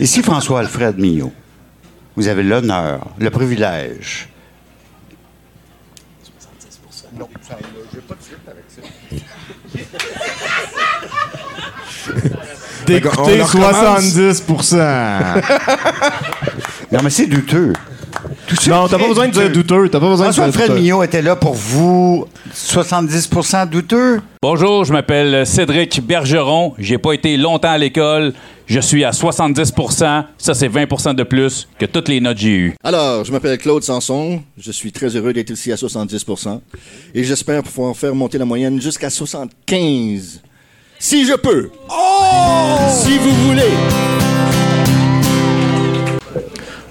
Ici 0.00 0.22
François-Alfred 0.22 0.98
Millot. 0.98 1.32
Vous 2.16 2.28
avez 2.28 2.42
l'honneur, 2.42 3.06
le 3.18 3.30
privilège. 3.30 4.28
Non, 7.18 7.28
ça, 7.46 7.58
j'ai 7.92 8.00
pas 8.00 8.14
de 8.14 8.22
suite 8.22 8.38
avec 8.48 8.64
ça. 8.68 8.80
D'écouter 12.86 13.42
70% 13.42 15.42
Non, 16.90 17.00
mais 17.02 17.10
c'est 17.10 17.26
douteux. 17.26 17.74
Tout 18.46 18.56
ça 18.56 18.70
Non, 18.70 18.86
est 18.86 18.90
t'as 18.90 18.98
pas 18.98 19.08
besoin 19.08 19.28
de 19.28 19.32
dire 19.32 19.50
douteux. 19.50 19.88
T'as 19.88 20.00
pas 20.00 20.08
besoin 20.08 20.30
de 20.30 20.50
douteux. 20.50 20.74
Millot 20.74 21.02
était 21.02 21.22
là 21.22 21.36
pour 21.36 21.54
vous. 21.54 22.26
70% 22.54 23.68
douteux? 23.68 24.20
Bonjour, 24.42 24.84
je 24.84 24.92
m'appelle 24.92 25.46
Cédric 25.46 26.04
Bergeron. 26.04 26.74
J'ai 26.78 26.98
pas 26.98 27.12
été 27.12 27.36
longtemps 27.36 27.70
à 27.70 27.78
l'école. 27.78 28.32
Je 28.72 28.80
suis 28.80 29.04
à 29.04 29.10
70% 29.10 30.24
Ça, 30.38 30.54
c'est 30.54 30.68
20% 30.70 31.14
de 31.14 31.24
plus 31.24 31.68
que 31.78 31.84
toutes 31.84 32.08
les 32.08 32.22
notes 32.22 32.36
que 32.36 32.40
j'ai 32.40 32.56
eues. 32.56 32.74
Alors, 32.82 33.22
je 33.22 33.30
m'appelle 33.30 33.58
Claude 33.58 33.82
Sanson. 33.82 34.42
Je 34.56 34.72
suis 34.72 34.90
très 34.90 35.14
heureux 35.14 35.34
d'être 35.34 35.50
ici 35.50 35.70
à 35.72 35.74
70%. 35.74 36.58
Et 37.14 37.22
j'espère 37.22 37.62
pouvoir 37.62 37.94
faire 37.94 38.14
monter 38.14 38.38
la 38.38 38.46
moyenne 38.46 38.80
jusqu'à 38.80 39.10
75. 39.10 40.40
Si 40.98 41.26
je 41.26 41.34
peux. 41.34 41.70
Si 42.88 43.18
vous 43.18 43.34
voulez. 43.46 43.72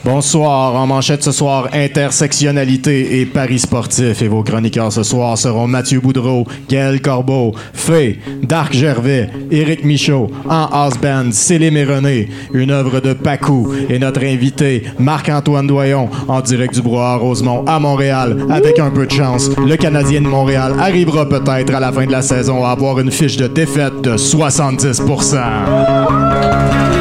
Bonsoir, 0.04 0.76
en 0.76 0.88
manchette 0.88 1.22
ce 1.22 1.32
soir, 1.32 1.70
intersectionnalité 1.74 3.22
et 3.22 3.28
paris 3.28 3.60
sportif. 3.60 4.24
Et 4.24 4.28
vos 4.28 4.42
chroniqueurs 4.42 4.92
ce 4.92 5.04
soir 5.04 5.38
seront 5.38 5.68
Mathieu 5.68 6.00
Boudreau, 6.00 6.48
Gaël 6.68 7.02
Corbeau, 7.02 7.54
Fay, 7.72 8.18
Darc 8.42 8.74
Gervais, 8.74 9.30
Éric 9.52 9.86
Michaud, 9.86 10.32
en 10.50 10.66
house 10.66 10.98
band, 11.00 11.32
Célim 11.32 11.78
et 11.78 11.84
René, 11.84 12.30
une 12.52 12.72
œuvre 12.72 13.00
de 13.00 13.14
Pacou 13.14 13.72
et 13.90 14.00
notre 14.00 14.24
invité, 14.24 14.86
Marc-Antoine 14.98 15.68
Doyon, 15.68 16.10
en 16.28 16.42
direct 16.42 16.74
du 16.74 16.82
Brouhaha 16.82 17.18
Rosemont 17.18 17.64
à 17.68 17.80
Montréal. 17.80 18.48
Avec 18.50 18.80
un 18.80 18.90
peu 18.90 19.06
de 19.06 19.12
chance, 19.12 19.52
le 19.56 19.76
Canadien 19.76 20.22
de 20.22 20.28
Montréal 20.28 20.74
arrivera 20.80 21.30
peut-être 21.30 21.76
à 21.76 21.80
la 21.80 21.92
fin 21.92 22.08
de 22.08 22.12
la 22.12 22.24
saison 22.24 22.66
à 22.66 22.72
avoir 22.72 23.00
une 23.00 23.12
fiche 23.12 23.38
de 23.38 23.46
défaite 23.46 24.02
de 24.02 24.18
70%. 24.18 27.01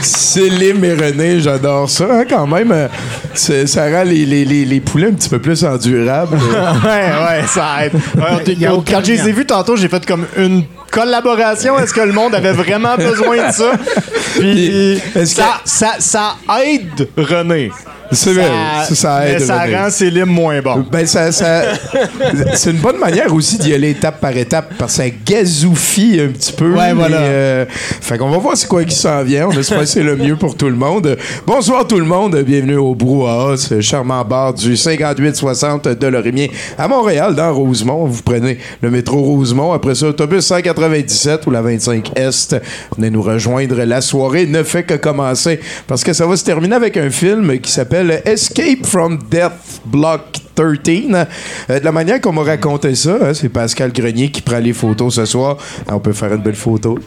Célim 0.00 0.84
et 0.84 0.94
René, 0.94 1.40
j'adore 1.40 1.90
ça. 1.90 2.04
hein, 2.10 2.24
quand 2.28 2.46
même, 2.46 2.70
euh, 2.70 2.86
ça 3.34 3.84
rend 3.90 4.04
les, 4.04 4.24
les, 4.24 4.44
les, 4.44 4.64
les 4.64 4.80
poulets 4.80 5.08
un 5.08 5.12
petit 5.14 5.28
peu 5.28 5.38
plus 5.40 5.64
endurables. 5.64 6.36
ouais, 6.84 7.40
ouais, 7.40 7.46
ça 7.48 7.86
aide. 7.86 7.94
Ouais, 7.94 8.44
quand 8.90 9.04
je 9.04 9.12
les 9.12 9.28
ai 9.28 9.32
vus 9.32 9.46
tantôt, 9.46 9.76
j'ai 9.76 9.88
fait 9.88 10.04
comme 10.06 10.26
une 10.36 10.64
collaboration. 10.90 11.78
Est-ce 11.78 11.92
que 11.92 12.00
le 12.02 12.12
monde 12.12 12.34
avait 12.34 12.52
vraiment 12.52 12.96
besoin 12.96 13.48
de 13.48 13.52
ça? 13.52 13.72
Puis, 14.38 15.00
que- 15.14 15.24
ça, 15.64 15.96
ça 15.98 16.36
aide 16.64 17.08
René. 17.16 17.70
C'est 18.12 18.32
vrai, 18.32 18.48
ça, 18.88 18.94
ça 18.94 19.26
aide. 19.28 19.38
Mais 19.40 19.44
ça 19.46 19.64
rend 19.66 19.90
Célim 19.90 20.24
moins 20.26 20.60
bon. 20.62 20.84
Ben, 20.90 21.06
ça, 21.06 21.30
ça- 21.30 21.62
c'est 22.54 22.70
une 22.70 22.78
bonne 22.78 22.98
manière 22.98 23.32
aussi 23.34 23.58
d'y 23.58 23.74
aller 23.74 23.90
étape 23.90 24.18
par 24.20 24.34
étape 24.36 24.72
parce 24.78 24.96
que 24.96 25.02
ça 25.04 25.10
gazoufie 25.26 26.18
un 26.20 26.28
petit 26.28 26.52
peu. 26.52 26.72
Ouais, 26.72 26.94
voilà. 26.94 27.18
euh, 27.18 27.64
fait 27.68 28.16
qu'on 28.16 28.30
va 28.30 28.38
voir 28.38 28.56
c'est 28.56 28.66
quoi 28.66 28.82
qui 28.84 28.94
s'en 28.96 29.22
vient. 29.24 29.48
On 29.48 29.58
espère 29.58 29.80
que 29.80 29.84
c'est 29.84 30.02
le 30.02 30.16
mieux 30.16 30.36
pour 30.36 30.56
tout 30.56 30.68
le 30.68 30.74
monde. 30.76 31.18
Bonsoir 31.46 31.86
tout 31.86 31.98
le 31.98 32.06
monde. 32.06 32.36
Bienvenue 32.46 32.76
au 32.76 32.94
Brouhaha, 32.94 33.56
ce 33.58 33.80
charmant 33.82 34.24
bar 34.24 34.54
du 34.54 34.74
5860 34.76 35.88
de 35.88 36.06
Lorimier 36.06 36.50
à 36.78 36.88
Montréal, 36.88 37.34
dans 37.34 37.52
Rosemont. 37.54 38.06
Vous 38.06 38.22
prenez 38.22 38.58
le 38.80 38.90
métro 38.90 39.18
Rosemont. 39.22 39.72
Après 39.74 39.94
ça, 39.94 40.06
autobus 40.06 40.46
197 40.46 41.46
ou 41.46 41.50
la 41.50 41.60
25 41.60 42.12
Est. 42.16 42.56
Venez 42.96 43.10
nous 43.10 43.22
rejoindre. 43.22 43.76
La 43.84 44.00
soirée 44.00 44.46
ne 44.46 44.62
fait 44.62 44.84
que 44.84 44.94
commencer 44.94 45.60
parce 45.86 46.02
que 46.04 46.14
ça 46.14 46.26
va 46.26 46.36
se 46.36 46.44
terminer 46.44 46.74
avec 46.76 46.96
un 46.96 47.10
film 47.10 47.58
qui 47.60 47.70
s'appelle 47.70 47.97
Escape 48.24 48.84
from 48.86 49.18
Death 49.30 49.80
Block 49.84 50.38
13. 50.54 51.26
Euh, 51.70 51.80
de 51.80 51.84
la 51.84 51.92
manière 51.92 52.20
qu'on 52.20 52.32
m'a 52.32 52.42
raconté 52.42 52.94
ça, 52.94 53.16
hein, 53.20 53.34
c'est 53.34 53.48
Pascal 53.48 53.92
Grenier 53.92 54.30
qui 54.30 54.42
prend 54.42 54.58
les 54.58 54.72
photos 54.72 55.14
ce 55.14 55.24
soir. 55.24 55.56
Ah, 55.86 55.96
On 55.96 56.00
peut 56.00 56.12
faire 56.12 56.32
une 56.32 56.42
belle 56.42 56.54
photo. 56.54 56.98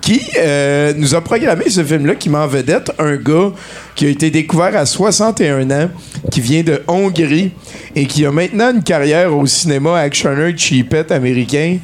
Qui 0.00 0.20
euh, 0.36 0.92
nous 0.96 1.14
a 1.14 1.20
programmé 1.20 1.70
ce 1.70 1.84
film-là, 1.84 2.16
qui 2.16 2.28
met 2.28 2.38
en 2.38 2.48
vedette 2.48 2.90
un 2.98 3.16
gars 3.16 3.52
qui 3.94 4.06
a 4.06 4.08
été 4.08 4.30
découvert 4.30 4.76
à 4.76 4.84
61 4.84 5.70
ans, 5.70 5.90
qui 6.30 6.40
vient 6.40 6.62
de 6.62 6.82
Hongrie 6.88 7.52
et 7.94 8.06
qui 8.06 8.26
a 8.26 8.32
maintenant 8.32 8.72
une 8.72 8.82
carrière 8.82 9.36
au 9.36 9.46
cinéma 9.46 9.98
actionneur 9.98 10.52
cheapette 10.56 11.12
américain 11.12 11.78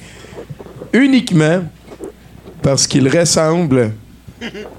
uniquement 0.92 1.62
parce 2.62 2.86
qu'il 2.86 3.08
ressemble 3.08 3.92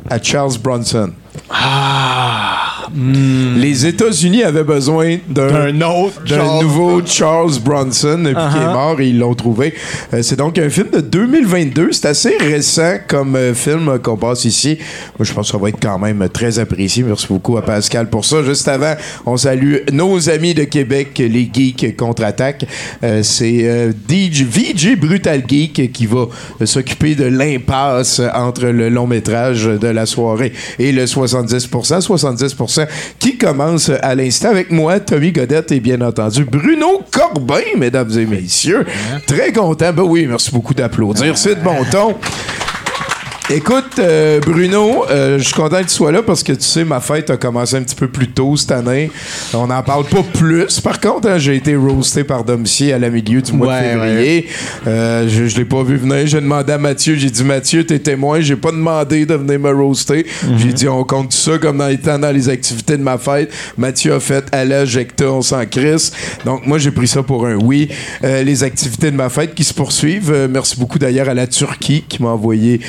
à 0.09 0.21
Charles 0.21 0.57
Bronson. 0.61 1.11
아. 1.49 2.68
Les 2.95 3.85
États-Unis 3.85 4.43
avaient 4.43 4.63
besoin 4.63 5.17
d'un 5.27 5.53
Un 5.53 5.81
autre 5.81 6.21
d'un 6.23 6.37
Charles 6.37 6.63
nouveau 6.63 7.01
Charles 7.05 7.59
Bronson 7.63 8.19
depuis 8.19 8.53
qu'il 8.53 8.61
est 8.61 8.73
mort 8.73 8.99
et 8.99 9.09
ils 9.09 9.19
l'ont 9.19 9.35
trouvé. 9.35 9.73
Euh, 10.13 10.21
c'est 10.21 10.35
donc 10.35 10.57
un 10.57 10.69
film 10.69 10.89
de 10.91 11.01
2022. 11.01 11.91
C'est 11.91 12.07
assez 12.07 12.35
récent 12.39 12.97
comme 13.07 13.35
euh, 13.35 13.53
film 13.53 13.99
qu'on 13.99 14.17
passe 14.17 14.45
ici. 14.45 14.77
Moi, 15.17 15.25
je 15.25 15.33
pense 15.33 15.47
que 15.47 15.57
ça 15.57 15.61
va 15.61 15.69
être 15.69 15.79
quand 15.81 15.99
même 15.99 16.27
très 16.29 16.59
apprécié. 16.59 17.03
Merci 17.03 17.27
beaucoup 17.29 17.57
à 17.57 17.61
Pascal 17.61 18.09
pour 18.09 18.25
ça. 18.25 18.43
Juste 18.43 18.67
avant, 18.67 18.95
on 19.25 19.37
salue 19.37 19.77
nos 19.91 20.29
amis 20.29 20.53
de 20.53 20.63
Québec, 20.63 21.17
les 21.19 21.49
Geeks 21.53 21.95
contre-attaque. 21.95 22.65
Euh, 23.03 23.21
c'est 23.23 23.91
DJ, 24.07 24.43
VJ 24.43 24.97
Brutal 24.97 25.43
Geek 25.47 25.91
qui 25.91 26.05
va 26.05 26.27
s'occuper 26.65 27.15
de 27.15 27.25
l'impasse 27.25 28.21
entre 28.33 28.65
le 28.65 28.89
long 28.89 29.07
métrage 29.07 29.65
de 29.65 29.87
la 29.87 30.05
soirée 30.05 30.53
et 30.79 30.91
le 30.91 31.05
70%. 31.05 31.99
70% 31.99 32.78
qui 33.19 33.37
commence 33.37 33.89
à 33.89 34.15
l'instant 34.15 34.49
avec 34.49 34.71
moi, 34.71 34.99
Tommy 34.99 35.31
Godette 35.31 35.71
et 35.71 35.79
bien 35.79 36.01
entendu 36.01 36.45
Bruno 36.45 37.01
Corbin, 37.11 37.61
mesdames 37.77 38.11
et 38.17 38.25
messieurs. 38.25 38.85
Très 39.27 39.51
content. 39.51 39.93
Ben 39.93 40.03
oui, 40.03 40.25
merci 40.27 40.51
beaucoup 40.51 40.73
d'applaudir. 40.73 41.37
C'est 41.37 41.55
de 41.55 41.61
bon 41.61 41.83
ton. 41.91 42.15
Écoute, 43.51 43.97
euh, 43.97 44.39
Bruno, 44.41 45.05
euh, 45.09 45.39
je 45.39 45.43
suis 45.43 45.55
content 45.55 45.77
que 45.77 45.87
tu 45.87 45.95
sois 45.95 46.11
là 46.11 46.21
parce 46.21 46.43
que 46.43 46.51
tu 46.51 46.61
sais, 46.61 46.83
ma 46.83 46.99
fête 46.99 47.31
a 47.31 47.37
commencé 47.37 47.77
un 47.77 47.81
petit 47.81 47.95
peu 47.95 48.07
plus 48.07 48.27
tôt 48.27 48.55
cette 48.55 48.69
année. 48.69 49.09
On 49.55 49.65
n'en 49.65 49.81
parle 49.81 50.05
pas 50.05 50.21
plus. 50.21 50.79
Par 50.81 50.99
contre, 50.99 51.27
hein, 51.27 51.39
j'ai 51.39 51.55
été 51.55 51.75
roasté 51.75 52.23
par 52.23 52.43
Domicier 52.43 52.93
à 52.93 52.99
la 52.99 53.09
milieu 53.09 53.41
du 53.41 53.51
mois 53.53 53.69
Ouais, 53.69 53.81
de 53.81 53.99
février. 53.99 54.47
Euh, 54.85 55.27
je 55.27 55.47
je 55.47 55.57
l'ai 55.57 55.65
pas 55.65 55.81
vu 55.81 55.97
venir. 55.97 56.27
J'ai 56.27 56.41
demandé 56.41 56.73
à 56.73 56.77
Mathieu, 56.77 57.15
j'ai 57.15 57.31
dit 57.31 57.43
Mathieu, 57.43 57.83
t'es 57.83 57.97
témoin. 57.97 58.39
J'ai 58.39 58.55
pas 58.55 58.69
demandé 58.71 59.25
de 59.25 59.33
venir 59.33 59.59
me 59.59 59.73
roaster. 59.73 60.27
J'ai 60.57 60.71
dit 60.71 60.87
on 60.87 61.03
compte 61.03 61.33
ça 61.33 61.57
comme 61.57 61.79
dans 61.79 61.87
les 61.87 61.97
temps 61.97 62.19
dans 62.19 62.31
les 62.31 62.49
activités 62.49 62.97
de 62.97 63.03
ma 63.03 63.17
fête. 63.17 63.51
Mathieu 63.79 64.13
a 64.13 64.19
fait 64.19 64.45
à 64.51 64.63
la 64.63 64.85
Jecta, 64.85 65.25
on 65.25 65.41
s'en 65.41 65.65
crisse. 65.65 66.11
Donc 66.45 66.67
moi 66.67 66.77
j'ai 66.77 66.91
pris 66.91 67.07
ça 67.07 67.23
pour 67.23 67.47
un 67.47 67.55
oui. 67.55 67.89
Euh, 68.23 68.43
les 68.43 68.63
activités 68.63 69.09
de 69.09 69.15
ma 69.15 69.29
fête 69.29 69.55
qui 69.55 69.63
se 69.63 69.73
poursuivent. 69.73 70.31
Euh, 70.31 70.47
merci 70.47 70.77
beaucoup 70.79 70.99
d'ailleurs 70.99 71.29
à 71.29 71.33
la 71.33 71.47
Turquie 71.47 72.03
qui 72.07 72.21
m'a 72.21 72.29
envoyé 72.29 72.79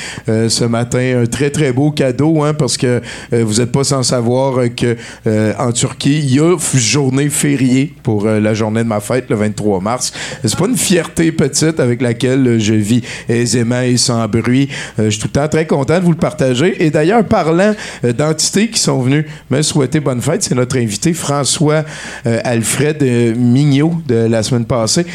ce 0.51 0.65
matin. 0.65 1.23
Un 1.23 1.25
très, 1.25 1.49
très 1.49 1.73
beau 1.73 1.91
cadeau, 1.91 2.43
hein, 2.43 2.53
parce 2.53 2.77
que 2.77 3.01
euh, 3.33 3.43
vous 3.43 3.55
n'êtes 3.55 3.71
pas 3.71 3.83
sans 3.83 4.03
savoir 4.03 4.59
euh, 4.59 4.67
que 4.67 4.95
euh, 5.25 5.53
en 5.57 5.71
Turquie, 5.71 6.19
il 6.19 6.35
y 6.35 6.39
a 6.39 6.55
journée 6.75 7.29
fériée 7.29 7.93
pour 8.03 8.25
la 8.25 8.53
journée 8.53 8.83
de 8.83 8.87
ma 8.87 8.99
fête, 8.99 9.25
le 9.29 9.35
23 9.35 9.81
mars. 9.81 10.13
C'est 10.43 10.57
pas 10.57 10.67
une 10.67 10.77
fierté 10.77 11.31
petite 11.31 11.79
avec 11.79 12.01
laquelle 12.01 12.59
je 12.59 12.73
vis 12.73 13.01
aisément 13.29 13.81
et 13.81 13.97
sans 13.97 14.27
bruit. 14.27 14.69
Je 14.97 15.09
suis 15.09 15.19
tout 15.19 15.27
le 15.27 15.39
temps 15.39 15.47
très 15.47 15.65
content 15.65 15.99
de 15.99 16.03
vous 16.03 16.11
le 16.11 16.17
partager. 16.17 16.83
Et 16.83 16.91
d'ailleurs, 16.91 17.23
parlant 17.25 17.73
d'entités 18.03 18.69
qui 18.69 18.79
sont 18.79 19.01
venues 19.01 19.25
me 19.49 19.61
souhaiter 19.61 19.99
bonne 19.99 20.21
fête, 20.21 20.43
c'est 20.43 20.55
notre 20.55 20.77
invité 20.77 21.13
François 21.13 21.83
Alfred 22.25 23.03
Mignot 23.37 23.93
de 24.07 24.15
la 24.15 24.43
semaine 24.43 24.65
passée 24.65 25.05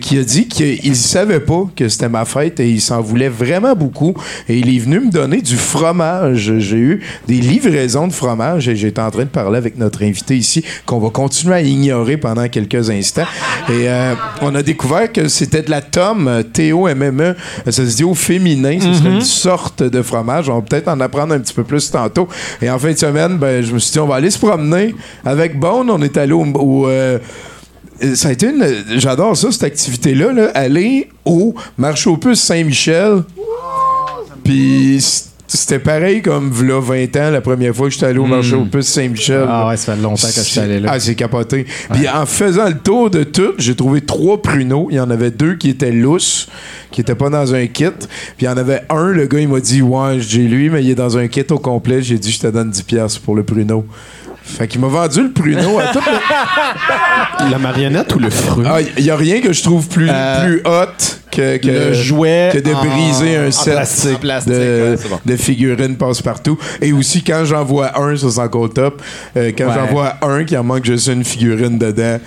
qui 0.00 0.18
a 0.18 0.22
dit 0.22 0.48
qu'il 0.48 0.96
savait 0.96 1.40
pas 1.40 1.68
que 1.74 1.88
c'était 1.88 2.08
ma 2.08 2.24
fête 2.24 2.60
et 2.60 2.70
il 2.70 2.80
s'en 2.80 3.00
voulait 3.00 3.28
vraiment 3.28 3.74
beaucoup. 3.74 4.14
Et 4.48 4.58
il 4.58 4.68
est 4.68 4.78
venu 4.86 5.00
me 5.00 5.10
donner 5.10 5.42
du 5.42 5.56
fromage. 5.56 6.52
J'ai 6.58 6.76
eu 6.76 7.00
des 7.26 7.34
livraisons 7.34 8.06
de 8.06 8.12
fromage 8.12 8.68
et 8.68 8.76
j'étais 8.76 9.00
en 9.00 9.10
train 9.10 9.24
de 9.24 9.28
parler 9.28 9.58
avec 9.58 9.76
notre 9.78 10.04
invité 10.04 10.36
ici 10.36 10.64
qu'on 10.86 11.00
va 11.00 11.10
continuer 11.10 11.54
à 11.54 11.60
ignorer 11.60 12.16
pendant 12.16 12.48
quelques 12.48 12.88
instants. 12.90 13.26
Et 13.68 13.88
euh, 13.88 14.14
on 14.42 14.54
a 14.54 14.62
découvert 14.62 15.12
que 15.12 15.26
c'était 15.26 15.62
de 15.62 15.70
la 15.70 15.82
tome 15.82 16.44
T-O-M-M-E. 16.52 17.34
Ça 17.66 17.72
se 17.72 17.96
dit 17.96 18.04
au 18.04 18.14
féminin. 18.14 18.78
Ce 18.80 18.94
serait 18.94 19.10
une 19.10 19.20
sorte 19.22 19.82
de 19.82 20.02
fromage. 20.02 20.48
On 20.48 20.56
va 20.56 20.62
peut-être 20.62 20.88
en 20.88 21.00
apprendre 21.00 21.34
un 21.34 21.40
petit 21.40 21.54
peu 21.54 21.64
plus 21.64 21.90
tantôt. 21.90 22.28
Et 22.62 22.70
en 22.70 22.78
fin 22.78 22.92
de 22.92 22.98
semaine, 22.98 23.38
ben, 23.38 23.64
je 23.64 23.72
me 23.72 23.80
suis 23.80 23.92
dit, 23.92 23.98
on 23.98 24.06
va 24.06 24.16
aller 24.16 24.30
se 24.30 24.38
promener. 24.38 24.94
Avec 25.24 25.58
Bone, 25.58 25.90
on 25.90 26.00
est 26.00 26.16
allé 26.16 26.32
au... 26.32 26.44
au, 26.44 26.86
euh, 26.86 27.18
ça 28.14 28.28
a 28.28 28.32
été 28.32 28.50
une. 28.50 28.64
J'adore 28.98 29.36
ça, 29.36 29.50
cette 29.50 29.64
activité-là. 29.64 30.32
Là, 30.32 30.50
aller 30.54 31.08
au 31.24 31.54
marché 31.76 32.08
aux 32.08 32.16
puces 32.16 32.42
Saint-Michel. 32.42 33.22
Puis 34.46 35.00
c'était 35.48 35.78
pareil 35.78 36.22
comme 36.22 36.50
v'là 36.50 36.80
20 36.80 37.16
ans, 37.16 37.30
la 37.30 37.40
première 37.40 37.74
fois 37.74 37.86
que 37.86 37.94
j'étais 37.94 38.06
allé 38.06 38.18
au 38.18 38.26
marché 38.26 38.54
aux 38.54 38.64
puces 38.64 38.88
Saint-Michel. 38.88 39.46
Ah 39.48 39.68
ouais, 39.68 39.76
ça 39.76 39.94
fait 39.94 40.02
longtemps 40.02 40.26
que 40.26 40.34
je 40.34 40.40
suis 40.40 40.60
allé 40.60 40.80
là. 40.80 40.90
Ah, 40.92 41.00
c'est 41.00 41.14
capoté. 41.14 41.66
Puis 41.92 42.08
en 42.08 42.26
faisant 42.26 42.68
le 42.68 42.78
tour 42.78 43.10
de 43.10 43.22
tout, 43.22 43.52
j'ai 43.58 43.74
trouvé 43.74 44.00
trois 44.00 44.40
pruneaux. 44.42 44.88
Il 44.90 44.96
y 44.96 45.00
en 45.00 45.10
avait 45.10 45.30
deux 45.30 45.54
qui 45.54 45.70
étaient 45.70 45.92
lousses, 45.92 46.48
qui 46.90 47.00
étaient 47.00 47.14
pas 47.14 47.30
dans 47.30 47.54
un 47.54 47.66
kit. 47.66 47.86
Puis 48.36 48.42
il 48.42 48.44
y 48.44 48.48
en 48.48 48.56
avait 48.56 48.82
un, 48.90 49.08
le 49.08 49.26
gars, 49.26 49.40
il 49.40 49.48
m'a 49.48 49.60
dit 49.60 49.82
Ouais, 49.82 50.18
j'ai 50.20 50.42
lui, 50.42 50.68
mais 50.68 50.82
il 50.82 50.90
est 50.90 50.96
dans 50.96 51.16
un 51.16 51.28
kit 51.28 51.44
au 51.50 51.58
complet. 51.58 52.02
J'ai 52.02 52.18
dit 52.18 52.32
Je 52.32 52.40
te 52.40 52.46
donne 52.48 52.70
10$ 52.70 53.20
pour 53.20 53.34
le 53.34 53.44
pruneau. 53.44 53.86
Fait 54.46 54.68
qu'il 54.68 54.80
m'a 54.80 54.86
vendu 54.86 55.22
le 55.24 55.32
pruneau 55.32 55.78
à 55.80 55.88
tout 55.92 55.98
le... 55.98 57.50
La 57.50 57.58
marionnette 57.58 58.14
ou 58.14 58.18
le 58.20 58.30
fruit? 58.30 58.64
Ah, 58.66 58.78
il 58.96 59.04
y 59.04 59.10
a 59.10 59.16
rien 59.16 59.40
que 59.40 59.52
je 59.52 59.62
trouve 59.62 59.88
plus, 59.88 60.08
Euh, 60.08 60.44
plus 60.46 60.62
hot 60.64 60.86
que, 61.30 61.56
que, 61.58 61.66
le 61.66 61.92
jouet 61.92 62.50
que 62.52 62.58
de 62.60 62.72
en- 62.72 62.84
briser 62.84 63.36
un 63.36 63.50
set 63.50 64.18
plastique. 64.20 64.52
De, 64.52 64.90
ouais, 64.92 64.96
c'est 64.96 65.08
bon. 65.08 65.18
de 65.24 65.36
figurines 65.36 65.96
passe-partout. 65.96 66.56
Et 66.80 66.92
aussi, 66.92 67.22
quand 67.22 67.44
j'en 67.44 67.64
vois 67.64 67.98
un, 68.00 68.16
ça 68.16 68.30
c'est 68.30 68.40
encore 68.40 68.70
top, 68.72 69.02
euh, 69.36 69.50
quand 69.58 69.66
Ouais. 69.66 69.74
j'en 69.74 69.86
vois 69.86 70.14
un 70.22 70.44
qui 70.44 70.56
en 70.56 70.64
manque 70.64 70.84
juste 70.84 71.08
une 71.08 71.24
figurine 71.24 71.76
dedans, 71.78 72.18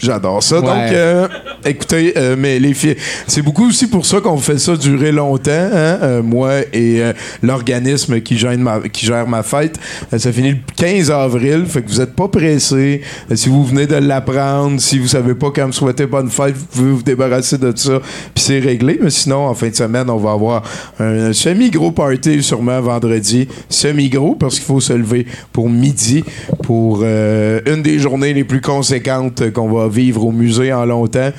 J'adore 0.00 0.40
ça. 0.44 0.60
Donc, 0.60 0.70
euh, 0.92 1.26
écoutez, 1.68 2.14
euh, 2.16 2.36
mais 2.38 2.58
les 2.58 2.74
filles, 2.74 2.96
c'est 3.26 3.42
beaucoup 3.42 3.68
aussi 3.68 3.86
pour 3.86 4.06
ça 4.06 4.20
qu'on 4.20 4.38
fait 4.38 4.58
ça 4.58 4.76
durer 4.76 5.12
longtemps, 5.12 5.50
hein, 5.50 5.98
euh, 6.02 6.22
moi 6.22 6.60
et 6.72 7.02
euh, 7.02 7.12
l'organisme 7.42 8.20
qui 8.20 8.36
gère 8.36 8.56
ma, 8.58 9.42
fête. 9.42 9.78
Ça 10.16 10.32
finit 10.32 10.50
le 10.50 10.58
15 10.76 11.10
avril, 11.10 11.66
fait 11.66 11.82
que 11.82 11.88
vous 11.88 12.00
êtes 12.00 12.14
pas 12.14 12.28
pressés. 12.28 13.02
Euh, 13.30 13.36
si 13.36 13.48
vous 13.48 13.64
venez 13.64 13.86
de 13.86 13.96
l'apprendre, 13.96 14.80
si 14.80 14.98
vous 14.98 15.08
savez 15.08 15.34
pas 15.34 15.50
quand 15.54 15.66
me 15.66 15.72
souhaiter 15.72 16.06
bonne 16.06 16.30
fête, 16.30 16.54
vous 16.56 16.66
pouvez 16.66 16.90
vous 16.90 17.02
débarrasser 17.02 17.58
de 17.58 17.72
ça, 17.74 18.00
puis 18.34 18.44
c'est 18.44 18.58
réglé. 18.58 18.98
Mais 19.02 19.10
sinon, 19.10 19.46
en 19.46 19.54
fin 19.54 19.68
de 19.68 19.74
semaine, 19.74 20.10
on 20.10 20.16
va 20.16 20.32
avoir 20.32 20.62
un 20.98 21.32
semi-gros 21.32 21.92
party 21.92 22.42
sûrement 22.42 22.80
vendredi. 22.80 23.48
Semi-gros 23.68 24.34
parce 24.34 24.56
qu'il 24.56 24.64
faut 24.64 24.80
se 24.80 24.92
lever 24.92 25.26
pour 25.52 25.68
midi 25.68 26.24
pour 26.62 27.02
une 27.02 27.82
des 27.82 27.98
journées 27.98 28.32
les 28.32 28.44
plus 28.44 28.60
conséquentes 28.60 29.52
qu'on 29.52 29.70
va 29.70 29.88
vivre 29.88 30.24
au 30.24 30.32
musée 30.32 30.72
en 30.72 30.84
longtemps. 30.84 31.30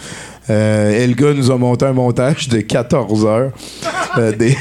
Euh, 0.49 1.03
Elga 1.03 1.33
nous 1.33 1.51
a 1.51 1.57
monté 1.57 1.85
un 1.85 1.93
montage 1.93 2.47
de 2.49 2.59
14 2.61 3.25
heures. 3.25 3.51
euh, 4.17 4.31
des, 4.31 4.57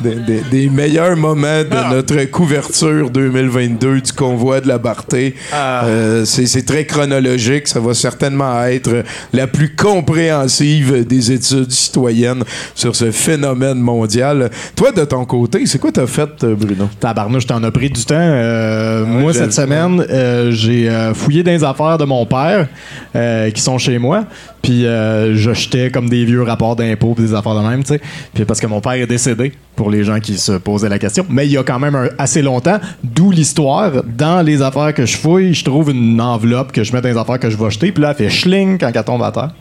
des- 0.00 0.14
des- 0.16 0.40
des 0.50 0.68
meilleurs 0.70 1.16
moments 1.16 1.62
de 1.62 1.94
notre 1.94 2.24
couverture 2.30 3.10
2022 3.10 4.00
du 4.00 4.12
convoi 4.12 4.60
de 4.60 4.68
la 4.68 4.78
Barté. 4.78 5.34
Euh, 5.54 6.24
c'est 6.24 6.64
très 6.64 6.84
chronologique. 6.84 7.68
Ça 7.68 7.80
va 7.80 7.94
certainement 7.94 8.64
être 8.64 9.02
la 9.32 9.46
plus 9.46 9.74
compréhensive 9.74 11.06
des 11.06 11.32
études 11.32 11.70
citoyennes 11.70 12.42
sur 12.74 12.94
ce 12.96 13.10
phénomène 13.10 13.78
mondial. 13.78 14.50
Toi, 14.74 14.92
de 14.92 15.04
ton 15.04 15.24
côté, 15.24 15.66
c'est 15.66 15.78
quoi 15.78 15.92
t'as 15.92 16.06
fait, 16.06 16.28
euh, 16.44 16.54
Bruno? 16.54 16.88
Tabarnouche, 17.00 17.42
je 17.42 17.48
t'en 17.48 17.62
as 17.62 17.70
pris 17.70 17.90
du 17.90 18.04
temps. 18.04 18.14
Euh, 18.18 19.04
moi, 19.04 19.32
cette 19.32 19.52
semaine, 19.52 20.04
euh, 20.10 20.50
j'ai 20.50 20.88
euh, 20.88 21.14
fouillé 21.14 21.42
dans 21.42 21.52
les 21.52 21.64
affaires 21.64 21.98
de 21.98 22.04
mon 22.04 22.26
père 22.26 22.68
euh, 23.14 23.50
qui 23.50 23.60
sont 23.62 23.78
chez 23.78 23.98
moi. 23.98 24.24
Puis 24.62 24.84
euh, 24.84 25.36
je 25.36 25.52
jetais 25.52 25.90
comme 25.90 26.08
des 26.08 26.24
vieux 26.24 26.42
rapports 26.42 26.74
d'impôts 26.74 27.14
des 27.16 27.32
affaires 27.34 27.54
de 27.54 27.66
même, 27.68 27.82
tu 27.84 27.94
sais. 27.94 28.00
Puis 28.34 28.44
parce 28.44 28.60
que 28.60 28.66
mon 28.66 28.80
père 28.80 28.92
est 28.92 29.06
décédé, 29.06 29.52
pour 29.76 29.90
les 29.90 30.02
gens 30.02 30.18
qui 30.18 30.38
se 30.38 30.52
posaient 30.52 30.88
la 30.88 30.98
question. 30.98 31.24
Mais 31.28 31.46
il 31.46 31.52
y 31.52 31.58
a 31.58 31.62
quand 31.62 31.78
même 31.78 32.10
assez 32.18 32.42
longtemps, 32.42 32.80
d'où 33.04 33.30
l'histoire. 33.30 33.92
Dans 34.04 34.44
les 34.44 34.62
affaires 34.62 34.94
que 34.94 35.06
je 35.06 35.16
fouille, 35.16 35.54
je 35.54 35.64
trouve 35.64 35.90
une 35.90 36.20
enveloppe 36.20 36.72
que 36.72 36.82
je 36.82 36.92
mets 36.92 37.02
dans 37.02 37.10
les 37.10 37.18
affaires 37.18 37.38
que 37.38 37.50
je 37.50 37.56
vais 37.56 37.70
jeter. 37.70 37.92
Puis 37.92 38.02
là, 38.02 38.10
elle 38.10 38.16
fait 38.16 38.30
schling 38.30 38.78
quand 38.78 38.90
elle 38.92 39.04
tombe 39.04 39.22
à 39.22 39.30
terre. 39.30 39.54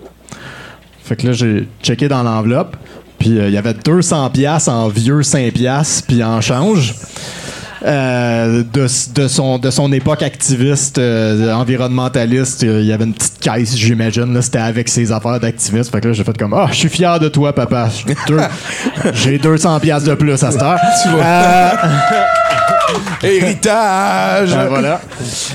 Fait 1.03 1.15
que 1.15 1.27
là, 1.27 1.33
j'ai 1.33 1.67
checké 1.83 2.07
dans 2.07 2.23
l'enveloppe. 2.23 2.77
Puis 3.19 3.37
euh, 3.37 3.47
il 3.47 3.53
y 3.53 3.57
avait 3.57 3.73
200 3.73 4.29
pièces 4.31 4.67
en 4.67 4.87
vieux 4.87 5.21
5 5.21 5.53
pièces 5.53 6.01
puis 6.01 6.23
en 6.23 6.41
change. 6.41 6.95
Euh, 7.85 8.63
de, 8.73 8.87
de 9.13 9.27
son, 9.27 9.59
de 9.59 9.69
son 9.69 9.91
époque 9.91 10.23
activiste, 10.23 10.97
euh, 10.97 11.53
environnementaliste, 11.53 12.63
euh, 12.63 12.81
il 12.81 12.87
y 12.87 12.91
avait 12.93 13.03
une 13.03 13.13
petite 13.13 13.37
caisse, 13.39 13.75
j'imagine. 13.77 14.33
là, 14.33 14.41
C'était 14.41 14.57
avec 14.57 14.89
ses 14.89 15.11
affaires 15.11 15.39
d'activiste. 15.39 15.91
Fait 15.91 16.01
que 16.01 16.07
là, 16.07 16.13
j'ai 16.13 16.23
fait 16.23 16.35
comme 16.35 16.53
Ah, 16.55 16.65
je 16.71 16.75
suis 16.77 16.89
fier 16.89 17.19
de 17.19 17.27
toi, 17.27 17.53
papa. 17.53 17.87
J'ai 18.07 18.15
deux- 18.27 18.39
J'ai 19.13 19.37
200 19.37 19.79
pièces 19.81 20.03
de 20.03 20.15
plus 20.15 20.31
à 20.43 20.51
cette 20.51 20.61
heure. 20.63 20.79
Euh, 23.23 23.27
Héritage! 23.27 24.51
ben 24.53 24.67
voilà. 24.67 25.01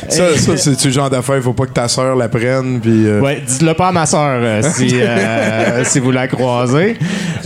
Ça, 0.09 0.37
ça 0.37 0.57
c'est 0.57 0.85
le 0.85 0.91
genre 0.91 1.11
d'affaire, 1.11 1.37
il 1.37 1.43
faut 1.43 1.53
pas 1.53 1.67
que 1.67 1.73
ta 1.73 1.87
soeur 1.89 2.17
la 2.17 2.29
prenne. 2.29 2.81
Puis, 2.81 3.07
euh, 3.07 3.21
Ouais, 3.21 3.43
dites-le 3.47 3.75
pas 3.75 3.89
à 3.89 3.93
ma 3.93 4.07
soeur 4.07 4.41
si, 4.75 4.91
euh, 5.01 5.85
si 5.85 5.99
vous 6.01 6.11
la 6.11 6.27
croisez. 6.29 6.97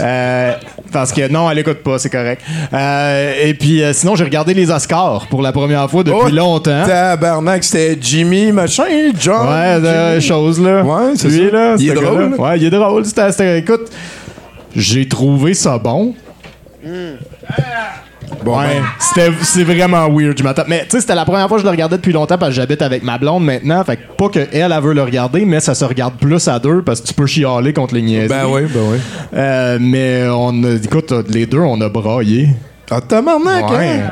Euh, 0.01 0.53
parce 0.93 1.13
que 1.13 1.29
non, 1.29 1.51
elle 1.51 1.59
écoute 1.59 1.83
pas, 1.83 1.99
c'est 1.99 2.09
correct. 2.11 2.41
Euh, 2.73 3.35
et 3.45 3.55
puis 3.55 3.83
euh, 3.83 3.93
sinon, 3.93 4.15
j'ai 4.15 4.25
regardé 4.25 4.55
les 4.55 4.71
Oscars 4.71 5.27
pour 5.29 5.43
la 5.43 5.53
première 5.53 5.91
fois 5.91 6.03
depuis 6.05 6.19
Oh, 6.27 6.29
longtemps. 6.35 6.85
Tabarnak, 6.87 7.65
c'était 7.65 7.99
Jimmy, 8.01 8.53
machin, 8.53 8.85
John. 9.19 9.49
Ouais, 9.49 10.21
choses 10.21 10.61
là. 10.61 10.83
Ouais, 10.83 11.13
c'est 11.17 11.29
Lui, 11.29 11.47
ça. 11.51 11.57
là, 11.57 11.75
Il 11.79 11.91
est 11.91 11.95
drôle, 11.95 12.31
là. 12.31 12.37
Ouais, 12.41 12.59
il 12.59 12.65
est 12.65 12.71
drôle. 12.71 13.05
C'était, 13.05 13.31
c'était- 13.33 13.59
écoute, 13.59 13.91
j'ai 14.75 15.07
trouvé 15.09 15.53
ça 15.55 15.79
bon. 15.79 16.15
Bon, 18.45 18.59
ouais, 18.59 18.67
ben, 18.67 18.83
c'était, 19.01 19.31
c'est 19.43 19.65
vraiment 19.65 20.09
weird. 20.09 20.37
Je 20.37 20.43
m'attends. 20.43 20.65
Mais 20.69 20.83
tu 20.85 20.91
sais, 20.91 21.01
c'était 21.01 21.15
la 21.15 21.25
première 21.25 21.49
fois 21.49 21.57
que 21.57 21.63
je 21.63 21.67
le 21.67 21.71
regardais 21.71 21.97
depuis 21.97 22.13
longtemps 22.13 22.37
parce 22.39 22.51
que 22.51 22.57
j'habite 22.57 22.83
avec 22.83 23.03
ma 23.03 23.19
blonde 23.19 23.45
maintenant. 23.45 23.83
Fait 23.85 23.97
que 23.97 24.03
pas 24.17 24.29
que 24.29 24.41
elle, 24.53 24.73
elle 24.73 24.83
veut 24.83 24.95
le 24.95 25.03
regarder, 25.03 25.45
mais 25.45 25.61
ça 25.61 25.75
se 25.75 25.85
regarde 25.85 26.15
plus 26.19 26.47
à 26.49 26.59
deux 26.59 26.83
parce 26.83 27.01
que 27.01 27.07
tu 27.07 27.15
peux 27.15 27.27
chialer 27.27 27.73
contre 27.73 27.95
les 27.95 28.03
niaiseries. 28.03 28.29
ben 28.29 28.47
oui, 28.49 28.63
ben 28.73 28.81
oui. 28.93 28.99
Euh, 29.35 29.79
mais 29.81 30.27
on 30.29 30.63
a, 30.65 30.73
écoute, 30.75 31.13
les 31.29 31.47
deux, 31.47 31.61
on 31.61 31.81
a 31.81 31.89
braillé. 31.89 32.49
Ah, 32.91 33.01
tabarnak, 33.01 33.71
Ouais. 33.71 33.77
hein? 33.87 34.11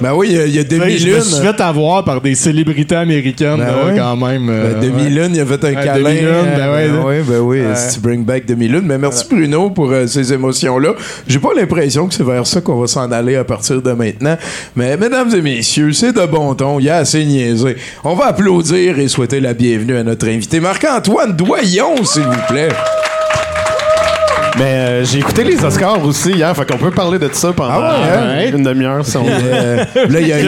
Ben 0.00 0.14
oui, 0.14 0.28
il 0.30 0.36
y 0.36 0.38
a- 0.40 0.46
y, 0.46 0.58
a 0.58 0.64
Tu 0.64 0.70
sais, 0.70 0.78
Demi 0.78 0.98
Je 0.98 1.10
me 1.10 1.20
suis 1.20 1.42
fait 1.46 1.60
avoir 1.60 2.04
par 2.04 2.20
des 2.20 2.34
célébrités 2.34 2.94
américaines, 2.94 3.56
Ben 3.58 3.66
là, 3.66 3.86
ouais. 3.86 3.98
quand 3.98 4.16
même. 4.16 4.48
euh, 4.48 4.74
Ben, 4.74 4.80
Demi 4.88 5.02
ouais. 5.04 5.08
Lune, 5.10 5.30
il 5.34 5.40
a 5.40 5.46
fait 5.46 5.64
un 5.64 5.68
Ouais, 5.68 5.74
câlin. 5.74 5.98
Demi 6.10 6.20
Lune, 6.20 6.50
ben 6.56 6.72
ouais. 6.72 6.90
oui, 7.04 7.14
ben 7.28 7.38
oui. 7.40 7.58
Si 7.74 7.94
tu 7.94 8.00
bring 8.00 8.24
back 8.24 8.46
Demi 8.46 8.68
Lune. 8.68 8.82
Mais 8.84 8.96
merci 8.98 9.26
Bruno 9.30 9.70
pour 9.70 9.90
euh, 9.90 10.06
ces 10.06 10.32
émotions-là. 10.32 10.94
J'ai 11.28 11.38
pas 11.38 11.50
l'impression 11.56 12.06
que 12.08 12.14
c'est 12.14 12.22
vers 12.24 12.46
ça 12.46 12.60
qu'on 12.62 12.80
va 12.80 12.86
s'en 12.86 13.10
aller 13.12 13.36
à 13.36 13.44
partir 13.44 13.82
de 13.82 13.92
maintenant. 13.92 14.36
Mais 14.76 14.96
mesdames 14.96 15.34
et 15.34 15.42
messieurs, 15.42 15.92
c'est 15.92 16.12
de 16.14 16.24
bon 16.26 16.54
ton. 16.54 16.78
Il 16.78 16.86
y 16.86 16.90
a 16.90 16.96
assez 16.96 17.24
niaisé. 17.24 17.76
On 18.04 18.14
va 18.14 18.26
applaudir 18.26 18.98
et 18.98 19.08
souhaiter 19.08 19.40
la 19.40 19.52
bienvenue 19.54 19.96
à 19.96 20.02
notre 20.02 20.28
invité 20.28 20.60
Marc-Antoine 20.60 21.32
Doyon, 21.36 22.04
s'il 22.04 22.22
vous 22.22 22.46
plaît. 22.48 22.68
Mais 24.58 24.64
euh, 24.64 25.04
j'ai 25.04 25.18
écouté 25.18 25.44
les 25.44 25.64
Oscars 25.64 26.04
aussi 26.04 26.32
hier, 26.32 26.54
fait 26.56 26.70
qu'on 26.70 26.76
peut 26.78 26.90
parler 26.90 27.18
de 27.18 27.28
ça 27.32 27.52
pendant 27.52 27.70
Ah 27.72 27.78
ouais, 27.78 28.08
hein? 28.08 28.50
euh, 28.52 28.56
une 28.56 28.62
demi-heure. 28.62 29.04
si 29.06 29.16
on 29.16 29.24
veut. 29.24 29.30
Euh, 29.42 29.76
là, 30.08 30.20
il 30.20 30.26
y, 30.26 30.32
a- 30.32 30.40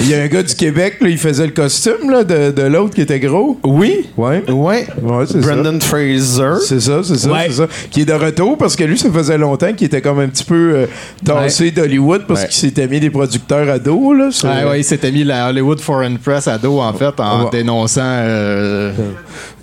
y 0.00 0.06
y 0.08 0.14
un 0.14 0.26
gars 0.26 0.42
du 0.42 0.54
Québec, 0.54 0.96
là, 1.00 1.08
il 1.08 1.18
faisait 1.18 1.46
le 1.46 1.52
costume 1.52 2.10
là, 2.10 2.24
de, 2.24 2.50
de 2.50 2.62
l'autre 2.62 2.94
qui 2.94 3.02
était 3.02 3.20
gros. 3.20 3.58
Oui, 3.64 4.06
Ouais. 4.16 4.42
ouais. 4.48 4.86
Ouais, 5.02 5.24
c'est 5.26 5.42
ça. 5.42 5.46
Brendan 5.54 5.80
Fraser. 5.80 6.60
C'est 6.66 6.80
ça, 6.80 7.00
c'est 7.04 7.16
ça, 7.18 7.30
Ouais. 7.30 7.46
c'est 7.48 7.52
ça. 7.56 7.66
Qui 7.90 8.00
est 8.02 8.04
de 8.06 8.12
retour 8.12 8.56
parce 8.58 8.74
que 8.76 8.84
lui, 8.84 8.98
ça 8.98 9.10
faisait 9.10 9.38
longtemps 9.38 9.72
qu'il 9.72 9.86
était 9.86 10.00
comme 10.00 10.18
un 10.20 10.28
petit 10.28 10.44
peu 10.44 10.72
euh, 10.74 10.86
tassé 11.24 11.70
d'Hollywood 11.70 12.22
parce 12.26 12.42
Ouais. 12.42 12.46
qu'il 12.48 12.56
s'était 12.56 12.86
mis 12.88 12.98
des 13.00 13.10
producteurs 13.10 13.68
à 13.68 13.78
dos. 13.78 14.14
Là, 14.14 14.30
sur- 14.30 14.48
Ouais, 14.48 14.64
ouais, 14.64 14.80
il 14.80 14.84
s'était 14.84 15.12
mis 15.12 15.24
la 15.24 15.48
Hollywood 15.48 15.80
Foreign 15.80 16.16
Press 16.18 16.48
à 16.48 16.56
dos, 16.58 16.80
en 16.80 16.92
fait, 16.94 17.18
en 17.20 17.44
Ouais. 17.44 17.50
dénonçant. 17.52 18.00
euh, 18.04 18.92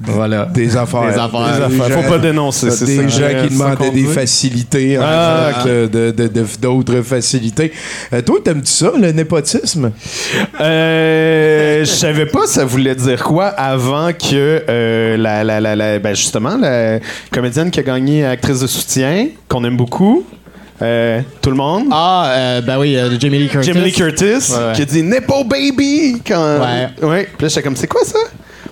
voilà. 0.01 0.45
Des 0.53 0.77
affaires. 0.77 1.01
Des 1.11 1.19
affaires. 1.19 1.67
Des 1.69 1.75
Faut 1.75 1.89
gens- 2.03 2.09
pas 2.09 2.17
dénoncer, 2.19 2.71
c'est 2.71 2.85
Des 2.85 2.97
ça. 2.97 3.07
gens 3.07 3.47
qui 3.47 3.54
demandait 3.57 3.89
des 3.91 4.03
facilités 4.05 4.97
en 4.97 5.01
Ah, 5.03 5.51
fait, 5.63 5.69
de- 5.69 5.87
de- 5.87 6.11
de- 6.11 6.27
de- 6.27 6.45
d'autres 6.61 7.01
facilités. 7.01 7.71
Euh, 8.13 8.21
toi, 8.21 8.37
t'aimes-tu 8.43 8.71
ça, 8.71 8.91
le 8.99 9.11
népotisme? 9.11 9.91
Euh, 10.61 11.79
je 11.85 11.89
savais 11.91 12.25
pas 12.25 12.45
ça 12.47 12.65
voulait 12.65 12.95
dire 12.95 13.23
quoi 13.23 13.47
avant 13.47 14.11
que 14.13 14.63
euh, 14.69 15.17
la, 15.17 15.43
la, 15.43 15.59
la, 15.59 15.75
la- 15.75 15.99
ben 15.99 16.15
justement 16.15 16.57
la 16.57 16.99
comédienne 17.31 17.71
qui 17.71 17.79
a 17.79 17.83
gagné 17.83 18.25
actrice 18.25 18.59
de 18.59 18.67
soutien 18.67 19.27
qu'on 19.47 19.63
aime 19.63 19.77
beaucoup 19.77 20.25
euh, 20.81 21.21
tout 21.41 21.49
le 21.49 21.55
monde 21.55 21.85
Ah, 21.91 22.25
euh, 22.29 22.61
ben 22.61 22.77
oui, 22.79 22.97
euh, 22.97 23.17
Jamie 23.19 23.39
Lee 23.39 23.47
Curtis. 23.47 23.67
Jamie 23.71 23.85
Lee 23.85 23.93
Curtis 23.93 24.23
Ouais, 24.23 24.57
ouais. 24.67 24.73
qui 24.75 24.81
a 24.81 24.85
dit 24.85 25.03
Nepo 25.03 25.43
Baby 25.45 26.21
quand 26.27 26.59
Ouais. 26.59 27.07
ouais 27.07 27.23
puis 27.37 27.43
là 27.43 27.47
j'étais 27.47 27.61
comme 27.63 27.75
c'est 27.75 27.87
quoi 27.87 28.01
ça? 28.03 28.19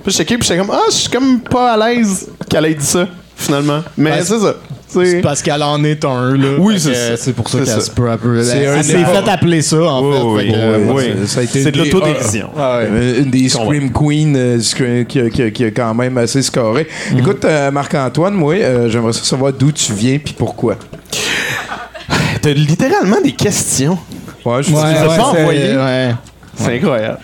Puis 0.03 0.11
j'étais 0.13 0.37
puis 0.37 0.47
j'étais 0.47 0.59
comme 0.59 0.71
ah 0.73 0.81
je 0.89 0.95
suis 0.95 1.09
comme 1.09 1.39
pas 1.41 1.73
à 1.73 1.77
l'aise 1.77 2.27
qu'elle 2.49 2.65
ait 2.65 2.73
dit 2.75 2.85
ça 2.85 3.07
finalement 3.37 3.81
mais 3.97 4.11
Ouais, 4.11 4.17
c'est 4.23 4.37
ça 4.39 4.55
C'est 4.93 5.21
parce 5.21 5.41
qu'elle 5.41 5.63
en 5.63 5.83
est 5.83 6.03
un, 6.05 6.35
là. 6.37 6.47
Oui, 6.59 6.79
c'est. 6.79 7.17
C'est 7.17 7.33
pour 7.33 7.49
ça 7.49 7.59
qu'elle 7.59 7.67
ça. 7.67 7.79
se 7.81 7.91
peut. 7.91 8.07
C'est 8.43 8.57
Elle, 8.59 8.83
s'est 8.83 9.03
fait 9.03 9.29
appeler 9.29 9.61
ça, 9.61 9.81
en 9.81 10.11
fait. 10.11 10.21
oui, 10.23 10.51
euh, 10.55 11.25
c'est 11.25 11.53
de 11.53 11.57
une 11.59 11.71
des- 11.71 11.79
l'autodérision 11.91 12.49
Euh, 12.57 13.21
une 13.23 13.29
des 13.31 13.49
Scream 13.49 13.91
Queen 13.91 14.35
euh, 14.37 15.03
qui, 15.05 15.63
a- 15.63 15.71
quand 15.71 15.93
même 15.93 16.17
assez 16.17 16.41
scoré. 16.41 16.87
Mhm. 17.11 17.19
Écoute, 17.19 17.45
Marc-Antoine, 17.71 18.33
moi, 18.33 18.55
j'aimerais 18.87 19.13
ça 19.13 19.23
savoir 19.23 19.53
d'où 19.53 19.71
tu 19.71 19.93
viens 19.93 20.17
puis 20.19 20.33
pourquoi. 20.37 20.75
t'as 22.41 22.53
littéralement 22.53 23.21
des 23.23 23.31
questions 23.31 23.97
Ouais, 24.45 24.61
je 24.61 24.71
Ouais, 24.73 24.81
Tu 24.81 24.85
ouais, 24.85 24.93
l'as 25.07 25.15
pas 25.17 25.23
envoyé? 25.23 25.75
ouais. 25.77 26.11
c'est 26.55 26.75
incroyable 26.75 27.19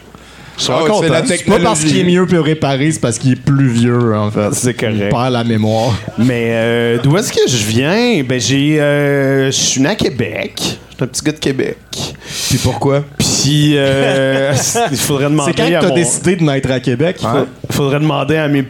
je 0.59 0.71
Ah 0.71 1.23
c'est 1.25 1.45
pas 1.45 1.59
parce 1.59 1.83
qu'il 1.83 1.97
est 1.97 2.03
mieux 2.03 2.25
réparer, 2.39 2.91
c'est 2.91 2.99
parce 3.01 3.17
qu'il 3.17 3.31
est 3.33 3.41
plus 3.41 3.69
vieux, 3.69 4.15
en 4.15 4.29
fait. 4.29 4.53
C'est 4.53 4.73
correct. 4.73 5.09
Perd 5.09 5.31
la 5.33 5.43
mémoire. 5.43 5.93
Mais 6.17 6.49
euh, 6.51 6.97
d'où 7.01 7.17
est-ce 7.17 7.31
que 7.31 7.49
je 7.49 7.57
viens? 7.65 8.23
Ben 8.23 8.39
j'ai. 8.39 8.79
euh, 8.79 9.45
je 9.47 9.51
suis 9.51 9.81
né 9.81 9.89
à 9.89 9.95
Québec. 9.95 10.53
Je 10.57 10.95
suis 10.95 11.03
un 11.03 11.07
petit 11.07 11.23
gars 11.23 11.31
de 11.31 11.37
Québec. 11.39 11.77
Puis 12.49 12.57
pourquoi? 12.61 13.03
Puis 13.17 13.73
euh, 13.77 14.53
il 14.91 14.97
faudrait 14.97 15.29
demander 15.29 15.53
C'est 15.55 15.57
quand 15.63 15.67
à 15.75 15.79
que 15.79 15.81
t'as 15.85 15.89
mon- 15.89 15.95
décidé 15.95 16.35
de 16.35 16.43
naître 16.43 16.69
à 16.71 16.79
Québec? 16.81 17.17
Il 17.69 17.75
faudrait 17.75 17.99
demander 17.99 18.35
à 18.35 18.47
mes 18.49 18.65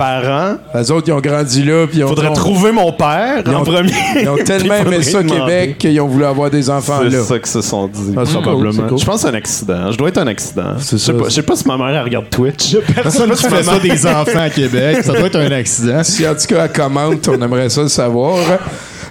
parents. 0.00 0.56
Les 0.74 0.90
autres, 0.90 1.08
ils 1.08 1.12
ont 1.12 1.20
grandi 1.20 1.62
là, 1.62 1.86
puis 1.86 1.98
ils 1.98 2.00
Il 2.00 2.04
ont, 2.04 2.08
faudrait 2.08 2.28
ont- 2.28 2.32
trouver 2.32 2.72
mon 2.72 2.90
père 2.92 3.42
ils 3.44 3.54
en 3.54 3.60
ont- 3.60 3.64
premier. 3.64 3.92
ils 4.20 4.28
ont 4.28 4.36
tellement 4.44 4.74
aimé 4.74 5.02
ça, 5.02 5.22
demander. 5.22 5.40
Québec, 5.40 5.78
qu'ils 5.78 6.00
ont 6.00 6.06
voulu 6.08 6.24
avoir 6.24 6.50
des 6.50 6.70
enfants 6.70 7.00
C'est 7.02 7.10
là. 7.10 7.22
ça 7.22 7.38
que 7.38 7.48
se 7.48 7.60
sont 7.60 7.86
dit. 7.86 8.14
Ah, 8.16 8.22
c'est 8.24 8.32
cool, 8.34 8.42
probablement. 8.42 8.72
c'est 8.72 8.88
cool. 8.88 8.98
Je 8.98 9.04
pense 9.04 9.14
que 9.16 9.20
c'est 9.22 9.28
un 9.28 9.34
accident. 9.38 9.92
Je 9.92 9.98
dois 9.98 10.08
être 10.08 10.18
un 10.18 10.26
accident. 10.26 10.74
C'est 10.78 10.92
Je 10.96 11.02
sais 11.02 11.12
pas, 11.12 11.24
je 11.24 11.30
sais 11.34 11.42
pas 11.42 11.56
si 11.56 11.66
ma 11.68 11.76
mère 11.76 11.88
elle 11.88 12.02
regarde 12.04 12.30
Twitch. 12.30 12.76
Personne 12.94 13.30
qui 13.32 13.42
fait 13.44 13.62
ça 13.62 13.78
des 13.78 14.06
enfants 14.06 14.38
à 14.40 14.50
Québec. 14.60 14.98
Ça 15.04 15.12
doit 15.12 15.26
être 15.26 15.36
un 15.38 15.52
accident. 15.52 16.02
Si 16.02 16.26
en 16.26 16.34
tout 16.34 16.46
cas 16.48 16.64
elle 16.64 16.72
commente, 16.72 17.28
on 17.28 17.40
aimerait 17.42 17.68
ça 17.68 17.82
le 17.82 17.88
savoir. 17.88 18.38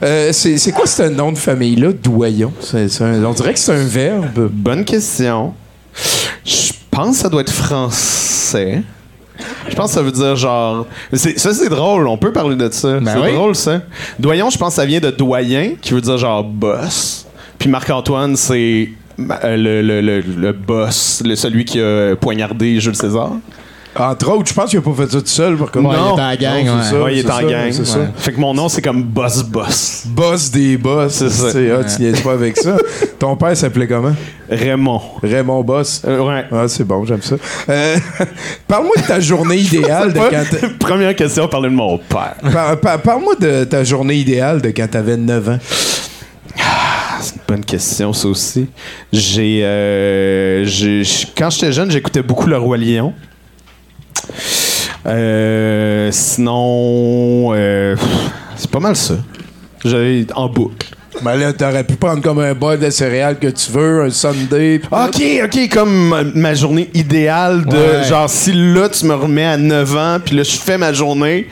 Euh, 0.02 0.30
c'est 0.32 0.58
c'est 0.58 0.72
quoi 0.72 0.88
ce 0.88 1.04
nom 1.04 1.32
de 1.32 1.38
famille-là, 1.38 1.90
Doyon? 1.92 2.54
C'est- 2.62 2.88
c'est 2.88 3.04
un- 3.04 3.24
on 3.26 3.34
dirait 3.34 3.54
que 3.54 3.60
c'est 3.60 3.74
un 3.74 3.84
verbe. 3.86 4.50
Bonne 4.52 4.86
question. 4.86 5.54
Je 6.46 6.72
pense 6.90 7.18
que 7.18 7.22
ça 7.24 7.30
doit 7.30 7.42
être 7.42 7.52
français. 7.52 8.82
Je 9.68 9.76
pense 9.76 9.88
que 9.88 9.96
ça 9.96 10.02
veut 10.02 10.12
dire 10.12 10.36
genre. 10.36 10.86
c'est- 11.14 11.38
Ça, 11.40 11.54
c'est 11.54 11.70
drôle, 11.70 12.08
on 12.08 12.18
peut 12.18 12.32
parler 12.32 12.56
de 12.56 12.70
ça. 12.72 13.00
Ben 13.00 13.14
c'est 13.14 13.20
oui. 13.30 13.34
drôle, 13.34 13.56
ça. 13.56 13.82
Doyon, 14.20 14.50
je 14.50 14.58
pense 14.58 14.70
que 14.70 14.82
ça 14.82 14.86
vient 14.86 15.00
de 15.00 15.10
doyen, 15.12 15.72
qui 15.82 15.94
veut 15.94 16.02
dire 16.02 16.18
genre 16.18 16.44
boss. 16.44 17.26
Puis 17.58 17.70
Marc-Antoine, 17.70 18.36
c'est 18.36 18.90
euh, 19.20 19.58
le, 19.58 19.82
le, 19.82 20.02
le, 20.02 20.22
le 20.22 20.52
boss, 20.54 21.22
le, 21.26 21.36
celui 21.36 21.66
qui 21.66 21.82
a 21.82 22.16
poignardé 22.16 22.80
Jules 22.80 22.96
César. 22.96 23.32
Entre 24.00 24.30
autres, 24.32 24.48
je 24.50 24.54
pense 24.54 24.70
qu'il 24.70 24.80
a 24.80 24.82
pas 24.82 24.94
fait 24.94 25.12
ça 25.12 25.20
tout 25.22 25.28
seul. 25.28 25.58
Par 25.58 25.72
contre. 25.72 25.90
Ouais, 25.90 25.96
il 25.98 26.34
était 26.34 26.48
en 26.48 26.54
gang, 26.54 26.66
Non, 26.66 26.78
ouais. 26.78 26.84
ça, 26.84 27.02
ouais, 27.04 27.14
il 27.16 27.20
est, 27.20 27.30
en 27.30 27.36
ça, 27.36 27.44
gang. 27.44 27.72
C'est 27.72 27.86
ça. 27.86 28.00
Fait 28.18 28.32
que 28.32 28.40
mon 28.40 28.54
nom, 28.54 28.70
c'est 28.70 28.82
comme 28.82 29.04
Boss 29.04 29.44
Boss. 29.44 30.04
Boss 30.08 30.50
des 30.52 30.78
boss. 30.78 31.14
C'est 31.14 31.30
ça. 31.30 31.48
Ah, 31.54 31.84
tu 31.84 32.02
niaises 32.02 32.22
pas 32.22 32.32
avec 32.34 32.56
ça. 32.58 32.78
Ton 33.20 33.36
père 33.36 33.56
s'appelait 33.58 33.88
comment? 33.88 34.16
Raymond. 34.50 35.02
Raymond 35.22 35.64
Boss. 35.64 36.02
Euh, 36.08 36.22
ouais. 36.26 36.46
Ah, 36.52 36.68
c'est 36.68 36.84
bon, 36.86 37.04
j'aime 37.06 37.22
ça. 37.22 37.36
Euh, 37.70 37.98
Parle-moi 38.68 38.94
de 38.98 39.02
ta 39.08 39.20
journée 39.20 39.58
idéale 39.60 40.14
de 40.14 40.20
quand 40.20 40.78
Première 40.80 41.16
question, 41.16 41.48
parler 41.48 41.70
de 41.70 41.76
mon 41.76 41.98
père. 41.98 42.36
Par- 42.52 42.80
par- 42.80 43.00
Parle-moi 43.02 43.36
de 43.40 43.66
ta 43.66 43.84
journée 43.84 44.16
idéale 44.16 44.62
de 44.62 44.70
quand 44.70 44.90
t'avais 44.90 45.18
9 45.18 45.50
ans. 45.50 45.58
C'est 47.22 47.36
une 47.36 47.42
bonne 47.48 47.66
question, 47.66 48.14
ça 48.14 48.28
aussi. 48.30 48.68
J'ai, 49.12 49.62
euh, 49.64 50.64
j'ai- 50.66 51.04
quand 51.38 51.50
j'étais 51.50 51.72
jeune, 51.74 51.92
j'écoutais 51.92 52.22
beaucoup 52.22 52.48
Le 52.48 52.58
Roi 52.58 52.78
Lion. 52.78 53.14
Euh, 55.06 56.10
sinon, 56.12 57.52
euh, 57.54 57.96
c'est 58.56 58.70
pas 58.70 58.80
mal 58.80 58.96
ça. 58.96 59.16
J'avais 59.84 60.26
en 60.36 60.48
boucle. 60.50 60.88
Ben 61.22 61.36
là, 61.36 61.52
t'aurais 61.52 61.84
pu 61.84 61.96
prendre 61.96 62.22
comme 62.22 62.40
un 62.40 62.54
bol 62.54 62.80
de 62.80 62.90
céréales 62.90 63.40
que 63.40 63.48
tu 63.48 63.72
veux, 63.72 64.04
un 64.04 64.10
Sunday. 64.10 64.80
Ok, 64.92 65.22
ok, 65.46 65.70
comme 65.70 66.08
ma, 66.10 66.24
ma 66.24 66.54
journée 66.54 66.90
idéale 66.94 67.66
de 67.66 67.76
Ouais. 67.76 68.04
genre 68.08 68.30
si 68.30 68.54
là 68.54 68.88
tu 68.90 69.06
me 69.06 69.16
remets 69.16 69.46
à 69.46 69.58
9 69.58 69.98
ans, 69.98 70.18
puis 70.24 70.36
là 70.36 70.44
je 70.44 70.52
fais 70.52 70.78
ma 70.78 70.94
journée. 70.94 71.48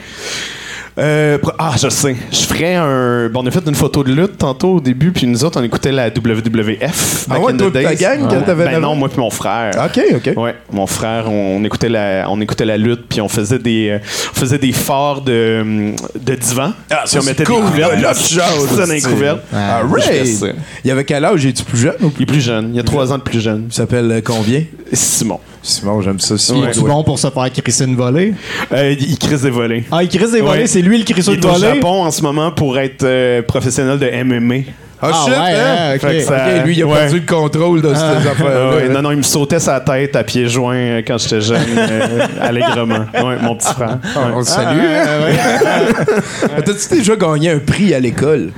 Euh, 0.98 1.38
ah, 1.58 1.74
je 1.80 1.88
sais. 1.88 2.16
Je 2.32 2.40
ferais 2.40 2.74
un. 2.74 3.28
Bon, 3.28 3.42
on 3.42 3.46
a 3.46 3.50
fait 3.50 3.66
une 3.66 3.74
photo 3.74 4.02
de 4.02 4.12
lutte 4.12 4.38
tantôt 4.38 4.74
au 4.76 4.80
début, 4.80 5.12
puis 5.12 5.26
nous 5.26 5.44
autres, 5.44 5.60
on 5.60 5.62
écoutait 5.62 5.92
la 5.92 6.08
WWF. 6.08 7.26
Ah 7.30 7.38
ouais, 7.38 7.56
toi 7.56 7.70
ta 7.70 7.94
gang, 7.94 8.20
quand 8.28 8.40
t'avais 8.42 8.64
Ben 8.64 8.72
9 8.72 8.80
non, 8.80 8.94
moi 8.96 9.08
puis 9.08 9.20
mon 9.20 9.30
frère. 9.30 9.72
Ok, 9.84 10.00
ok. 10.16 10.36
Ouais, 10.36 10.54
mon 10.72 10.86
frère, 10.86 11.30
on, 11.30 11.62
écoutait 11.64 11.88
la, 11.88 12.26
on 12.28 12.40
écoutait 12.40 12.64
la 12.64 12.76
lutte, 12.76 13.06
puis 13.08 13.20
on 13.20 13.28
faisait 13.28 13.58
des, 13.58 13.90
euh, 13.90 13.98
on 14.32 14.40
faisait 14.40 14.58
des 14.58 14.72
forts 14.72 15.22
de, 15.22 15.58
hum, 15.60 15.96
de 16.20 16.34
divan. 16.34 16.72
Ah, 16.90 17.04
puis 17.06 17.18
on 17.18 17.22
mettait 17.22 17.44
cool. 17.44 17.56
des 17.56 17.70
couvertes, 17.70 17.92
Là, 17.92 18.00
là, 18.00 18.14
tu 18.14 18.34
jases, 18.34 18.66
ça 18.66 18.86
dans 18.86 18.92
les 18.92 19.02
couvertes. 19.02 19.42
Ah, 19.52 19.82
right. 19.88 20.44
Il 20.84 20.90
avait 20.90 21.04
quel 21.04 21.24
âge? 21.24 21.46
Es-tu 21.46 21.62
plus 21.62 21.78
jeune 21.78 21.96
ou 22.02 22.12
Il 22.16 22.22
est 22.22 22.26
plus 22.26 22.40
jeune, 22.40 22.70
il 22.70 22.76
y 22.76 22.80
a 22.80 22.84
trois 22.84 23.12
ans 23.12 23.18
de 23.18 23.22
plus 23.22 23.40
jeune. 23.40 23.66
Il 23.68 23.74
s'appelle 23.74 24.10
euh, 24.10 24.20
combien? 24.24 24.64
Simon. 24.92 25.38
Simon, 25.62 26.00
j'aime 26.00 26.20
ça. 26.20 26.38
Simon, 26.38 26.60
Ouais. 26.62 26.68
C'est 26.72 26.80
bon 26.80 27.02
pour 27.02 27.18
se 27.18 27.28
faire 27.28 27.52
crisser 27.52 27.84
une 27.84 27.96
volée? 27.96 28.34
Euh, 28.72 28.94
il 28.98 29.10
il 29.12 29.18
crisse 29.18 29.42
des 29.42 29.50
volets. 29.50 29.84
Ah, 29.90 30.02
il 30.02 30.08
crisse 30.08 30.32
des 30.32 30.40
volées, 30.40 30.60
Ouais. 30.60 30.66
c'est 30.66 30.82
lui 30.82 30.98
le 30.98 31.04
crisseur 31.04 31.34
Il 31.34 31.40
de 31.40 31.46
est 31.46 31.50
au 31.50 31.52
volée? 31.54 31.74
Japon 31.74 32.04
en 32.04 32.10
ce 32.10 32.22
moment 32.22 32.50
pour 32.52 32.78
être 32.78 33.02
euh, 33.04 33.42
professionnel 33.42 33.98
de 33.98 34.06
MMA. 34.24 34.70
Ah, 35.00 35.10
Ah, 35.12 35.24
shit, 35.24 35.30
ouais, 35.32 35.36
hein? 35.36 35.76
hein, 35.78 35.94
ok. 35.94 36.00
Fait 36.00 36.16
que 36.18 36.20
ça- 36.24 36.46
Ok, 36.58 36.64
lui, 36.64 36.76
il 36.76 36.82
a 36.82 36.86
ouais. 36.86 36.94
perdu 36.98 37.20
le 37.20 37.26
contrôle 37.26 37.82
de 37.82 37.94
ces 37.94 38.00
Ah 38.02 38.10
affaires-là. 38.16 38.70
ouais, 38.76 38.88
non, 38.88 39.02
non, 39.02 39.10
il 39.12 39.18
me 39.18 39.22
sautait 39.22 39.60
sa 39.60 39.78
tête 39.78 40.16
à 40.16 40.24
pieds 40.24 40.48
joints 40.48 40.74
euh, 40.74 41.02
quand 41.06 41.18
j'étais 41.18 41.40
jeune, 41.40 41.60
euh, 41.76 42.26
allègrement. 42.40 43.06
Ouais, 43.14 43.36
mon 43.40 43.54
petit 43.54 43.72
frère. 43.74 43.98
Ah, 44.16 44.18
On 44.24 44.30
Ouais. 44.30 44.38
le 44.38 44.44
salue. 44.44 44.80
hein? 44.80 46.62
T'as-tu 46.64 46.98
déjà 46.98 47.14
gagné 47.16 47.50
un 47.50 47.58
prix 47.60 47.94
à 47.94 48.00
l'école? 48.00 48.50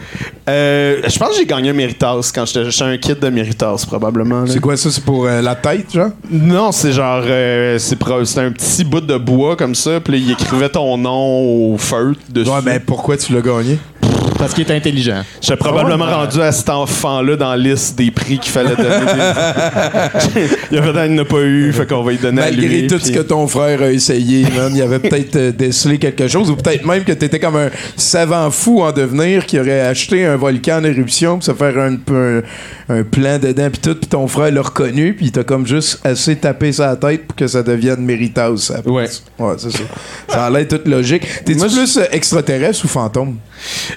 Euh, 0.50 1.00
je 1.07 1.19
pense 1.19 1.30
que 1.30 1.37
j'ai 1.37 1.47
gagné 1.47 1.71
un 1.71 1.73
Méritas 1.73 2.33
quand 2.35 2.45
j'étais 2.45 2.71
j'étais 2.71 2.85
un 2.85 2.97
kit 2.97 3.14
de 3.14 3.28
Méritas, 3.28 3.85
probablement. 3.87 4.40
là. 4.40 4.47
C'est 4.49 4.61
quoi 4.61 4.76
ça? 4.76 4.90
C'est 4.90 5.04
pour 5.04 5.26
euh, 5.26 5.40
la 5.40 5.54
tête, 5.54 5.92
genre? 5.92 6.11
Non, 6.30 6.73
c'est 6.73 6.92
genre. 6.92 7.23
euh, 7.25 7.78
c'est 7.78 7.97
pro- 7.97 8.25
c'est 8.25 8.40
un 8.40 8.50
petit 8.50 8.83
bout 8.85 9.00
de 9.00 9.16
bois 9.16 9.54
comme 9.57 9.75
ça, 9.75 10.00
puis 10.00 10.14
là, 10.14 10.19
il 10.19 10.30
écrivait 10.33 10.69
ton 10.69 10.97
nom 10.99 11.73
au 11.73 11.78
feutre 11.78 12.19
dessus. 12.28 12.50
Ouais, 12.50 12.59
mais 12.64 12.80
pourquoi 12.80 13.16
tu 13.16 13.33
l'as 13.33 13.40
gagné? 13.42 13.78
Parce 14.40 14.54
qu'il 14.54 14.66
est 14.68 14.75
intelligent. 14.75 15.23
J'étais 15.40 15.56
probablement 15.56 16.06
rendu 16.06 16.40
à 16.40 16.50
cet 16.50 16.70
enfant-là 16.70 17.37
dans 17.37 17.50
la 17.50 17.56
liste 17.59 17.97
des 17.97 18.11
prix 18.11 18.38
qu'il 18.38 18.50
fallait 18.50 18.75
donner. 18.75 18.88
il 20.70 20.76
y 20.76 20.78
avait 20.78 21.06
il 21.09 21.14
n'a 21.14 21.25
pas 21.25 21.40
eu, 21.42 21.73
fait 21.73 21.87
qu'on 21.87 22.02
va 22.02 22.12
lui 22.12 22.18
donner 22.18 22.40
à 22.42 22.44
Malgré 22.47 22.66
lui. 22.66 22.87
tout 22.87 22.97
puis- 22.97 23.06
ce 23.06 23.12
que 23.12 23.20
ton 23.20 23.47
frère 23.47 23.82
a 23.82 23.92
essayé, 23.92 24.47
man, 24.56 24.73
il 24.75 24.80
avait 24.82 24.99
peut-être 24.99 25.37
euh, 25.37 25.52
décelé 25.52 25.99
quelque 25.99 26.26
chose, 26.26 26.50
ou 26.50 26.56
peut-être 26.56 26.85
même 26.87 27.04
que 27.04 27.12
t'étais 27.12 27.38
comme 27.38 27.56
un 27.56 27.68
savant 27.97 28.50
fou 28.50 28.82
en 28.82 28.92
devenir 28.92 29.44
qui 29.47 29.59
aurait 29.61 29.82
acheté 29.82 30.25
un 30.25 30.37
volcan 30.37 30.78
en 30.78 30.85
éruption 30.85 31.35
pour 31.35 31.44
se 31.44 31.52
faire 31.52 31.76
un, 31.78 31.97
un, 32.14 32.42
un 32.88 33.02
plan 33.04 33.38
dedans, 33.38 33.68
puis 33.70 33.80
tout, 33.80 33.94
puis 33.94 34.09
ton 34.09 34.26
frère 34.26 34.50
l'a 34.52 34.62
reconnu, 34.62 35.12
puis 35.14 35.26
il 35.26 35.32
t'a 35.32 35.44
comme 35.44 35.66
juste 35.66 36.00
assez 36.04 36.37
tapé 36.37 36.73
sa 36.73 36.97
tête 36.97 37.26
pour 37.26 37.37
que 37.37 37.47
ça 37.47 37.62
devienne 37.62 38.00
Méritas. 38.00 38.56
ça. 38.56 38.80
Ouais. 38.87 39.06
Ouais, 39.38 39.54
c'est 39.59 39.70
ça. 39.70 39.82
Ça 40.28 40.47
a 40.47 40.50
l'air 40.50 40.66
toute 40.66 40.88
logique. 40.88 41.26
T'es-tu 41.44 41.61
plus 41.66 41.99
euh, 41.99 42.04
extraterrestre 42.12 42.85
ou 42.85 42.88
fantôme? 42.88 43.37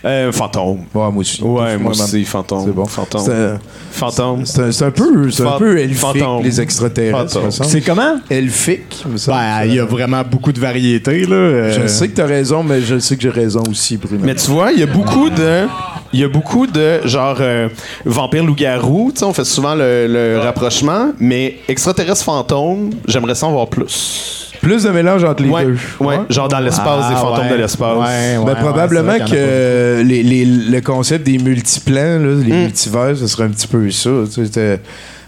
Euh, 0.05 0.31
fantôme. 0.31 0.79
Ouais, 0.93 1.11
moi 1.11 1.13
aussi. 1.17 1.41
Ouais, 1.43 1.77
moi 1.77 1.91
aussi, 1.91 2.23
fantôme. 2.25 2.63
C'est 2.65 2.71
bon. 2.73 2.85
Fantôme. 2.85 3.21
C'est 3.25 3.31
un- 3.33 3.59
Fantôme. 3.91 4.45
C'est 4.45 4.61
un, 4.61 4.71
c'est 4.71 4.85
un 4.85 4.91
peu, 4.91 5.29
c'est 5.31 5.43
un 5.45 5.57
peu 5.57 5.77
elfique, 5.77 5.97
fantôme. 5.99 6.43
les 6.43 6.59
extraterrestres. 6.61 7.33
Fantôme. 7.33 7.51
C'est 7.51 7.81
comment? 7.81 8.15
elfique. 8.29 9.03
Ben, 9.27 9.65
il 9.65 9.75
y 9.75 9.79
a 9.79 9.85
vraiment 9.85 10.23
beaucoup 10.29 10.51
de 10.51 10.59
variétés, 10.59 11.25
là. 11.25 11.35
Euh, 11.35 11.81
Je 11.81 11.87
sais 11.87 12.07
que 12.07 12.15
t'as 12.15 12.25
raison, 12.25 12.63
mais 12.63 12.81
je 12.81 12.97
sais 12.99 13.15
que 13.15 13.21
j'ai 13.21 13.29
raison 13.29 13.63
aussi, 13.69 13.97
Bruno. 13.97 14.21
Mais 14.23 14.35
tu 14.35 14.49
vois, 14.51 14.71
il 14.71 14.79
y 14.79 14.83
a 14.83 14.87
beaucoup 14.87 15.29
de. 15.29 15.67
Il 16.13 16.19
y 16.19 16.23
a 16.23 16.27
beaucoup 16.27 16.67
de 16.67 16.99
genre 17.05 17.37
euh, 17.39 17.67
vampire 18.05 18.43
loup-garou, 18.43 19.11
tu 19.13 19.19
sais, 19.19 19.25
on 19.25 19.33
fait 19.33 19.43
souvent 19.45 19.73
le, 19.75 20.07
le 20.07 20.39
rapprochement, 20.39 21.11
mais 21.19 21.55
extraterrestre 21.67 22.23
fantôme, 22.23 22.91
j'aimerais 23.07 23.35
ça 23.35 23.47
en 23.47 23.51
voir 23.51 23.67
plus. 23.67 24.51
Plus 24.61 24.83
de 24.83 24.89
mélange 24.91 25.23
entre 25.25 25.43
les 25.43 25.49
ouais, 25.49 25.65
deux. 25.65 25.77
ouais, 25.99 26.19
genre 26.29 26.47
dans 26.47 26.59
l'espace, 26.59 27.09
des 27.09 27.15
Ah, 27.17 27.19
fantômes 27.19 27.47
ouais. 27.47 27.51
de 27.51 27.55
l'espace. 27.55 27.97
Ouais, 27.97 28.37
ouais, 28.37 28.45
Ben, 28.45 28.55
probablement 28.55 29.17
que 29.25 30.01
les, 30.05 30.23
les- 30.23 30.45
le 30.45 30.79
concept 30.81 31.25
des 31.25 31.37
multiplans, 31.37 32.19
là, 32.19 32.35
les 32.45 32.53
Mm. 32.53 32.61
multivers, 32.61 33.17
ce 33.17 33.27
serait 33.27 33.43
un 33.43 33.49
petit 33.49 33.67
peu 33.67 33.89
ça. 33.91 34.09
tu 34.33 34.45
sais, 34.45 34.79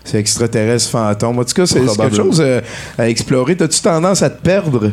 C'est 0.06 0.20
extraterrestre 0.20 0.90
fantôme. 0.92 1.40
En 1.40 1.44
tout 1.44 1.54
cas, 1.54 1.66
c'est 1.66 1.80
quelque 1.84 2.16
chose 2.16 2.40
euh, 2.40 2.62
à 2.98 3.10
explorer. 3.10 3.56
T'as-tu 3.58 3.82
tendance 3.82 4.22
à 4.22 4.30
te 4.30 4.40
perdre? 4.42 4.92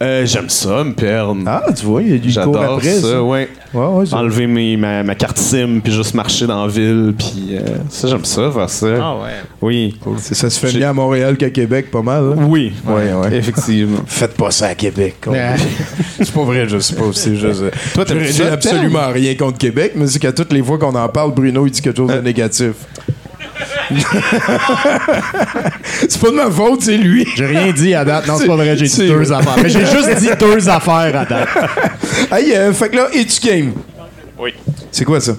Euh, 0.00 0.24
J'aime 0.26 0.48
ça, 0.48 0.84
me 0.84 0.92
perdre. 0.92 1.36
Ah, 1.46 1.64
tu 1.76 1.84
vois, 1.84 2.02
il 2.02 2.10
y 2.10 2.14
a 2.14 2.18
du 2.18 2.22
cours 2.28 2.30
J'adore 2.32 2.74
après. 2.76 2.92
ça, 3.00 3.20
ouais. 3.20 3.48
Ouais, 3.74 3.84
ouais, 3.86 4.06
ça- 4.06 4.16
Enlever 4.18 4.46
mes- 4.46 4.76
ma, 4.76 5.02
ma 5.02 5.14
carte 5.16 5.38
SIM, 5.38 5.80
puis 5.82 5.92
juste 5.92 6.14
marcher 6.14 6.46
dans 6.46 6.64
la 6.66 6.72
ville, 6.72 7.14
puis 7.18 7.48
euh, 7.56 7.60
ça, 7.90 8.06
j'aime 8.06 8.24
ça, 8.24 8.48
faire 8.52 8.70
ça. 8.70 8.86
Ah 9.02 9.16
ouais. 9.16 9.30
Oui. 9.60 9.98
C'est- 10.18 10.34
Ça 10.36 10.50
se 10.50 10.58
fait 10.64 10.78
mieux 10.78 10.86
à 10.86 10.92
Montréal 10.92 11.36
qu'à 11.36 11.50
Québec, 11.50 11.90
pas 11.90 12.02
mal. 12.02 12.30
là. 12.30 12.36
Oui, 12.46 12.72
Ouais, 12.86 13.12
ouais. 13.12 13.36
effectivement. 13.38 13.98
Faites 14.06 14.36
pas 14.36 14.52
ça 14.52 14.68
à 14.68 14.74
Québec. 14.76 15.16
c'est 16.20 16.30
pas 16.32 16.44
vrai, 16.44 16.68
je 16.68 16.78
sais 16.78 16.94
pas. 16.94 17.04
C'est 17.12 17.34
juste. 17.36 17.64
Toi, 17.94 18.04
ça, 18.30 18.52
absolument 18.52 19.08
rien 19.12 19.34
contre 19.34 19.58
Québec, 19.58 19.92
mais 19.96 20.06
c'est 20.06 20.20
qu'à 20.20 20.32
toutes 20.32 20.52
les 20.52 20.62
fois 20.62 20.78
qu'on 20.78 20.94
en 20.94 21.08
parle, 21.08 21.34
Bruno, 21.34 21.66
il 21.66 21.72
dit 21.72 21.82
quelque 21.82 21.96
chose 21.96 22.12
de 22.14 22.20
négatif. 22.20 22.72
c'est 26.08 26.20
pas 26.20 26.30
de 26.30 26.34
ma 26.36 26.50
faute, 26.50 26.82
c'est 26.82 26.96
lui. 26.96 27.26
J'ai 27.36 27.46
rien 27.46 27.72
dit 27.72 27.94
à 27.94 28.04
date. 28.04 28.26
Non, 28.26 28.34
c'est 28.38 28.46
pas 28.46 28.56
vrai, 28.56 28.76
j'ai 28.76 28.86
dit 28.86 29.08
deux 29.08 29.32
affaires. 29.32 29.56
Mais 29.62 29.68
j'ai 29.68 29.80
juste 29.86 30.16
dit 30.18 30.28
deux 30.38 30.68
affaires 30.68 31.16
à 31.20 31.24
date. 31.24 31.48
Hey, 32.32 32.52
euh, 32.54 32.72
fait 32.72 32.88
que 32.90 32.96
là, 32.96 33.06
It's 33.14 33.40
Game? 33.40 33.72
Oui. 34.38 34.52
C'est 34.90 35.04
quoi 35.04 35.20
ça? 35.20 35.32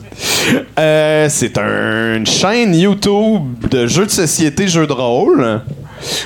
Euh, 0.80 1.28
c'est 1.30 1.58
un- 1.58 2.16
une 2.18 2.26
chaîne 2.26 2.74
YouTube 2.74 3.68
de 3.70 3.86
jeux 3.86 4.06
de 4.06 4.12
société, 4.12 4.68
jeux 4.68 4.88
de 4.88 4.94
rôle. 4.94 5.62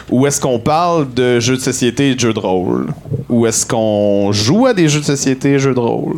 Où 0.10 0.26
est-ce 0.28 0.40
qu'on 0.40 0.60
parle 0.60 1.12
de 1.14 1.40
jeux 1.40 1.56
de 1.58 1.62
société 1.62 2.12
et 2.12 2.16
de 2.16 2.20
jeux 2.20 2.34
de 2.34 2.40
rôle? 2.40 2.88
Où 3.30 3.46
est-ce 3.48 3.66
qu'on 3.66 4.32
joue 4.32 4.68
à 4.68 4.74
des 4.74 4.88
jeux 4.88 5.00
de 5.00 5.06
société 5.06 5.54
et 5.54 5.60
jeux 5.60 5.74
de 5.74 5.80
rôle? 5.80 6.18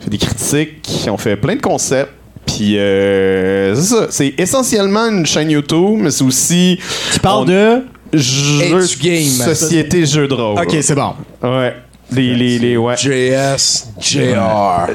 On 0.00 0.04
fait 0.04 0.10
des 0.10 0.18
critiques, 0.18 1.06
on 1.10 1.16
fait 1.16 1.36
plein 1.36 1.56
de 1.56 1.62
concepts. 1.62 2.12
Puis, 2.56 2.78
euh, 2.78 3.74
c'est 3.74 3.82
ça. 3.94 4.06
C'est 4.10 4.34
essentiellement 4.38 5.06
une 5.08 5.24
chaîne 5.26 5.50
YouTube, 5.50 5.98
mais 6.00 6.10
c'est 6.10 6.24
aussi. 6.24 6.78
Tu 7.12 7.20
parles 7.20 7.42
On- 7.42 7.44
de. 7.44 7.82
Jeux 8.12 8.76
H 8.76 9.00
Game. 9.02 9.24
Société, 9.54 10.04
jeux 10.04 10.28
de 10.28 10.34
rôle. 10.34 10.58
Ok, 10.60 10.76
c'est 10.82 10.94
bon. 10.94 11.14
Ouais. 11.42 11.74
Les, 12.10 12.34
les, 12.34 12.58
les, 12.58 12.76
ouais. 12.76 12.94
JS, 12.96 13.86
JR. 13.98 14.88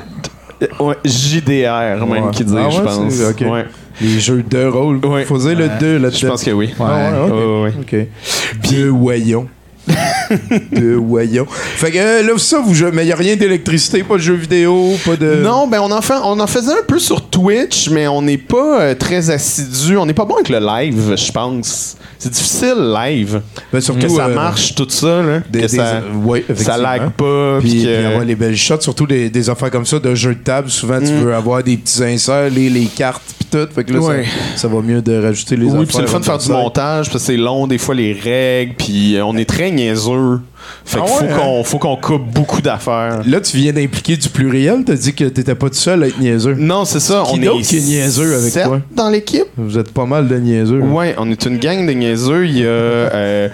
Ouais, 0.80 0.96
JDR, 1.04 2.06
même, 2.06 2.26
Ouais. 2.26 2.32
qui 2.32 2.44
dit, 2.44 2.54
Ah 2.56 2.70
je 2.70 2.80
pense. 2.82 3.14
c'est- 3.14 3.26
ok. 3.26 3.52
Ouais. 3.52 3.66
Les 4.02 4.20
jeux 4.20 4.44
de 4.48 4.66
rôle. 4.66 5.04
Ouais. 5.04 5.26
Faut 5.26 5.40
dire 5.40 5.58
le 5.58 5.68
2 5.80 5.98
là-dedans. 5.98 6.18
Je 6.20 6.28
pense 6.28 6.44
que 6.44 6.52
oui. 6.52 6.70
Ah 6.80 6.84
ouais, 6.84 7.20
ok. 7.26 7.34
Ouais, 7.34 7.64
ouais. 7.64 7.74
OK. 8.06 8.70
Deux 8.72 8.90
voyons. 8.90 9.48
Deux 10.72 10.96
voyons. 10.96 11.46
Fait 11.50 11.92
que 11.92 11.98
euh, 11.98 12.24
là, 12.24 12.34
ça, 12.38 12.60
vous 12.60 12.74
jouez- 12.74 12.92
mais 12.92 13.04
il 13.04 13.08
n'y 13.08 13.12
a 13.12 13.16
rien 13.16 13.36
d'électricité, 13.36 14.04
pas 14.04 14.16
de 14.16 14.22
jeux 14.22 14.34
vidéo, 14.36 14.94
pas 15.06 15.16
de. 15.16 15.42
Non, 15.44 15.68
ben 15.68 15.80
on 15.82 15.92
en, 15.92 16.02
fait, 16.02 16.16
on 16.24 16.40
en 16.40 16.48
faisait 16.48 16.72
un 16.74 16.86
peu 16.88 17.00
sur 17.00 17.30
Twitch, 17.30 17.90
mais 17.90 18.08
on 18.08 18.22
n'est 18.22 18.38
pas 18.38 18.82
euh, 18.82 18.96
très 18.96 19.30
assidu. 19.30 19.98
On 19.98 20.06
n'est 20.06 20.14
pas 20.14 20.26
bon 20.26 20.36
avec 20.36 20.50
le 20.50 20.60
live, 20.60 21.16
je 21.16 21.32
pense. 21.32 21.96
C'est 22.20 22.32
difficile 22.32 22.76
live. 22.96 23.42
Ben, 23.72 23.80
surtout, 23.80 24.08
que 24.08 24.10
ça 24.14 24.26
euh, 24.26 24.34
marche 24.36 24.74
tout 24.76 24.88
ça, 24.90 25.22
là. 25.22 25.40
Des, 25.50 25.62
que 25.62 25.68
des- 25.68 25.78
ça, 25.78 26.02
ouais, 26.26 26.44
ça 26.56 26.78
lag 26.78 27.12
pas. 27.12 27.60
Puis, 27.60 27.88
avoir 27.88 28.26
les 28.26 28.36
belles 28.36 28.58
shots, 28.58 28.82
surtout 28.82 29.06
des, 29.06 29.30
des 29.30 29.50
affaires 29.50 29.70
comme 29.72 29.86
ça 29.86 30.00
de 30.00 30.14
jeux 30.16 30.34
de 30.36 30.40
table. 30.44 30.70
Souvent, 30.70 30.98
Mm. 31.00 31.06
tu 31.06 31.14
veux 31.14 31.34
avoir 31.36 31.64
des 31.64 31.78
petits 31.78 32.04
inserts, 32.04 32.50
les, 32.50 32.70
les 32.70 32.86
cartes, 32.86 33.22
tout. 33.50 33.68
Fait 33.74 33.84
que 33.84 33.94
là, 33.94 34.00
Ouais. 34.00 34.24
ça, 34.56 34.62
ça 34.62 34.68
va 34.68 34.82
mieux 34.82 35.02
de 35.02 35.22
rajouter 35.22 35.56
les 35.56 35.68
affaires. 35.68 35.80
oui, 35.80 35.86
puis 35.86 35.96
c'est 35.96 36.02
le 36.02 36.08
fun 36.08 36.20
de 36.20 36.26
faire 36.26 36.38
du 36.38 36.52
on 36.52 36.54
montage, 36.64 37.08
parce 37.10 37.20
que 37.24 37.26
c'est 37.26 37.38
long, 37.38 37.68
des 37.68 37.78
fois, 37.78 37.96
les 37.96 38.14
règles, 38.14 38.74
puis 38.78 39.16
euh, 39.16 39.26
on 39.26 39.36
est 39.38 39.46
très 39.50 39.72
niaiseux. 39.72 40.40
Fait 40.86 41.00
Ah 41.02 41.06
qu'il 41.06 41.30
faut 41.30 41.36
qu'on 41.36 41.64
faut 41.64 41.80
qu'on 41.80 41.96
coupe 41.98 42.32
beaucoup 42.32 42.62
d'affaires. 42.62 43.22
Là, 43.26 43.42
tu 43.42 43.58
viens 43.58 43.74
d'impliquer 43.74 44.18
du 44.18 44.30
pluriel. 44.30 44.84
T'as 44.86 44.94
dit 44.96 45.14
que 45.14 45.26
t'étais 45.26 45.56
pas 45.56 45.70
tout 45.70 45.76
seul 45.76 46.04
à 46.04 46.08
être 46.08 46.20
niaiseux. 46.20 46.56
Non, 46.58 46.86
c'est 46.86 47.00
ça. 47.00 47.24
Qui 47.26 47.40
on 47.48 47.58
est 47.60 47.62
qui 47.62 47.78
est 47.78 47.82
niaiseux 47.82 48.36
avec 48.36 48.54
toi? 48.54 48.82
dans 48.96 49.10
l'équipe. 49.10 49.48
Vous 49.58 49.78
êtes 49.78 49.92
pas 49.92 50.06
mal 50.06 50.28
de 50.28 50.38
niaiseux. 50.38 50.80
Ouais, 50.80 51.16
on 51.18 51.30
est 51.30 51.46
une 51.46 51.58
gang 51.58 51.86
de 51.86 51.92
niaiseux. 51.92 52.46
Il 52.46 52.60
y 52.60 52.64
a, 52.64 52.68
euh, 52.68 53.50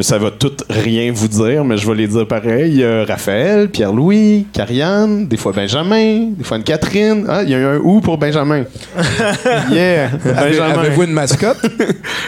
ça 0.00 0.18
va 0.18 0.30
tout 0.30 0.52
rien 0.68 1.12
vous 1.12 1.28
dire, 1.28 1.64
mais 1.64 1.76
je 1.76 1.86
vais 1.86 1.94
les 1.94 2.06
dire 2.06 2.26
pareil. 2.26 2.70
Il 2.72 2.78
y 2.78 2.84
a 2.84 3.04
Raphaël, 3.04 3.68
Pierre-Louis, 3.68 4.46
Carianne, 4.52 5.26
des 5.26 5.36
fois 5.36 5.52
Benjamin, 5.52 6.30
des 6.36 6.44
fois 6.44 6.56
une 6.56 6.64
Catherine. 6.64 7.24
Ah, 7.28 7.42
il 7.42 7.50
y 7.50 7.54
a 7.54 7.58
eu 7.58 7.64
un 7.64 7.78
ou 7.78 8.00
pour 8.00 8.18
Benjamin. 8.18 8.64
yeah, 9.70 10.08
Benjamin. 10.24 10.78
Avez-vous 10.78 11.02
une 11.04 11.12
mascotte? 11.12 11.58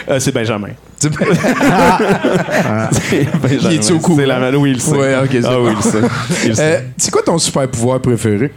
Euh, 0.09 0.19
c'est 0.19 0.33
Benjamin. 0.33 0.69
Benjamin. 1.09 2.89
Il 3.69 3.73
est-tu 3.75 3.93
au 3.93 3.99
courant? 3.99 4.17
C'est 4.19 4.25
la 4.25 4.51
oui, 4.57 4.69
il 4.71 4.73
le 4.75 4.79
sait. 4.79 4.91
Ouais, 4.95 5.15
ok, 5.17 5.29
c'est 5.31 5.45
ah 5.45 5.51
bon. 5.55 5.67
oui, 5.67 5.73
il 5.77 5.83
sait. 5.83 5.97
Il 6.43 6.49
le 6.49 6.55
sait. 6.55 6.75
Euh, 6.75 6.81
c'est 6.97 7.11
quoi 7.11 7.21
ton 7.23 7.37
super 7.37 7.67
pouvoir 7.67 7.99
préféré? 7.99 8.51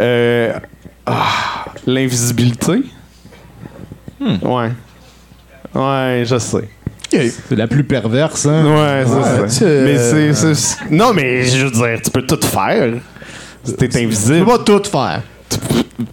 Euh, 0.00 0.52
ah, 1.06 1.64
l'invisibilité. 1.86 2.82
Ouais. 4.20 4.70
Ouais, 5.74 6.22
je 6.26 6.38
sais. 6.38 6.68
C'est 7.10 7.56
la 7.56 7.66
plus 7.66 7.84
perverse, 7.84 8.46
hein? 8.46 8.64
Ouais, 8.64 9.04
c'est 9.06 9.14
Ouais, 9.42 9.48
ça. 9.48 9.58
tu- 9.58 9.64
Mais 9.64 10.34
c'est, 10.34 10.76
Non, 10.90 11.12
mais 11.12 11.42
je 11.44 11.66
veux 11.66 11.70
dire, 11.70 11.98
tu 12.02 12.10
peux 12.10 12.22
tout 12.22 12.40
faire. 12.46 12.94
Si 13.64 13.74
T'es 13.74 13.88
Tu 13.88 13.98
invisible. 14.04 14.38
peux 14.44 14.52
pas 14.52 14.58
tout 14.58 14.82
faire. 14.90 15.22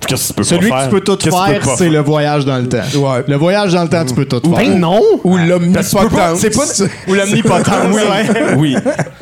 Qu'est-ce 0.07 0.23
que 0.23 0.27
tu 0.29 0.33
peux 0.33 0.43
Celui 0.43 0.69
pas 0.69 0.75
que 0.75 0.81
faire? 0.81 0.89
tu 0.89 0.95
peux 0.95 1.01
tout 1.01 1.17
Qu'est-ce 1.17 1.35
que 1.35 1.45
tu 1.45 1.51
faire, 1.51 1.61
pas 1.61 1.75
c'est 1.77 1.89
le 1.89 1.99
voyage 1.99 2.45
dans 2.45 2.57
le 2.57 2.67
temps. 2.69 2.77
Ouais. 2.95 3.23
Le 3.27 3.35
voyage 3.35 3.73
dans 3.73 3.83
le 3.83 3.89
temps, 3.89 4.05
tu 4.05 4.13
peux 4.13 4.25
tout 4.25 4.41
faire. 4.41 4.51
Ben 4.65 4.79
non! 4.79 5.01
Ou 5.23 5.37
l'omnipotence. 5.37 6.39
C'est 6.39 6.49
pas. 6.55 6.85
Ou 7.07 7.13
l'omnipotence. 7.13 7.95
ouais. 7.95 8.55
Oui, 8.57 8.75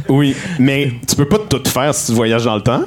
oui. 0.09 0.35
Mais 0.59 0.91
tu 1.07 1.15
peux 1.15 1.25
pas 1.27 1.37
tout 1.49 1.61
faire 1.69 1.93
si 1.93 2.07
tu 2.07 2.11
voyages 2.13 2.43
dans 2.45 2.55
le 2.55 2.61
temps. 2.61 2.81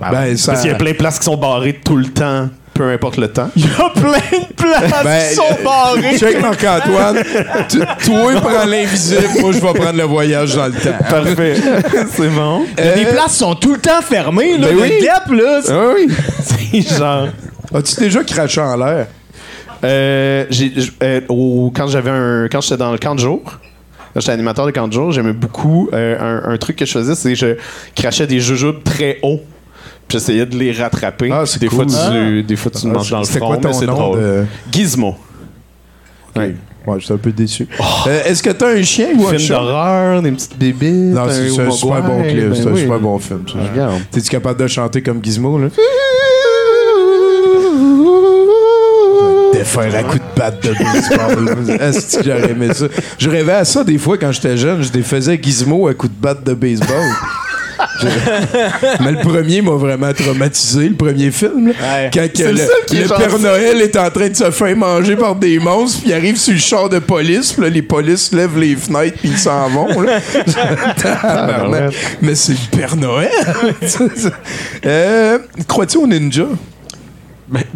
Ben, 0.00 0.36
ça... 0.36 0.52
Parce 0.52 0.62
qu'il 0.62 0.70
y 0.70 0.74
a 0.74 0.76
plein 0.76 0.90
de 0.92 0.96
places 0.96 1.18
qui 1.18 1.24
sont 1.24 1.36
barrées 1.36 1.80
tout 1.84 1.96
le 1.96 2.06
temps, 2.06 2.48
peu 2.74 2.90
importe 2.90 3.16
le 3.18 3.28
temps. 3.28 3.48
Il 3.56 3.62
y 3.64 3.66
a 3.66 3.90
plein 3.90 4.38
de 4.38 4.52
places 4.54 5.04
Ben, 5.04 5.28
qui 5.28 5.34
sont 5.34 5.42
barrées. 5.64 6.18
Check 6.18 6.40
Marc-Antoine. 6.40 7.22
Tu- 7.68 7.78
Toi, 8.06 8.32
prends 8.40 8.64
l'invisible. 8.66 9.22
Moi, 9.40 9.52
je 9.52 9.58
vais 9.60 9.72
prendre 9.72 9.96
le 9.96 10.04
voyage 10.04 10.54
dans 10.56 10.66
le 10.66 10.72
temps. 10.72 10.98
Parfait. 11.08 11.54
c'est 12.12 12.28
bon. 12.28 12.64
Euh, 12.80 12.94
Les 12.96 13.04
places 13.06 13.36
sont 13.36 13.54
tout 13.54 13.72
le 13.74 13.80
temps 13.80 14.02
fermées, 14.02 14.58
là. 14.58 14.68
Ben 14.68 14.76
le 14.76 14.82
oui. 14.82 14.90
guêpe, 15.00 15.30
là. 15.40 15.60
c'est- 15.62 15.72
Ah 15.72 15.88
oui. 15.94 16.08
C'est 16.42 16.96
genre. 16.98 17.28
As-tu 17.74 18.00
déjà 18.00 18.22
craché 18.24 18.60
en 18.60 18.76
l'air? 18.76 19.06
Euh, 19.84 20.44
j'ai, 20.50 20.72
euh, 21.02 21.20
quand 21.74 21.86
j'avais 21.88 22.10
un, 22.10 22.48
quand 22.50 22.60
j'étais 22.60 22.76
dans 22.76 22.92
le 22.92 22.98
camp 22.98 23.14
de 23.14 23.20
jour, 23.20 23.42
quand 24.14 24.20
j'étais 24.20 24.32
animateur 24.32 24.64
de 24.66 24.70
camp 24.70 24.88
de 24.88 24.92
jour, 24.92 25.12
j'aimais 25.12 25.32
beaucoup 25.32 25.90
euh, 25.92 26.40
un, 26.46 26.52
un 26.52 26.56
truc 26.56 26.76
que 26.76 26.86
je 26.86 26.92
faisais, 26.92 27.14
c'est 27.14 27.30
que 27.30 27.34
je 27.34 27.46
crachais 27.94 28.26
des 28.26 28.40
jujubes 28.40 28.82
très 28.82 29.18
hauts. 29.22 29.42
J'essayais 30.08 30.46
de 30.46 30.56
les 30.56 30.72
rattraper. 30.72 31.30
Ah, 31.32 31.44
des, 31.58 31.66
cool. 31.66 31.88
fois, 31.90 32.10
tu, 32.12 32.42
des 32.44 32.56
fois, 32.56 32.70
tu 32.70 32.86
le 32.86 32.92
manges 32.92 33.10
dans 33.10 33.18
le 33.18 33.24
C'était 33.24 33.38
front, 33.38 33.48
quoi 33.48 33.56
ton 33.56 33.68
mais 33.68 33.74
c'est 33.74 33.86
drôle. 33.86 34.18
de- 34.20 34.44
Gizmo. 34.70 35.16
Ouais. 36.36 36.54
Ouais, 36.86 36.96
je 37.00 37.04
suis 37.06 37.14
un 37.14 37.16
peu 37.16 37.32
déçu. 37.32 37.66
Euh, 38.06 38.22
Est-ce 38.26 38.42
que 38.42 38.50
t'as 38.50 38.68
un 38.76 38.82
chien 38.82 39.08
ou 39.16 39.24
un 39.26 39.30
Film 39.30 39.40
chat? 39.40 39.54
d'horreur, 39.54 40.20
des 40.22 40.30
petites 40.32 40.58
bébites. 40.58 40.92
Non, 41.14 41.22
c'est 41.30 41.48
c'est 41.48 41.62
un 41.62 41.70
super 41.70 42.02
bon 42.02 42.22
clip. 42.22 42.48
Ben 42.50 42.54
C'est 42.54 42.68
un 42.68 42.76
super 42.76 43.00
bon 43.00 43.18
film. 43.18 43.44
Regarde. 43.72 43.94
T'es-tu 44.10 44.28
capable 44.28 44.60
de 44.60 44.66
chanter 44.66 45.00
comme 45.02 45.24
Gizmo, 45.24 45.58
là? 45.58 45.68
Défaire 49.52 49.94
à 49.94 50.02
coup 50.02 50.18
de 50.18 50.38
batte 50.38 50.62
de 50.64 50.72
baseball. 50.74 51.70
Est-ce 51.80 52.18
que 52.18 52.24
j'aurais 52.24 52.50
aimé 52.50 52.68
ça? 52.74 52.86
Je 53.18 53.30
rêvais 53.30 53.52
à 53.52 53.64
ça 53.64 53.84
des 53.84 53.98
fois 53.98 54.18
quand 54.18 54.32
j'étais 54.32 54.56
jeune. 54.56 54.82
Je 54.82 54.90
défaisais 54.90 55.38
Gizmo 55.40 55.86
à 55.88 55.94
coup 55.94 56.08
de 56.08 56.12
batte 56.20 56.44
de 56.44 56.54
baseball. 56.54 56.96
Mais 59.00 59.12
le 59.12 59.18
premier 59.18 59.62
m'a 59.62 59.72
vraiment 59.72 60.12
traumatisé, 60.12 60.88
le 60.88 60.94
premier 60.94 61.30
film. 61.30 61.68
Ouais. 61.68 62.10
Quand 62.12 62.32
que 62.32 62.42
le 62.42 62.52
le. 62.52 63.08
Père 63.08 63.38
Noël 63.38 63.80
est 63.80 63.96
en 63.96 64.10
train 64.10 64.28
de 64.28 64.34
se 64.34 64.50
faire 64.50 64.76
manger 64.76 65.16
par 65.16 65.36
des 65.36 65.58
monstres, 65.58 66.00
puis 66.00 66.10
il 66.10 66.14
arrive 66.14 66.36
sur 66.36 66.52
le 66.54 66.60
char 66.60 66.88
de 66.88 66.98
police, 66.98 67.52
puis 67.52 67.62
là, 67.62 67.68
les 67.68 67.82
polices 67.82 68.32
lèvent 68.32 68.58
les 68.58 68.76
fenêtres, 68.76 69.18
puis 69.18 69.30
ils 69.30 69.38
s'en 69.38 69.68
vont. 69.68 70.00
là. 70.00 70.20
Mais 72.22 72.34
c'est 72.34 72.52
le 72.52 72.76
Père 72.76 72.96
Noël! 72.96 73.30
euh, 74.86 75.38
Crois-tu 75.66 75.98
au 75.98 76.06
ninja? 76.06 76.46
Mais 77.48 77.66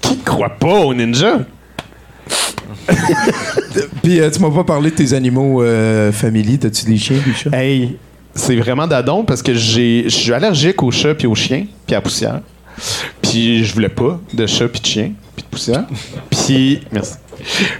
qui 0.00 0.18
croit 0.18 0.50
pas 0.50 0.80
au 0.80 0.94
ninja? 0.94 1.40
Puis 4.02 4.20
euh, 4.20 4.30
tu 4.30 4.40
m'as 4.40 4.50
pas 4.50 4.64
parlé 4.64 4.90
de 4.90 4.96
tes 4.96 5.12
animaux 5.12 5.62
euh, 5.62 6.12
familiers. 6.12 6.58
T'as-tu 6.58 6.86
des 6.86 6.96
chiens, 6.96 7.18
des 7.24 7.32
chats? 7.34 7.50
Hey, 7.56 7.96
c'est 8.40 8.56
vraiment 8.56 8.86
dadon 8.86 9.24
parce 9.24 9.42
que 9.42 9.54
j'ai, 9.54 10.04
je 10.04 10.16
suis 10.16 10.32
allergique 10.32 10.82
aux 10.82 10.90
chats 10.90 11.14
puis 11.14 11.26
aux 11.26 11.34
chiens 11.34 11.66
puis 11.86 11.94
à 11.94 11.98
la 11.98 12.02
poussière. 12.02 12.40
Puis 13.20 13.64
je 13.64 13.74
voulais 13.74 13.90
pas 13.90 14.18
de 14.32 14.46
chat 14.46 14.68
puis 14.68 14.80
de 14.80 14.86
chien 14.86 15.12
puis 15.36 15.44
de 15.44 15.48
poussière. 15.48 15.84
Puis 16.30 16.80
merci. 16.90 17.14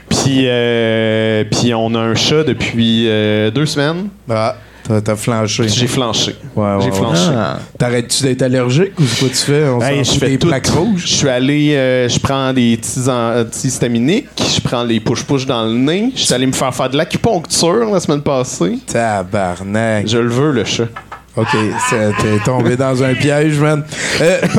Puis 0.09 0.44
euh, 0.46 1.44
puis 1.44 1.75
on 1.75 1.94
a 1.94 1.99
un 1.99 2.14
chat 2.14 2.44
depuis 2.44 3.07
euh, 3.09 3.51
deux 3.51 3.66
semaines. 3.66 4.09
Ah, 4.29 4.57
t'as, 4.94 5.00
t'as 5.00 5.16
flanché. 5.16 5.68
J'ai 5.68 5.87
flanché. 5.87 6.35
Ouais, 6.57 6.64
ouais, 6.64 6.76
j'ai 6.83 6.90
ouais. 6.90 6.96
flanché. 6.96 7.31
T'arrêtes-tu 7.79 8.22
d'être 8.24 8.42
allergique 8.42 8.92
ou 8.98 9.05
c'est 9.05 9.18
quoi 9.20 9.29
tu 9.29 9.35
fais? 9.37 9.64
On 9.68 9.81
Hey, 9.81 10.05
je 10.05 10.12
fais 10.12 10.29
des 10.31 10.38
tout. 10.38 10.48
plaques 10.48 10.66
rouges? 10.68 11.03
Je 11.07 11.14
suis 11.14 11.29
allé, 11.29 11.74
euh, 11.74 12.09
je 12.09 12.18
prends 12.18 12.53
des 12.53 12.76
petits 12.76 13.09
an- 13.09 13.40
antihistaminiques, 13.40 14.29
je 14.38 14.61
prends 14.61 14.83
les 14.85 15.00
push-push 15.00 15.46
dans 15.46 15.64
le 15.64 15.74
nez. 15.74 16.12
Je 16.14 16.22
suis 16.24 16.35
allé 16.35 16.46
me 16.46 16.53
faire 16.53 16.74
faire 16.74 16.90
de 16.90 16.96
l'acupuncture 16.96 17.90
la 17.92 18.00
semaine 18.00 18.22
passée. 18.22 18.79
Tabarnak. 18.87 20.07
Je 20.09 20.18
le 20.18 20.29
veux, 20.29 20.53
le 20.53 20.64
chat. 20.64 20.88
OK, 21.37 21.46
c'est- 21.88 22.11
t'es 22.20 22.38
tombé 22.44 22.76
dans 22.76 23.03
un 23.03 23.14
piège, 23.14 23.59
man. 23.61 23.85
Euh, 24.20 24.40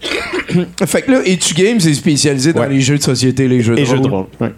fait 0.86 1.02
que 1.02 1.10
là, 1.12 1.20
Etu 1.24 1.54
Games 1.54 1.76
est 1.76 1.94
spécialisé 1.94 2.52
dans 2.52 2.62
Ouais. 2.62 2.68
les 2.70 2.80
jeux 2.80 2.98
de 2.98 3.02
société, 3.02 3.46
les 3.46 3.62
jeux 3.62 3.74
de 3.76 3.80
Et 3.80 3.84
rôle. 3.84 3.96
jeux 3.96 4.02
de 4.02 4.08
rôle. 4.08 4.26
ouais. 4.40 4.52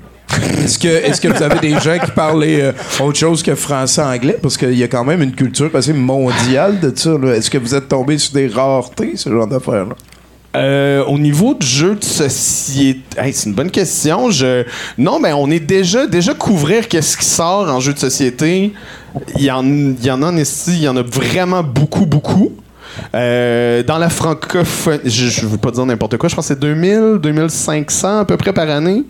Est-ce 0.64 0.78
que, 0.78 0.88
est 0.88 1.20
que 1.20 1.28
vous 1.28 1.42
avez 1.42 1.60
des 1.60 1.78
gens 1.80 1.98
qui 1.98 2.10
parlent 2.12 2.44
euh, 2.44 2.72
autre 3.00 3.18
chose 3.18 3.42
que 3.42 3.54
français-anglais? 3.54 4.38
Parce 4.40 4.56
qu'il 4.56 4.76
y 4.78 4.82
a 4.82 4.88
quand 4.88 5.04
même 5.04 5.22
une 5.22 5.34
culture 5.34 5.70
assez 5.74 5.92
mondiale 5.92 6.80
de 6.80 6.92
ça. 6.94 7.10
Est-ce 7.34 7.50
que 7.50 7.58
vous 7.58 7.74
êtes 7.74 7.88
tombé 7.88 8.18
sur 8.18 8.34
des 8.34 8.48
raretés, 8.48 9.12
ce 9.16 9.30
genre 9.30 9.46
d'affaires-là? 9.46 9.94
Euh, 10.54 11.02
au 11.04 11.18
niveau 11.18 11.54
de 11.54 11.62
jeux 11.62 11.94
de 11.94 12.04
société, 12.04 13.32
c'est 13.32 13.48
une 13.48 13.54
bonne 13.54 13.70
question. 13.70 14.28
Non, 14.98 15.18
mais 15.18 15.32
on 15.32 15.50
est 15.50 15.60
déjà 15.60 16.06
déjà 16.06 16.34
couvrir 16.34 16.88
qu'est-ce 16.88 17.16
qui 17.16 17.24
sort 17.24 17.70
en 17.70 17.80
jeu 17.80 17.94
de 17.94 17.98
société. 17.98 18.72
Il 19.36 19.42
y 19.42 19.50
en, 19.50 19.64
il 19.64 20.04
y 20.04 20.10
en 20.10 20.22
a 20.22 20.30
il 20.30 20.82
y 20.82 20.88
en 20.88 20.96
a 20.96 21.02
vraiment 21.02 21.62
beaucoup, 21.62 22.04
beaucoup. 22.04 22.52
Euh, 23.14 23.82
dans 23.82 23.98
la 23.98 24.08
francophonie, 24.08 25.00
je 25.04 25.44
ne 25.44 25.50
veux 25.50 25.58
pas 25.58 25.70
dire 25.70 25.86
n'importe 25.86 26.16
quoi, 26.16 26.28
je 26.28 26.34
pense 26.34 26.48
que 26.48 26.54
c'est 26.54 26.60
2000, 26.60 27.18
2500 27.22 28.20
à 28.20 28.24
peu 28.24 28.36
près 28.36 28.52
par 28.52 28.68
année. 28.68 29.04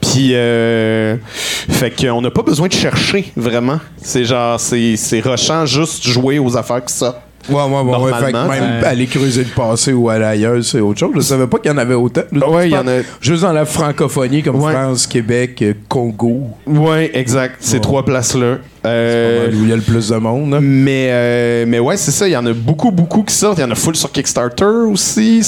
Puis, 0.00 0.30
euh, 0.34 1.16
fait 1.34 1.90
qu'on 1.90 2.20
n'a 2.20 2.30
pas 2.30 2.42
besoin 2.42 2.68
de 2.68 2.72
chercher 2.72 3.32
vraiment. 3.36 3.78
C'est 4.02 4.24
genre, 4.24 4.58
c'est 4.60 4.96
rushant 5.24 5.66
juste 5.66 6.06
jouer 6.06 6.38
aux 6.38 6.56
affaires 6.56 6.84
qui 6.84 6.94
sortent. 6.94 7.20
Ouais, 7.48 7.56
ouais, 7.56 7.80
ouais. 7.80 7.96
ouais. 7.98 8.12
Fait 8.20 8.30
que 8.32 8.48
même 8.48 8.84
aller 8.84 9.06
creuser 9.08 9.42
le 9.42 9.50
passé 9.50 9.92
ou 9.92 10.08
aller 10.08 10.24
ailleurs, 10.24 10.62
c'est 10.62 10.78
autre 10.78 11.00
chose. 11.00 11.10
Je 11.16 11.20
savais 11.22 11.48
pas 11.48 11.58
qu'il 11.58 11.72
y 11.72 11.74
en 11.74 11.78
avait 11.78 11.94
autant. 11.94 12.20
Là, 12.30 12.48
Ouais, 12.48 12.68
il 12.68 12.72
y 12.72 12.76
en 12.76 12.86
a- 12.86 13.00
Juste 13.20 13.42
dans 13.42 13.52
la 13.52 13.64
francophonie, 13.64 14.44
comme 14.44 14.62
Ouais. 14.62 14.72
France, 14.72 15.08
Québec, 15.08 15.60
euh, 15.62 15.74
Congo. 15.88 16.50
Ouais, 16.68 17.10
exact. 17.14 17.56
Ces 17.58 17.80
trois 17.80 18.04
places-là. 18.04 18.58
Euh, 18.84 19.50
où 19.52 19.62
il 19.62 19.68
y 19.68 19.72
a 19.72 19.76
le 19.76 19.82
plus 19.82 20.08
de 20.08 20.16
monde. 20.16 20.58
Mais, 20.60 21.08
euh, 21.10 21.64
mais 21.68 21.78
ouais, 21.78 21.96
c'est 21.96 22.10
ça. 22.10 22.26
Il 22.26 22.32
y 22.32 22.36
en 22.36 22.44
a 22.46 22.52
beaucoup, 22.52 22.90
beaucoup 22.90 23.22
qui 23.22 23.34
sortent. 23.34 23.58
Il 23.58 23.62
y 23.62 23.64
en 23.64 23.70
a 23.70 23.76
full 23.76 23.94
sur 23.94 24.10
Kickstarter 24.10 24.64
aussi. 24.64 25.42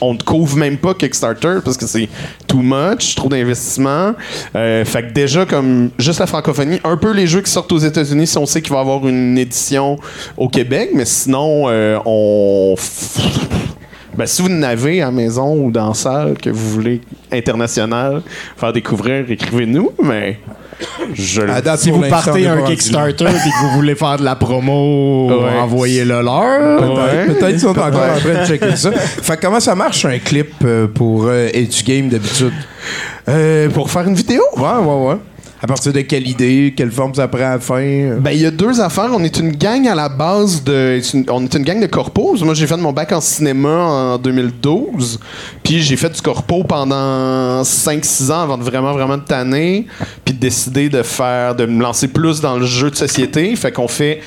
On, 0.00 0.14
ne 0.14 0.18
couvre 0.18 0.56
même 0.56 0.76
pas 0.76 0.94
Kickstarter 0.94 1.58
parce 1.64 1.76
que 1.76 1.86
c'est 1.86 2.08
too 2.46 2.62
much, 2.62 3.14
trop 3.16 3.28
d'investissement. 3.28 4.14
Euh, 4.54 4.84
fait 4.84 5.08
que 5.08 5.12
déjà, 5.12 5.44
comme 5.44 5.90
juste 5.98 6.20
la 6.20 6.26
francophonie, 6.26 6.78
un 6.84 6.96
peu 6.96 7.12
les 7.12 7.26
jeux 7.26 7.40
qui 7.40 7.50
sortent 7.50 7.72
aux 7.72 7.78
États-Unis 7.78 8.28
si 8.28 8.38
on 8.38 8.46
sait 8.46 8.62
qu'il 8.62 8.72
va 8.72 8.78
y 8.78 8.80
avoir 8.80 9.06
une 9.08 9.36
édition 9.36 9.98
au 10.36 10.48
Québec. 10.48 10.90
Mais 10.94 11.04
sinon, 11.04 11.64
euh, 11.66 11.98
on. 12.04 12.76
Ben, 14.16 14.24
si 14.24 14.40
vous 14.40 14.48
en 14.48 14.62
avez 14.62 15.02
à 15.02 15.06
la 15.06 15.10
maison 15.10 15.56
ou 15.56 15.70
dans 15.70 15.88
la 15.88 15.94
salle 15.94 16.38
que 16.38 16.48
vous 16.48 16.70
voulez 16.70 17.02
international 17.30 18.22
faire 18.56 18.72
découvrir, 18.72 19.30
écrivez-nous. 19.30 19.90
Mais 20.02 20.38
je 21.14 21.40
le 21.42 21.50
À 21.52 21.60
date, 21.60 21.80
Si 21.80 21.90
vous 21.90 22.00
partez 22.02 22.46
un. 22.46 22.62
Kickstarter 22.62 23.24
et 23.24 23.28
que 23.28 23.62
vous 23.62 23.70
voulez 23.76 23.94
faire 23.94 24.16
de 24.18 24.24
la 24.24 24.36
promo, 24.36 25.28
Ouais. 25.44 25.58
envoyez-le 25.60 26.20
leur. 26.22 26.42
Peut-être, 26.78 26.94
Ouais. 26.94 27.26
peut-être 27.26 27.48
qu'ils 27.50 27.60
sont 27.60 27.68
encore 27.68 27.86
en 27.86 28.18
train 28.18 28.40
de 28.42 28.46
checker 28.46 28.76
ça. 28.76 28.90
Fait 28.92 29.36
que 29.36 29.40
comment 29.42 29.60
ça 29.60 29.74
marche 29.74 30.04
un 30.04 30.18
clip 30.18 30.52
euh, 30.64 30.86
pour 30.88 31.26
euh, 31.26 31.48
Edu 31.52 31.82
Game 31.84 32.08
d'habitude? 32.08 32.52
Euh, 33.28 33.68
pour 33.70 33.90
faire 33.90 34.06
une 34.06 34.14
vidéo? 34.14 34.42
Ouais, 34.56 34.62
ouais, 34.62 35.08
ouais. 35.08 35.16
À 35.66 35.68
partir 35.68 35.92
de 35.92 36.02
quelle 36.02 36.28
idée, 36.28 36.72
quelle 36.76 36.92
forme 36.92 37.12
ça 37.12 37.26
prend 37.26 37.40
à? 37.40 37.58
Ben, 37.58 38.30
il 38.30 38.40
y 38.40 38.46
a 38.46 38.52
deux 38.52 38.80
affaires. 38.80 39.10
On 39.12 39.24
est 39.24 39.36
une 39.36 39.50
gang 39.50 39.84
à 39.88 39.96
la 39.96 40.08
base 40.08 40.62
de. 40.62 41.00
on 41.28 41.42
est 41.42 41.54
une 41.56 41.64
gang 41.64 41.80
de 41.80 41.86
corpos. 41.86 42.40
Moi, 42.44 42.54
j'ai 42.54 42.68
fait 42.68 42.76
mon 42.76 42.92
bac 42.92 43.10
en 43.10 43.20
cinéma 43.20 43.68
en 44.14 44.16
2012. 44.18 45.18
Puis 45.64 45.82
j'ai 45.82 45.96
fait 45.96 46.10
du 46.10 46.22
corpo 46.22 46.62
pendant 46.62 47.62
5-6 47.62 48.30
ans 48.30 48.42
avant 48.42 48.58
de 48.58 48.62
vraiment, 48.62 48.92
vraiment 48.92 49.18
tanner. 49.18 49.88
Puis 50.24 50.34
de 50.34 50.38
décider 50.38 50.88
de 50.88 51.02
faire. 51.02 51.56
de 51.56 51.66
me 51.66 51.82
lancer 51.82 52.06
plus 52.06 52.40
dans 52.40 52.56
le 52.56 52.64
jeu 52.64 52.88
de 52.88 52.94
société. 52.94 53.56
Fait 53.56 53.72
qu'on 53.72 53.88
fait. 53.88 54.20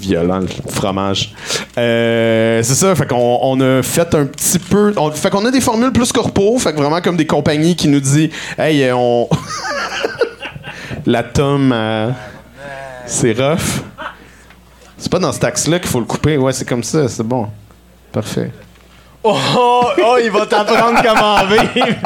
Violent, 0.00 0.40
le 0.40 0.70
fromage. 0.70 1.34
Euh, 1.78 2.62
c'est 2.62 2.74
ça, 2.74 2.94
fait 2.94 3.06
qu'on 3.06 3.38
on 3.42 3.60
a 3.60 3.82
fait 3.82 4.14
un 4.14 4.26
petit 4.26 4.58
peu. 4.58 4.92
fait 5.14 5.30
qu'on 5.30 5.44
a 5.44 5.50
des 5.50 5.60
formules 5.60 5.92
plus 5.92 6.12
corpo, 6.12 6.58
fait 6.58 6.72
que 6.72 6.78
vraiment 6.78 7.00
comme 7.00 7.16
des 7.16 7.26
compagnies 7.26 7.76
qui 7.76 7.88
nous 7.88 8.00
disent 8.00 8.30
Hey, 8.58 8.90
on. 8.92 9.28
La 11.06 11.22
tome, 11.24 11.72
euh, 11.72 12.10
c'est 13.06 13.32
rough. 13.32 13.82
C'est 14.96 15.10
pas 15.10 15.18
dans 15.18 15.32
cet 15.32 15.42
axe-là 15.44 15.80
qu'il 15.80 15.88
faut 15.88 15.98
le 15.98 16.06
couper. 16.06 16.36
Ouais, 16.36 16.52
c'est 16.52 16.68
comme 16.68 16.84
ça, 16.84 17.08
c'est 17.08 17.24
bon. 17.24 17.48
Parfait. 18.12 18.52
Oh, 19.24 19.36
oh, 19.56 19.84
oh, 20.04 20.16
il 20.22 20.30
va 20.32 20.46
t'apprendre 20.46 21.00
comment 21.00 21.36
vivre. 21.46 21.96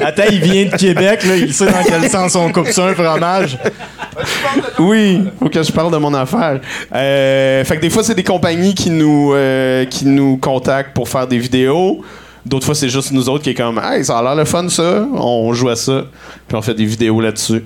Attends, 0.00 0.22
il 0.30 0.40
vient 0.40 0.66
de 0.66 0.76
Québec, 0.76 1.24
là, 1.24 1.36
il 1.36 1.54
sait 1.54 1.66
dans 1.66 1.82
quel 1.82 2.10
sens 2.10 2.36
on 2.36 2.52
coupe 2.52 2.68
ça, 2.68 2.86
un 2.86 2.94
fromage. 2.94 3.56
Oui, 4.78 5.24
faut 5.38 5.48
que 5.48 5.62
je 5.62 5.72
parle 5.72 5.90
de 5.90 5.96
mon 5.96 6.12
affaire. 6.12 6.60
Euh, 6.94 7.64
fait 7.64 7.76
que 7.76 7.80
des 7.80 7.90
fois, 7.90 8.02
c'est 8.02 8.14
des 8.14 8.24
compagnies 8.24 8.74
qui 8.74 8.90
nous, 8.90 9.32
euh, 9.32 9.86
qui 9.86 10.04
nous 10.04 10.36
contactent 10.36 10.94
pour 10.94 11.08
faire 11.08 11.26
des 11.26 11.38
vidéos. 11.38 12.02
D'autres 12.44 12.66
fois, 12.66 12.74
c'est 12.74 12.88
juste 12.88 13.12
nous 13.12 13.28
autres 13.30 13.44
qui 13.44 13.50
est 13.50 13.54
comme 13.54 13.80
Hey, 13.82 14.04
ça 14.04 14.18
a 14.18 14.22
l'air 14.22 14.34
le 14.34 14.44
fun 14.44 14.68
ça. 14.68 15.06
On 15.14 15.52
joue 15.54 15.68
à 15.70 15.76
ça. 15.76 16.04
Puis 16.48 16.56
on 16.56 16.62
fait 16.62 16.74
des 16.74 16.86
vidéos 16.86 17.20
là-dessus. 17.20 17.62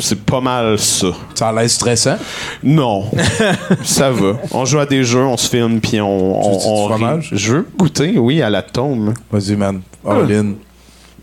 C'est 0.00 0.20
pas 0.24 0.40
mal 0.40 0.78
ça. 0.78 1.08
Ça 1.34 1.48
a 1.48 1.52
l'air 1.52 1.68
stressant. 1.70 2.16
Non. 2.62 3.10
ça 3.84 4.10
va. 4.10 4.34
On 4.52 4.64
joue 4.64 4.78
à 4.78 4.86
des 4.86 5.04
jeux, 5.04 5.24
on 5.24 5.36
se 5.36 5.48
filme, 5.48 5.80
puis 5.80 6.00
on. 6.00 6.40
Tu 6.40 6.66
on, 6.68 6.86
du 6.88 6.94
fromage? 6.94 7.30
Je 7.32 7.52
veux 7.54 7.66
goûter, 7.76 8.18
oui, 8.18 8.42
à 8.42 8.50
la 8.50 8.62
tombe. 8.62 9.14
Vas-y, 9.30 9.56
man. 9.56 9.80
All 10.06 10.32
in. 10.32 10.52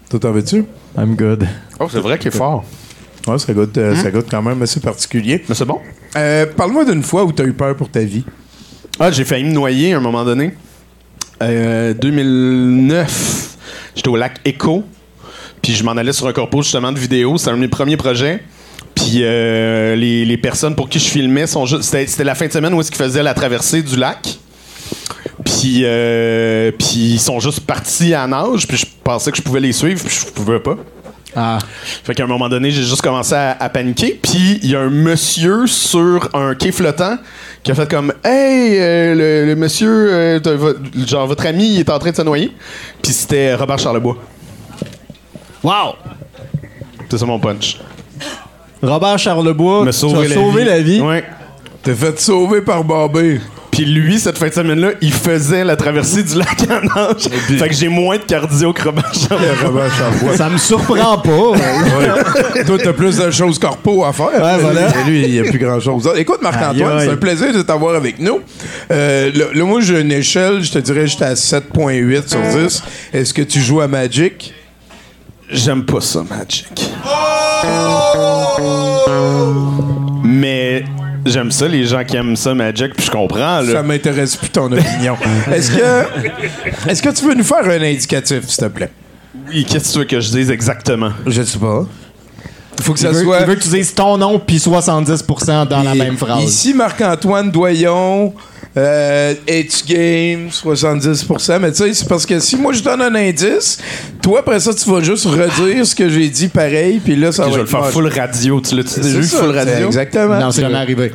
Toi, 0.09 0.19
t'en 0.19 0.31
veux-tu? 0.31 0.65
I'm 0.97 1.15
good. 1.15 1.47
Oh, 1.79 1.87
c'est 1.91 1.99
vrai 1.99 2.17
qu'il 2.17 2.27
est 2.27 2.37
fort. 2.37 2.63
Ouais, 3.27 3.39
ça 3.39 3.53
goûte, 3.53 3.77
euh, 3.77 3.95
ça 3.95 4.11
goûte 4.11 4.27
quand 4.29 4.41
même 4.41 4.61
assez 4.61 4.79
particulier. 4.79 5.43
Mais 5.49 5.55
c'est 5.55 5.65
bon. 5.65 5.79
Euh, 6.15 6.45
Parle-moi 6.55 6.85
d'une 6.85 7.03
fois 7.03 7.23
où 7.23 7.31
t'as 7.31 7.43
eu 7.43 7.53
peur 7.53 7.75
pour 7.75 7.89
ta 7.89 8.01
vie. 8.01 8.23
Ah, 8.99 9.11
j'ai 9.11 9.25
failli 9.25 9.43
me 9.45 9.51
noyer 9.51 9.93
à 9.93 9.97
un 9.97 10.01
moment 10.01 10.23
donné. 10.23 10.53
Euh, 11.41 11.93
2009, 11.93 13.57
j'étais 13.95 14.07
au 14.09 14.15
lac 14.15 14.39
Echo. 14.45 14.83
Puis 15.61 15.73
je 15.73 15.83
m'en 15.83 15.93
allais 15.93 16.13
sur 16.13 16.27
un 16.27 16.33
corpo 16.33 16.61
justement 16.61 16.91
de 16.91 16.99
vidéo. 16.99 17.37
C'était 17.37 17.51
un 17.51 17.55
de 17.55 17.61
mes 17.61 17.67
premiers 17.67 17.97
projets. 17.97 18.43
Puis 19.05 19.19
euh, 19.21 19.95
les, 19.95 20.25
les 20.25 20.37
personnes 20.37 20.73
pour 20.75 20.89
qui 20.89 20.97
je 20.99 21.07
filmais 21.09 21.45
sont 21.47 21.65
juste. 21.65 21.83
C'était, 21.83 22.23
la 22.23 22.33
fin 22.33 22.47
de 22.47 22.51
semaine 22.51 22.73
où 22.73 22.79
est-ce 22.81 22.89
qu'ils 22.89 23.03
faisaient 23.03 23.21
la 23.23 23.33
traversée 23.35 23.83
du 23.83 23.95
lac. 23.97 24.37
Puis, 25.43 25.81
euh, 25.83 26.71
puis 26.71 27.13
ils 27.13 27.19
sont 27.19 27.39
juste 27.39 27.59
partis 27.61 28.13
à 28.15 28.25
nage. 28.25 28.67
Puis 28.67 28.77
je 28.77 28.85
pensais 29.03 29.29
que 29.31 29.37
je 29.37 29.43
pouvais 29.43 29.59
les 29.59 29.73
suivre. 29.73 30.01
Puis 30.03 30.15
je 30.25 30.31
pouvais 30.31 30.59
pas. 30.59 30.75
Ah. 31.35 31.59
Fait 32.03 32.15
qu'à 32.15 32.23
un 32.23 32.27
moment 32.27 32.47
donné, 32.49 32.71
j'ai 32.71 32.81
juste 32.83 33.01
commencé 33.01 33.35
à, 33.35 33.51
à 33.59 33.69
paniquer. 33.69 34.17
Puis 34.21 34.59
il 34.63 34.71
y 34.71 34.75
a 34.75 34.79
un 34.79 34.89
monsieur 34.89 35.67
sur 35.67 36.29
un 36.33 36.55
quai 36.55 36.71
flottant 36.71 37.17
qui 37.61 37.71
a 37.71 37.75
fait 37.75 37.89
comme 37.89 38.11
Hey, 38.23 38.79
euh, 38.79 39.13
le, 39.15 39.45
le 39.47 39.55
monsieur, 39.55 40.07
euh, 40.09 40.39
de 40.39 40.51
vo- 40.51 40.73
genre 41.05 41.27
votre 41.27 41.45
ami, 41.45 41.73
il 41.75 41.79
est 41.81 41.89
en 41.89 41.99
train 41.99 42.11
de 42.11 42.15
se 42.15 42.21
noyer. 42.23 42.51
Puis 43.03 43.11
c'était 43.11 43.53
Robert 43.53 43.77
Charlebois. 43.79 44.17
Wow! 45.63 45.95
C'est 47.09 47.17
ça 47.19 47.25
mon 47.25 47.39
punch. 47.39 47.77
Robert 48.85 49.17
Charlebois, 49.17 49.85
Me 49.85 49.91
tu 49.91 50.05
as 50.05 50.33
sauvé 50.33 50.63
la 50.63 50.79
vie. 50.79 51.01
Ouais. 51.01 51.23
T'es 51.83 51.93
fait 51.93 52.19
sauver 52.19 52.61
par 52.61 52.83
Bobby. 52.83 53.39
Puis 53.75 53.83
lui, 53.83 54.19
cette 54.19 54.37
fin 54.37 54.47
de 54.47 54.53
semaine-là, 54.53 54.91
il 55.01 55.11
faisait 55.11 55.65
la 55.65 55.75
traversée 55.75 56.23
du 56.23 56.35
lac 56.35 56.63
en 56.69 56.81
nage. 56.81 57.27
Fait 57.59 57.67
que 57.67 57.75
j'ai 57.75 57.89
moins 57.89 58.15
de 58.17 58.23
cardio 58.23 58.71
que 58.71 58.81
Robert 58.83 59.13
Charlebois. 59.13 60.37
Ça 60.37 60.49
me 60.49 60.57
surprend 60.57 61.17
pas. 61.17 61.29
Ouais. 61.51 62.63
Toi, 62.65 62.77
t'as 62.81 62.93
plus 62.93 63.17
de 63.17 63.29
choses 63.31 63.59
corpo 63.59 64.05
à 64.05 64.13
faire. 64.13 64.27
Ouais, 64.27 64.57
voilà. 64.61 64.87
Mais 64.95 65.11
lui, 65.11 65.23
il 65.25 65.31
n'y 65.33 65.39
a 65.39 65.43
plus 65.43 65.59
grand-chose. 65.59 66.09
Écoute, 66.15 66.41
Marc-Antoine, 66.41 67.01
c'est 67.01 67.09
un 67.09 67.17
plaisir 67.17 67.53
de 67.53 67.61
t'avoir 67.63 67.95
avec 67.95 68.17
nous. 68.19 68.39
Euh, 68.91 69.31
là, 69.35 69.45
là, 69.53 69.65
moi, 69.65 69.81
j'ai 69.81 69.99
une 69.99 70.11
échelle, 70.13 70.63
je 70.63 70.71
te 70.71 70.79
dirais, 70.79 71.05
j'étais 71.05 71.25
à 71.25 71.33
7.8 71.33 72.29
sur 72.29 72.39
10. 72.41 72.83
Est-ce 73.13 73.33
que 73.33 73.41
tu 73.41 73.59
joues 73.59 73.81
à 73.81 73.87
Magic? 73.89 74.53
J'aime 75.49 75.85
pas 75.85 76.01
ça, 76.01 76.23
Magic. 76.27 76.67
Mais 80.23 80.83
j'aime 81.25 81.51
ça, 81.51 81.67
les 81.67 81.85
gens 81.85 82.03
qui 82.03 82.15
aiment 82.17 82.35
ça, 82.35 82.53
Magic, 82.53 82.93
puis 82.95 83.05
je 83.05 83.11
comprends, 83.11 83.61
là. 83.61 83.71
Ça 83.71 83.83
m'intéresse 83.83 84.35
plus 84.35 84.49
ton 84.49 84.71
opinion. 84.71 85.15
Est-ce 85.51 85.71
que, 85.71 86.89
est-ce 86.89 87.01
que 87.01 87.09
tu 87.09 87.25
veux 87.25 87.35
nous 87.35 87.43
faire 87.43 87.63
un 87.65 87.81
indicatif, 87.81 88.47
s'il 88.47 88.63
te 88.63 88.69
plaît? 88.69 88.91
Oui, 89.49 89.65
qu'est-ce 89.65 89.89
que 89.89 89.93
tu 89.93 89.99
veux 89.99 90.05
que 90.05 90.19
je 90.19 90.31
dise 90.31 90.49
exactement? 90.49 91.11
Je 91.27 91.43
sais 91.43 91.59
pas. 91.59 91.85
Il 92.77 92.83
faut 92.83 92.93
que 92.93 92.99
Il 92.99 93.03
ça 93.03 93.11
veut, 93.11 93.23
soit. 93.23 93.39
il 93.41 93.45
veut 93.45 93.55
que 93.55 93.63
tu 93.63 93.69
dises 93.69 93.93
ton 93.93 94.17
nom 94.17 94.37
puis 94.39 94.57
70% 94.57 95.67
dans 95.67 95.81
la 95.83 95.95
même 95.95 96.17
phrase. 96.17 96.43
Ici, 96.43 96.73
Marc-Antoine 96.73 97.49
Doyon, 97.51 98.33
euh, 98.77 99.33
H 99.47 99.85
Game, 99.87 100.49
70%. 100.49 101.59
Mais 101.59 101.71
tu 101.71 101.77
sais, 101.77 101.93
c'est 101.93 102.07
parce 102.07 102.25
que 102.25 102.39
si 102.39 102.55
moi 102.57 102.73
je 102.73 102.83
donne 102.83 103.01
un 103.01 103.15
indice, 103.15 103.77
toi, 104.21 104.39
après 104.39 104.59
ça, 104.59 104.73
tu 104.73 104.89
vas 104.89 105.01
juste 105.01 105.25
redire 105.25 105.85
ce 105.85 105.95
que 105.95 106.09
j'ai 106.09 106.27
dit 106.29 106.47
pareil, 106.49 106.99
puis 107.03 107.15
là, 107.15 107.31
ça 107.31 107.43
va 107.43 107.49
je 107.51 107.55
vais 107.55 107.61
le 107.61 107.67
faire 107.67 107.81
moche. 107.81 107.93
full 107.93 108.07
radio. 108.07 108.61
Tu 108.61 108.75
l'as-tu 108.75 108.89
C'est 108.89 109.01
déjà 109.01 109.19
vu 109.19 109.27
full 109.27 109.51
radio? 109.57 109.87
Exactement. 109.87 110.39
Non, 110.39 110.51
c'est 110.51 110.61
jamais 110.61 110.75
arrivé. 110.75 111.11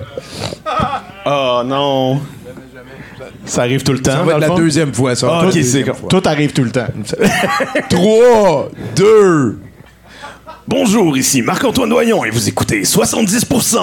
Oh 1.27 1.63
non. 1.65 2.21
Ça 3.45 3.63
arrive 3.63 3.83
tout 3.83 3.93
le 3.93 4.01
temps. 4.01 4.13
Ça 4.13 4.23
va 4.23 4.33
être 4.33 4.39
la 4.41 4.47
fond? 4.49 4.55
deuxième 4.57 4.95
fois, 4.95 5.15
ça. 5.17 5.27
Ah, 5.31 5.41
Toi, 5.41 5.49
ok, 5.49 5.53
c'est 5.55 5.61
deuxième 5.61 5.95
fois. 5.95 6.09
Tout 6.09 6.23
arrive 6.25 6.53
tout 6.53 6.63
le 6.65 6.71
temps. 6.71 6.87
3, 7.91 8.71
2, 8.97 9.59
Bonjour, 10.69 11.17
ici 11.17 11.43
Marc-Antoine 11.43 11.89
Doyon 11.89 12.25
et 12.25 12.31
vous 12.31 12.49
écoutez 12.49 12.83
70%. 12.83 13.77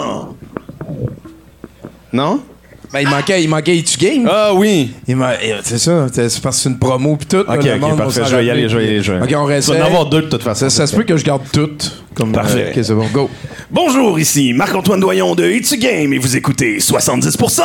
Non? 2.14 2.42
Ben, 2.94 3.02
il 3.02 3.10
manquait, 3.10 3.44
il 3.44 3.50
manquait 3.50 3.76
It's 3.76 3.98
Game. 3.98 4.28
Ah 4.32 4.52
oui. 4.54 4.92
Eh, 5.10 5.14
C'est 5.64 5.78
ça, 5.78 6.08
c'est 6.14 6.42
parce 6.42 6.56
que 6.58 6.64
c'est 6.64 6.70
une 6.70 6.80
promo 6.80 7.18
pis 7.18 7.26
tout. 7.26 7.38
Ok, 7.40 7.48
là, 7.48 7.56
le 7.56 7.74
ok, 7.76 7.82
monde 7.82 7.92
va 7.98 8.04
parfait. 8.06 8.22
s'en 8.22 8.26
Je 8.28 8.36
vais 8.38 8.46
y 8.46 8.50
aller, 8.50 8.70
je 8.70 8.78
vais 8.78 8.86
y 8.86 8.88
aller. 8.88 9.02
je 9.02 9.12
vais 9.12 9.18
y 9.20 9.22
aller. 9.24 9.34
Ok, 9.36 9.40
on 9.42 9.46
Tu 9.46 9.52
reste. 9.52 9.70
vas 9.70 9.84
en 9.84 9.86
avoir 9.88 10.06
deux 10.06 10.22
de 10.22 10.28
toute 10.30 10.42
façon. 10.44 10.62
Ça, 10.62 10.70
ça 10.70 10.88
se 10.88 10.96
peut 10.96 11.04
que 11.04 11.18
je 11.18 11.26
garde 11.26 11.42
toutes. 11.52 12.04
Comme, 12.16 12.32
Parfait. 12.32 12.72
ok, 12.76 12.84
c'est 12.84 12.94
bon, 12.94 13.06
go. 13.14 13.30
Bonjour, 13.70 14.18
ici 14.20 14.54
Marc-Antoine 14.54 15.00
Doyon 15.02 15.36
de 15.36 15.50
It's 15.50 15.74
Game 15.78 16.14
et 16.14 16.18
vous 16.18 16.36
écoutez 16.38 16.78
70%. 16.80 17.62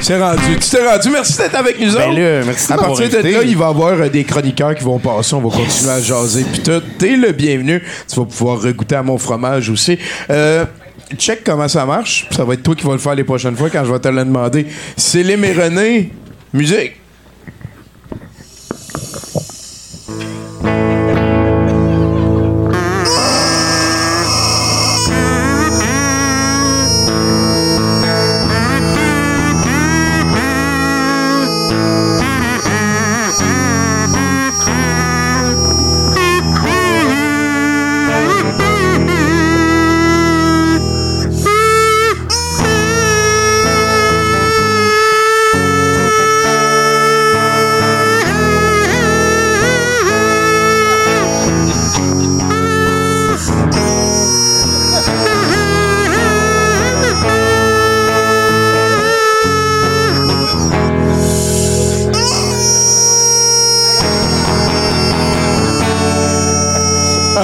C'est 0.00 0.20
rendu. 0.20 0.40
Tu 0.60 0.70
t'es 0.70 0.86
rendu. 0.88 1.08
Merci 1.10 1.38
d'être 1.38 1.54
avec 1.56 1.80
nous 1.80 1.92
Ben 1.92 2.10
autres. 2.10 2.18
là, 2.20 2.44
merci 2.44 2.72
À 2.72 2.76
partir 2.76 3.08
de 3.10 3.16
là, 3.16 3.42
il 3.44 3.56
va 3.56 3.66
y 3.66 3.68
avoir 3.68 3.92
euh, 4.00 4.08
des 4.08 4.22
chroniqueurs 4.24 4.74
qui 4.74 4.84
vont 4.84 4.98
passer. 4.98 5.34
On 5.34 5.40
va 5.40 5.56
continuer 5.56 5.90
à 5.90 6.00
jaser. 6.00 6.44
Puis 6.52 6.62
tout. 6.62 6.80
T'es 6.98 7.16
le 7.16 7.32
bienvenu. 7.32 7.82
Tu 8.08 8.16
vas 8.16 8.24
pouvoir 8.26 8.60
regoûter 8.60 8.94
à 8.96 9.02
mon 9.02 9.18
fromage 9.18 9.70
aussi. 9.70 9.98
Euh, 10.30 10.64
check 11.16 11.44
comment 11.44 11.68
ça 11.68 11.86
marche. 11.86 12.26
Ça 12.30 12.44
va 12.44 12.54
être 12.54 12.62
toi 12.62 12.74
qui 12.74 12.84
vas 12.84 12.92
le 12.92 12.98
faire 12.98 13.14
les 13.14 13.24
prochaines 13.24 13.56
fois 13.56 13.70
quand 13.70 13.84
je 13.84 13.92
vais 13.92 13.98
te 13.98 14.08
le 14.08 14.24
demander. 14.24 14.66
Céline 14.96 15.44
et 15.44 15.52
René, 15.52 16.12
musique. 16.52 16.96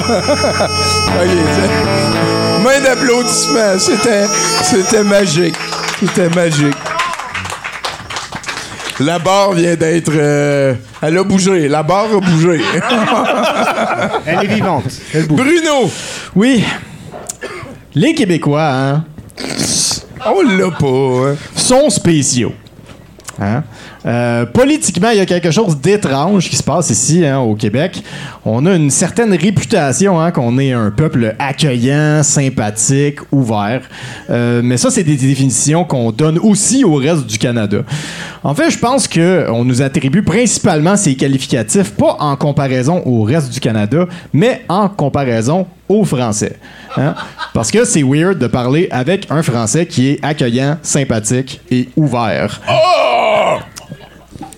Ok, 1.15 1.29
Main 2.63 2.81
d'applaudissement. 2.81 3.77
C'était, 3.79 4.25
c'était 4.63 5.03
magique. 5.03 5.55
C'était 5.99 6.29
magique. 6.29 6.75
La 8.99 9.19
barre 9.19 9.51
vient 9.53 9.75
d'être. 9.75 10.11
euh, 10.15 10.73
elle 11.01 11.17
a 11.17 11.23
bougé. 11.23 11.67
La 11.67 11.83
barre 11.83 12.07
a 12.15 12.19
bougé. 12.19 12.61
Elle 14.25 14.43
est 14.45 14.53
vivante. 14.55 14.85
Elle 15.13 15.27
bouge. 15.27 15.37
Bruno, 15.41 15.91
Oui. 16.35 16.63
Les 17.93 18.13
Québécois, 18.15 18.69
hein, 18.71 19.03
on 20.25 20.41
l'a 20.43 20.71
pas. 20.71 20.87
hein. 21.31 21.35
sont 21.55 21.89
spéciaux. 21.89 22.53
Hein? 23.41 23.63
Euh, 24.05 24.45
politiquement, 24.45 25.09
il 25.09 25.17
y 25.17 25.21
a 25.21 25.25
quelque 25.25 25.49
chose 25.51 25.77
d'étrange 25.79 26.49
qui 26.49 26.55
se 26.55 26.63
passe 26.63 26.89
ici 26.89 27.25
hein, 27.25 27.39
au 27.39 27.55
Québec. 27.55 28.03
On 28.45 28.65
a 28.65 28.75
une 28.75 28.91
certaine 28.91 29.33
réputation 29.33 30.19
hein, 30.19 30.31
qu'on 30.31 30.59
est 30.59 30.71
un 30.73 30.91
peuple 30.91 31.35
accueillant, 31.39 32.21
sympathique, 32.23 33.17
ouvert. 33.31 33.81
Euh, 34.29 34.61
mais 34.63 34.77
ça, 34.77 34.91
c'est 34.91 35.03
des 35.03 35.15
définitions 35.15 35.83
qu'on 35.85 36.11
donne 36.11 36.37
aussi 36.37 36.83
au 36.83 36.95
reste 36.95 37.25
du 37.25 37.37
Canada. 37.37 37.79
En 38.43 38.53
fait, 38.53 38.69
je 38.69 38.77
pense 38.77 39.07
que 39.07 39.47
on 39.49 39.65
nous 39.65 39.81
attribue 39.81 40.21
principalement 40.21 40.95
ces 40.95 41.15
qualificatifs, 41.15 41.91
pas 41.91 42.17
en 42.19 42.35
comparaison 42.35 43.01
au 43.05 43.23
reste 43.23 43.51
du 43.51 43.59
Canada, 43.59 44.05
mais 44.33 44.63
en 44.69 44.87
comparaison 44.87 45.65
aux 45.89 46.03
Français. 46.03 46.57
hein. 46.97 47.15
Parce 47.53 47.71
que 47.71 47.85
c'est 47.85 48.03
weird 48.03 48.37
de 48.37 48.47
parler 48.47 48.87
avec 48.91 49.27
un 49.29 49.41
Français 49.41 49.85
qui 49.85 50.09
est 50.09 50.19
accueillant, 50.23 50.77
sympathique 50.83 51.61
et 51.71 51.89
ouvert. 51.95 52.61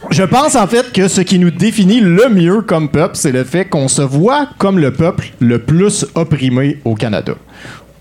Je 0.09 0.23
pense 0.23 0.55
en 0.55 0.67
fait 0.67 0.91
que 0.93 1.07
ce 1.07 1.21
qui 1.21 1.37
nous 1.37 1.51
définit 1.51 1.99
le 1.99 2.29
mieux 2.29 2.61
comme 2.61 2.89
peuple, 2.89 3.15
c'est 3.15 3.31
le 3.31 3.43
fait 3.43 3.65
qu'on 3.65 3.87
se 3.87 4.01
voit 4.01 4.47
comme 4.57 4.79
le 4.79 4.91
peuple 4.91 5.31
le 5.39 5.59
plus 5.59 6.05
opprimé 6.15 6.79
au 6.85 6.95
Canada. 6.95 7.33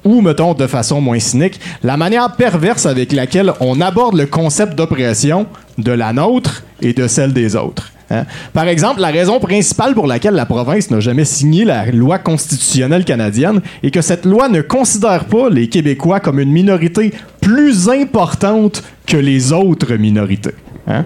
Ou, 0.05 0.21
mettons 0.21 0.55
de 0.55 0.67
façon 0.69 1.01
moins 1.01 1.19
cynique, 1.19 1.59
la 1.83 1.97
manière 1.97 2.37
perverse 2.37 2.87
avec 2.87 3.13
laquelle 3.13 3.53
on 3.61 3.81
aborde 3.81 4.17
le 4.17 4.27
concept 4.27 4.77
d'oppression 4.77 5.47
de 5.79 5.91
la 5.91 6.13
nôtre 6.13 6.63
et 6.81 6.93
de 6.93 7.09
celle 7.09 7.33
des 7.33 7.57
autres. 7.57 7.91
hein. 8.11 8.25
Par 8.53 8.69
exemple, 8.69 9.01
la 9.01 9.09
raison 9.09 9.41
principale 9.41 9.95
pour 9.95 10.07
laquelle 10.07 10.35
la 10.35 10.47
province 10.47 10.93
n'a 10.93 11.01
jamais 11.01 11.25
signé 11.25 11.65
la 11.65 11.87
loi 11.87 12.19
constitutionnelle 12.21 13.05
canadienne 13.05 13.61
est 13.83 13.91
que 13.91 14.01
cette 14.01 14.25
loi 14.27 14.49
ne 14.49 14.61
considère 14.61 15.25
pas 15.25 15.51
les 15.51 15.69
Québécois 15.69 16.21
comme 16.21 16.39
une 16.39 16.53
minorité 16.53 17.13
plus 17.41 17.89
importante 17.89 18.85
que 19.09 19.17
les 19.17 19.53
autres 19.53 19.95
minorités. 19.95 20.55
hein. 20.87 21.05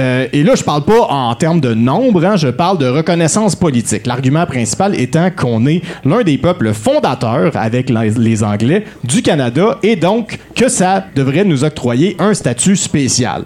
Euh, 0.00 0.26
et 0.32 0.42
là, 0.42 0.54
je 0.54 0.64
parle 0.64 0.84
pas 0.84 1.02
en 1.08 1.34
termes 1.34 1.60
de 1.60 1.72
nombre, 1.72 2.24
hein, 2.24 2.36
je 2.36 2.48
parle 2.48 2.78
de 2.78 2.86
reconnaissance 2.86 3.54
politique. 3.54 4.06
L'argument 4.06 4.44
principal 4.46 4.98
étant 4.98 5.30
qu'on 5.30 5.66
est 5.66 5.82
l'un 6.04 6.22
des 6.22 6.38
peuples 6.38 6.72
fondateurs, 6.72 7.52
avec 7.56 7.90
les 7.90 8.42
Anglais, 8.42 8.84
du 9.04 9.22
Canada, 9.22 9.78
et 9.82 9.96
donc 9.96 10.38
que 10.54 10.68
ça 10.68 11.04
devrait 11.14 11.44
nous 11.44 11.64
octroyer 11.64 12.16
un 12.18 12.34
statut 12.34 12.76
spécial. 12.76 13.44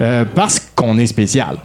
Euh, 0.00 0.24
parce 0.34 0.60
qu'on 0.74 0.98
est 0.98 1.06
spécial. 1.06 1.56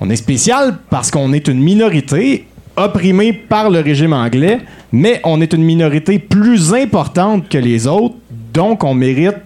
On 0.00 0.10
est 0.10 0.16
spécial 0.16 0.78
parce 0.90 1.10
qu'on 1.10 1.32
est 1.32 1.48
une 1.48 1.60
minorité 1.60 2.46
opprimée 2.76 3.32
par 3.32 3.70
le 3.70 3.80
régime 3.80 4.12
anglais, 4.12 4.60
mais 4.92 5.20
on 5.24 5.40
est 5.40 5.52
une 5.52 5.62
minorité 5.64 6.18
plus 6.18 6.74
importante 6.74 7.48
que 7.48 7.58
les 7.58 7.86
autres, 7.86 8.14
donc 8.52 8.84
on 8.84 8.94
mérite 8.94 9.36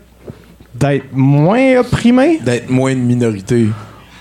d'être 0.75 1.13
moins 1.13 1.79
opprimé. 1.79 2.39
D'être 2.45 2.71
moins 2.71 2.93
une 2.93 3.05
minorité. 3.05 3.67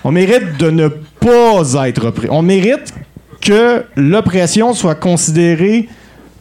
On 0.04 0.12
mérite 0.12 0.56
de 0.58 0.70
ne 0.70 0.88
pas 0.88 1.86
être 1.86 2.06
opprimé. 2.06 2.32
On 2.32 2.42
mérite 2.42 2.94
que 3.40 3.84
l'oppression 3.96 4.74
soit 4.74 4.94
considérée 4.94 5.88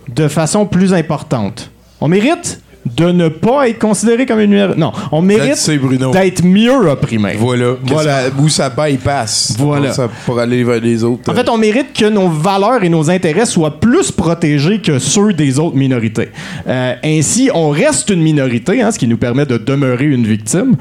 de 0.08 0.28
façon 0.28 0.66
plus 0.66 0.94
importante. 0.94 1.72
On 2.02 2.08
mérite 2.08 2.62
de 2.96 3.12
ne 3.12 3.30
pas 3.30 3.70
être 3.70 3.80
considéré 3.80 4.26
comme 4.26 4.40
une 4.40 4.52
minorité. 4.52 4.80
Non, 4.80 4.92
on 5.12 5.22
mérite 5.22 5.70
d'être 6.12 6.44
mieux 6.44 6.90
opprimé. 6.90 7.36
Voilà. 7.38 7.76
Voilà. 7.84 8.22
Où 8.40 8.50
ça 8.50 8.70
bypass. 8.70 9.56
Voilà. 9.58 9.94
Ça, 9.94 10.10
pour 10.26 10.40
aller 10.40 10.64
vers 10.64 10.80
les 10.80 11.04
autres. 11.04 11.32
En 11.32 11.36
fait, 11.36 11.50
on 11.50 11.58
mérite 11.58 11.94
que 11.94 12.06
nos 12.06 12.30
valeurs 12.30 12.84
et 12.84 12.90
nos 12.90 13.10
intérêts 13.10 13.46
soient 13.46 13.80
plus 13.80 14.12
protégés 14.12 14.80
que 14.80 15.00
ceux 15.00 15.34
des 15.34 15.60
autres 15.60 15.76
minorités. 15.76 16.30
Euh, 16.68 16.96
ainsi, 17.04 17.50
on 17.54 17.70
reste 17.70 18.10
une 18.10 18.22
minorité, 18.22 18.82
hein, 18.82 18.92
ce 18.92 19.00
qui 19.00 19.08
nous 19.08 19.18
permet 19.18 19.46
de 19.46 19.58
demeurer 19.58 20.06
une 20.06 20.26
victime, 20.26 20.76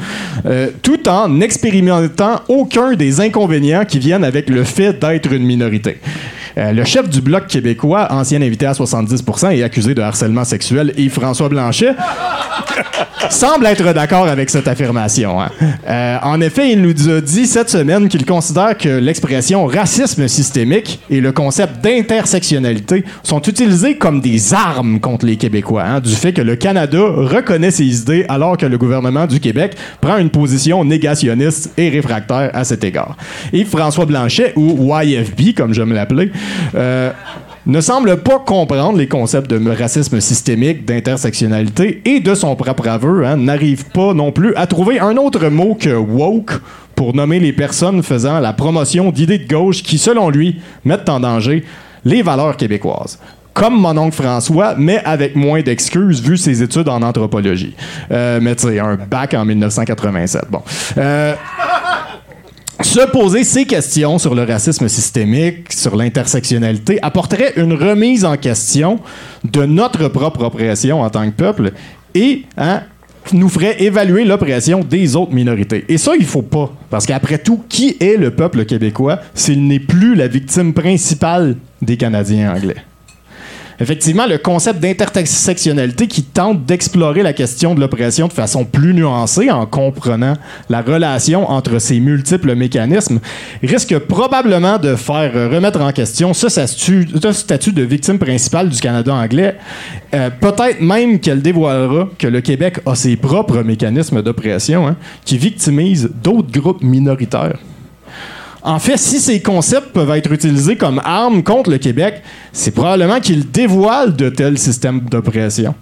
euh, 0.46 0.68
tout 0.82 1.08
en 1.08 1.28
n'expérimentant 1.28 2.40
aucun 2.48 2.94
des 2.94 3.20
inconvénients 3.20 3.84
qui 3.84 3.98
viennent 3.98 4.24
avec 4.24 4.48
le 4.48 4.64
fait 4.64 4.98
d'être 4.98 5.32
une 5.32 5.44
minorité. 5.44 5.98
Euh, 6.58 6.72
le 6.72 6.84
chef 6.84 7.08
du 7.08 7.20
Bloc 7.20 7.46
québécois, 7.46 8.08
ancien 8.10 8.42
invité 8.42 8.66
à 8.66 8.72
70% 8.72 9.56
et 9.56 9.62
accusé 9.62 9.94
de 9.94 10.02
harcèlement 10.02 10.44
sexuel, 10.44 10.92
Yves-François 10.96 11.48
Blanchet, 11.48 11.94
semble 13.30 13.66
être 13.66 13.92
d'accord 13.92 14.26
avec 14.26 14.50
cette 14.50 14.66
affirmation. 14.66 15.40
hein. 15.40 15.50
Euh, 15.86 16.16
en 16.22 16.40
effet, 16.40 16.72
il 16.72 16.82
nous 16.82 17.08
a 17.08 17.20
dit 17.20 17.46
cette 17.46 17.70
semaine 17.70 18.08
qu'il 18.08 18.24
considère 18.24 18.76
que 18.76 18.88
l'expression 18.88 19.66
racisme 19.66 20.26
systémique 20.26 21.00
et 21.10 21.20
le 21.20 21.30
concept 21.32 21.80
d'intersectionnalité 21.82 23.04
sont 23.22 23.40
utilisés 23.42 23.96
comme 23.96 24.20
des 24.20 24.52
armes 24.54 24.98
contre 24.98 25.26
les 25.26 25.36
Québécois, 25.36 25.84
hein, 25.84 26.00
du 26.00 26.14
fait 26.14 26.32
que 26.32 26.42
le 26.42 26.56
Canada 26.56 26.98
reconnaît 27.00 27.70
ces 27.70 28.00
idées 28.02 28.24
alors 28.28 28.56
que 28.56 28.66
le 28.66 28.78
gouvernement 28.78 29.26
du 29.26 29.38
Québec 29.40 29.76
prend 30.00 30.18
une 30.18 30.30
position 30.30 30.84
négationniste 30.84 31.72
et 31.76 31.88
réfractaire 31.88 32.50
à 32.52 32.64
cet 32.64 32.82
égard. 32.82 33.16
Yves-François 33.52 34.06
Blanchet, 34.06 34.52
ou 34.56 34.92
YFB 34.92 35.54
comme 35.56 35.72
j'aime 35.74 35.92
l'appeler, 35.92 36.32
euh, 36.74 37.10
ne 37.66 37.80
semble 37.80 38.16
pas 38.18 38.38
comprendre 38.38 38.96
les 38.96 39.08
concepts 39.08 39.50
de 39.50 39.70
racisme 39.70 40.20
systémique, 40.20 40.84
d'intersectionnalité 40.84 42.00
et 42.04 42.20
de 42.20 42.34
son 42.34 42.56
propre 42.56 42.88
aveu, 42.88 43.26
hein, 43.26 43.36
n'arrive 43.36 43.84
pas 43.90 44.14
non 44.14 44.32
plus 44.32 44.54
à 44.56 44.66
trouver 44.66 44.98
un 44.98 45.16
autre 45.16 45.48
mot 45.48 45.74
que 45.74 45.94
woke 45.94 46.52
pour 46.94 47.14
nommer 47.14 47.38
les 47.38 47.52
personnes 47.52 48.02
faisant 48.02 48.40
la 48.40 48.52
promotion 48.52 49.10
d'idées 49.10 49.38
de 49.38 49.46
gauche 49.46 49.82
qui, 49.82 49.98
selon 49.98 50.30
lui, 50.30 50.60
mettent 50.84 51.08
en 51.08 51.20
danger 51.20 51.64
les 52.04 52.22
valeurs 52.22 52.56
québécoises. 52.56 53.18
Comme 53.54 53.80
mon 53.80 53.96
oncle 53.96 54.20
François, 54.22 54.74
mais 54.76 55.02
avec 55.04 55.36
moins 55.36 55.60
d'excuses 55.62 56.22
vu 56.22 56.36
ses 56.36 56.62
études 56.62 56.88
en 56.88 57.02
anthropologie. 57.02 57.74
Euh, 58.10 58.38
mais 58.40 58.54
tu 58.54 58.68
sais, 58.68 58.78
un 58.78 58.94
bac 58.96 59.34
en 59.34 59.44
1987. 59.44 60.44
Bon. 60.48 60.62
Euh, 60.96 61.34
se 62.82 63.00
poser 63.10 63.44
ces 63.44 63.64
questions 63.64 64.18
sur 64.18 64.34
le 64.34 64.44
racisme 64.44 64.88
systémique, 64.88 65.72
sur 65.72 65.96
l'intersectionnalité, 65.96 66.98
apporterait 67.02 67.54
une 67.56 67.72
remise 67.72 68.24
en 68.24 68.36
question 68.36 69.00
de 69.44 69.64
notre 69.64 70.08
propre 70.08 70.44
oppression 70.44 71.02
en 71.02 71.10
tant 71.10 71.28
que 71.28 71.34
peuple 71.34 71.72
et 72.14 72.42
hein, 72.56 72.82
nous 73.32 73.48
ferait 73.48 73.82
évaluer 73.82 74.24
l'oppression 74.24 74.80
des 74.80 75.16
autres 75.16 75.32
minorités. 75.32 75.84
Et 75.88 75.98
ça, 75.98 76.12
il 76.18 76.24
faut 76.24 76.42
pas. 76.42 76.72
Parce 76.90 77.06
qu'après 77.06 77.38
tout, 77.38 77.62
qui 77.68 77.96
est 78.00 78.16
le 78.16 78.30
peuple 78.30 78.64
québécois 78.64 79.20
s'il 79.34 79.66
n'est 79.66 79.80
plus 79.80 80.14
la 80.14 80.28
victime 80.28 80.72
principale 80.72 81.56
des 81.82 81.96
Canadiens 81.96 82.54
anglais? 82.54 82.76
Effectivement, 83.80 84.26
le 84.26 84.38
concept 84.38 84.80
d'intersectionnalité 84.80 86.08
qui 86.08 86.24
tente 86.24 86.64
d'explorer 86.64 87.22
la 87.22 87.32
question 87.32 87.76
de 87.76 87.80
l'oppression 87.80 88.26
de 88.26 88.32
façon 88.32 88.64
plus 88.64 88.92
nuancée 88.92 89.50
en 89.50 89.66
comprenant 89.66 90.34
la 90.68 90.82
relation 90.82 91.48
entre 91.48 91.78
ces 91.78 92.00
multiples 92.00 92.56
mécanismes 92.56 93.20
risque 93.62 93.96
probablement 94.00 94.78
de 94.78 94.96
faire 94.96 95.32
remettre 95.32 95.80
en 95.80 95.92
question 95.92 96.34
ce 96.34 96.48
statut, 96.48 97.04
de 97.06 97.82
victime 97.82 98.18
principale 98.18 98.68
du 98.68 98.80
Canada 98.80 99.14
anglais. 99.14 99.56
Euh, 100.14 100.30
Peut-être 100.40 100.80
même 100.80 101.20
qu'elle 101.20 101.42
dévoilera 101.42 102.08
que 102.18 102.26
le 102.26 102.40
Québec 102.40 102.78
a 102.86 102.94
ses 102.94 103.16
propres 103.16 103.62
mécanismes 103.62 104.22
d'oppression 104.22 104.88
hein, 104.88 104.96
qui 105.24 105.38
victimisent 105.38 106.10
d'autres 106.22 106.50
groupes 106.50 106.82
minoritaires. 106.82 107.58
En 108.62 108.78
fait, 108.78 108.96
si 108.96 109.20
ces 109.20 109.40
concepts 109.40 109.92
peuvent 109.92 110.10
être 110.10 110.32
utilisés 110.32 110.76
comme 110.76 111.00
armes 111.04 111.42
contre 111.42 111.70
le 111.70 111.78
Québec, 111.78 112.22
c'est 112.52 112.72
probablement 112.72 113.20
qu'ils 113.20 113.50
dévoilent 113.50 114.16
de 114.16 114.28
tels 114.28 114.58
systèmes 114.58 115.00
d'oppression. 115.00 115.74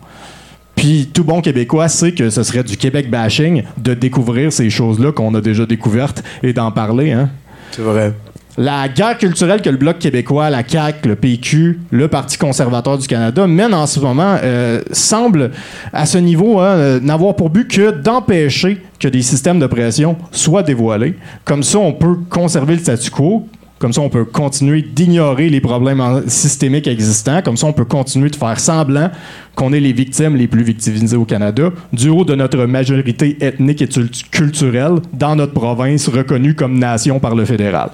Puis 0.74 1.08
tout 1.12 1.24
bon 1.24 1.40
Québécois 1.40 1.88
sait 1.88 2.12
que 2.12 2.28
ce 2.28 2.42
serait 2.42 2.62
du 2.62 2.76
Québec 2.76 3.10
bashing 3.10 3.62
de 3.78 3.94
découvrir 3.94 4.52
ces 4.52 4.68
choses-là 4.68 5.10
qu'on 5.10 5.34
a 5.34 5.40
déjà 5.40 5.64
découvertes 5.64 6.22
et 6.42 6.52
d'en 6.52 6.70
parler. 6.70 7.12
Hein. 7.12 7.30
C'est 7.72 7.82
vrai. 7.82 8.12
La 8.58 8.88
guerre 8.88 9.18
culturelle 9.18 9.60
que 9.60 9.68
le 9.68 9.76
Bloc 9.76 9.98
québécois, 9.98 10.48
la 10.48 10.66
CAQ, 10.66 11.08
le 11.08 11.16
PQ, 11.16 11.80
le 11.90 12.08
Parti 12.08 12.38
conservateur 12.38 12.96
du 12.96 13.06
Canada 13.06 13.46
mènent 13.46 13.74
en 13.74 13.86
ce 13.86 14.00
moment 14.00 14.38
euh, 14.42 14.80
semble, 14.92 15.50
à 15.92 16.06
ce 16.06 16.16
niveau, 16.16 16.58
hein, 16.60 16.68
euh, 16.68 17.00
n'avoir 17.00 17.36
pour 17.36 17.50
but 17.50 17.70
que 17.70 17.90
d'empêcher 17.90 18.80
que 18.98 19.08
des 19.08 19.20
systèmes 19.20 19.58
de 19.58 19.66
pression 19.66 20.16
soient 20.32 20.62
dévoilés. 20.62 21.16
Comme 21.44 21.62
ça, 21.62 21.78
on 21.78 21.92
peut 21.92 22.16
conserver 22.30 22.76
le 22.76 22.80
statu 22.80 23.10
quo. 23.10 23.46
Comme 23.78 23.92
ça, 23.92 24.00
on 24.00 24.08
peut 24.08 24.24
continuer 24.24 24.80
d'ignorer 24.80 25.50
les 25.50 25.60
problèmes 25.60 26.22
systémiques 26.26 26.86
existants. 26.86 27.42
Comme 27.42 27.58
ça, 27.58 27.66
on 27.66 27.74
peut 27.74 27.84
continuer 27.84 28.30
de 28.30 28.36
faire 28.36 28.58
semblant 28.58 29.10
qu'on 29.54 29.74
est 29.74 29.80
les 29.80 29.92
victimes 29.92 30.34
les 30.34 30.46
plus 30.46 30.62
victimisées 30.62 31.18
au 31.18 31.26
Canada, 31.26 31.68
du 31.92 32.08
haut 32.08 32.24
de 32.24 32.34
notre 32.34 32.64
majorité 32.64 33.36
ethnique 33.42 33.82
et 33.82 33.88
culturelle 34.30 34.94
dans 35.12 35.36
notre 35.36 35.52
province 35.52 36.08
reconnue 36.08 36.54
comme 36.54 36.78
nation 36.78 37.20
par 37.20 37.34
le 37.34 37.44
fédéral. 37.44 37.90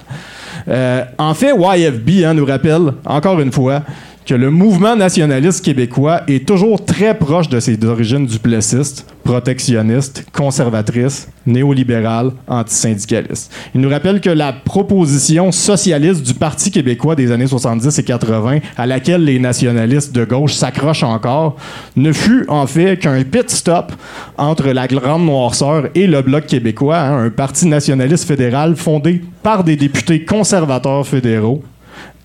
Euh, 0.67 1.03
en 1.17 1.33
fait, 1.33 1.51
YFB 1.55 2.25
hein, 2.25 2.33
nous 2.33 2.45
rappelle, 2.45 2.93
encore 3.05 3.39
une 3.39 3.51
fois, 3.51 3.81
que 4.25 4.33
le 4.33 4.49
mouvement 4.49 4.95
nationaliste 4.95 5.63
québécois 5.63 6.21
est 6.27 6.47
toujours 6.47 6.83
très 6.83 7.17
proche 7.17 7.49
de 7.49 7.59
ses 7.59 7.83
origines 7.85 8.25
duplessistes, 8.25 9.05
protectionnistes, 9.23 10.25
conservatrices, 10.31 11.27
néolibérales, 11.45 12.31
antisyndicalistes. 12.47 13.51
Il 13.75 13.81
nous 13.81 13.89
rappelle 13.89 14.21
que 14.21 14.29
la 14.29 14.53
proposition 14.53 15.51
socialiste 15.51 16.23
du 16.23 16.33
Parti 16.33 16.71
québécois 16.71 17.15
des 17.15 17.31
années 17.31 17.47
70 17.47 17.97
et 17.97 18.03
80, 18.03 18.59
à 18.77 18.85
laquelle 18.85 19.23
les 19.25 19.39
nationalistes 19.39 20.13
de 20.13 20.25
gauche 20.25 20.53
s'accrochent 20.53 21.03
encore, 21.03 21.57
ne 21.95 22.11
fut 22.11 22.45
en 22.47 22.67
fait 22.67 22.97
qu'un 22.97 23.21
pit 23.23 23.49
stop 23.49 23.91
entre 24.37 24.69
la 24.69 24.87
Grande 24.87 25.25
Noirceur 25.25 25.89
et 25.95 26.07
le 26.07 26.21
Bloc 26.21 26.45
québécois, 26.45 26.99
hein, 26.99 27.25
un 27.25 27.29
parti 27.29 27.67
nationaliste 27.67 28.25
fédéral 28.25 28.75
fondé 28.75 29.21
par 29.41 29.63
des 29.63 29.75
députés 29.75 30.23
conservateurs 30.23 31.05
fédéraux 31.05 31.63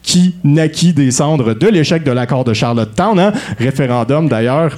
qui 0.09 0.35
naquit 0.43 0.95
des 0.95 1.11
cendres 1.11 1.53
de 1.53 1.67
l'échec 1.67 2.03
de 2.03 2.11
l'accord 2.11 2.43
de 2.43 2.55
Charlottetown, 2.55 3.19
hein, 3.21 3.31
référendum 3.59 4.27
d'ailleurs. 4.27 4.75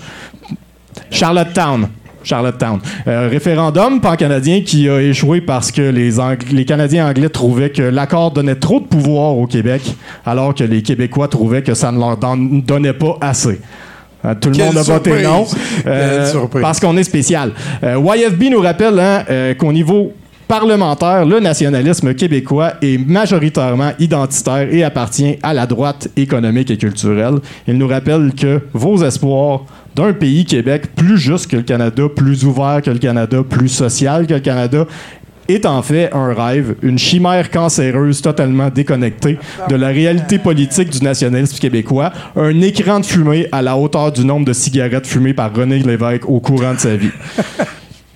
Charlottetown. 1.10 1.86
Charlottetown. 2.24 2.80
Euh, 3.06 3.28
référendum 3.30 4.00
pan-canadien 4.00 4.60
qui 4.62 4.88
a 4.88 5.00
échoué 5.00 5.40
parce 5.40 5.70
que 5.70 5.82
les, 5.82 6.18
Ang- 6.18 6.36
les 6.52 6.64
Canadiens 6.64 7.08
anglais 7.08 7.28
trouvaient 7.28 7.70
que 7.70 7.80
l'accord 7.82 8.32
donnait 8.32 8.56
trop 8.56 8.80
de 8.80 8.86
pouvoir 8.86 9.36
au 9.36 9.46
Québec, 9.46 9.82
alors 10.26 10.52
que 10.52 10.64
les 10.64 10.82
Québécois 10.82 11.28
trouvaient 11.28 11.62
que 11.62 11.74
ça 11.74 11.92
ne 11.92 11.98
leur 12.00 12.16
don- 12.16 12.36
donnait 12.66 12.92
pas 12.92 13.16
assez. 13.20 13.60
Hein, 14.24 14.34
tout 14.34 14.50
le 14.50 14.58
monde 14.64 14.76
a 14.76 14.82
voté 14.82 15.22
non. 15.22 15.46
Surprise. 16.26 16.60
parce 16.60 16.80
qu'on 16.80 16.96
est 16.96 17.04
spécial. 17.04 17.52
Euh, 17.84 18.02
YFB 18.16 18.50
nous 18.50 18.60
rappelle 18.60 18.98
hein, 18.98 19.22
euh, 19.30 19.54
qu'au 19.54 19.72
niveau 19.72 20.12
parlementaire, 20.50 21.24
le 21.26 21.38
nationalisme 21.38 22.12
québécois 22.12 22.72
est 22.82 22.98
majoritairement 22.98 23.92
identitaire 24.00 24.66
et 24.74 24.82
appartient 24.82 25.38
à 25.44 25.54
la 25.54 25.64
droite 25.64 26.08
économique 26.16 26.72
et 26.72 26.76
culturelle. 26.76 27.36
Il 27.68 27.78
nous 27.78 27.86
rappelle 27.86 28.32
que 28.34 28.60
vos 28.72 29.00
espoirs 29.04 29.60
d'un 29.94 30.12
pays 30.12 30.44
Québec 30.44 30.88
plus 30.96 31.18
juste 31.18 31.48
que 31.48 31.56
le 31.56 31.62
Canada, 31.62 32.02
plus 32.08 32.44
ouvert 32.44 32.82
que 32.82 32.90
le 32.90 32.98
Canada, 32.98 33.44
plus 33.48 33.68
social 33.68 34.26
que 34.26 34.34
le 34.34 34.40
Canada, 34.40 34.86
est 35.46 35.66
en 35.66 35.82
fait 35.82 36.12
un 36.12 36.34
rêve, 36.34 36.74
une 36.82 36.98
chimère 36.98 37.48
cancéreuse 37.52 38.20
totalement 38.20 38.70
déconnectée 38.70 39.38
de 39.68 39.76
la 39.76 39.88
réalité 39.88 40.40
politique 40.40 40.90
du 40.90 41.04
nationalisme 41.04 41.60
québécois, 41.60 42.12
un 42.34 42.60
écran 42.60 42.98
de 42.98 43.06
fumée 43.06 43.46
à 43.52 43.62
la 43.62 43.76
hauteur 43.76 44.10
du 44.10 44.24
nombre 44.24 44.46
de 44.46 44.52
cigarettes 44.52 45.06
fumées 45.06 45.32
par 45.32 45.54
René 45.54 45.78
Lévesque 45.78 46.28
au 46.28 46.40
courant 46.40 46.74
de 46.74 46.80
sa 46.80 46.96
vie. 46.96 47.12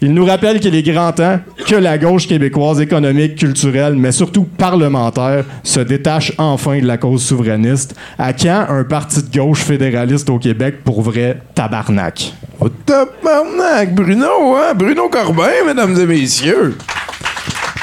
Il 0.04 0.12
nous 0.12 0.26
rappelle 0.26 0.60
qu'il 0.60 0.74
est 0.74 0.82
grand 0.82 1.12
temps 1.12 1.40
que 1.66 1.76
la 1.76 1.96
gauche 1.96 2.28
québécoise 2.28 2.78
économique, 2.78 3.36
culturelle, 3.36 3.94
mais 3.96 4.12
surtout 4.12 4.44
parlementaire, 4.44 5.46
se 5.62 5.80
détache 5.80 6.30
enfin 6.36 6.78
de 6.78 6.86
la 6.86 6.98
cause 6.98 7.24
souverainiste. 7.24 7.94
À 8.18 8.34
quand 8.34 8.66
un 8.68 8.84
parti 8.84 9.22
de 9.22 9.34
gauche 9.34 9.60
fédéraliste 9.60 10.28
au 10.28 10.38
Québec 10.38 10.84
pour 10.84 11.00
vrai 11.00 11.38
tabarnak? 11.54 12.34
Oh, 12.60 12.68
tabarnak, 12.68 13.94
Bruno, 13.94 14.56
hein? 14.56 14.74
Bruno 14.74 15.08
Corbin, 15.08 15.64
mesdames 15.66 15.98
et 15.98 16.04
messieurs. 16.04 16.76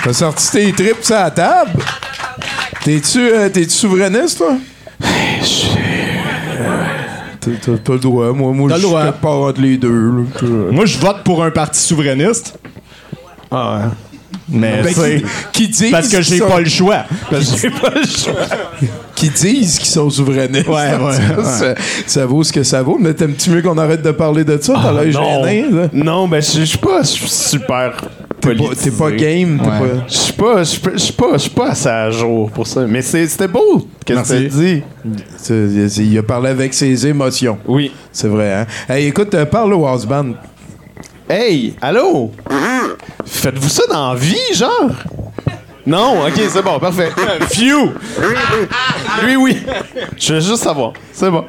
T'as 0.03 0.13
sorti 0.13 0.51
tes 0.51 0.71
tripes 0.73 1.09
à 1.09 1.23
la 1.23 1.31
table? 1.31 1.71
T'es-tu 2.83 3.17
euh, 3.17 3.49
t'es-tu 3.49 3.71
souverainiste, 3.71 4.37
toi? 4.37 4.57
T'as- 7.41 7.93
le 7.93 7.99
droit. 7.99 8.31
Moi, 8.33 8.51
moi 8.53 8.69
je 8.69 8.75
le 8.75 8.79
suis 8.81 9.11
part 9.21 9.39
entre 9.41 9.61
les 9.61 9.77
deux. 9.77 9.89
là. 10.11 10.23
Moi, 10.71 10.85
je 10.85 10.97
vote 10.99 11.23
pour 11.23 11.43
un 11.43 11.51
parti 11.51 11.79
souverainiste. 11.79 12.57
Ah, 13.49 13.89
Mais 14.49 14.81
Ben, 14.83 14.93
c'est 14.93 15.23
qui, 15.51 15.63
qui 15.63 15.67
disent 15.69 15.91
parce 15.91 16.07
que 16.09 16.21
j'ai 16.21 16.37
sont- 16.37 16.47
pas 16.47 16.59
le 16.59 16.69
choix. 16.69 17.03
Parce 17.29 17.51
que 17.51 17.57
j'ai 17.57 17.69
pas 17.69 17.89
le 17.89 18.05
choix. 18.05 18.45
qui 19.15 19.29
disent 19.29 19.77
qu'ils 19.79 19.89
sont 19.89 20.09
souverainistes. 20.09 20.67
Ouais, 20.67 20.73
ouais, 20.95 21.13
ça, 21.13 21.37
ouais. 21.37 21.43
ça- 21.43 21.75
ça 22.05 22.25
vaut 22.25 22.43
ce 22.43 22.51
que 22.53 22.63
ça 22.63 22.81
vaut. 22.81 22.97
Mais 22.99 23.13
t'aimes-tu 23.13 23.49
mieux 23.49 23.61
qu'on 23.61 23.77
arrête 23.77 24.01
de 24.01 24.11
parler 24.11 24.43
de 24.43 24.57
ça? 24.61 24.73
T'as 24.81 25.03
l'air 25.03 25.13
non. 25.19 25.43
gêné, 25.45 25.65
là? 25.69 25.87
Non, 25.93 26.27
ben, 26.27 26.41
je 26.41 26.59
je 26.59 26.63
suis 26.65 26.77
pas 26.77 27.03
super 27.03 27.93
T'es 28.41 28.55
pas, 28.55 28.63
t'es 28.75 28.91
pas 28.91 29.11
game. 29.11 29.59
t'es 29.63 29.69
Ouais. 29.69 29.89
pas- 29.89 30.05
Je 30.07 30.17
suis 30.17 30.33
pas, 30.33 30.63
je 30.63 31.37
suis 31.37 31.49
pas- 31.51 31.69
assez 31.69 31.87
à 31.89 32.09
jour 32.09 32.49
pour 32.51 32.65
ça. 32.67 32.81
Mais 32.87 33.01
c'est- 33.01 33.27
c'était 33.27 33.47
beau. 33.47 33.87
Qu'est-ce 34.05 34.33
que 34.33 34.39
tu 34.43 34.81
dit? 35.93 36.03
Il 36.11 36.17
a 36.17 36.23
parlé 36.23 36.49
avec 36.49 36.73
ses 36.73 37.05
émotions. 37.07 37.57
Oui. 37.67 37.91
C'est 38.11 38.27
vrai, 38.27 38.53
hein? 38.53 38.65
Hey, 38.89 39.07
écoute, 39.07 39.33
euh, 39.35 39.45
parle 39.45 39.73
au 39.73 39.85
house 39.85 40.05
band. 40.05 40.33
Hey, 41.29 41.75
allô? 41.81 42.31
Faites-vous 43.25 43.69
ça 43.69 43.83
dans 43.89 44.13
la 44.13 44.19
vie, 44.19 44.35
genre? 44.53 44.89
Non, 45.85 46.25
ok, 46.27 46.33
c'est 46.49 46.61
bon, 46.63 46.77
parfait. 46.79 47.09
Phew! 47.49 47.91
Oui, 49.25 49.35
oui. 49.35 49.57
Je 50.17 50.33
veux 50.33 50.39
juste 50.41 50.57
savoir. 50.63 50.93
C'est 51.13 51.29
bon. 51.31 51.45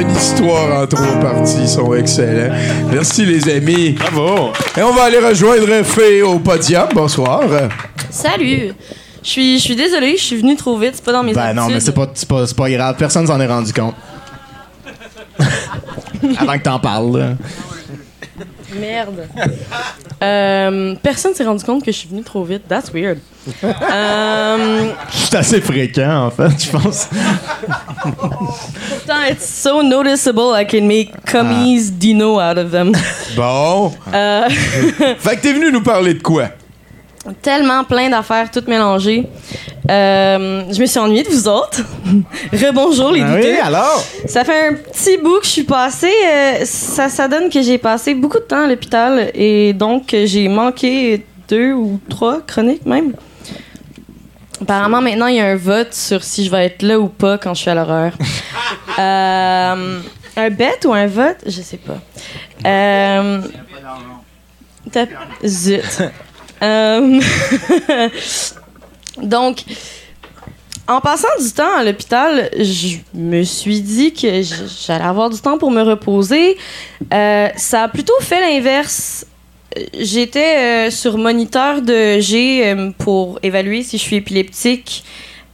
Une 0.00 0.10
histoire 0.14 0.82
en 0.82 0.86
trois 0.86 1.18
parties. 1.20 1.58
Ils 1.62 1.68
sont 1.68 1.94
excellents. 1.94 2.54
Merci, 2.92 3.24
les 3.26 3.48
amis. 3.48 3.90
Bravo! 3.92 4.50
Et 4.76 4.82
on 4.82 4.92
va 4.92 5.04
aller 5.04 5.18
rejoindre 5.18 5.82
Fée 5.84 6.22
au 6.22 6.38
podium. 6.38 6.88
Bonsoir. 6.94 7.42
Salut! 8.10 8.72
Je 9.22 9.28
suis, 9.28 9.58
je 9.58 9.62
suis 9.64 9.76
désolée, 9.76 10.16
je 10.16 10.22
suis 10.22 10.36
venue 10.36 10.56
trop 10.56 10.78
vite, 10.78 10.92
c'est 10.94 11.04
pas 11.04 11.12
dans 11.12 11.22
mes 11.22 11.34
Ben 11.34 11.42
habitudes. 11.42 11.62
non, 11.62 11.68
mais 11.74 11.80
c'est 11.80 11.92
pas, 11.92 12.06
c'est 12.14 12.28
pas, 12.28 12.46
c'est 12.46 12.56
pas 12.56 12.70
grave. 12.70 12.94
Personne 12.96 13.26
s'en 13.26 13.38
est 13.40 13.46
rendu 13.46 13.72
compte. 13.72 13.94
Avant 16.38 16.56
que 16.58 16.62
t'en 16.62 16.78
parles. 16.78 17.18
là. 17.18 17.26
Merde. 18.80 19.28
Euh, 20.22 20.94
personne 21.02 21.32
s'est 21.34 21.44
rendu 21.44 21.64
compte 21.64 21.84
que 21.84 21.92
je 21.92 21.96
suis 21.96 22.08
venue 22.08 22.22
trop 22.22 22.42
vite. 22.44 22.62
That's 22.68 22.90
weird. 22.92 23.18
Euh, 23.62 24.90
C'est 25.10 25.36
assez 25.36 25.60
fréquent, 25.60 26.26
en 26.26 26.30
fait, 26.30 26.50
je 26.58 26.70
pense. 26.70 27.08
pourtant, 28.88 29.22
it's 29.30 29.46
so 29.48 29.82
noticeable 29.82 30.52
I 30.54 30.66
can 30.66 30.86
make 30.86 31.12
commies 31.30 31.90
dino 31.92 32.40
out 32.40 32.58
of 32.58 32.70
them. 32.70 32.92
Bon. 33.36 33.92
Euh, 34.12 34.48
Fait 35.18 35.36
que 35.36 35.40
t'es 35.42 35.52
venu 35.52 35.70
nous 35.72 35.82
parler 35.82 36.14
de 36.14 36.22
quoi? 36.22 36.48
Tellement 37.42 37.84
plein 37.84 38.08
d'affaires 38.10 38.50
toutes 38.50 38.68
mélangées. 38.68 39.26
Euh, 39.90 40.64
je 40.70 40.80
me 40.80 40.86
suis 40.86 40.98
ennuyée 40.98 41.22
de 41.22 41.28
vous 41.30 41.48
autres. 41.48 41.80
Rebonjour 42.52 43.10
les 43.12 43.22
Ah 43.22 43.36
douteux. 43.36 43.52
oui, 43.52 43.58
alors? 43.58 44.04
Ça 44.26 44.44
fait 44.44 44.68
un 44.68 44.74
petit 44.74 45.16
bout 45.18 45.38
que 45.40 45.46
je 45.46 45.50
suis 45.50 45.62
passée. 45.64 46.12
euh, 46.26 46.64
ça, 46.64 47.08
ça 47.08 47.26
donne 47.28 47.48
que 47.50 47.62
j'ai 47.62 47.78
passé 47.78 48.14
beaucoup 48.14 48.38
de 48.38 48.42
temps 48.44 48.64
à 48.64 48.66
l'hôpital 48.66 49.30
et 49.34 49.72
donc 49.72 50.14
j'ai 50.24 50.48
manqué 50.48 51.24
deux 51.48 51.72
ou 51.72 51.98
trois 52.10 52.40
chroniques 52.46 52.84
même. 52.86 53.14
Apparemment, 54.60 55.00
maintenant, 55.00 55.28
il 55.28 55.36
y 55.36 55.40
a 55.40 55.46
un 55.46 55.56
vote 55.56 55.94
sur 55.94 56.22
si 56.24 56.44
je 56.44 56.50
vais 56.50 56.66
être 56.66 56.82
là 56.82 56.98
ou 56.98 57.06
pas 57.08 57.38
quand 57.38 57.54
je 57.54 57.60
suis 57.62 57.70
à 57.70 57.74
l'horreur. 57.74 58.12
Euh, 58.98 60.00
un 60.36 60.50
bet 60.50 60.80
ou 60.84 60.92
un 60.92 61.06
vote? 61.06 61.36
Je 61.46 61.62
sais 61.62 61.76
pas. 61.76 61.98
Euh, 62.66 63.40
t'as- 64.90 65.06
Zut. 65.46 65.82
Euh, 66.62 67.20
Donc, 69.22 69.64
en 70.86 71.00
passant 71.00 71.28
du 71.40 71.50
temps 71.50 71.76
à 71.76 71.84
l'hôpital, 71.84 72.50
je 72.56 72.96
me 73.14 73.42
suis 73.42 73.80
dit 73.80 74.12
que 74.12 74.42
j'allais 74.42 75.04
avoir 75.04 75.28
du 75.28 75.40
temps 75.40 75.58
pour 75.58 75.70
me 75.70 75.82
reposer. 75.82 76.56
Euh, 77.12 77.48
ça 77.56 77.84
a 77.84 77.88
plutôt 77.88 78.18
fait 78.20 78.40
l'inverse. 78.40 79.26
J'étais 79.98 80.86
euh, 80.86 80.90
sur 80.90 81.18
moniteur 81.18 81.82
de 81.82 82.20
G 82.20 82.74
pour 82.98 83.38
évaluer 83.42 83.82
si 83.82 83.98
je 83.98 84.02
suis 84.02 84.16
épileptique 84.16 85.04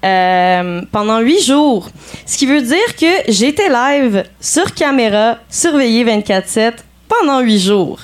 pendant 0.03 1.21
huit 1.21 1.43
jours. 1.43 1.89
Ce 2.27 2.37
qui 2.37 2.45
veut 2.45 2.61
dire 2.61 2.97
que 3.01 3.33
j'étais 3.33 3.71
live 3.71 4.25
sur 4.39 4.75
caméra, 4.75 5.39
surveillé 5.49 6.05
24-7 6.05 6.75
pendant 7.09 7.41
huit 7.41 7.59
jours. 7.59 8.01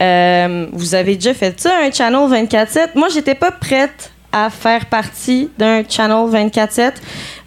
Euh, 0.00 0.66
vous 0.72 0.94
avez 0.94 1.14
déjà 1.14 1.34
fait 1.34 1.58
ça, 1.60 1.72
un 1.84 1.90
channel 1.90 2.46
24-7. 2.46 2.90
Moi, 2.94 3.08
j'étais 3.08 3.34
pas 3.34 3.50
prête 3.50 4.12
à 4.30 4.50
faire 4.50 4.86
partie 4.86 5.48
d'un 5.58 5.82
channel 5.88 6.28
24-7. 6.30 6.92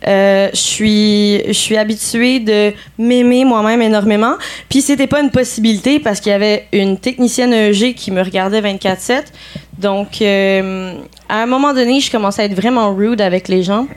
Euh, 0.08 0.50
Je 0.54 1.52
suis, 1.54 1.78
habituée 1.78 2.40
de 2.40 2.74
m'aimer 2.98 3.46
moi-même 3.46 3.82
énormément. 3.82 4.36
Puis 4.68 4.82
c'était 4.82 5.08
pas 5.08 5.22
une 5.22 5.30
possibilité 5.30 6.00
parce 6.00 6.20
qu'il 6.20 6.32
y 6.32 6.36
avait 6.36 6.68
une 6.72 6.98
technicienne 6.98 7.54
EG 7.54 7.94
qui 7.94 8.12
me 8.12 8.22
regardait 8.22 8.62
24-7. 8.62 9.26
Donc, 9.78 10.22
euh, 10.22 10.96
à 11.30 11.44
un 11.44 11.46
moment 11.46 11.74
donné, 11.74 12.00
je 12.00 12.12
commençais 12.12 12.44
à 12.44 12.46
être 12.46 12.56
vraiment 12.56 12.94
rude 12.94 13.22
avec 13.22 13.48
les 13.48 13.64
gens. 13.64 13.88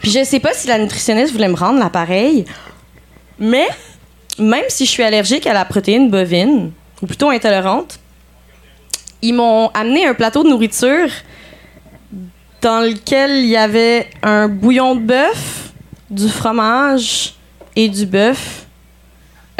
Puis 0.00 0.10
je 0.10 0.24
sais 0.24 0.40
pas 0.40 0.52
si 0.52 0.66
la 0.66 0.78
nutritionniste 0.78 1.32
voulait 1.32 1.48
me 1.48 1.56
rendre 1.56 1.78
l'appareil, 1.78 2.44
mais 3.38 3.66
même 4.38 4.64
si 4.68 4.84
je 4.84 4.90
suis 4.90 5.02
allergique 5.02 5.46
à 5.46 5.52
la 5.52 5.64
protéine 5.64 6.10
bovine, 6.10 6.72
ou 7.02 7.06
plutôt 7.06 7.30
intolérante, 7.30 7.98
ils 9.20 9.34
m'ont 9.34 9.68
amené 9.68 10.06
un 10.06 10.14
plateau 10.14 10.42
de 10.42 10.48
nourriture 10.48 11.08
dans 12.60 12.80
lequel 12.80 13.38
il 13.38 13.46
y 13.46 13.56
avait 13.56 14.08
un 14.22 14.48
bouillon 14.48 14.94
de 14.94 15.00
bœuf, 15.00 15.72
du 16.10 16.28
fromage 16.28 17.34
et 17.76 17.88
du 17.88 18.06
bœuf. 18.06 18.66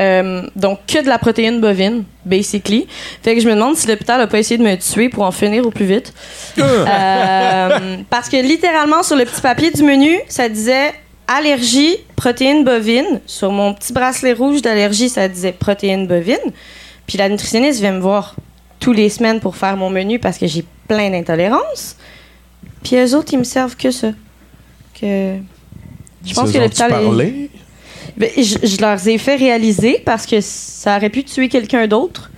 Euh, 0.00 0.42
donc, 0.56 0.80
que 0.86 1.02
de 1.02 1.08
la 1.08 1.18
protéine 1.18 1.60
bovine, 1.60 2.04
basically. 2.24 2.86
Fait 3.22 3.34
que 3.34 3.40
je 3.40 3.48
me 3.48 3.54
demande 3.54 3.76
si 3.76 3.86
l'hôpital 3.86 4.20
a 4.20 4.26
pas 4.26 4.38
essayé 4.38 4.56
de 4.56 4.62
me 4.62 4.74
tuer 4.76 5.08
pour 5.08 5.24
en 5.24 5.30
finir 5.30 5.66
au 5.66 5.70
plus 5.70 5.84
vite. 5.84 6.12
Euh, 6.58 7.96
parce 8.10 8.28
que 8.28 8.36
littéralement, 8.36 9.02
sur 9.02 9.16
le 9.16 9.24
petit 9.24 9.40
papier 9.40 9.70
du 9.70 9.82
menu, 9.82 10.18
ça 10.28 10.48
disait 10.48 10.92
allergie, 11.26 11.96
protéine 12.16 12.64
bovine. 12.64 13.20
Sur 13.26 13.52
mon 13.52 13.74
petit 13.74 13.92
bracelet 13.92 14.32
rouge 14.32 14.62
d'allergie, 14.62 15.08
ça 15.08 15.28
disait 15.28 15.52
protéine 15.52 16.06
bovine. 16.06 16.36
Puis 17.06 17.18
la 17.18 17.28
nutritionniste 17.28 17.80
vient 17.80 17.92
me 17.92 18.00
voir 18.00 18.34
tous 18.80 18.92
les 18.92 19.08
semaines 19.08 19.40
pour 19.40 19.56
faire 19.56 19.76
mon 19.76 19.90
menu 19.90 20.18
parce 20.18 20.38
que 20.38 20.46
j'ai 20.46 20.64
plein 20.88 21.10
d'intolérances. 21.10 21.96
Puis 22.82 22.96
eux 22.96 23.14
autres, 23.16 23.32
ils 23.32 23.38
me 23.38 23.44
servent 23.44 23.76
que 23.76 23.90
ça. 23.90 24.08
Que... 25.00 25.36
Je 26.24 26.34
pense 26.34 26.50
que 26.52 26.58
l'hôpital 26.58 26.90
est- 26.92 27.50
ben, 28.16 28.28
je, 28.36 28.56
je 28.66 28.80
leur 28.80 29.06
ai 29.08 29.18
fait 29.18 29.36
réaliser 29.36 30.02
parce 30.04 30.26
que 30.26 30.40
ça 30.40 30.96
aurait 30.96 31.08
pu 31.10 31.24
tuer 31.24 31.48
quelqu'un 31.48 31.86
d'autre. 31.86 32.30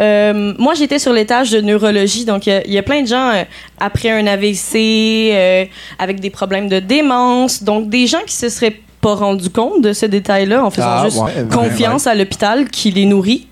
Euh, 0.00 0.54
moi, 0.58 0.74
j'étais 0.74 0.98
sur 0.98 1.12
l'étage 1.12 1.50
de 1.50 1.60
neurologie, 1.60 2.24
donc 2.24 2.46
il 2.46 2.50
y 2.50 2.52
a- 2.54 2.66
il 2.66 2.72
y, 2.72 2.78
a 2.78 2.82
plein 2.82 3.02
de 3.02 3.06
gens 3.06 3.30
euh, 3.30 3.44
après 3.78 4.10
un 4.10 4.26
AVC, 4.26 5.30
euh, 5.32 5.64
avec 5.98 6.18
des 6.20 6.30
problèmes 6.30 6.68
de 6.68 6.80
démence, 6.80 7.62
donc 7.62 7.88
des 7.90 8.06
gens 8.06 8.22
qui 8.26 8.34
se 8.34 8.48
seraient 8.48 8.80
pas 9.00 9.14
rendus 9.14 9.50
compte 9.50 9.82
de 9.82 9.92
ce 9.92 10.06
détail-là 10.06 10.64
en 10.64 10.70
faisant 10.70 10.86
Ah, 10.88 11.04
juste 11.04 11.18
ouais, 11.22 11.46
confiance 11.52 12.06
à 12.06 12.14
l'hôpital 12.14 12.68
qui 12.70 12.90
les 12.90 13.04
nourrit. 13.04 13.46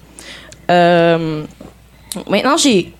Euh, 0.71 1.45
maintenant, 2.29 2.57
j'ai 2.57 2.93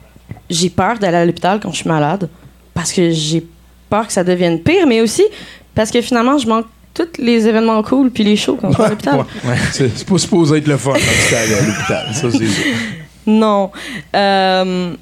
j'ai 0.49 0.71
peur 0.71 0.99
d'aller 0.99 1.17
à 1.17 1.25
l'hôpital 1.25 1.61
quand 1.61 1.71
je 1.71 1.77
suis 1.77 1.89
malade 1.89 2.29
parce 2.75 2.93
que 2.93 3.11
j'ai 3.11 3.47
peur 3.89 4.07
que 4.07 4.13
ça 4.13 4.25
devienne 4.25 4.61
pire, 4.61 4.87
mais 4.87 5.01
aussi 5.01 5.25
parce 5.75 5.91
que 5.91 6.01
finalement, 6.01 6.39
je 6.39 6.47
manque 6.49 6.67
tous 6.95 7.09
les 7.19 7.47
événements 7.47 7.83
cool 7.83 8.11
puis 8.11 8.25
les 8.25 8.37
shows 8.37 8.59
quand 8.61 8.71
je 8.71 8.75
suis 8.75 8.83
à 8.83 8.89
l'hôpital. 8.89 9.17
Ouais. 9.45 9.57
C'est 9.73 9.97
c'est 9.97 10.09
pas 10.09 10.19
supposé 10.19 10.59
être 10.59 10.67
le 10.67 10.77
fun 10.77 10.93
quand 10.93 10.99
tu 10.99 11.35
à 11.35 11.63
l'hôpital. 11.63 12.15
Ça, 12.15 12.31
c'est 12.31 12.47
sûr. 12.47 12.65
Non. 13.27 13.71
Euh, 14.17 14.95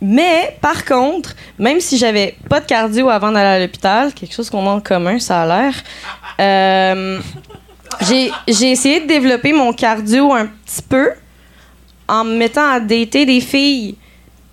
mais 0.00 0.56
par 0.60 0.84
contre, 0.84 1.34
même 1.58 1.80
si 1.80 1.96
j'avais 1.96 2.36
pas 2.48 2.60
de 2.60 2.66
cardio 2.66 3.08
avant 3.08 3.32
d'aller 3.32 3.48
à 3.48 3.58
l'hôpital, 3.58 4.12
quelque 4.12 4.34
chose 4.34 4.50
qu'on 4.50 4.66
a 4.68 4.70
en 4.70 4.80
commun, 4.80 5.18
ça 5.18 5.42
a 5.42 5.46
l'air, 5.46 5.74
euh, 6.38 7.18
j'ai 8.06 8.30
j'ai 8.46 8.70
essayé 8.70 9.00
de 9.00 9.06
développer 9.06 9.52
mon 9.52 9.72
cardio 9.72 10.32
un 10.32 10.46
petit 10.46 10.82
peu 10.82 11.10
en 12.08 12.24
me 12.24 12.36
mettant 12.36 12.68
à 12.68 12.80
dater 12.80 13.26
des 13.26 13.40
filles 13.40 13.96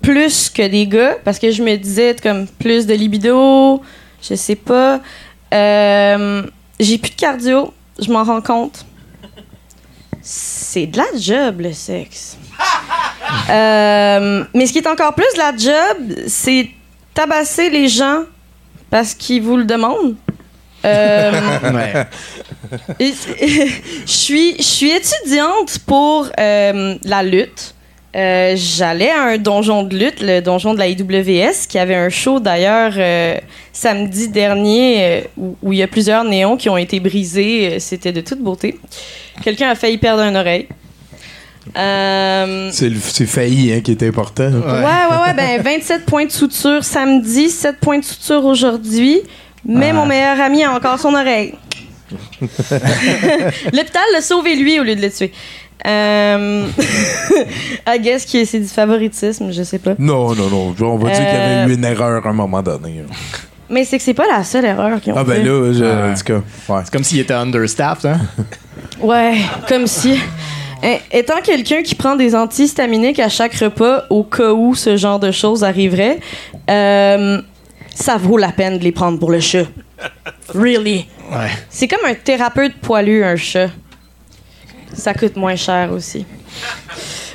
plus 0.01 0.49
que 0.49 0.67
des 0.67 0.85
gars, 0.85 1.15
parce 1.23 1.39
que 1.39 1.51
je 1.51 1.63
me 1.63 1.75
disais 1.77 2.15
comme 2.21 2.47
plus 2.47 2.85
de 2.85 2.93
libido, 2.93 3.81
je 4.21 4.35
sais 4.35 4.55
pas. 4.55 4.99
Euh, 5.53 6.43
j'ai 6.79 6.97
plus 6.97 7.11
de 7.11 7.15
cardio, 7.15 7.73
je 7.99 8.11
m'en 8.11 8.23
rends 8.23 8.41
compte. 8.41 8.85
C'est 10.21 10.87
de 10.87 10.97
la 10.97 11.17
job, 11.17 11.61
le 11.61 11.73
sexe. 11.73 12.37
Euh, 13.49 14.43
mais 14.53 14.67
ce 14.67 14.73
qui 14.73 14.79
est 14.79 14.87
encore 14.87 15.15
plus 15.15 15.25
de 15.33 15.39
la 15.39 15.55
job, 15.55 16.25
c'est 16.27 16.69
tabasser 17.13 17.69
les 17.69 17.87
gens 17.87 18.23
parce 18.89 19.13
qu'ils 19.13 19.41
vous 19.41 19.57
le 19.57 19.63
demandent. 19.63 20.15
Euh, 20.85 21.31
Ouais. 21.73 22.07
Je 22.99 24.11
suis, 24.11 24.55
je 24.57 24.63
suis 24.63 24.91
étudiante 24.91 25.79
pour 25.85 26.27
euh, 26.39 26.95
la 27.03 27.23
lutte. 27.23 27.73
Euh, 28.15 28.53
J'allais 28.55 29.09
à 29.09 29.23
un 29.23 29.37
donjon 29.39 29.83
de 29.83 29.97
lutte, 29.97 30.21
le 30.21 30.39
donjon 30.41 30.73
de 30.75 30.79
la 30.79 30.87
IWS, 30.87 31.67
qui 31.67 31.79
avait 31.79 31.95
un 31.95 32.09
show 32.09 32.39
d'ailleurs 32.39 32.93
euh, 32.97 33.37
samedi 33.71 34.27
dernier 34.29 34.97
euh, 35.03 35.21
où, 35.35 35.55
où 35.63 35.73
il 35.73 35.79
y 35.79 35.83
a 35.83 35.87
plusieurs 35.87 36.23
néons 36.23 36.55
qui 36.55 36.69
ont 36.69 36.77
été 36.77 36.99
brisés. 36.99 37.79
C'était 37.79 38.11
de 38.11 38.21
toute 38.21 38.39
beauté. 38.39 38.77
Quelqu'un 39.43 39.69
a 39.69 39.75
failli 39.75 39.97
perdre 39.97 40.21
une 40.23 40.37
oreille. 40.37 40.67
Euh, 41.77 42.69
c'est 42.71 43.25
failli 43.25 43.73
hein, 43.73 43.81
qui 43.81 43.91
est 43.91 44.03
important. 44.03 44.51
Ouais, 44.51 44.61
ouais, 44.61 45.23
ouais. 45.27 45.33
Ben, 45.35 45.61
27 45.63 46.05
points 46.05 46.25
de 46.25 46.31
suture 46.31 46.83
samedi, 46.83 47.49
7 47.49 47.77
points 47.79 47.99
de 47.99 48.03
suture 48.03 48.43
aujourd'hui. 48.45 49.21
Mais 49.65 49.89
Ah. 49.91 49.93
mon 49.93 50.05
meilleur 50.05 50.39
ami 50.41 50.63
a 50.63 50.73
encore 50.73 50.99
son 50.99 51.13
oreille. 51.13 51.53
L'hôpital 53.73 54.03
l'a 54.13 54.21
sauvé 54.21 54.55
lui 54.55 54.79
au 54.79 54.83
lieu 54.83 54.95
de 54.95 55.01
le 55.01 55.11
tuer. 55.11 55.31
Euh... 55.85 56.65
I 57.87 57.99
guess 57.99 58.25
que 58.25 58.45
c'est 58.45 58.59
du 58.59 58.67
favoritisme, 58.67 59.51
je 59.51 59.63
sais 59.63 59.79
pas. 59.79 59.95
Non, 59.99 60.33
non, 60.33 60.49
non. 60.49 60.75
On 60.93 60.97
va 60.97 61.09
dire 61.09 61.17
qu'il 61.17 61.25
y 61.25 61.27
Euh, 61.29 61.63
avait 61.63 61.73
eu 61.73 61.75
une 61.75 61.83
erreur 61.85 62.25
à 62.25 62.29
un 62.29 62.33
moment 62.33 62.61
donné. 62.61 63.03
Mais 63.69 63.83
c'est 63.83 63.97
que 63.97 64.03
c'est 64.03 64.13
pas 64.13 64.27
la 64.27 64.43
seule 64.43 64.65
erreur 64.65 65.01
qu'ils 65.01 65.13
ont 65.13 65.17
Ah, 65.17 65.23
ben 65.23 65.35
fait. 65.35 65.43
là, 65.43 65.73
je- 65.73 65.83
Ouais. 65.83 66.11
en 66.11 66.13
tout 66.13 66.23
cas, 66.23 66.73
ouais. 66.73 66.81
C'est 66.85 66.91
comme 66.93 67.03
s'il 67.03 67.19
était 67.19 67.33
understaffed, 67.33 68.05
hein? 68.05 68.19
Ouais, 69.01 69.35
comme 69.67 69.87
si. 69.87 70.17
Eh, 70.83 70.97
Étant 71.17 71.41
quelqu'un 71.43 71.81
qui 71.81 71.95
prend 71.95 72.15
des 72.15 72.35
antihistaminiques 72.35 73.19
à 73.19 73.29
chaque 73.29 73.55
repas 73.55 74.03
au 74.09 74.23
cas 74.23 74.51
où 74.51 74.75
ce 74.75 74.95
genre 74.97 75.19
de 75.19 75.31
choses 75.31 75.63
arriverait, 75.63 76.19
euh, 76.69 77.41
ça 77.95 78.17
vaut 78.17 78.37
la 78.37 78.51
peine 78.51 78.77
de 78.77 78.83
les 78.83 78.91
prendre 78.91 79.17
pour 79.19 79.31
le 79.31 79.39
chat. 79.39 79.65
Really? 80.53 81.07
Ouais. 81.31 81.49
C'est 81.69 81.87
comme 81.87 82.05
un 82.05 82.13
thérapeute 82.13 82.75
poilu, 82.75 83.23
un 83.23 83.35
chat. 83.35 83.69
Ça 84.93 85.13
coûte 85.13 85.35
moins 85.35 85.55
cher 85.55 85.91
aussi. 85.91 86.25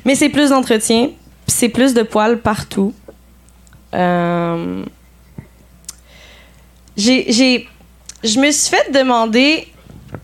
Mais 0.04 0.14
c'est 0.14 0.28
plus 0.28 0.50
d'entretien, 0.50 1.10
c'est 1.46 1.68
plus 1.68 1.94
de 1.94 2.02
poils 2.02 2.38
partout. 2.38 2.94
Euh, 3.94 4.84
j'ai, 6.96 7.68
je 8.22 8.38
me 8.40 8.50
suis 8.50 8.74
fait 8.74 8.90
demander 8.92 9.68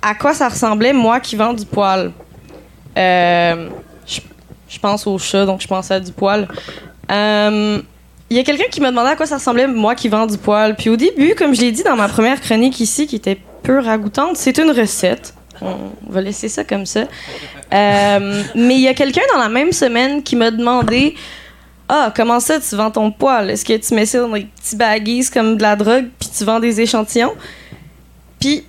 à 0.03 0.14
quoi 0.14 0.34
ça 0.34 0.49
ressemblait, 0.49 0.92
moi 0.92 1.20
qui 1.20 1.36
vends 1.36 1.53
du 1.53 1.64
poil. 1.64 2.12
Euh, 2.97 3.68
je, 4.07 4.78
pense 4.78 5.07
au 5.07 5.18
chat, 5.18 5.47
donc 5.47 5.61
je 5.61 5.66
pense 5.66 5.90
à 5.90 6.01
du 6.01 6.12
poil. 6.12 6.49
Euh, 7.11 7.80
Il 8.30 8.36
y 8.36 8.40
a 8.40 8.42
quelqu'un 8.42 8.68
qui 8.70 8.80
m'a 8.80 8.90
demandé 8.90 9.10
à 9.10 9.16
quoi 9.16 9.26
ça 9.26 9.36
ressemblait, 9.36 9.66
moi 9.66 9.94
qui 9.94 10.08
vends 10.08 10.26
du 10.26 10.38
poil. 10.38 10.74
Puis 10.76 10.88
au 10.90 10.96
début, 10.96 11.34
comme 11.34 11.54
je 11.54 11.60
l'ai 11.60 11.72
dit 11.72 11.82
dans 11.82 11.96
ma 11.96 12.08
première 12.08 12.40
chronique 12.40 12.80
ici, 12.80 13.06
qui 13.06 13.16
était 13.16 13.38
peu 13.62 13.78
ragoûtante, 13.78 14.36
c'est 14.36 14.58
une 14.58 14.70
recette. 14.70 15.34
On 15.60 15.76
va 16.08 16.20
laisser 16.20 16.48
ça 16.48 16.64
comme 16.64 16.86
ça. 16.86 17.00
Euh, 17.72 18.42
mais 18.54 18.74
il 18.74 18.80
y 18.80 18.88
a 18.88 18.94
quelqu'un 18.94 19.22
dans 19.32 19.40
la 19.40 19.48
même 19.48 19.72
semaine 19.72 20.22
qui 20.22 20.36
m'a 20.36 20.50
demandé 20.50 21.14
Ah, 21.88 22.12
comment 22.14 22.40
ça 22.40 22.58
tu 22.60 22.74
vends 22.76 22.90
ton 22.90 23.10
poil? 23.10 23.50
Est-ce 23.50 23.64
que 23.64 23.76
tu 23.76 23.94
mets 23.94 24.06
ça 24.06 24.20
dans 24.20 24.28
des 24.28 24.46
petits 24.46 24.76
baggies 24.76 25.30
comme 25.32 25.56
de 25.56 25.62
la 25.62 25.76
drogue, 25.76 26.06
puis 26.18 26.28
tu 26.36 26.44
vends 26.44 26.60
des 26.60 26.80
échantillons 26.80 27.34
Puis 28.40 28.64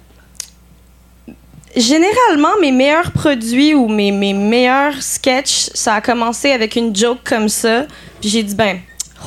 généralement, 1.75 2.57
mes 2.61 2.71
meilleurs 2.71 3.11
produits 3.11 3.73
ou 3.73 3.87
mes, 3.87 4.11
mes 4.11 4.33
meilleurs 4.33 5.01
sketchs, 5.01 5.69
ça 5.73 5.95
a 5.95 6.01
commencé 6.01 6.51
avec 6.51 6.75
une 6.75 6.95
joke 6.95 7.19
comme 7.23 7.49
ça. 7.49 7.85
Puis 8.21 8.29
j'ai 8.29 8.43
dit, 8.43 8.55
ben, 8.55 8.79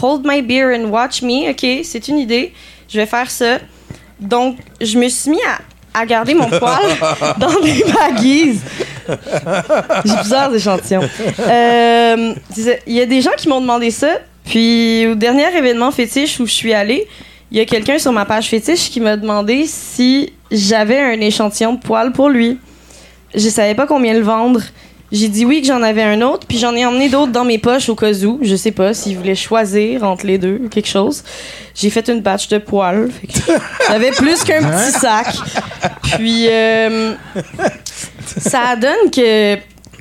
hold 0.02 0.24
my 0.24 0.42
beer 0.42 0.72
and 0.72 0.90
watch 0.90 1.22
me. 1.22 1.50
OK, 1.50 1.66
c'est 1.84 2.08
une 2.08 2.18
idée. 2.18 2.52
Je 2.88 2.98
vais 2.98 3.06
faire 3.06 3.30
ça. 3.30 3.58
Donc, 4.20 4.56
je 4.80 4.98
me 4.98 5.08
suis 5.08 5.30
mis 5.30 5.40
à, 5.42 6.00
à 6.00 6.06
garder 6.06 6.34
mon 6.34 6.48
poil 6.48 6.96
dans 7.38 7.60
des 7.60 7.84
baggies. 7.92 8.58
J'ai 10.04 10.16
plusieurs 10.16 10.54
échantillons. 10.54 11.08
Euh. 11.40 12.34
Il 12.86 12.94
y 12.94 13.00
a 13.00 13.06
des 13.06 13.20
gens 13.20 13.32
qui 13.36 13.48
m'ont 13.48 13.60
demandé 13.60 13.90
ça. 13.90 14.18
Puis, 14.44 15.06
au 15.06 15.14
dernier 15.14 15.54
événement 15.56 15.90
fétiche 15.90 16.40
où 16.40 16.46
je 16.46 16.52
suis 16.52 16.72
allée, 16.72 17.06
il 17.50 17.58
y 17.58 17.60
a 17.60 17.64
quelqu'un 17.66 17.98
sur 17.98 18.12
ma 18.12 18.24
page 18.24 18.48
fétiche 18.48 18.90
qui 18.90 19.00
m'a 19.00 19.16
demandé 19.16 19.64
si 19.66 20.32
j'avais 20.50 21.00
un 21.00 21.20
échantillon 21.20 21.74
de 21.74 21.80
poils 21.80 22.12
pour 22.12 22.28
lui. 22.28 22.58
Je 23.34 23.48
savais 23.48 23.74
pas 23.74 23.86
combien 23.86 24.14
le 24.14 24.22
vendre. 24.22 24.60
J'ai 25.10 25.28
dit 25.28 25.46
oui 25.46 25.62
que 25.62 25.66
j'en 25.66 25.82
avais 25.82 26.02
un 26.02 26.20
autre, 26.20 26.46
puis 26.46 26.58
j'en 26.58 26.74
ai 26.74 26.84
emmené 26.84 27.08
d'autres 27.08 27.32
dans 27.32 27.44
mes 27.44 27.58
poches 27.58 27.88
au 27.88 27.94
cas 27.94 28.12
où. 28.12 28.40
Je 28.42 28.56
sais 28.56 28.72
pas 28.72 28.92
s'il 28.92 29.16
voulait 29.16 29.34
choisir 29.34 30.04
entre 30.04 30.26
les 30.26 30.36
deux 30.36 30.60
ou 30.64 30.68
quelque 30.68 30.88
chose. 30.88 31.24
J'ai 31.74 31.88
fait 31.88 32.08
une 32.08 32.22
patch 32.22 32.48
de 32.48 32.58
poils. 32.58 33.08
J'avais 33.88 34.10
plus 34.10 34.44
qu'un 34.44 34.62
petit 34.62 34.98
sac. 34.98 35.34
Puis 36.02 36.46
euh, 36.48 37.14
ça 38.38 38.76
donne 38.76 39.10
que 39.10 39.56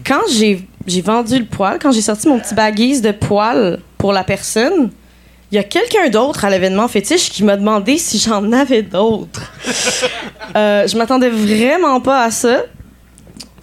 quand 0.06 0.22
j'ai 0.30 0.66
j'ai 0.88 1.02
vendu 1.02 1.40
le 1.40 1.46
poil, 1.46 1.80
quand 1.82 1.92
j'ai 1.92 2.02
sorti 2.02 2.28
mon 2.28 2.40
petit 2.40 2.56
baguise 2.56 3.02
de 3.02 3.12
poils 3.12 3.80
pour 3.98 4.14
la 4.14 4.24
personne, 4.24 4.90
il 5.52 5.56
y 5.56 5.58
a 5.58 5.64
quelqu'un 5.64 6.10
d'autre 6.10 6.44
à 6.44 6.50
l'événement 6.50 6.88
fétiche 6.88 7.30
qui 7.30 7.44
m'a 7.44 7.56
demandé 7.56 7.98
si 7.98 8.20
j'en 8.20 8.52
avais 8.52 8.82
d'autres. 8.82 9.54
Euh, 10.56 10.88
je 10.88 10.98
m'attendais 10.98 11.30
vraiment 11.30 12.00
pas 12.00 12.24
à 12.24 12.32
ça. 12.32 12.64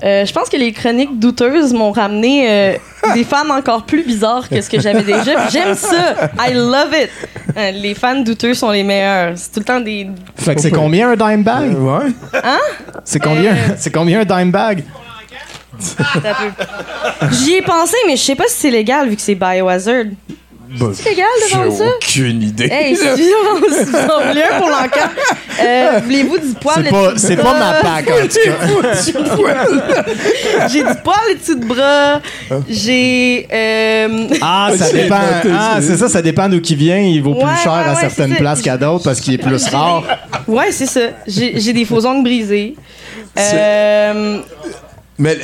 Euh, 0.03 0.27
je 0.27 0.33
pense 0.33 0.49
que 0.49 0.57
les 0.57 0.73
chroniques 0.73 1.19
douteuses 1.19 1.73
m'ont 1.73 1.93
ramené 1.93 2.51
euh, 2.51 2.77
des 3.15 3.23
fans 3.25 3.49
encore 3.51 3.85
plus 3.85 4.03
bizarres 4.03 4.49
que 4.49 4.61
ce 4.61 4.69
que 4.69 4.81
j'avais 4.81 5.03
déjà. 5.03 5.49
J'aime 5.51 5.75
ça. 5.75 6.31
I 6.39 6.53
love 6.53 6.93
it. 6.95 7.11
Euh, 7.57 7.71
les 7.71 7.95
fans 7.95 8.21
douteux 8.21 8.55
sont 8.55 8.71
les 8.71 8.83
meilleurs. 8.83 9.33
C'est 9.37 9.53
tout 9.53 9.61
le 9.61 9.65
temps 9.65 9.81
des. 9.81 10.09
Fait 10.37 10.55
que 10.57 10.61
c'est 10.61 10.71
combien 10.73 11.11
un 11.11 11.17
dime 11.17 11.43
bag? 11.45 11.79
Ouais. 11.79 12.13
Hein? 12.43 12.59
C'est 13.05 13.21
combien, 13.21 13.53
Euh. 13.53 13.75
c'est 13.79 13.93
combien 13.93 14.21
un 14.21 14.25
dime 14.25 14.51
bag? 14.51 14.83
J'y 17.33 17.55
ai 17.55 17.63
pensé, 17.63 17.97
mais 18.07 18.17
je 18.17 18.23
sais 18.23 18.35
pas 18.37 18.47
si 18.49 18.55
c'est 18.57 18.71
légal 18.71 19.09
vu 19.09 19.17
que 19.17 19.23
c'est 19.23 19.35
Biohazard. 19.35 20.07
C'est 20.95 21.11
légal 21.11 21.27
de 21.51 21.57
vendre 21.57 21.77
ça? 21.77 21.85
aucune 21.97 22.43
idée. 22.43 22.69
Hey, 22.71 22.97
si 22.97 23.03
vous 23.05 23.15
si 23.75 23.85
vous 23.85 23.97
en 23.97 24.27
voulez 24.29 24.43
un 24.43 24.59
pour 24.59 24.69
l'encan, 24.69 25.09
euh, 25.63 26.01
voulez-vous 26.05 26.39
du 26.39 26.55
poil 26.61 26.85
C'est 27.17 27.37
pas, 27.37 27.43
de 27.55 27.59
ma 27.59 27.73
pack, 27.75 28.11
en 28.11 28.27
tout 28.27 28.39
cas. 28.45 28.57
J'ai 30.69 30.83
du 30.83 30.95
poil 31.03 31.17
le 31.29 31.35
dessous 31.39 31.55
de 31.55 31.65
bras. 31.65 32.21
J'ai. 32.69 33.47
euh, 33.53 34.29
Ah, 34.43 34.71
ça 34.77 34.91
dépend. 34.93 35.19
Ah, 35.57 35.79
c'est 35.81 35.97
ça, 35.97 36.09
ça 36.09 36.23
dépend 36.23 36.49
d'où 36.49 36.61
qui 36.61 36.75
vient. 36.75 36.99
Il 36.99 37.23
vaut 37.23 37.35
plus 37.35 37.45
Ouais, 37.45 37.51
cher 37.63 37.73
ouais, 37.73 37.91
à 37.91 37.95
certaines 37.97 38.35
places 38.37 38.63
qu'à 38.63 38.77
d'autres 38.77 39.05
parce 39.05 39.21
qu'il 39.21 39.35
est 39.35 39.39
plus 39.39 39.67
rare. 39.69 40.03
Ouais, 40.47 40.71
c'est 40.73 40.87
ça. 40.87 41.01
J'ai 41.27 41.61
j'ai 41.61 41.73
des 41.73 41.85
faux 41.85 42.05
ongles 42.07 42.23
brisés. 42.25 42.75
Euh, 43.39 44.39
Mais. 45.19 45.39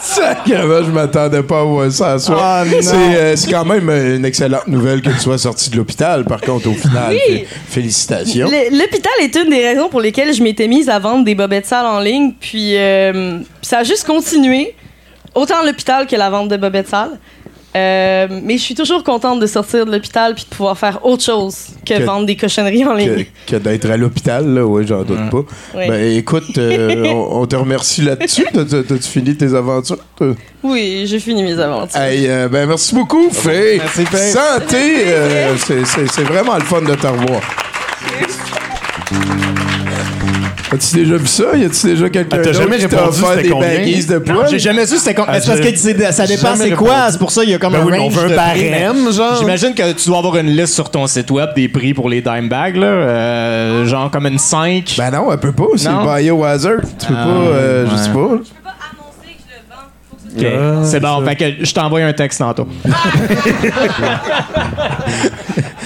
Sacrément, 0.00 0.82
je 0.84 0.90
m'attendais 0.90 1.42
pas 1.42 1.60
à 1.60 1.64
voir 1.64 1.90
ça 1.92 2.12
à 2.14 2.18
soi. 2.18 2.36
Ah, 2.40 2.64
c'est, 2.80 2.94
euh, 2.94 3.36
c'est 3.36 3.50
quand 3.50 3.64
même 3.64 3.88
euh, 3.88 4.16
une 4.16 4.24
excellente 4.24 4.66
nouvelle 4.68 5.02
que 5.02 5.10
tu 5.10 5.18
sois 5.18 5.38
sorti 5.38 5.70
de 5.70 5.76
l'hôpital, 5.76 6.24
par 6.24 6.40
contre, 6.40 6.68
au 6.68 6.74
final. 6.74 7.14
Oui. 7.28 7.44
Félicitations. 7.68 8.48
le- 8.48 8.76
L'hôpital 8.78 9.12
est 9.20 9.34
une 9.36 9.50
des 9.50 9.66
raisons 9.66 9.88
pour 9.88 10.00
lesquelles 10.00 10.32
je 10.34 10.42
m'étais 10.42 10.68
mise 10.68 10.88
à 10.88 10.98
vendre 10.98 11.24
des 11.24 11.34
bobettes 11.34 11.66
sales 11.66 11.86
en 11.86 12.00
ligne. 12.00 12.32
Puis 12.40 12.76
euh, 12.76 13.38
ça 13.62 13.78
a 13.78 13.84
juste 13.84 14.06
continué. 14.06 14.74
Autant 15.34 15.62
l'hôpital 15.64 16.06
que 16.06 16.16
la 16.16 16.30
vente 16.30 16.48
de 16.48 16.56
bobettes 16.56 16.88
sales. 16.88 17.18
Euh, 17.76 18.26
mais 18.42 18.56
je 18.56 18.62
suis 18.62 18.74
toujours 18.74 19.04
contente 19.04 19.38
de 19.38 19.46
sortir 19.46 19.84
de 19.84 19.92
l'hôpital 19.92 20.34
puis 20.34 20.44
de 20.48 20.54
pouvoir 20.56 20.78
faire 20.78 21.04
autre 21.04 21.22
chose 21.22 21.56
que, 21.84 21.94
Que- 21.98 22.02
vendre 22.04 22.24
des 22.24 22.34
cochonneries 22.36 22.84
en 22.86 22.94
ligne. 22.94 23.26
Que, 23.46 23.52
que 23.52 23.56
d'être 23.56 23.90
à 23.90 23.96
l'hôpital, 23.98 24.46
là, 24.48 24.64
ouais, 24.64 24.86
j'en 24.86 25.02
doute 25.02 25.28
pas. 25.30 25.42
Oui. 25.74 25.88
Ben, 25.88 26.16
écoute, 26.16 26.56
euh, 26.56 27.04
on, 27.12 27.42
on 27.42 27.46
te 27.46 27.54
remercie 27.56 28.00
là-dessus. 28.02 28.46
T'as- 28.52 28.64
t'as- 28.64 28.82
T'as-tu 28.82 29.02
fini 29.08 29.36
tes 29.36 29.52
aventures? 29.54 29.98
Oui, 30.62 31.04
j'ai 31.06 31.20
fini 31.20 31.42
mes 31.42 31.58
aventures. 31.58 32.00
Hey, 32.00 32.26
euh, 32.28 32.48
ben, 32.48 32.66
merci 32.66 32.94
beaucoup, 32.94 33.28
Faye. 33.30 33.78
Merci, 33.78 34.06
Faye. 34.06 34.30
Santé, 34.32 35.04
euh, 35.08 35.56
c'est- 35.58 35.84
c'est 35.84 36.06
c'est 36.10 36.24
vraiment 36.24 36.54
le 36.56 36.64
fun 36.64 36.80
de 36.82 36.94
te 36.94 37.06
revoir. 37.06 37.42
As-tu 40.72 40.96
déjà 40.96 41.16
vu 41.16 41.26
ça? 41.28 41.44
Y 41.54 41.64
a-tu 41.64 41.86
déjà 41.86 42.10
quelqu'un 42.10 42.36
Ah, 42.40 42.42
t'as 42.42 42.52
jamais 42.52 42.78
qui 42.78 42.88
t'a 42.88 42.96
répondu 42.98 43.18
offert 43.20 43.30
c'était 43.30 43.42
des 43.44 43.48
combien? 43.50 43.68
baguises 43.68 44.06
de 44.08 44.18
poil? 44.18 44.48
j'ai 44.50 44.58
jamais 44.58 44.84
su 44.86 44.96
c'était 44.98 45.14
com- 45.14 45.24
Ah, 45.28 45.40
c'est 45.40 45.46
parce 45.46 45.60
que 45.60 45.76
ça 46.12 46.26
dépend 46.26 46.56
c'est 46.56 46.70
quoi. 46.72 47.10
C'est 47.12 47.18
pour 47.18 47.30
ça 47.30 47.42
qu'il 47.42 47.50
y 47.50 47.54
a 47.54 47.58
comme 47.58 47.72
Ben 47.74 47.82
un 47.82 47.84
oui, 47.86 47.98
on 48.00 48.08
veut 48.08 48.24
un 48.24 48.28
de 48.30 48.34
prix, 48.34 48.70
barème, 48.70 49.12
genre. 49.12 49.36
J'imagine 49.38 49.74
que 49.74 49.92
tu 49.92 50.08
dois 50.08 50.18
avoir 50.18 50.36
une 50.38 50.48
liste 50.48 50.74
sur 50.74 50.90
ton 50.90 51.06
site 51.06 51.30
web 51.30 51.50
des 51.54 51.68
prix 51.68 51.94
pour 51.94 52.08
les 52.08 52.20
dime 52.20 52.48
bags, 52.48 52.76
là. 52.76 52.86
euh, 52.86 53.86
genre 53.86 54.10
comme 54.10 54.26
une 54.26 54.38
5. 54.38 54.94
Ben 54.98 55.10
non, 55.12 55.30
elle 55.32 55.38
peut 55.38 55.52
pas. 55.52 55.66
C'est 55.76 55.88
biohazard. 55.88 56.80
Tu 56.98 57.06
peux 57.06 57.14
Ah, 57.16 57.24
pas, 57.24 57.30
euh, 57.30 57.86
je 57.86 57.92
ouais. 57.92 57.98
sais 58.02 58.08
pas. 58.10 58.14
peux 58.18 58.38
pas 58.64 58.74
annoncer 58.90 59.36
que 59.36 59.42
je 59.48 60.42
le 60.42 60.42
vends. 60.50 60.74
Ok, 60.80 60.82
Ah, 60.82 60.84
c'est 60.84 61.00
bon. 61.00 61.24
Fait 61.24 61.36
que 61.36 61.64
je 61.64 61.72
t'envoie 61.74 62.00
un 62.00 62.12
texte 62.12 62.40
tantôt. 62.40 62.66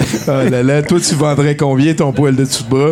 Ah 0.27 0.43
là 0.49 0.63
là, 0.63 0.81
toi, 0.81 0.99
tu 0.99 1.15
vendrais 1.15 1.55
combien 1.55 1.93
ton 1.93 2.11
poil 2.11 2.35
de 2.35 2.43
dessous 2.43 2.63
de 2.63 2.69
bras? 2.69 2.89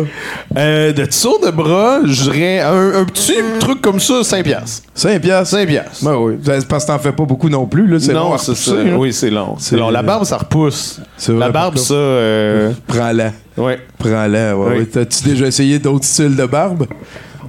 Euh, 0.56 0.92
de 0.92 1.04
tour 1.06 1.40
de 1.44 1.50
bras, 1.50 2.00
je 2.04 2.22
dirais 2.30 2.60
un, 2.60 3.00
un 3.00 3.04
petit 3.04 3.34
truc 3.60 3.80
comme 3.80 4.00
ça, 4.00 4.22
5 4.22 4.42
piastres. 4.44 4.82
5 4.94 5.20
piastres? 5.20 5.50
5 5.56 5.66
piastres. 5.68 6.04
Ben 6.04 6.16
oui. 6.16 6.34
C'est 6.42 6.66
parce 6.68 6.84
que 6.84 6.90
t'en 6.92 6.98
fais 6.98 7.12
pas 7.12 7.24
beaucoup 7.24 7.48
non 7.48 7.66
plus. 7.66 7.86
Là. 7.86 7.98
C'est 8.00 8.12
long 8.12 8.36
c'est 8.38 8.54
ça. 8.56 8.74
là. 8.74 8.96
Oui, 8.96 9.12
c'est 9.12 9.30
long. 9.30 9.54
C'est 9.58 9.76
long. 9.76 9.90
La 9.90 10.02
barbe, 10.02 10.24
ça 10.24 10.38
repousse. 10.38 11.00
C'est 11.16 11.32
vrai, 11.32 11.40
La 11.46 11.50
barbe, 11.52 11.76
ça. 11.78 11.94
euh, 11.94 12.72
Prends-la. 12.86 13.32
ouais. 13.56 13.78
Prends-la. 13.98 14.56
Ouais, 14.56 14.66
Oui. 14.72 14.78
ouais. 14.80 14.86
T'as-tu 14.86 15.24
déjà 15.24 15.46
essayé 15.46 15.78
d'autres 15.78 16.04
styles 16.06 16.36
de 16.36 16.46
barbe? 16.46 16.86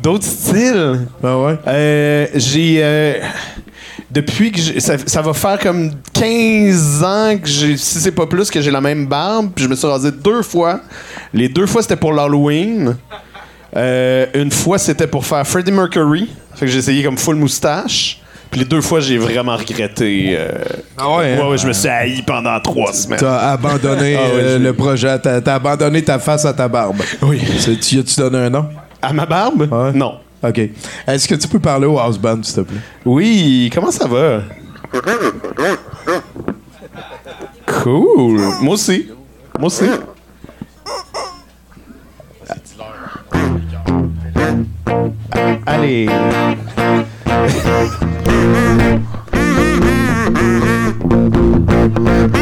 D'autres 0.04 0.26
styles? 0.26 1.02
Ben 1.22 1.38
ouais. 1.38 1.56
Euh, 1.68 2.28
j'ai. 2.36 2.82
Depuis 4.12 4.52
que 4.52 4.60
j'ai- 4.60 4.80
ça, 4.80 4.96
ça 5.06 5.22
va 5.22 5.34
faire 5.34 5.58
comme 5.60 5.92
15 6.14 7.04
ans 7.04 7.38
que 7.42 7.48
j'ai, 7.48 7.78
si 7.78 8.00
c'est 8.00 8.12
pas 8.12 8.26
plus, 8.26 8.50
que 8.52 8.62
j'ai 8.62 8.72
la 8.72 8.82
même 8.82 9.08
barbe. 9.08 9.52
Puis 9.56 9.64
je 9.66 9.70
me 9.70 9.76
suis 9.76 9.88
rasé 9.88 10.12
deux 10.12 10.42
fois. 10.42 10.82
Les 11.34 11.48
deux 11.50 11.66
fois, 11.66 11.82
c'était 11.82 11.96
pour 11.96 12.14
l'Halloween. 12.14 12.96
Euh, 13.76 14.26
une 14.34 14.52
fois, 14.52 14.78
c'était 14.78 15.08
pour 15.08 15.26
faire 15.26 15.46
Freddie 15.48 15.72
Mercury. 15.72 16.30
Fait 16.56 16.66
que 16.66 16.72
j'ai 16.72 16.80
essayé 16.80 17.04
comme 17.04 17.18
full 17.18 17.36
moustache. 17.36 18.18
Puis 18.50 18.60
les 18.60 18.66
deux 18.66 18.82
fois, 18.82 19.00
j'ai 19.00 19.18
vraiment 19.18 19.56
regretté. 19.56 20.36
euh, 20.38 20.50
Ah 20.98 21.10
ouais, 21.16 21.34
hein? 21.36 21.40
ouais, 21.44 21.50
ouais, 21.52 21.58
je 21.58 21.66
me 21.66 21.72
suis 21.72 21.88
haï 21.88 22.22
pendant 22.22 22.60
trois 22.60 22.92
semaines. 22.92 23.18
T'as 23.20 23.52
abandonné 23.52 24.18
Ah 24.20 24.24
ouais, 24.28 24.42
euh, 24.44 24.60
le 24.60 24.74
projet. 24.74 25.18
T'as, 25.20 25.40
t'as 25.40 25.56
abandonné 25.56 26.02
ta 26.04 26.20
face 26.20 26.44
à 26.44 26.52
ta 26.54 26.68
barbe. 26.68 26.98
Oui. 27.22 27.42
C'est- 27.60 27.80
Tu 27.80 28.00
as-tu 28.00 28.20
donné 28.20 28.38
un 28.40 28.50
nom? 28.50 28.66
À 29.02 29.14
ma 29.14 29.26
barbe? 29.26 29.62
Ouais. 29.72 29.94
Non. 29.94 30.16
OK. 30.44 30.60
Est-ce 31.08 31.28
que 31.28 31.36
tu 31.36 31.48
peux 31.48 31.60
parler 31.60 31.86
au 31.86 32.00
house 32.00 32.18
band, 32.18 32.42
s'il 32.44 32.56
te 32.56 32.62
plaît? 32.62 32.80
Oui, 33.06 33.70
comment 33.74 33.92
ça 33.92 34.08
va? 34.08 34.42
Cool. 37.66 38.40
Moi 38.62 38.74
aussi. 38.74 39.08
Moi 39.60 39.68
aussi. 39.68 39.86
Allez. 45.66 46.10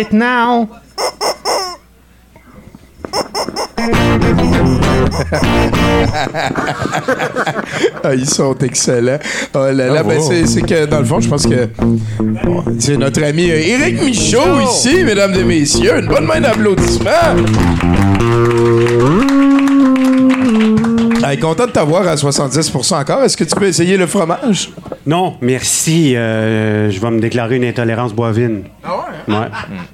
it 0.00 0.12
now! 0.12 0.68
Ah, 8.02 8.14
ils 8.14 8.28
sont 8.28 8.56
excellents. 8.58 9.18
Oh 9.54 9.58
là 9.58 9.72
là, 9.72 10.02
ben, 10.02 10.20
c'est, 10.20 10.46
c'est 10.46 10.62
que 10.62 10.86
dans 10.86 11.00
le 11.00 11.04
fond, 11.04 11.20
je 11.20 11.28
pense 11.28 11.46
que 11.46 11.68
bon, 12.18 12.64
c'est 12.78 12.96
notre 12.96 13.22
ami 13.22 13.50
euh, 13.50 13.56
Éric 13.56 14.02
Michaud 14.02 14.60
ici, 14.62 15.04
mesdames 15.04 15.34
et 15.34 15.44
messieurs. 15.44 15.98
Une 15.98 16.06
bonne 16.06 16.26
main 16.26 16.40
d'applaudissements. 16.40 17.10
Ah, 21.30 21.36
content 21.36 21.66
de 21.66 21.70
t'avoir 21.70 22.08
à 22.08 22.16
70 22.16 22.92
encore. 22.92 23.22
Est-ce 23.22 23.36
que 23.36 23.44
tu 23.44 23.54
peux 23.54 23.66
essayer 23.66 23.96
le 23.96 24.08
fromage? 24.08 24.70
Non, 25.06 25.36
merci. 25.40 26.16
euh, 26.16 26.90
je 26.90 27.00
vais 27.00 27.10
me 27.12 27.20
déclarer 27.20 27.54
une 27.54 27.64
intolérance 27.64 28.12
bovine. 28.12 28.64
Ah 28.82 28.96
ouais? 29.28 29.34
Ouais. 29.34 29.46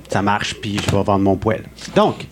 Ça 0.08 0.22
marche, 0.22 0.54
puis 0.54 0.78
je 0.78 0.90
vais 0.90 1.02
vendre 1.02 1.18
mon 1.18 1.36
poêle. 1.36 1.64
Donc, 1.94 2.26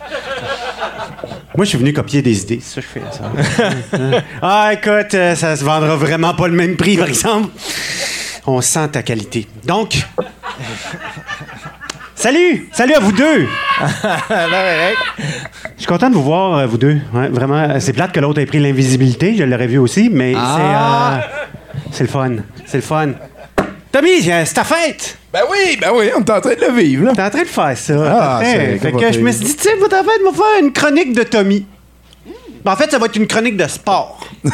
moi, 1.55 1.65
je 1.65 1.69
suis 1.69 1.77
venu 1.77 1.93
copier 1.93 2.23
des 2.23 2.41
idées. 2.45 2.61
C'est 2.63 2.81
ça 2.81 2.81
que 2.81 2.87
je 2.87 3.99
fais, 3.99 3.99
ça. 4.01 4.23
ah, 4.43 4.71
écoute, 4.73 5.13
euh, 5.13 5.35
ça 5.35 5.55
se 5.55 5.65
vendra 5.65 5.97
vraiment 5.97 6.33
pas 6.33 6.49
le 6.49 6.55
même 6.55 6.77
prix, 6.77 6.97
par 6.97 7.09
exemple. 7.09 7.51
On 8.47 8.63
sent 8.63 8.89
ta 8.89 9.03
qualité. 9.03 9.47
Donc, 9.67 9.99
salut! 12.25 12.67
Salut 12.73 12.95
à 12.95 13.01
vous 13.01 13.13
deux! 13.13 13.47
Je 15.77 15.81
suis 15.83 15.87
content 15.87 16.09
de 16.09 16.15
vous 16.15 16.23
voir, 16.23 16.57
euh, 16.57 16.67
vous 16.67 16.79
deux. 16.79 16.97
Ouais, 17.13 17.29
vraiment, 17.29 17.59
euh, 17.59 17.81
c'est 17.81 17.93
plate 17.93 18.13
que 18.13 18.21
l'autre 18.21 18.41
ait 18.41 18.47
pris 18.47 18.61
l'invisibilité. 18.61 19.37
Je 19.37 19.45
l'aurais 19.45 19.67
vu 19.67 19.77
aussi, 19.77 20.09
mais 20.11 20.33
c'est... 20.33 20.39
euh, 20.39 21.19
c'est 21.93 22.05
le 22.05 22.09
fun. 22.09 22.37
C'est 22.65 22.79
le 22.79 22.83
fun. 22.83 23.09
Tommy, 23.93 24.23
c'est 24.23 24.55
ta 24.55 24.65
fête! 24.65 25.19
Ben 25.35 25.41
oui, 25.51 25.77
ben 25.79 25.91
oui, 25.95 26.07
on 26.17 26.21
est 26.21 26.31
en 26.31 26.41
train 26.41 26.55
de 26.55 26.65
le 26.67 26.73
vivre. 26.73 27.05
Là. 27.05 27.13
T'es 27.15 27.23
en 27.25 27.29
train 27.29 27.43
de 27.43 27.47
faire 27.47 27.77
ça. 27.77 28.39
Ah, 28.39 28.41
Fait 28.43 28.79
que 28.93 29.13
je 29.13 29.21
me 29.21 29.31
suis 29.31 29.45
dit, 29.45 29.57
tu 29.57 29.63
sais, 29.65 29.77
votre 29.77 29.97
fête, 29.97 30.21
on 30.27 30.31
va 30.31 30.37
faire 30.37 30.63
une 30.63 30.73
chronique 30.73 31.13
de 31.13 31.25
Tommy. 31.25 31.67
Ben, 32.65 32.73
en 32.73 32.77
fait, 32.77 32.91
ça 32.91 32.99
va 32.99 33.07
être 33.07 33.17
une 33.17 33.27
chronique 33.27 33.57
de 33.59 33.67
sport. 33.67 34.19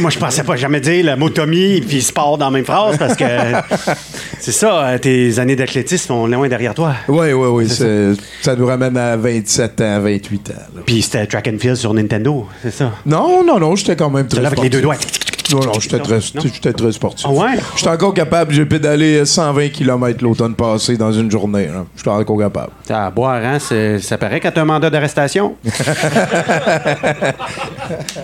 Moi, 0.00 0.10
je 0.10 0.18
pensais 0.18 0.42
pas 0.42 0.56
jamais 0.56 0.80
dire 0.80 1.04
le 1.04 1.16
mot 1.16 1.28
Tommy 1.28 1.80
puis 1.82 2.00
sport 2.02 2.38
dans 2.38 2.46
la 2.46 2.50
même 2.50 2.64
phrase 2.64 2.96
parce 2.98 3.14
que 3.14 3.24
c'est 4.40 4.52
ça, 4.52 4.86
euh, 4.86 4.98
tes 4.98 5.38
années 5.38 5.56
d'athlétisme 5.56 6.06
sont 6.08 6.26
loin 6.26 6.48
derrière 6.48 6.74
toi. 6.74 6.94
Oui, 7.08 7.32
oui, 7.32 7.48
oui. 7.48 7.68
c'est- 7.68 8.12
Ça 8.42 8.56
nous 8.56 8.66
ramène 8.66 8.96
à 8.96 9.16
27 9.16 9.80
ans, 9.82 10.00
28 10.00 10.50
ans. 10.50 10.80
Puis 10.86 11.02
c'était 11.02 11.26
track 11.26 11.48
and 11.52 11.58
field 11.60 11.76
sur 11.76 11.92
Nintendo, 11.94 12.46
c'est 12.62 12.72
ça? 12.72 12.92
Non, 13.04 13.44
non, 13.44 13.58
non, 13.58 13.76
j'étais 13.76 13.96
quand 13.96 14.10
même 14.10 14.26
très 14.28 14.40
Là, 14.40 14.48
avec 14.48 14.60
les 14.62 14.70
deux 14.70 14.80
doigts. 14.80 14.96
Non, 15.52 15.60
non, 15.60 15.72
j'étais 15.80 15.98
très, 16.00 16.20
j'étais 16.20 16.72
très 16.72 16.92
sportif. 16.92 17.26
Ah 17.28 17.32
ouais? 17.32 17.58
J'étais 17.76 17.90
encore 17.90 18.14
capable, 18.14 18.52
j'ai 18.52 18.64
pédalé 18.66 19.24
120 19.24 19.68
km 19.68 20.22
l'automne 20.22 20.54
passé 20.54 20.96
dans 20.96 21.12
une 21.12 21.30
journée. 21.30 21.66
là. 21.66 21.84
J'étais 21.96 22.08
encore 22.10 22.38
capable. 22.38 22.70
À 22.90 23.10
boire, 23.10 23.40
hein? 23.44 23.58
Ça 24.00 24.18
paraît 24.18 24.40
quand 24.40 24.50
t'as 24.52 24.62
un 24.62 24.64
mandat 24.64 24.90
d'arrestation. 24.90 25.54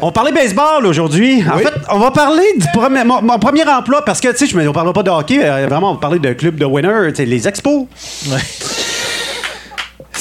on 0.01 0.11
parlait 0.13 0.33
baseball 0.33 0.85
aujourd'hui. 0.87 1.43
En 1.51 1.57
Oui. 1.57 1.63
fait, 1.65 1.75
on 1.91 1.99
va 1.99 2.11
parler 2.11 2.43
du 2.57 2.67
premier, 2.75 3.05
mon, 3.05 3.23
mon 3.23 3.39
premier 3.39 3.65
emploi 3.69 4.05
parce 4.05 4.21
que, 4.21 4.29
tu 4.29 4.39
sais, 4.39 4.47
je 4.47 4.57
me- 4.57 4.69
on 4.69 4.73
parlera 4.73 4.93
pas 4.93 5.03
de 5.03 5.11
hockey, 5.11 5.41
euh, 5.43 5.67
vraiment, 5.69 5.91
on 5.91 5.95
va 5.95 6.01
parler 6.01 6.19
de 6.19 6.33
club 6.33 6.57
de 6.57 6.65
winner, 6.65 7.09
tu 7.11 7.17
sais, 7.17 7.25
les 7.25 7.47
expos. 7.47 7.87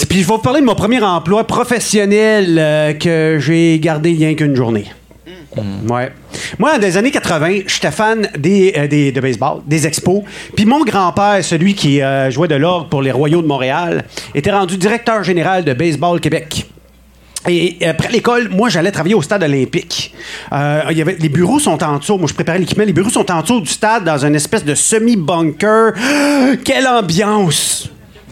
Puis 0.10 0.20
je 0.22 0.28
vais 0.28 0.34
vous 0.34 0.40
parler 0.40 0.60
de 0.60 0.66
mon 0.66 0.76
premier 0.76 1.02
emploi 1.02 1.46
professionnel 1.48 2.58
euh, 2.60 2.94
que 2.94 3.38
j'ai 3.40 3.80
gardé 3.80 4.10
rien 4.12 4.36
qu'une 4.36 4.56
journée. 4.56 4.86
Ouais. 5.90 6.12
Moi, 6.60 6.78
dans 6.78 6.82
les 6.82 6.96
années 6.98 7.12
80, 7.12 7.62
j'étais 7.68 7.92
fan 7.92 8.30
des, 8.38 8.74
euh, 8.78 8.88
des- 8.88 9.12
de 9.12 9.20
baseball, 9.20 9.62
des 9.68 9.86
expos. 9.86 10.24
Puis 10.56 10.66
mon 10.66 10.84
grand-père, 10.86 11.44
celui 11.44 11.76
qui 11.76 12.02
euh, 12.02 12.32
jouait 12.32 12.48
de 12.48 12.56
l'orgue 12.56 12.90
pour 12.90 13.02
les 13.02 13.12
Royaux 13.12 13.42
de 13.42 13.48
Montréal, 13.48 14.06
était 14.34 14.52
rendu 14.52 14.78
directeur 14.78 15.24
général 15.24 15.64
de 15.66 15.74
Baseball 15.74 16.20
Québec. 16.22 16.68
Et 17.50 17.78
après 17.88 18.10
l'école, 18.12 18.50
moi, 18.50 18.70
j'allais 18.70 18.92
travailler 18.92 19.16
au 19.16 19.22
stade 19.24 19.44
olympique. 19.44 20.14
Euh, 20.54 20.84
il 20.92 20.98
y 20.98 21.02
avait, 21.02 21.18
les 21.20 21.30
bureaux 21.30 21.58
sont 21.60 21.84
en 21.84 21.98
dessous. 21.98 22.18
Moi, 22.20 22.28
je 22.30 22.36
préparais 22.36 22.60
l'équipement. 22.60 22.84
Les 22.86 22.94
bureaux 22.94 23.10
sont 23.10 23.30
en 23.32 23.42
dessous 23.42 23.62
du 23.62 23.70
stade, 23.70 24.04
dans 24.04 24.24
une 24.24 24.36
espèce 24.36 24.64
de 24.64 24.76
semi-bunker. 24.76 25.94
Quelle 26.64 26.88
ambiance! 26.88 27.90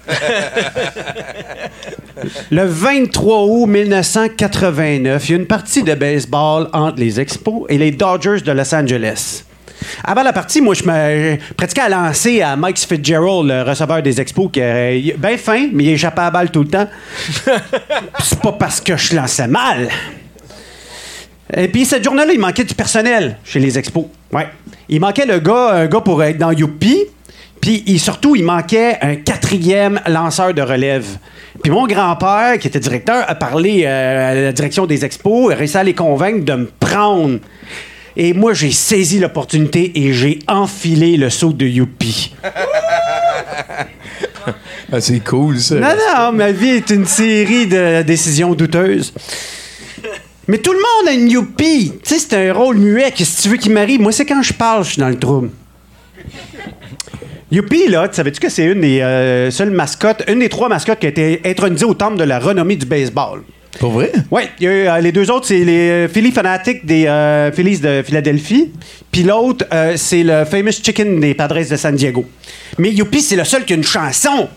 Le 2.51 2.65
23 2.65 3.45
août 3.45 3.65
1989, 3.67 5.29
il 5.29 5.31
y 5.31 5.35
a 5.35 5.37
une 5.37 5.47
partie 5.47 5.83
de 5.83 5.93
baseball 5.93 6.67
entre 6.73 6.99
les 6.99 7.19
Expos 7.19 7.65
et 7.69 7.77
les 7.77 7.91
Dodgers 7.91 8.41
de 8.41 8.51
Los 8.51 8.75
Angeles. 8.75 9.43
Avant 10.03 10.23
la 10.23 10.33
partie, 10.33 10.61
moi, 10.61 10.73
je 10.73 10.83
me 10.83 11.37
pratiquais 11.55 11.81
à 11.81 11.89
lancer 11.89 12.41
à 12.41 12.55
Mike 12.55 12.79
Fitzgerald, 12.79 13.47
le 13.47 13.61
receveur 13.61 14.01
des 14.01 14.19
Expos, 14.19 14.49
qui 14.51 14.59
est 14.59 15.17
bien 15.17 15.37
fin, 15.37 15.69
mais 15.71 15.85
il 15.85 15.89
échappait 15.91 16.21
à 16.21 16.25
la 16.25 16.31
balle 16.31 16.51
tout 16.51 16.63
le 16.63 16.69
temps. 16.69 16.87
C'est 18.19 18.41
pas 18.41 18.53
parce 18.53 18.81
que 18.81 18.97
je 18.97 19.15
lançais 19.15 19.47
mal. 19.47 19.89
Et 21.55 21.67
puis 21.67 21.85
cette 21.85 22.03
journée-là, 22.03 22.33
il 22.33 22.39
manquait 22.39 22.63
du 22.63 22.75
personnel 22.75 23.37
chez 23.43 23.59
les 23.59 23.77
Expos. 23.77 24.05
Ouais. 24.31 24.47
Il 24.87 24.99
manquait 24.99 25.25
le 25.25 25.39
gars, 25.39 25.71
un 25.73 25.87
gars 25.87 26.01
pour 26.01 26.21
être 26.23 26.37
dans 26.37 26.51
Youpi. 26.51 27.05
Puis 27.61 27.83
il- 27.87 27.99
surtout, 27.99 28.35
il 28.35 28.43
manquait 28.43 28.97
un 29.01 29.15
quatrième 29.15 29.99
lanceur 30.07 30.53
de 30.53 30.61
relève. 30.61 31.05
Puis 31.61 31.71
mon 31.71 31.87
grand-père, 31.87 32.57
qui 32.59 32.67
était 32.67 32.79
directeur, 32.79 33.25
a 33.27 33.35
parlé 33.35 33.83
euh, 33.85 34.31
à 34.31 34.33
la 34.35 34.51
direction 34.53 34.85
des 34.85 35.03
expos, 35.03 35.51
a 35.51 35.55
réussi 35.55 35.77
à 35.77 35.83
les 35.83 35.93
convaincre 35.95 36.45
de 36.45 36.53
me 36.53 36.65
prendre. 36.79 37.39
Et 38.15 38.33
moi, 38.33 38.53
j'ai 38.53 38.71
saisi 38.71 39.19
l'opportunité 39.19 39.91
et 39.95 40.13
j'ai 40.13 40.39
enfilé 40.47 41.15
le 41.17 41.29
saut 41.29 41.53
de 41.53 41.65
Youpi. 41.65 42.33
Ah, 44.91 44.99
c'est 45.01 45.19
cool, 45.23 45.59
ça. 45.59 45.75
Non, 45.75 45.89
non, 46.17 46.31
ma 46.31 46.51
vie 46.51 46.69
est 46.69 46.89
une 46.89 47.05
série 47.05 47.67
de 47.67 48.01
décisions 48.01 48.55
douteuses. 48.55 49.13
Mais 50.47 50.57
tout 50.57 50.71
le 50.71 50.79
monde 50.79 51.07
a 51.09 51.11
une 51.11 51.29
Youpi. 51.29 51.93
Tu 52.03 52.15
sais, 52.15 52.19
c'est 52.19 52.49
un 52.49 52.53
rôle 52.53 52.77
muet. 52.77 53.11
Qu'est-ce 53.15 53.37
que 53.37 53.41
tu 53.43 53.49
veux 53.49 53.57
qu'il 53.57 53.71
m'arrive? 53.71 54.01
Moi, 54.01 54.11
c'est 54.11 54.25
quand 54.25 54.41
je 54.41 54.53
parle, 54.53 54.83
je 54.83 54.91
suis 54.93 54.99
dans 54.99 55.09
le 55.09 55.19
trouble. 55.19 55.51
Youpi, 57.51 57.87
là, 57.87 58.07
tu 58.07 58.15
savais-tu 58.15 58.39
que 58.39 58.49
c'est 58.49 58.65
une 58.65 58.81
des 58.81 59.01
euh, 59.01 59.49
seules 59.49 59.71
mascottes, 59.71 60.23
une 60.27 60.39
des 60.39 60.49
trois 60.49 60.69
mascottes 60.69 60.99
qui 60.99 61.07
a 61.07 61.09
été 61.09 61.41
intronisée 61.45 61.85
au 61.85 61.95
temple 61.95 62.17
de 62.17 62.23
la 62.23 62.39
renommée 62.39 62.75
du 62.75 62.85
baseball? 62.85 63.41
Pour 63.77 63.91
vrai? 63.91 64.11
Oui, 64.31 64.41
les 64.59 65.11
deux 65.11 65.29
autres, 65.29 65.45
c'est 65.45 65.63
les 65.63 65.89
euh, 65.89 66.07
Philly 66.07 66.31
Fanatics 66.31 66.85
des 66.85 67.05
euh, 67.05 67.51
Phillies 67.51 67.79
de 67.79 68.01
Philadelphie. 68.05 68.71
Puis 69.11 69.23
l'autre, 69.23 69.65
euh, 69.71 69.93
c'est 69.95 70.23
le 70.23 70.43
Famous 70.45 70.71
Chicken 70.83 71.19
des 71.19 71.33
Padres 71.33 71.69
de 71.69 71.75
San 71.75 71.95
Diego. 71.95 72.25
Mais 72.77 72.91
Youpi, 72.91 73.21
c'est 73.21 73.35
le 73.35 73.43
seul 73.43 73.65
qui 73.65 73.73
a 73.73 73.75
une 73.75 73.83
chanson. 73.83 74.49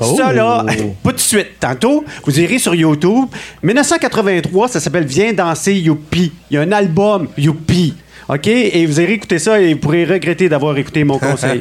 Ça, 0.00 0.32
là, 0.32 0.64
pas 1.02 1.12
de 1.12 1.20
suite. 1.20 1.60
Tantôt, 1.60 2.04
vous 2.24 2.40
irez 2.40 2.58
sur 2.58 2.74
YouTube. 2.74 3.26
1983, 3.62 4.68
ça 4.68 4.80
s'appelle 4.80 5.04
Viens 5.04 5.32
danser 5.32 5.74
Youpi. 5.74 6.32
Il 6.50 6.54
y 6.54 6.58
a 6.58 6.62
un 6.62 6.72
album 6.72 7.28
Youpi. 7.38 7.94
OK? 8.28 8.46
Et 8.46 8.84
vous 8.86 9.00
irez 9.00 9.14
écouter 9.14 9.38
ça 9.38 9.60
et 9.60 9.72
vous 9.72 9.80
pourrez 9.80 10.04
regretter 10.04 10.48
d'avoir 10.48 10.76
écouté 10.76 11.04
mon 11.04 11.18
conseil. 11.18 11.60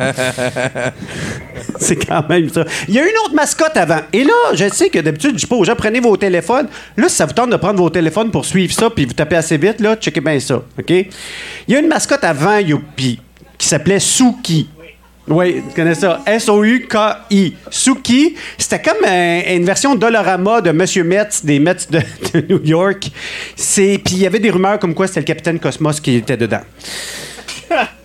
C'est 1.80 1.96
quand 1.96 2.28
même 2.28 2.50
ça. 2.50 2.66
Il 2.88 2.94
y 2.94 3.00
a 3.00 3.04
une 3.04 3.18
autre 3.26 3.34
mascotte 3.34 3.78
avant. 3.78 4.02
Et 4.12 4.24
là, 4.24 4.34
je 4.54 4.68
sais 4.70 4.90
que 4.90 5.00
d'habitude, 5.00 5.32
je 5.32 5.38
dis 5.38 5.46
pas 5.46 5.56
aux 5.56 5.64
gens, 5.64 5.76
prenez 5.76 6.00
vos 6.00 6.18
téléphones. 6.18 6.68
Là, 6.98 7.08
si 7.08 7.16
ça 7.16 7.26
vous 7.26 7.34
tente 7.34 7.50
de 7.50 7.56
prendre 7.56 7.80
vos 7.80 7.90
téléphones 7.90 8.32
pour 8.32 8.46
suivre 8.46 8.74
ça, 8.74 8.90
puis 8.90 9.06
vous 9.06 9.14
tapez 9.14 9.38
assez 9.38 9.58
vite, 9.58 9.80
là, 9.80 9.96
checkez 9.96 10.22
bien 10.22 10.40
ça. 10.40 10.56
OK? 10.56 10.90
Il 10.90 11.08
y 11.68 11.76
a 11.76 11.80
une 11.80 11.88
mascotte 11.88 12.24
avant 12.24 12.58
Youpi 12.58 13.20
qui 13.58 13.68
s'appelait 13.68 14.00
Suki. 14.00 14.68
Oui, 15.30 15.62
tu 15.68 15.76
connais 15.76 15.96
ça. 15.96 16.22
S-O-U-K-I. 16.26 17.56
Suki, 17.70 18.36
c'était 18.58 18.82
comme 18.82 19.04
un- 19.06 19.42
une 19.56 19.66
version 19.66 19.94
Dolorama 19.96 20.62
de 20.62 20.72
Monsieur 20.72 21.04
Metz, 21.04 21.44
des 21.44 21.60
Mets 21.60 21.76
de, 21.90 22.02
New 22.50 22.64
York. 22.64 23.10
Puis 23.56 24.02
il 24.12 24.20
y 24.20 24.26
avait 24.26 24.40
des 24.40 24.50
rumeurs 24.52 24.80
comme 24.80 24.94
quoi 24.94 25.08
c'était 25.08 25.20
le 25.22 25.26
capitaine 25.26 25.60
Cosmos 25.60 26.00
qui 26.00 26.16
était 26.16 26.38
dedans. 26.38 26.62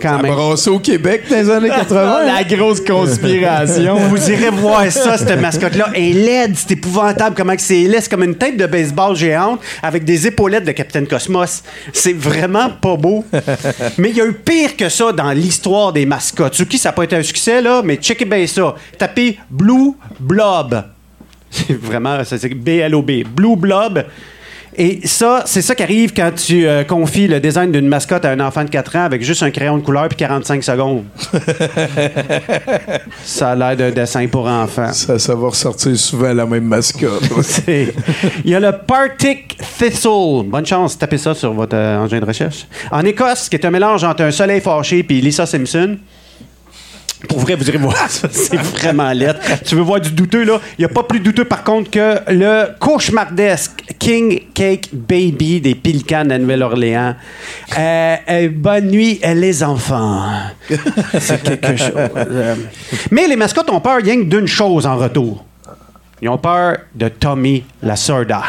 Quand 0.00 0.16
Ça 0.16 0.22
même. 0.22 0.34
brassé 0.34 0.68
au 0.68 0.80
Québec 0.80 1.22
dans 1.30 1.36
les 1.36 1.48
années 1.48 1.68
80. 1.76 2.24
La 2.24 2.42
grosse 2.42 2.80
conspiration. 2.80 3.96
Vous 4.08 4.30
irez 4.30 4.50
voir 4.50 4.90
ça, 4.90 5.16
cette 5.16 5.40
mascotte-là. 5.40 5.90
Elle 5.94 6.02
est 6.02 6.12
laide, 6.12 6.54
c'est 6.56 6.72
épouvantable 6.72 7.36
comment 7.36 7.54
que 7.54 7.62
c'est 7.62 7.84
laid. 7.84 8.00
C'est 8.00 8.10
comme 8.10 8.24
une 8.24 8.34
tête 8.34 8.56
de 8.56 8.66
baseball 8.66 9.14
géante 9.14 9.60
avec 9.80 10.04
des 10.04 10.26
épaulettes 10.26 10.64
de 10.64 10.72
Capitaine 10.72 11.06
Cosmos. 11.06 11.62
C'est 11.92 12.14
vraiment 12.14 12.68
pas 12.70 12.96
beau. 12.96 13.24
mais 13.98 14.10
il 14.10 14.16
y 14.16 14.20
a 14.20 14.26
eu 14.26 14.32
pire 14.32 14.76
que 14.76 14.88
ça 14.88 15.12
dans 15.12 15.30
l'histoire 15.30 15.92
des 15.92 16.04
mascottes. 16.04 16.54
Sur 16.54 16.66
qui 16.66 16.78
ça 16.78 16.88
n'a 16.88 16.94
pas 16.94 17.04
été 17.04 17.14
un 17.14 17.22
succès, 17.22 17.62
là, 17.62 17.82
mais 17.84 17.94
checkez 17.96 18.24
bien 18.24 18.44
ça. 18.48 18.74
Tapez 18.98 19.38
Blue 19.48 19.92
Blob. 20.18 20.82
C'est 21.48 21.78
vraiment, 21.80 22.24
ça, 22.24 22.38
c'est 22.38 22.48
B-L-O-B. 22.48 23.24
Blue 23.36 23.56
Blob. 23.56 24.04
Et 24.76 25.06
ça, 25.06 25.42
c'est 25.44 25.60
ça 25.60 25.74
qui 25.74 25.82
arrive 25.82 26.14
quand 26.14 26.30
tu 26.34 26.66
euh, 26.66 26.82
confies 26.82 27.26
le 27.26 27.40
design 27.40 27.70
d'une 27.70 27.88
mascotte 27.88 28.24
à 28.24 28.30
un 28.30 28.40
enfant 28.40 28.64
de 28.64 28.70
4 28.70 28.96
ans 28.96 29.04
avec 29.04 29.22
juste 29.22 29.42
un 29.42 29.50
crayon 29.50 29.76
de 29.76 29.82
couleur 29.82 30.08
puis 30.08 30.16
45 30.16 30.64
secondes. 30.64 31.04
ça 33.24 33.50
a 33.50 33.54
l'air 33.54 33.76
d'un 33.76 33.90
dessin 33.90 34.26
pour 34.28 34.46
enfants. 34.46 34.92
Ça, 34.92 35.18
ça 35.18 35.34
va 35.34 35.48
ressortir 35.48 35.94
souvent 35.98 36.32
la 36.32 36.46
même 36.46 36.64
mascotte. 36.64 37.22
Il 37.68 38.50
y 38.50 38.54
a 38.54 38.60
le 38.60 38.72
Partick 38.86 39.58
Thistle. 39.78 40.44
Bonne 40.46 40.66
chance, 40.66 40.96
tapez 40.96 41.18
ça 41.18 41.34
sur 41.34 41.52
votre 41.52 41.76
euh, 41.76 41.98
engin 41.98 42.20
de 42.20 42.24
recherche. 42.24 42.66
En 42.90 43.02
Écosse, 43.04 43.50
qui 43.50 43.56
est 43.56 43.66
un 43.66 43.70
mélange 43.70 44.04
entre 44.04 44.22
un 44.22 44.30
soleil 44.30 44.62
fâché 44.62 45.04
et 45.06 45.20
Lisa 45.20 45.44
Simpson. 45.44 45.98
Pour 47.28 47.38
vrai, 47.40 47.54
vous 47.54 47.68
irez 47.68 47.78
voir 47.78 47.96
ça, 48.08 48.28
c'est 48.32 48.56
vraiment 48.56 49.12
lettre. 49.12 49.40
Tu 49.64 49.74
veux 49.74 49.82
voir 49.82 50.00
du 50.00 50.10
douteux, 50.10 50.44
là? 50.44 50.60
Il 50.78 50.82
n'y 50.82 50.84
a 50.84 50.88
pas 50.88 51.02
plus 51.02 51.20
douteux, 51.20 51.44
par 51.44 51.64
contre, 51.64 51.90
que 51.90 52.18
le 52.28 52.68
cauchemardesque 52.78 53.82
King 53.98 54.40
Cake 54.54 54.88
Baby 54.92 55.60
des 55.60 55.74
Pélicans 55.74 56.24
de 56.24 56.30
la 56.30 56.38
Nouvelle-Orléans. 56.38 57.14
Euh, 57.78 58.16
euh, 58.28 58.48
bonne 58.52 58.88
nuit, 58.88 59.20
euh, 59.24 59.34
les 59.34 59.62
enfants. 59.62 60.22
C'est 61.18 61.42
quelque 61.42 61.76
chose. 61.76 61.92
Euh, 61.96 62.54
Mais 63.10 63.28
les 63.28 63.36
mascottes 63.36 63.70
ont 63.70 63.80
peur 63.80 63.98
rien 64.02 64.16
que 64.16 64.24
d'une 64.24 64.46
chose 64.48 64.86
en 64.86 64.96
retour. 64.96 65.44
Ils 66.20 66.28
ont 66.28 66.38
peur 66.38 66.76
de 66.94 67.08
Tommy 67.08 67.64
la 67.82 67.96
Sorda. 67.96 68.42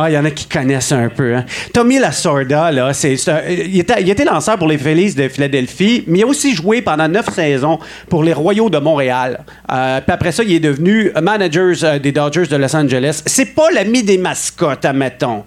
Ah, 0.00 0.08
il 0.08 0.14
y 0.14 0.18
en 0.18 0.24
a 0.24 0.30
qui 0.30 0.46
connaissent 0.46 0.92
un 0.92 1.08
peu. 1.08 1.34
Hein. 1.34 1.44
Tommy 1.74 1.98
Lasorda, 1.98 2.70
là, 2.70 2.92
c'est, 2.92 3.14
il, 3.48 3.80
était, 3.80 4.00
il 4.00 4.08
était 4.08 4.24
lanceur 4.24 4.56
pour 4.56 4.68
les 4.68 4.78
Phillies 4.78 5.14
de 5.14 5.26
Philadelphie, 5.26 6.04
mais 6.06 6.20
il 6.20 6.22
a 6.22 6.26
aussi 6.28 6.54
joué 6.54 6.82
pendant 6.82 7.08
neuf 7.08 7.34
saisons 7.34 7.80
pour 8.08 8.22
les 8.22 8.32
Royaux 8.32 8.70
de 8.70 8.78
Montréal. 8.78 9.40
Euh, 9.72 10.00
puis 10.00 10.12
après 10.12 10.30
ça, 10.30 10.44
il 10.44 10.52
est 10.52 10.60
devenu 10.60 11.10
manager 11.20 11.74
euh, 11.82 11.98
des 11.98 12.12
Dodgers 12.12 12.46
de 12.46 12.54
Los 12.54 12.76
Angeles. 12.76 13.22
C'est 13.26 13.56
pas 13.56 13.72
l'ami 13.72 14.04
des 14.04 14.18
mascottes, 14.18 14.84
admettons. 14.84 15.44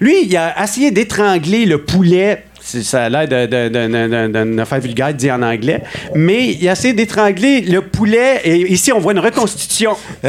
Lui, 0.00 0.24
il 0.24 0.34
a 0.34 0.64
essayé 0.64 0.90
d'étrangler 0.90 1.66
le 1.66 1.82
poulet. 1.84 2.44
Ça 2.82 3.04
a 3.04 3.08
l'air 3.08 3.26
d'une 3.28 4.60
affaire 4.60 4.80
vulgaire 4.80 5.14
dit 5.14 5.30
en 5.30 5.42
anglais. 5.42 5.82
Mais 6.14 6.48
il 6.52 6.68
a 6.68 6.72
essayé 6.72 6.94
d'étrangler 6.94 7.60
le 7.62 7.82
poulet. 7.82 8.40
Et 8.44 8.72
ici, 8.72 8.92
on 8.92 8.98
voit 8.98 9.12
une 9.12 9.18
reconstitution. 9.18 9.96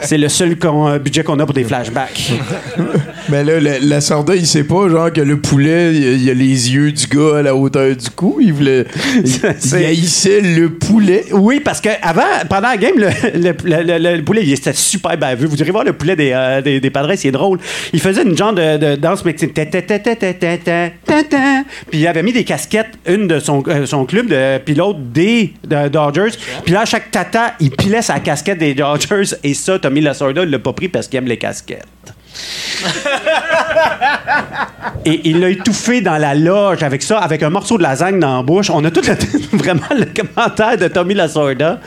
C'est 0.00 0.18
le 0.18 0.28
seul 0.28 0.56
euh, 0.64 0.98
budget 0.98 1.24
qu'on 1.24 1.38
a 1.40 1.44
pour 1.44 1.54
des 1.54 1.64
flashbacks. 1.64 2.32
Mais 3.28 3.42
là, 3.44 3.58
le, 3.60 3.78
la 3.80 4.00
Sarda, 4.00 4.34
il 4.36 4.46
sait 4.46 4.64
pas, 4.64 4.88
genre, 4.88 5.12
que 5.12 5.20
le 5.20 5.40
poulet, 5.40 5.94
il, 5.94 6.30
a 6.30 6.34
les 6.34 6.72
yeux 6.72 6.92
du 6.92 7.06
gars 7.06 7.38
à 7.38 7.42
la 7.42 7.54
hauteur 7.54 7.94
du 7.96 8.10
cou. 8.10 8.38
Il 8.40 8.52
voulait. 8.52 8.84
Il, 9.24 9.74
haïssait 9.74 10.40
le 10.40 10.70
poulet. 10.70 11.24
Oui, 11.32 11.60
parce 11.60 11.80
que 11.80 11.88
avant, 12.02 12.22
pendant 12.48 12.68
la 12.68 12.76
game, 12.76 12.94
le, 12.96 13.08
le, 13.34 14.16
le 14.16 14.22
poulet, 14.22 14.42
il 14.44 14.52
était 14.52 14.72
super 14.72 15.16
baveux. 15.18 15.46
Vous 15.46 15.56
irez 15.56 15.70
voir 15.70 15.84
le 15.84 15.92
poulet 15.92 16.14
des, 16.14 16.32
euh, 16.32 16.60
des, 16.60 16.80
des 16.80 16.90
padres, 16.90 17.14
c'est 17.16 17.30
drôle. 17.30 17.58
Il 17.92 18.00
faisait 18.00 18.22
une 18.22 18.36
genre 18.36 18.52
de, 18.52 18.76
de 18.76 18.96
danse 18.96 19.24
mexicaine. 19.24 19.70
Puis 21.90 22.00
il 22.00 22.06
avait 22.06 22.22
mis 22.22 22.32
des 22.32 22.44
casquettes, 22.44 22.98
une 23.06 23.26
de 23.26 23.38
son, 23.38 23.62
euh, 23.68 23.86
son 23.86 24.04
club, 24.04 24.28
de, 24.28 24.58
puis 24.58 24.74
l'autre 24.74 25.00
des 25.00 25.54
Dodgers. 25.64 26.36
Puis 26.64 26.72
là, 26.72 26.82
à 26.82 26.84
chaque 26.84 27.10
tata, 27.10 27.54
il 27.60 27.70
pilait 27.70 28.02
sa 28.02 28.20
casquette 28.20 28.58
des 28.58 28.74
Dodgers. 28.74 29.36
Et 29.42 29.54
ça, 29.54 29.78
Tommy 29.78 30.00
Lasorda, 30.00 30.44
il 30.44 30.50
l'a 30.50 30.58
pas 30.58 30.72
pris 30.72 30.88
parce 30.88 31.08
qu'il 31.08 31.18
aime 31.18 31.26
les 31.26 31.38
casquettes. 31.38 31.86
Et 35.04 35.20
il 35.28 35.40
l'a 35.40 35.50
étouffé 35.50 36.00
dans 36.00 36.16
la 36.18 36.34
loge 36.34 36.82
avec 36.82 37.02
ça, 37.02 37.18
avec 37.18 37.42
un 37.42 37.50
morceau 37.50 37.78
de 37.78 37.82
lasagne 37.82 38.18
dans 38.18 38.38
la 38.38 38.42
bouche. 38.42 38.70
On 38.70 38.84
a 38.84 38.90
tout 38.90 39.02
le- 39.06 39.56
vraiment 39.58 39.86
le 39.96 40.06
commentaire 40.06 40.76
de 40.76 40.88
Tommy 40.88 41.14
Lasorda. 41.14 41.80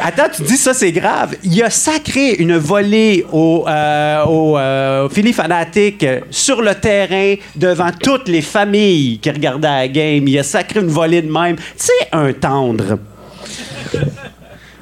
Attends, 0.00 0.28
tu 0.34 0.42
dis 0.42 0.56
ça, 0.56 0.74
c'est 0.74 0.92
grave. 0.92 1.34
Il 1.42 1.60
a 1.62 1.70
sacré 1.70 2.34
une 2.34 2.56
volée 2.56 3.24
au, 3.32 3.64
euh, 3.66 4.24
au 4.26 4.56
euh, 4.58 5.08
Philly 5.08 5.32
Fanatic 5.32 6.06
sur 6.30 6.62
le 6.62 6.74
terrain 6.74 7.34
devant 7.56 7.90
toutes 7.90 8.28
les 8.28 8.42
familles 8.42 9.18
qui 9.18 9.30
regardaient 9.30 9.66
la 9.66 9.88
game. 9.88 10.28
Il 10.28 10.38
a 10.38 10.42
sacré 10.44 10.80
une 10.80 10.86
volée 10.88 11.22
de 11.22 11.32
même. 11.32 11.56
Sais, 11.76 11.92
un 12.12 12.32
tendre. 12.32 12.98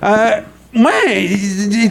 Euh, 0.03 0.31
moi, 0.75 0.93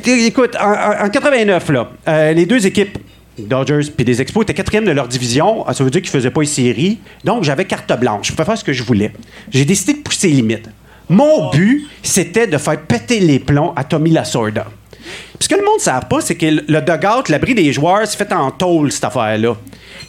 écoute, 0.05 0.55
en, 0.61 0.71
en- 0.71 1.05
en 1.05 1.09
89, 1.09 1.69
là, 1.69 1.89
euh, 2.07 2.33
les 2.33 2.45
deux 2.45 2.63
équipes, 2.67 2.99
Dodgers 3.37 3.91
puis 3.95 4.05
les 4.05 4.21
Expos, 4.21 4.43
étaient 4.43 4.53
quatrièmes 4.53 4.85
de 4.85 4.91
leur 4.91 5.07
division. 5.07 5.65
Ah, 5.67 5.73
Ça 5.73 5.83
veut 5.83 5.89
dire 5.89 6.01
qu'ils 6.01 6.11
faisaient 6.11 6.31
pas 6.31 6.41
les 6.41 6.47
séries. 6.47 6.99
Donc, 7.23 7.43
j'avais 7.43 7.65
carte 7.65 7.91
blanche. 7.99 8.27
Je 8.27 8.31
pouvais 8.31 8.45
faire 8.45 8.57
ce 8.57 8.63
que 8.63 8.73
je 8.73 8.83
voulais. 8.83 9.11
J'ai 9.51 9.65
décidé 9.65 9.93
de 9.93 9.99
pousser 9.99 10.27
les 10.29 10.35
limites. 10.35 10.69
Mon 11.09 11.51
but, 11.51 11.87
c'était 12.01 12.47
de 12.47 12.57
faire 12.57 12.81
péter 12.81 13.19
les 13.19 13.39
plombs 13.39 13.73
à 13.75 13.83
Tommy 13.83 14.09
Lasorda. 14.09 14.65
Ce 15.39 15.47
que 15.47 15.55
le 15.55 15.63
monde 15.63 15.77
ne 15.77 15.81
sait 15.81 15.91
pas, 16.09 16.21
c'est 16.21 16.35
que 16.35 16.45
le 16.45 16.81
dugout, 16.81 17.29
l'abri 17.29 17.53
des 17.53 17.71
joueurs, 17.71 18.07
c'est 18.07 18.17
fait 18.17 18.33
en 18.33 18.49
tôle, 18.51 18.91
cette 18.91 19.03
affaire-là. 19.03 19.55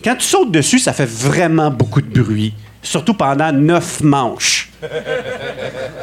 Quand 0.03 0.14
tu 0.16 0.27
sautes 0.27 0.53
dessus, 0.53 0.79
ça 0.79 0.93
fait 0.93 1.09
vraiment 1.09 1.70
beaucoup 1.70 2.01
de 2.01 2.22
bruit. 2.22 2.55
Surtout 2.83 3.14
pendant 3.14 3.53
neuf 3.53 4.01
manches. 4.03 4.66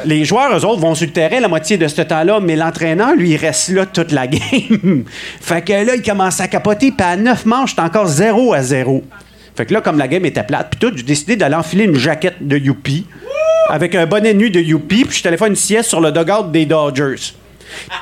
Les 0.06 0.26
joueurs, 0.26 0.56
eux 0.58 0.66
autres, 0.66 0.80
vont 0.80 0.96
sur 0.96 1.08
le 1.08 1.14
terrain 1.14 1.40
la 1.40 1.48
moitié 1.48 1.78
de 1.78 1.88
ce 1.88 2.02
temps-là, 2.02 2.40
mais 2.40 2.56
l'entraîneur, 2.56 3.16
lui, 3.16 3.38
reste 3.38 3.70
là 3.70 3.86
toute 3.86 4.12
la 4.12 4.28
game. 4.28 5.04
fait 5.42 5.62
que 5.62 5.74
là, 5.74 5.96
il 5.96 6.02
commence 6.02 6.40
à 6.40 6.48
capoter, 6.48 6.92
puis 6.92 7.06
à 7.06 7.16
neuf 7.16 7.46
manches, 7.46 7.74
c'est 7.76 7.82
encore 7.82 8.08
0 8.08 8.54
à 8.54 8.62
0. 8.62 9.04
Fait 9.56 9.66
que 9.66 9.74
là, 9.74 9.82
comme 9.82 9.98
la 9.98 10.08
game 10.08 10.26
était 10.26 10.44
plate, 10.44 10.70
puis 10.72 10.80
tout, 10.80 10.96
j'ai 10.96 11.04
décidé 11.04 11.36
d'aller 11.36 11.56
enfiler 11.56 11.86
une 11.86 11.96
jaquette 11.96 12.46
de 12.46 12.58
Youpi 12.58 13.06
avec 13.70 13.96
un 13.96 14.06
bonnet 14.06 14.34
nuit 14.34 14.52
de 14.52 14.60
Youpi, 14.60 15.04
puis 15.06 15.14
je 15.14 15.20
suis 15.20 15.28
allé 15.28 15.38
faire 15.38 15.48
une 15.48 15.56
sieste 15.56 15.90
sur 15.90 16.02
le 16.02 16.12
dugout 16.12 16.52
des 16.52 16.66
Dodgers. 16.66 17.34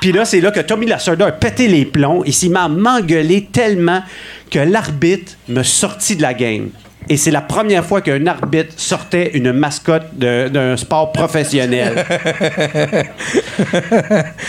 Puis 0.00 0.12
là, 0.12 0.24
c'est 0.24 0.40
là 0.40 0.50
que 0.50 0.60
Tommy 0.60 0.86
Lasorda 0.86 1.26
a 1.26 1.32
pété 1.32 1.68
les 1.68 1.84
plombs 1.84 2.22
et 2.24 2.32
s'il 2.32 2.50
m'a 2.50 2.68
m'engueulé 2.68 3.48
tellement 3.50 4.02
que 4.50 4.58
l'arbitre 4.58 5.32
me 5.48 5.62
sortit 5.62 6.16
de 6.16 6.22
la 6.22 6.34
game. 6.34 6.70
Et 7.08 7.16
c'est 7.16 7.30
la 7.30 7.40
première 7.40 7.84
fois 7.84 8.00
qu'un 8.00 8.26
arbitre 8.26 8.74
sortait 8.76 9.32
une 9.34 9.52
mascotte 9.52 10.14
d'un 10.14 10.76
sport 10.76 11.12
professionnel. 11.12 12.04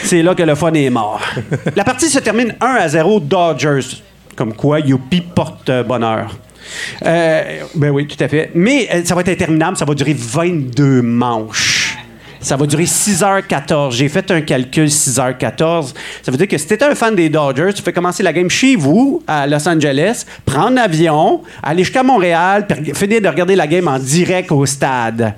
c'est 0.04 0.22
là 0.22 0.36
que 0.36 0.44
le 0.44 0.56
fun 0.56 0.74
est 0.74 0.90
mort. 0.90 1.22
La 1.76 1.84
partie 1.84 2.10
se 2.10 2.20
termine 2.20 2.56
1 2.62 2.66
à 2.66 2.88
0 2.88 3.20
Dodgers. 3.22 4.02
Comme 4.36 4.54
quoi, 4.54 4.80
Youpi 4.80 5.22
porte 5.22 5.70
euh, 5.70 5.84
bonheur. 5.84 6.36
Euh, 7.06 7.64
ben 7.76 7.90
oui, 7.92 8.08
tout 8.08 8.22
à 8.24 8.28
fait. 8.28 8.52
Mais 8.56 8.88
euh, 8.94 9.04
ça 9.04 9.16
va 9.16 9.22
être 9.22 9.30
interminable, 9.30 9.78
ça 9.78 9.86
va 9.86 9.94
durer 9.94 10.16
22 10.18 11.02
manches. 11.02 11.83
Ça 12.44 12.58
va 12.58 12.66
durer 12.66 12.84
6h14. 12.84 13.94
J'ai 13.94 14.10
fait 14.10 14.30
un 14.30 14.42
calcul 14.42 14.88
6h14. 14.88 15.94
Ça 16.22 16.32
veut 16.32 16.38
dire 16.38 16.48
que 16.48 16.58
si 16.58 16.68
tu 16.68 16.84
un 16.84 16.94
fan 16.94 17.16
des 17.16 17.30
Dodgers, 17.30 17.74
tu 17.74 17.82
fais 17.82 17.94
commencer 17.94 18.22
la 18.22 18.34
game 18.34 18.50
chez 18.50 18.76
vous, 18.76 19.24
à 19.26 19.48
Los 19.48 19.68
Angeles, 19.68 20.26
prendre 20.46 20.76
l'avion, 20.76 21.42
aller 21.64 21.84
jusqu'à 21.84 22.04
Montréal, 22.04 22.68
puis 22.68 22.94
finir 22.94 23.22
de 23.22 23.28
regarder 23.30 23.56
la 23.56 23.66
game 23.66 23.88
en 23.88 23.98
direct 23.98 24.52
au 24.52 24.66
stade. 24.66 25.34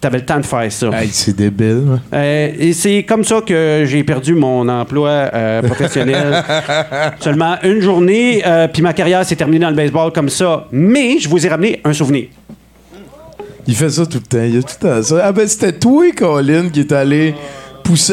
Tu 0.00 0.06
avais 0.06 0.18
le 0.18 0.24
temps 0.24 0.38
de 0.38 0.46
faire 0.46 0.70
ça. 0.70 0.90
Hey, 0.92 1.08
c'est 1.12 1.34
débile. 1.34 2.00
Euh, 2.12 2.52
et 2.58 2.72
c'est 2.72 3.02
comme 3.02 3.24
ça 3.24 3.40
que 3.40 3.84
j'ai 3.84 4.04
perdu 4.04 4.34
mon 4.34 4.68
emploi 4.68 5.10
euh, 5.10 5.62
professionnel. 5.62 6.44
Seulement 7.20 7.56
une 7.64 7.80
journée, 7.80 8.42
euh, 8.46 8.68
puis 8.68 8.82
ma 8.82 8.92
carrière 8.92 9.24
s'est 9.24 9.36
terminée 9.36 9.60
dans 9.60 9.70
le 9.70 9.76
baseball 9.76 10.12
comme 10.12 10.28
ça. 10.28 10.66
Mais 10.70 11.18
je 11.18 11.28
vous 11.28 11.44
ai 11.44 11.48
ramené 11.48 11.80
un 11.84 11.92
souvenir. 11.92 12.26
Il 13.68 13.76
fait 13.76 13.90
ça 13.90 14.06
tout 14.06 14.18
le 14.18 14.24
temps. 14.24 14.42
Il 14.42 14.54
y 14.54 14.58
a 14.58 14.62
tout 14.62 14.74
le 14.82 14.88
temps 14.88 15.02
ça. 15.02 15.20
Ah 15.22 15.30
ben, 15.30 15.46
c'était 15.46 15.78
toi, 15.78 16.10
Colin, 16.16 16.70
qui 16.70 16.80
est 16.80 16.90
allé 16.90 17.34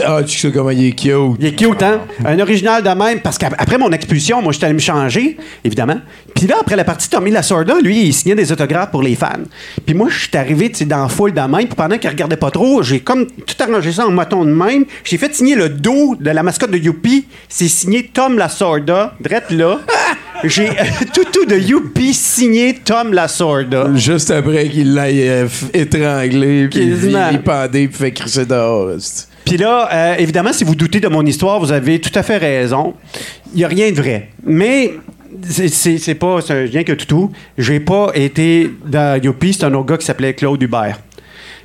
Ah, 0.05 0.21
tu 0.23 0.37
sais 0.37 0.51
comment 0.51 0.69
il 0.69 0.85
est 0.87 0.91
cute. 0.91 1.37
Il 1.39 1.45
est 1.47 1.55
cute, 1.55 1.81
hein? 1.83 2.01
Un 2.25 2.39
original 2.39 2.83
de 2.83 2.89
même, 2.89 3.19
parce 3.21 3.37
qu'après 3.37 3.77
mon 3.77 3.91
expulsion, 3.91 4.41
moi, 4.41 4.53
j'étais 4.53 4.65
allé 4.65 4.73
me 4.73 4.79
changer, 4.79 5.37
évidemment. 5.63 5.99
Puis 6.33 6.47
là, 6.47 6.57
après 6.61 6.75
la 6.75 6.83
partie, 6.83 7.09
Tommy 7.09 7.31
Lasorda, 7.31 7.75
lui, 7.81 8.07
il 8.07 8.13
signait 8.13 8.35
des 8.35 8.51
autographes 8.51 8.91
pour 8.91 9.03
les 9.03 9.15
fans. 9.15 9.43
Puis 9.85 9.95
moi, 9.95 10.07
je 10.09 10.19
suis 10.19 10.37
arrivé, 10.37 10.69
tu 10.69 10.79
sais, 10.79 10.85
dans 10.85 11.03
la 11.03 11.09
foule 11.09 11.33
de 11.33 11.41
même, 11.41 11.67
puis 11.67 11.75
pendant 11.75 11.97
qu'il 11.97 12.09
regardait 12.09 12.37
pas 12.37 12.51
trop, 12.51 12.83
j'ai 12.83 12.99
comme 12.99 13.25
tout 13.25 13.55
arrangé 13.63 13.91
ça 13.91 14.05
en 14.05 14.11
moton 14.11 14.45
de 14.45 14.51
même. 14.51 14.85
J'ai 15.03 15.17
fait 15.17 15.33
signer 15.33 15.55
le 15.55 15.69
dos 15.69 16.15
de 16.19 16.29
la 16.29 16.43
mascotte 16.43 16.71
de 16.71 16.77
Youpi. 16.77 17.25
C'est 17.49 17.67
signé 17.67 18.09
Tom 18.13 18.37
Lasorda, 18.37 19.15
drette 19.19 19.51
là. 19.51 19.79
J'ai 20.43 20.69
euh, 20.69 20.83
tout, 21.13 21.23
tout 21.33 21.45
de 21.45 21.55
Youpi 21.55 22.13
signé 22.13 22.75
Tom 22.75 23.13
Lasorda. 23.13 23.95
Juste 23.95 24.31
après 24.31 24.67
qu'il 24.69 24.93
l'ait 24.93 25.29
euh, 25.29 25.47
étranglé, 25.73 26.67
puis 26.67 26.81
il 26.81 27.41
pendé, 27.41 27.87
puis 27.87 27.97
fait 27.97 28.11
crisser 28.11 28.45
dehors. 28.45 28.89
Puis 29.45 29.57
là, 29.57 29.87
euh, 29.91 30.15
évidemment, 30.17 30.51
si 30.53 30.63
vous 30.63 30.75
doutez 30.75 30.99
de 30.99 31.07
mon 31.07 31.25
histoire, 31.25 31.59
vous 31.59 31.71
avez 31.71 31.99
tout 32.01 32.11
à 32.17 32.23
fait 32.23 32.37
raison. 32.37 32.93
Il 33.53 33.57
n'y 33.59 33.63
a 33.63 33.67
rien 33.67 33.91
de 33.91 33.95
vrai. 33.95 34.29
Mais 34.43 34.93
c'est- 35.47 36.15
pas 36.15 36.39
rien 36.49 36.83
que 36.83 36.93
tout. 36.93 37.31
J'ai 37.57 37.79
pas 37.79 38.11
été 38.15 38.71
dans 38.85 39.21
Youpi, 39.21 39.53
c'est 39.53 39.65
un 39.65 39.73
autre 39.75 39.85
gars 39.85 39.97
qui 39.97 40.05
s'appelait 40.05 40.33
Claude 40.33 40.61
Hubert. 40.61 40.99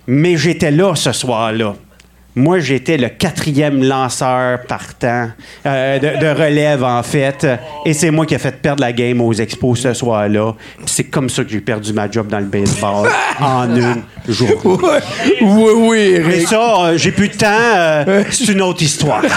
Mais 0.06 0.36
j'étais 0.36 0.70
là 0.70 0.94
ce 0.94 1.12
soir-là. 1.12 1.74
Moi, 2.36 2.60
j'étais 2.60 2.96
le 2.96 3.08
quatrième 3.08 3.82
lanceur 3.82 4.60
partant 4.68 5.30
euh, 5.66 5.98
de, 5.98 6.20
de 6.20 6.26
relève, 6.28 6.84
en 6.84 7.02
fait. 7.02 7.46
Et 7.84 7.92
c'est 7.92 8.10
moi 8.12 8.24
qui 8.24 8.34
ai 8.34 8.38
fait 8.38 8.60
perdre 8.62 8.80
la 8.82 8.92
game 8.92 9.20
aux 9.20 9.32
expos 9.32 9.80
ce 9.80 9.92
soir-là. 9.94 10.54
C'est 10.86 11.04
comme 11.04 11.28
ça 11.28 11.42
que 11.42 11.50
j'ai 11.50 11.60
perdu 11.60 11.92
ma 11.92 12.08
job 12.10 12.28
dans 12.28 12.38
le 12.38 12.44
baseball 12.46 13.08
en 13.40 13.74
une 13.74 14.02
journée. 14.28 14.54
Oui, 15.42 15.72
oui, 15.74 16.20
Mais 16.24 16.34
Eric. 16.36 16.48
ça, 16.48 16.84
euh, 16.86 16.96
j'ai 16.96 17.10
plus 17.12 17.28
de 17.28 17.34
temps. 17.36 17.46
euh, 17.50 18.22
c'est 18.30 18.52
une 18.52 18.62
autre 18.62 18.82
histoire. 18.82 19.22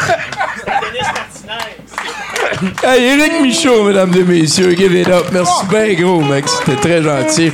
Hey, 2.81 3.03
Eric 3.19 3.41
Michaud, 3.41 3.83
mesdames 3.87 4.13
et 4.15 4.23
messieurs, 4.23 4.73
give 4.73 4.93
it 4.95 5.09
up. 5.09 5.25
Merci 5.33 5.65
bien 5.69 5.93
gros, 5.95 6.21
mec. 6.21 6.45
C'était 6.47 6.79
très 6.79 7.01
gentil. 7.03 7.51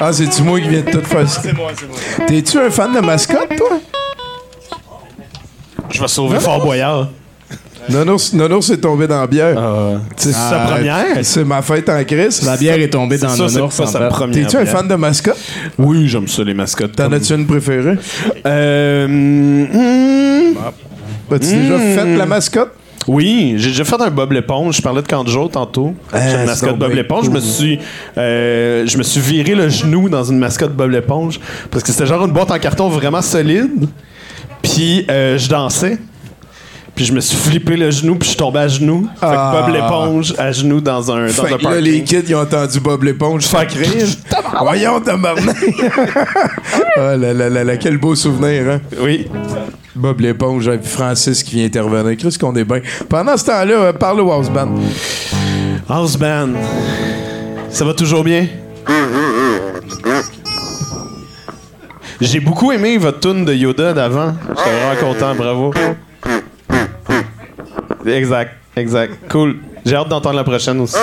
Ah, 0.00 0.12
c'est-tu 0.12 0.42
moi 0.42 0.60
qui 0.60 0.68
viens 0.68 0.82
de 0.82 0.90
tout 0.90 1.04
faire 1.04 1.28
ça? 1.28 1.40
C'est 1.42 1.52
moi, 1.54 1.70
c'est 1.78 1.88
moi. 1.88 2.26
T'es-tu 2.26 2.58
un 2.58 2.70
fan 2.70 2.92
de 2.94 3.00
mascotte, 3.00 3.56
toi? 3.56 3.80
Je 5.90 6.00
vais 6.00 6.08
sauver 6.08 6.38
Fort 6.40 6.62
Boyard. 6.62 7.08
Nonours, 7.88 8.32
Nonours 8.34 8.68
est 8.70 8.78
tombé 8.78 9.06
dans 9.06 9.20
la 9.20 9.26
bière. 9.28 9.56
C'est 10.16 10.32
Ah, 10.34 10.50
sa 10.50 10.58
première? 10.74 11.04
C'est 11.22 11.44
ma 11.44 11.62
fête 11.62 11.88
en 11.88 12.02
crise. 12.04 12.42
La 12.42 12.56
bière 12.56 12.78
est 12.80 12.90
tombée 12.90 13.16
dans 13.16 13.28
le 13.30 13.48
c'est 13.70 13.86
sa 13.86 14.08
première. 14.08 14.34
T'es-tu 14.34 14.56
un 14.56 14.62
bière. 14.64 14.72
fan 14.76 14.88
de 14.88 14.94
mascotte? 14.96 15.38
Oui, 15.78 16.08
j'aime 16.08 16.26
ça, 16.26 16.42
les 16.42 16.52
mascottes. 16.54 16.96
T'en 16.96 17.04
comme- 17.04 17.14
as-tu 17.14 17.32
une 17.34 17.46
préférée? 17.46 17.96
Euh, 18.44 19.06
hmm, 19.08 20.56
As-tu 21.32 21.56
déjà 21.56 21.78
fait 21.78 22.16
la 22.16 22.26
mascotte? 22.26 22.72
Oui, 23.08 23.54
j'ai 23.56 23.68
déjà 23.68 23.84
fait 23.84 24.00
un 24.00 24.10
Bob 24.10 24.32
l'éponge. 24.32 24.76
Je 24.76 24.82
parlais 24.82 25.02
de 25.02 25.06
Kanjo 25.06 25.48
tantôt. 25.48 25.94
Ah, 26.12 26.18
J'ai 26.28 26.36
une 26.36 26.46
mascotte 26.46 26.76
Bob 26.78 26.92
l'éponge. 26.92 27.26
Je 27.26 27.30
me 27.30 27.40
suis, 27.40 27.78
euh, 28.18 28.84
je 28.86 28.98
me 28.98 29.02
suis 29.02 29.20
viré 29.20 29.54
le 29.54 29.68
genou 29.68 30.08
dans 30.08 30.24
une 30.24 30.38
mascotte 30.38 30.72
Bob 30.74 30.90
l'éponge 30.90 31.38
parce 31.70 31.84
que 31.84 31.92
c'était 31.92 32.06
genre 32.06 32.24
une 32.24 32.32
boîte 32.32 32.50
en 32.50 32.58
carton 32.58 32.88
vraiment 32.88 33.22
solide. 33.22 33.86
Puis 34.62 35.06
euh, 35.08 35.38
je 35.38 35.48
dansais. 35.48 35.98
Puis 36.96 37.04
je 37.04 37.12
me 37.12 37.20
suis 37.20 37.36
flippé 37.36 37.76
le 37.76 37.90
genou, 37.90 38.14
puis 38.14 38.24
je 38.24 38.30
suis 38.30 38.38
tombé 38.38 38.58
à 38.60 38.68
genoux. 38.68 39.06
Fait 39.20 39.26
Ah. 39.26 39.52
que 39.52 39.66
Bob 39.66 39.74
l'éponge 39.74 40.34
à 40.38 40.50
genoux 40.50 40.80
dans 40.80 41.12
un, 41.12 41.26
dans 41.26 41.30
Fait 41.30 41.52
un 41.52 41.58
que 41.58 41.64
là, 41.64 41.78
les 41.78 42.02
kids, 42.02 42.22
ils 42.26 42.34
ont 42.34 42.40
entendu 42.40 42.80
Bob 42.80 43.02
l'éponge 43.02 43.44
rire. 43.54 44.06
Voyons, 44.62 44.98
tabarnak! 45.00 45.56
ah 46.96 47.16
là 47.16 47.34
là 47.34 47.50
là 47.50 47.64
là, 47.64 47.76
quel 47.76 47.98
beau 47.98 48.14
souvenir, 48.14 48.62
hein? 48.70 48.80
Oui. 48.98 49.26
Bob 49.96 50.20
l'éponge 50.20 50.68
et 50.68 50.78
Francis 50.78 51.42
qui 51.42 51.56
vient 51.56 51.66
intervenir. 51.66 52.16
Qu'est-ce 52.16 52.38
qu'on 52.38 52.54
est 52.54 52.64
bien. 52.64 52.80
Pendant 53.08 53.36
ce 53.36 53.46
temps-là, 53.46 53.74
euh, 53.74 53.92
parle 53.92 54.20
au 54.20 54.30
house 54.30 54.50
band. 54.50 54.68
House 55.88 56.16
band. 56.16 56.50
Ça 57.70 57.84
va 57.84 57.94
toujours 57.94 58.22
bien? 58.22 58.46
J'ai 62.20 62.40
beaucoup 62.40 62.72
aimé 62.72 62.96
votre 62.98 63.20
tune 63.20 63.44
de 63.44 63.52
Yoda 63.52 63.92
d'avant. 63.92 64.34
J'étais 64.48 64.70
vraiment 64.70 65.12
content, 65.12 65.34
bravo. 65.34 65.74
Exact, 68.06 68.52
exact. 68.76 69.14
Cool. 69.30 69.56
J'ai 69.84 69.96
hâte 69.96 70.08
d'entendre 70.08 70.36
la 70.36 70.44
prochaine 70.44 70.80
aussi. 70.80 70.96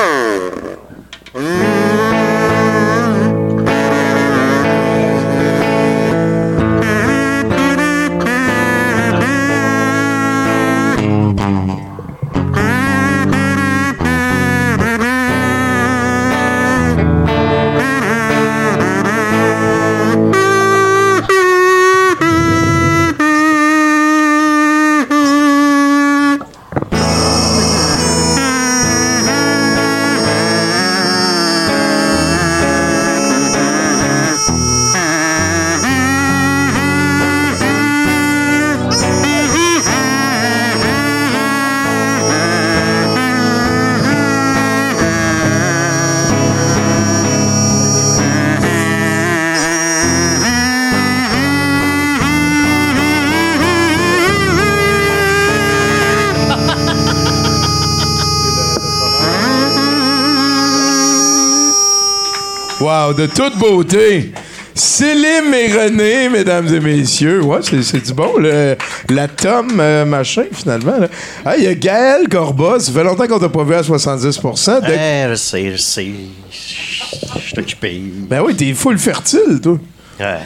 Wow, 63.08 63.14
de 63.14 63.26
toute 63.28 63.58
beauté. 63.58 64.32
Célim 64.76 65.54
et 65.54 65.72
René, 65.72 66.30
mesdames 66.30 66.74
et 66.74 66.80
messieurs. 66.80 67.41
Ouais, 67.43 67.60
c'est, 67.62 67.84
c'est 67.84 67.99
du 68.04 68.14
bon, 68.14 68.38
le, 68.39 68.76
la 69.10 69.28
Tom 69.28 69.68
euh, 69.80 70.04
machin, 70.06 70.45
finalement. 70.51 70.97
là. 70.99 71.08
Ah, 71.45 71.56
il 71.58 71.64
y 71.64 71.68
a 71.68 71.76
Gaël 71.76 72.28
Corba. 72.30 72.80
Ça 72.80 72.91
fait 72.91 73.04
longtemps 73.04 73.28
qu'on 73.28 73.39
t'a 73.39 73.49
pas 73.49 73.64
vu 73.64 73.76
à 73.76 73.84
70 73.84 74.26
de... 74.26 74.91
Eh, 74.91 75.26
je 75.30 75.36
sais, 75.36 75.72
je 75.72 75.78
sais. 75.78 76.08
Je 76.51 77.39
suis 77.39 77.60
occupé. 77.60 78.01
Ben 78.30 78.41
oui, 78.43 78.56
t'es 78.56 78.74
full 78.74 78.97
fertile, 78.97 79.60
toi. 79.62 79.78
Ouais. 80.20 80.38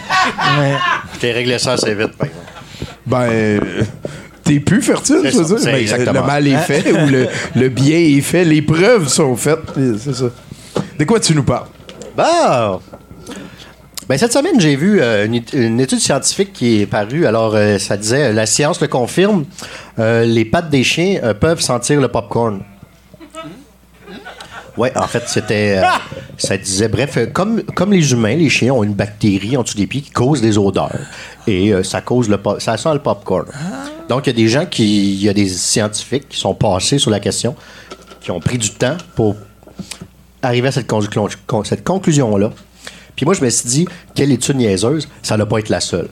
Je 1.14 1.20
t'ai 1.20 1.32
réglé 1.32 1.58
ça 1.60 1.74
assez 1.74 1.94
vite, 1.96 2.14
par 2.18 2.28
exemple. 2.28 2.46
Ben, 3.06 3.28
euh, 3.32 3.60
t'es 4.44 4.60
plus 4.60 4.82
fertile, 4.82 5.20
C'est 5.24 5.32
je 5.32 5.38
veux 5.38 5.44
ça, 5.44 5.50
dire. 5.56 5.60
c'est 5.60 5.72
Ben, 5.72 5.78
exactement. 5.82 6.22
Le 6.22 6.28
mal 6.28 6.48
est 6.48 6.58
fait 6.58 6.92
ou 6.92 7.08
le, 7.08 7.28
le 7.56 7.70
bien 7.70 7.98
est 7.98 8.22
fait. 8.22 8.44
Les 8.44 8.62
preuves 8.62 9.08
sont 9.08 9.36
faites. 9.38 9.60
C'est 10.04 10.16
ça. 10.16 10.26
De 11.00 11.06
quoi 11.06 11.20
tu 11.22 11.34
nous 11.34 11.44
parles? 11.44 11.68
Bon. 12.18 12.82
Ben, 14.10 14.18
cette 14.18 14.34
semaine, 14.34 14.60
j'ai 14.60 14.76
vu 14.76 15.00
euh, 15.02 15.28
une, 15.54 15.80
étude 15.80 16.00
scientifique 16.00 16.52
qui 16.52 16.82
est 16.82 16.88
parue. 16.88 17.28
Alors, 17.28 17.54
euh, 17.54 17.78
ça 17.78 17.96
disait, 17.96 18.30
euh, 18.30 18.34
la 18.34 18.48
science 18.48 18.82
le 18.82 18.88
confirme, 18.88 19.46
euh, 20.00 20.26
les 20.26 20.44
pattes 20.44 20.72
des 20.72 20.84
chiens 20.84 21.34
peuvent 21.40 21.60
sentir 21.62 22.02
le 22.02 22.08
popcorn. 22.08 22.62
Ouais, 24.78 24.92
en 24.98 25.06
fait, 25.08 25.24
c'était. 25.28 25.78
euh, 25.78 25.84
ça 26.38 26.58
disait, 26.58 26.88
bref, 26.88 27.20
comme, 27.34 27.62
comme 27.76 27.94
les 27.94 28.12
humains, 28.12 28.36
les 28.36 28.50
chiens 28.50 28.74
ont 28.74 28.84
une 28.84 28.94
bactérie 28.94 29.56
en 29.56 29.62
dessous 29.62 29.78
des 29.78 29.88
pieds 29.88 30.02
qui 30.02 30.12
cause 30.12 30.42
des 30.42 30.58
odeurs. 30.58 30.98
Et 31.46 31.72
ça 31.84 32.02
cause 32.02 32.30
le 32.30 32.40
ça 32.60 32.78
sent 32.78 32.94
le 32.94 33.00
popcorn. 33.00 33.46
Donc, 34.10 34.26
il 34.26 34.30
y 34.30 34.34
a 34.34 34.36
des 34.36 34.48
gens 34.48 34.66
qui. 34.66 35.14
Il 35.14 35.24
y 35.24 35.30
a 35.30 35.34
des 35.34 35.48
scientifiques 35.48 36.30
qui 36.30 36.40
sont 36.40 36.56
passés 36.56 36.98
sur 36.98 37.12
la 37.12 37.20
question, 37.20 37.56
qui 38.22 38.32
ont 38.32 38.40
pris 38.40 38.58
du 38.58 38.72
temps 38.72 38.98
pour 39.16 39.36
arriver 40.48 40.68
à 40.70 40.72
cette, 40.72 40.88
conclu- 40.90 41.36
con- 41.46 41.64
cette 41.64 41.84
conclusion-là. 41.84 42.52
Puis 43.16 43.26
moi, 43.26 43.34
je 43.34 43.44
me 43.44 43.50
suis 43.50 43.68
dit, 43.70 43.88
quelle 44.16 44.32
étude 44.32 44.58
niaiseuse, 44.58 45.08
ça 45.24 45.38
n'a 45.38 45.46
pas 45.46 45.60
être 45.60 45.70
la 45.70 45.80
seule. 45.80 46.08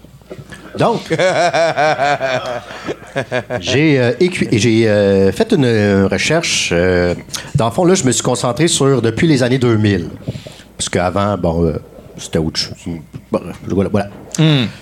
Donc, 0.78 1.02
j'ai 3.60 4.00
euh, 4.00 4.12
euh, 4.22 5.32
fait 5.32 5.52
une 5.54 5.66
euh, 5.66 6.08
recherche. 6.12 6.70
euh, 6.74 7.14
dans 7.56 7.66
le 7.68 7.72
fond, 7.72 7.86
là, 7.86 7.96
je 7.96 8.04
me 8.04 8.12
suis 8.12 8.24
concentré 8.24 8.68
sur 8.68 9.02
depuis 9.02 9.28
les 9.28 9.44
années 9.44 9.58
2000. 9.58 10.10
Parce 10.78 10.90
qu'avant, 10.90 11.38
bon, 11.38 11.74
c'était 12.18 12.40
autre 12.40 12.60
chose. 12.60 12.74
Voilà. 13.32 13.54
voilà. 13.90 14.10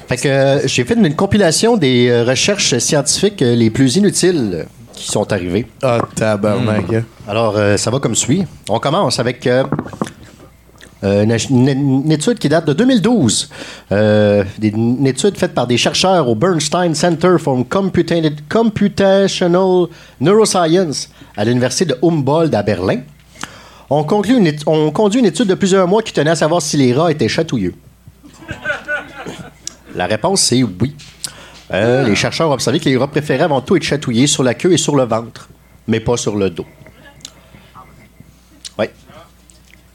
Fait 0.07 0.17
que 0.17 0.61
j'ai 0.67 0.83
fait 0.83 0.95
une, 0.95 1.05
une 1.05 1.15
compilation 1.15 1.77
des 1.77 2.23
recherches 2.23 2.77
scientifiques 2.79 3.41
les 3.41 3.69
plus 3.69 3.95
inutiles 3.97 4.65
qui 4.93 5.07
sont 5.07 5.31
arrivées. 5.31 5.67
Ah, 5.81 5.99
tabarnak. 6.15 6.93
hein. 6.93 7.03
Alors, 7.27 7.55
euh, 7.57 7.77
ça 7.77 7.89
va 7.91 7.99
comme 7.99 8.15
suit. 8.15 8.45
On 8.69 8.79
commence 8.79 9.19
avec 9.19 9.45
euh, 9.47 9.63
euh, 11.03 11.25
une, 11.49 12.11
étude 12.11 12.39
qui 12.39 12.47
date 12.49 12.65
de 12.65 12.73
2012. 12.73 13.49
Euh, 13.91 14.43
une 14.61 15.05
étude 15.05 15.37
faite 15.37 15.53
par 15.53 15.67
des 15.67 15.77
chercheurs 15.77 16.29
au 16.29 16.35
Bernstein 16.35 16.93
Center 16.95 17.35
for 17.39 17.57
Computa- 17.69 18.31
Computational 18.49 19.87
Neuroscience 20.21 21.09
à 21.35 21.43
l'Université 21.43 21.85
de 21.85 21.97
Humboldt 22.01 22.55
à 22.55 22.63
Berlin. 22.63 23.01
On, 23.89 24.03
conclut 24.03 24.37
une 24.37 24.51
on 24.65 24.91
conduit 24.91 25.19
une 25.19 25.25
étude 25.25 25.47
de 25.47 25.55
plusieurs 25.55 25.87
mois 25.87 26.01
qui 26.01 26.13
tenait 26.13 26.31
à 26.31 26.35
savoir 26.35 26.61
si 26.61 26.77
les 26.77 26.93
rats 26.93 27.11
étaient 27.11 27.27
chatouilleux. 27.27 27.75
La 29.95 30.05
réponse, 30.07 30.41
c'est 30.41 30.63
oui. 30.63 30.95
Euh, 31.73 32.03
Les 32.07 32.15
chercheurs 32.15 32.49
ont 32.49 32.53
observé 32.53 32.79
que 32.79 32.85
les 32.85 32.97
rats 32.97 33.07
préféraient 33.07 33.43
avant 33.45 33.61
tout 33.61 33.75
être 33.75 33.83
chatouillés 33.83 34.27
sur 34.27 34.43
la 34.43 34.53
queue 34.53 34.73
et 34.73 34.77
sur 34.77 34.95
le 34.95 35.03
ventre, 35.03 35.49
mais 35.87 35.99
pas 35.99 36.17
sur 36.17 36.35
le 36.35 36.49
dos. 36.49 36.65
Oui. 38.77 38.85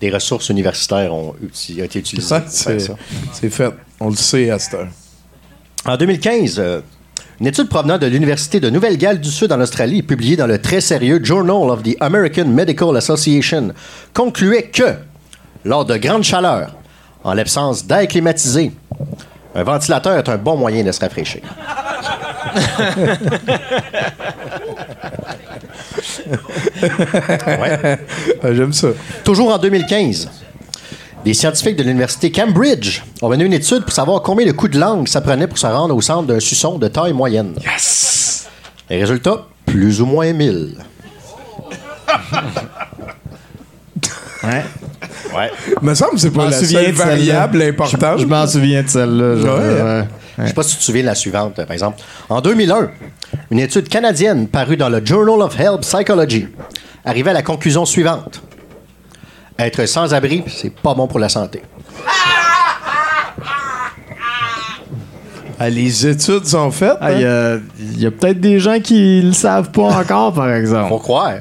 Des 0.00 0.10
ressources 0.10 0.48
universitaires 0.48 1.12
ont, 1.14 1.34
uti- 1.44 1.80
ont 1.80 1.84
été 1.84 1.98
utilisées. 2.00 2.28
Ça, 2.28 2.40
pour 2.40 2.50
faire 2.50 2.80
c'est, 2.80 2.86
ça. 2.86 2.94
c'est 3.32 3.50
fait. 3.50 3.70
On 4.00 4.08
le 4.10 4.16
sait 4.16 4.50
à 4.50 4.58
cette 4.58 4.74
heure. 4.74 4.88
En 5.84 5.96
2015, 5.96 6.56
euh, 6.58 6.80
une 7.40 7.46
étude 7.46 7.68
provenant 7.68 7.98
de 7.98 8.06
l'Université 8.06 8.58
de 8.58 8.68
Nouvelle-Galles 8.70 9.20
du 9.20 9.30
Sud 9.30 9.52
en 9.52 9.60
Australie, 9.60 10.02
publiée 10.02 10.36
dans 10.36 10.46
le 10.48 10.60
très 10.60 10.80
sérieux 10.80 11.20
Journal 11.22 11.70
of 11.70 11.82
the 11.84 11.96
American 12.00 12.46
Medical 12.46 12.96
Association, 12.96 13.72
concluait 14.12 14.64
que, 14.64 14.94
lors 15.64 15.84
de 15.84 15.96
grandes 15.96 16.24
chaleurs, 16.24 16.74
en 17.22 17.34
l'absence 17.34 17.86
d'air 17.86 18.06
climatisé, 18.08 18.72
un 19.58 19.64
ventilateur 19.64 20.16
est 20.16 20.28
un 20.28 20.36
bon 20.36 20.56
moyen 20.56 20.84
de 20.84 20.92
se 20.92 21.00
rafraîchir. 21.00 21.42
Ouais. 27.46 27.98
Ah, 28.42 28.54
j'aime 28.54 28.72
ça. 28.72 28.88
Toujours 29.24 29.52
en 29.52 29.58
2015, 29.58 30.28
des 31.24 31.34
scientifiques 31.34 31.76
de 31.76 31.82
l'université 31.82 32.30
Cambridge 32.30 33.02
ont 33.22 33.28
mené 33.28 33.44
une 33.44 33.52
étude 33.52 33.82
pour 33.82 33.92
savoir 33.92 34.22
combien 34.22 34.46
de 34.46 34.52
coups 34.52 34.72
de 34.72 34.78
langue 34.78 35.08
ça 35.08 35.20
prenait 35.20 35.46
pour 35.46 35.58
se 35.58 35.66
rendre 35.66 35.94
au 35.94 36.00
centre 36.00 36.26
d'un 36.28 36.40
suçon 36.40 36.78
de 36.78 36.88
taille 36.88 37.12
moyenne. 37.12 37.54
Yes! 37.62 38.48
Les 38.88 39.00
résultats, 39.00 39.46
plus 39.66 40.00
ou 40.00 40.06
moins 40.06 40.32
1000. 40.32 40.76
Ouais. 44.44 44.64
Ouais. 45.36 45.50
Me 45.82 45.94
semble 45.94 46.12
que 46.12 46.18
c'est 46.18 46.28
Je 46.28 46.32
pas 46.32 46.44
m'en 46.44 46.50
la 46.50 46.56
souviens 46.58 46.80
seule 46.80 46.90
de 46.92 46.96
celle-là. 46.96 47.14
variable 47.14 47.62
importante. 47.62 48.18
Je 48.20 48.26
m'en 48.26 48.46
souviens 48.46 48.82
de 48.82 48.88
celle-là. 48.88 49.36
genre, 49.36 49.58
Ouais. 49.58 49.82
ouais. 49.82 50.04
Je 50.40 50.46
sais 50.46 50.52
pas 50.54 50.62
si 50.62 50.70
tu 50.74 50.76
te 50.78 50.82
souviens 50.84 51.02
de 51.02 51.06
la 51.06 51.14
suivante, 51.16 51.54
par 51.56 51.70
exemple. 51.72 51.98
En 52.28 52.40
2001, 52.40 52.90
une 53.50 53.58
étude 53.58 53.88
canadienne 53.88 54.46
parue 54.48 54.76
dans 54.76 54.88
le 54.88 55.04
Journal 55.04 55.42
of 55.42 55.58
Health 55.58 55.80
Psychology 55.82 56.46
arrivait 57.04 57.30
à 57.30 57.34
la 57.34 57.42
conclusion 57.42 57.84
suivante. 57.84 58.40
Être 59.58 59.86
sans 59.86 60.14
abri, 60.14 60.44
c'est 60.46 60.72
pas 60.72 60.94
bon 60.94 61.08
pour 61.08 61.18
la 61.18 61.28
santé. 61.28 61.62
Ah, 65.60 65.68
les 65.70 66.06
études 66.06 66.46
sont 66.46 66.70
faites. 66.70 66.96
Ah, 67.00 67.12
Il 67.12 67.20
y 67.20 67.24
hein? 67.24 67.28
a, 67.28 67.56
il 67.80 68.00
y 68.00 68.06
a 68.06 68.10
peut-être 68.12 68.40
des 68.40 68.60
gens 68.60 68.78
qui 68.80 69.22
le 69.22 69.32
savent 69.32 69.72
pas 69.72 69.82
encore, 70.00 70.32
par 70.32 70.52
exemple. 70.52 70.88
Faut 70.88 70.98
croire. 71.00 71.38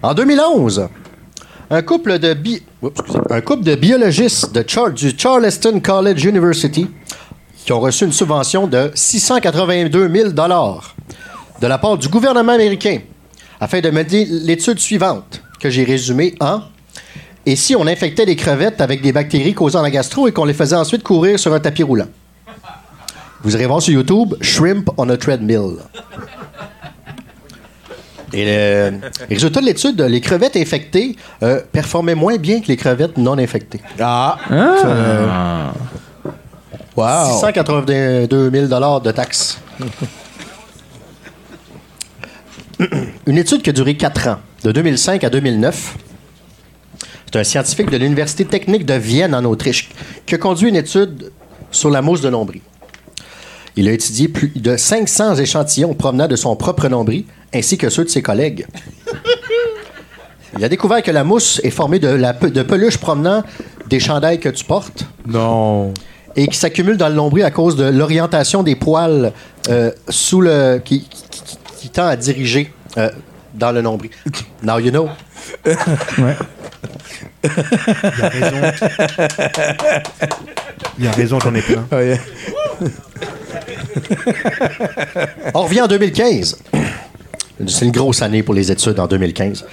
En 0.00 0.14
2011, 0.14 0.88
un 1.72 1.82
couple 1.82 2.18
de, 2.18 3.74
biologistes 3.76 4.58
du 4.58 5.12
Charleston 5.16 5.80
College 5.80 6.24
University 6.24 6.88
qui 7.64 7.72
ont 7.72 7.78
reçu 7.78 8.04
une 8.04 8.12
subvention 8.12 8.66
de 8.66 8.90
682 8.92 10.12
000 10.12 10.30
de 10.30 11.66
la 11.66 11.78
part 11.78 11.96
du 11.96 12.08
gouvernement 12.08 12.52
américain 12.52 12.98
afin 13.60 13.80
de 13.80 13.90
mener 13.90 14.24
l'étude 14.24 14.80
suivante 14.80 15.42
que 15.60 15.70
j'ai 15.70 15.84
résumée 15.84 16.34
en 16.40 16.62
Et 17.46 17.54
si 17.54 17.76
on 17.76 17.86
infectait 17.86 18.24
les 18.24 18.34
crevettes 18.34 18.80
avec 18.80 19.00
des 19.00 19.12
bactéries 19.12 19.54
causant 19.54 19.82
la 19.82 19.90
gastro 19.90 20.26
et 20.26 20.32
qu'on 20.32 20.46
les 20.46 20.54
faisait 20.54 20.76
ensuite 20.76 21.04
courir 21.04 21.38
sur 21.38 21.54
un 21.54 21.60
tapis 21.60 21.84
roulant? 21.84 22.08
Vous 23.42 23.54
irez 23.54 23.66
voir 23.66 23.80
sur 23.80 23.94
YouTube 23.94 24.34
Shrimp 24.40 24.90
on 24.96 25.08
a 25.08 25.16
Treadmill. 25.16 25.76
Et 28.32 28.44
le, 28.44 28.92
les 29.28 29.36
résultats 29.36 29.60
de 29.60 29.66
l'étude, 29.66 30.00
les 30.00 30.20
crevettes 30.20 30.56
infectées 30.56 31.16
euh, 31.42 31.60
performaient 31.72 32.14
moins 32.14 32.36
bien 32.36 32.60
que 32.60 32.68
les 32.68 32.76
crevettes 32.76 33.18
non 33.18 33.38
infectées. 33.38 33.80
Ah! 33.98 35.72
Wow. 36.96 37.40
682 37.40 38.50
000 38.50 39.00
de 39.00 39.10
taxes. 39.10 39.58
Une 43.26 43.38
étude 43.38 43.62
qui 43.62 43.70
a 43.70 43.72
duré 43.72 43.96
4 43.96 44.28
ans, 44.28 44.38
de 44.64 44.72
2005 44.72 45.24
à 45.24 45.30
2009. 45.30 45.96
C'est 47.26 47.38
un 47.38 47.44
scientifique 47.44 47.90
de 47.90 47.96
l'Université 47.96 48.44
technique 48.44 48.84
de 48.84 48.94
Vienne 48.94 49.34
en 49.34 49.44
Autriche 49.44 49.90
qui 50.26 50.34
a 50.34 50.38
conduit 50.38 50.68
une 50.68 50.76
étude 50.76 51.32
sur 51.70 51.90
la 51.90 52.02
mousse 52.02 52.20
de 52.20 52.30
nombril. 52.30 52.62
Il 53.80 53.88
a 53.88 53.92
étudié 53.92 54.28
plus 54.28 54.48
de 54.56 54.76
500 54.76 55.36
échantillons 55.36 55.94
provenant 55.94 56.28
de 56.28 56.36
son 56.36 56.54
propre 56.54 56.86
nombril 56.88 57.24
ainsi 57.54 57.78
que 57.78 57.88
ceux 57.88 58.04
de 58.04 58.10
ses 58.10 58.20
collègues. 58.20 58.66
Il 60.58 60.62
a 60.62 60.68
découvert 60.68 61.02
que 61.02 61.10
la 61.10 61.24
mousse 61.24 61.62
est 61.64 61.70
formée 61.70 61.98
de, 61.98 62.08
la, 62.08 62.34
pe- 62.34 62.50
de 62.50 62.62
peluche 62.62 62.98
provenant 62.98 63.42
des 63.88 63.98
chandails 63.98 64.38
que 64.38 64.50
tu 64.50 64.64
portes 64.66 65.04
Non. 65.26 65.94
et 66.36 66.46
qui 66.46 66.58
s'accumule 66.58 66.98
dans 66.98 67.08
le 67.08 67.14
nombril 67.14 67.42
à 67.44 67.50
cause 67.50 67.74
de 67.74 67.84
l'orientation 67.84 68.62
des 68.62 68.76
poils 68.76 69.32
euh, 69.70 69.90
sous 70.10 70.42
le 70.42 70.78
qui, 70.84 71.08
qui- 71.08 71.24
qui- 71.30 71.56
qui 71.78 71.88
tend 71.88 72.06
à 72.06 72.16
diriger 72.16 72.70
euh, 72.98 73.08
dans 73.54 73.72
le 73.72 73.80
nombril. 73.80 74.10
Now 74.62 74.78
you 74.78 74.90
know. 74.90 75.08
Il 77.42 77.50
a 78.22 78.28
raison. 78.28 78.56
Il 80.98 81.06
a 81.06 81.12
raison, 81.12 81.38
j'en 81.40 81.54
ai 81.54 81.62
plein. 81.62 81.86
Ouais. 81.92 82.20
On 85.54 85.62
revient 85.62 85.82
en 85.82 85.88
2015. 85.88 86.58
C'est 87.66 87.84
une 87.84 87.92
grosse 87.92 88.22
année 88.22 88.42
pour 88.42 88.54
les 88.54 88.70
études 88.70 88.98
en 88.98 89.06
2015. 89.06 89.66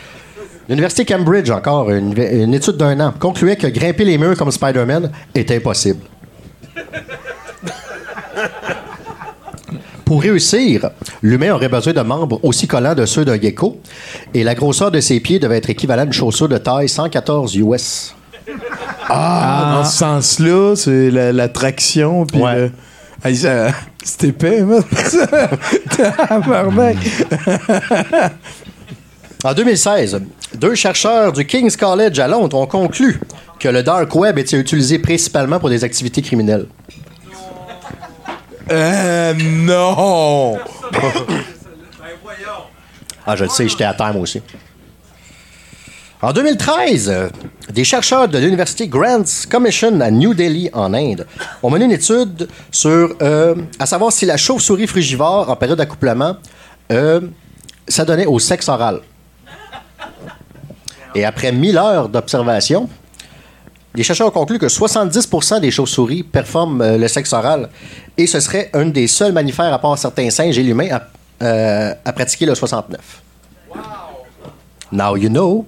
L'Université 0.69 1.05
Cambridge, 1.05 1.49
encore, 1.49 1.89
une, 1.91 2.13
une 2.17 2.53
étude 2.53 2.75
d'un 2.75 2.99
an, 2.99 3.13
concluait 3.17 3.55
que 3.55 3.67
grimper 3.67 4.03
les 4.03 4.17
murs 4.17 4.35
comme 4.37 4.51
Spider-Man 4.51 5.11
est 5.33 5.49
impossible. 5.51 6.01
Pour 10.03 10.21
réussir, 10.21 10.89
l'humain 11.21 11.53
aurait 11.53 11.67
besoin 11.67 11.91
de 11.91 11.99
membres 12.01 12.39
aussi 12.43 12.65
collants 12.65 12.95
de 12.95 13.05
ceux 13.05 13.25
d'un 13.25 13.37
gecko, 13.37 13.81
et 14.33 14.45
la 14.45 14.55
grosseur 14.55 14.89
de 14.89 15.01
ses 15.01 15.19
pieds 15.19 15.37
devait 15.37 15.57
être 15.57 15.69
équivalente 15.69 16.03
à 16.03 16.05
une 16.05 16.13
chaussure 16.13 16.47
de 16.47 16.57
taille 16.57 16.87
114 16.87 17.55
US. 17.57 18.15
Ah, 19.09 19.73
dans 19.77 19.85
ce 19.85 19.97
sens-là, 19.97 20.75
c'est 20.75 21.09
la, 21.11 21.31
la 21.31 21.47
traction. 21.49 22.25
Puis 22.25 22.41
Ouais. 22.41 22.55
le- 22.55 22.71
Ah, 23.23 23.33
ça- 23.33 23.71
c'est 24.03 24.25
épais, 24.25 24.61
man. 24.61 24.83
En 29.43 29.53
2016, 29.53 30.21
deux 30.55 30.75
chercheurs 30.75 31.31
du 31.31 31.45
King's 31.45 31.77
College 31.77 32.19
à 32.19 32.27
Londres 32.27 32.57
ont 32.57 32.65
conclu 32.67 33.19
que 33.59 33.67
le 33.69 33.83
dark 33.83 34.13
web 34.15 34.37
était 34.39 34.57
utilisé 34.59 34.99
principalement 34.99 35.59
pour 35.59 35.69
des 35.69 35.83
activités 35.83 36.21
criminelles. 36.21 36.65
Euh, 38.71 39.33
non! 39.33 40.57
Ah, 43.25 43.35
je 43.35 43.43
le 43.43 43.49
sais, 43.49 43.67
j'étais 43.67 43.83
à 43.83 43.93
terme 43.93 44.17
aussi. 44.17 44.41
En 46.19 46.33
2013, 46.33 47.09
euh, 47.09 47.29
des 47.71 47.83
chercheurs 47.83 48.27
de 48.27 48.39
l'Université 48.39 48.87
Grants 48.87 49.21
Commission 49.51 49.99
à 50.01 50.09
New 50.09 50.33
Delhi, 50.33 50.67
en 50.73 50.91
Inde, 50.95 51.27
ont 51.61 51.69
mené 51.69 51.85
une 51.85 51.91
étude 51.91 52.47
sur, 52.71 53.15
euh, 53.21 53.53
à 53.77 53.85
savoir 53.85 54.11
si 54.11 54.25
la 54.25 54.35
chauve-souris 54.35 54.87
frugivore 54.87 55.47
en 55.47 55.55
période 55.55 55.77
d'accouplement, 55.77 56.37
euh, 56.91 57.21
ça 57.87 58.03
donnait 58.03 58.25
au 58.25 58.39
sexe 58.39 58.67
oral. 58.67 59.01
Et 61.13 61.23
après 61.23 61.51
1000 61.51 61.77
heures 61.77 62.09
d'observation, 62.09 62.89
les 63.93 64.03
chercheurs 64.03 64.27
ont 64.27 64.31
conclu 64.31 64.57
que 64.57 64.67
70% 64.67 65.59
des 65.59 65.69
chauves-souris 65.69 66.23
performent 66.23 66.81
euh, 66.81 66.97
le 66.97 67.07
sexe 67.07 67.31
oral 67.31 67.69
et 68.17 68.25
ce 68.25 68.39
serait 68.39 68.71
un 68.73 68.85
des 68.87 69.07
seuls 69.07 69.33
mammifères, 69.33 69.71
à 69.71 69.77
part 69.79 69.97
certains 69.99 70.31
singes 70.31 70.57
et 70.57 70.63
l'humain, 70.63 70.89
à, 70.91 71.07
euh, 71.43 71.93
à 72.03 72.13
pratiquer 72.13 72.47
le 72.47 72.55
69. 72.55 73.21
Now 74.91 75.15
you 75.15 75.29
know. 75.29 75.67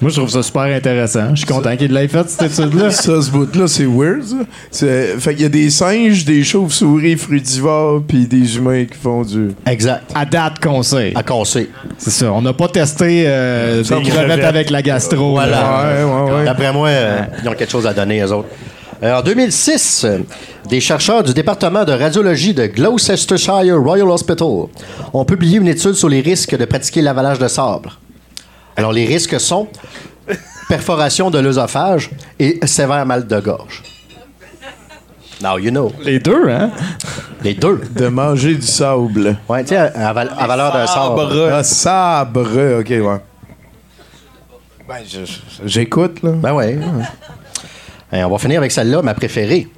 Moi, 0.00 0.10
je 0.10 0.16
trouve 0.16 0.30
ça 0.30 0.42
super 0.42 0.62
intéressant. 0.62 1.30
Je 1.34 1.40
suis 1.40 1.46
content 1.46 1.76
qu'il 1.76 1.92
l'ait 1.92 2.08
fait, 2.08 2.26
cette 2.28 2.50
étude-là. 2.58 2.90
Ça, 2.90 3.20
ce 3.20 3.30
bout-là, 3.30 3.68
c'est 3.68 3.84
weird, 3.84 4.22
ça. 4.22 4.36
C'est- 4.70 5.18
Fait 5.18 5.34
qu'il 5.34 5.42
y 5.42 5.46
a 5.46 5.50
des 5.50 5.68
singes, 5.68 6.24
des 6.24 6.42
chauves-souris 6.42 7.16
frugivores, 7.16 8.02
puis 8.08 8.26
des 8.26 8.56
humains 8.56 8.86
qui 8.86 8.96
font 8.96 9.22
du... 9.22 9.50
Exact. 9.66 10.04
À 10.14 10.24
date 10.24 10.58
qu'on 10.58 10.82
sait. 10.82 11.12
À 11.14 11.22
qu'on 11.22 11.44
sait. 11.44 11.68
C'est 11.98 12.10
ça. 12.10 12.32
On 12.32 12.40
n'a 12.40 12.54
pas 12.54 12.68
testé 12.68 13.24
euh, 13.26 13.82
des 13.82 14.02
crevettes 14.08 14.44
avec 14.44 14.70
la 14.70 14.80
gastro. 14.80 15.32
Voilà. 15.32 15.50
là. 15.60 15.82
Ouais, 15.84 16.04
ouais, 16.04 16.32
ouais. 16.38 16.44
D'après 16.46 16.72
moi, 16.72 16.88
euh, 16.88 17.20
ils 17.42 17.48
ont 17.48 17.52
quelque 17.54 17.70
chose 17.70 17.86
à 17.86 17.92
donner, 17.92 18.20
eux 18.22 18.32
autres. 18.32 18.48
Euh, 19.02 19.18
en 19.18 19.22
2006, 19.22 20.04
euh, 20.04 20.18
des 20.68 20.80
chercheurs 20.80 21.22
du 21.22 21.34
département 21.34 21.84
de 21.84 21.92
radiologie 21.92 22.54
de 22.54 22.66
Gloucestershire 22.66 23.78
Royal 23.78 24.08
Hospital 24.08 24.46
ont 25.12 25.24
publié 25.26 25.58
une 25.58 25.68
étude 25.68 25.94
sur 25.94 26.08
les 26.08 26.20
risques 26.22 26.56
de 26.56 26.64
pratiquer 26.64 27.02
l'avalage 27.02 27.38
de 27.38 27.48
sable. 27.48 27.90
Alors, 28.76 28.92
les 28.92 29.04
risques 29.06 29.38
sont 29.40 29.68
perforation 30.68 31.30
de 31.30 31.38
l'œsophage 31.38 32.10
et 32.38 32.60
sévère 32.66 33.04
mal 33.04 33.26
de 33.26 33.40
gorge. 33.40 33.82
Now 35.42 35.58
you 35.58 35.70
know. 35.70 35.90
Les 36.02 36.18
deux, 36.20 36.48
hein? 36.50 36.70
Les 37.42 37.54
deux. 37.54 37.80
De 37.96 38.08
manger 38.08 38.54
du 38.54 38.66
sable. 38.66 39.36
Ouais, 39.48 39.62
tu 39.62 39.70
sais, 39.70 39.76
à, 39.78 40.10
à 40.10 40.12
val- 40.12 40.32
à 40.38 40.46
valeur 40.46 40.72
d'un 40.72 40.86
sable. 40.86 41.50
Ah, 41.52 41.62
sabre, 41.64 42.80
ok, 42.80 42.88
ouais. 42.90 43.20
Ben, 44.86 44.96
j'écoute, 45.64 46.22
là. 46.22 46.32
Ben 46.32 46.52
ouais. 46.52 46.76
ouais. 46.76 48.18
Et 48.18 48.24
on 48.24 48.30
va 48.30 48.38
finir 48.38 48.58
avec 48.58 48.70
celle-là, 48.72 49.02
ma 49.02 49.14
préférée. 49.14 49.68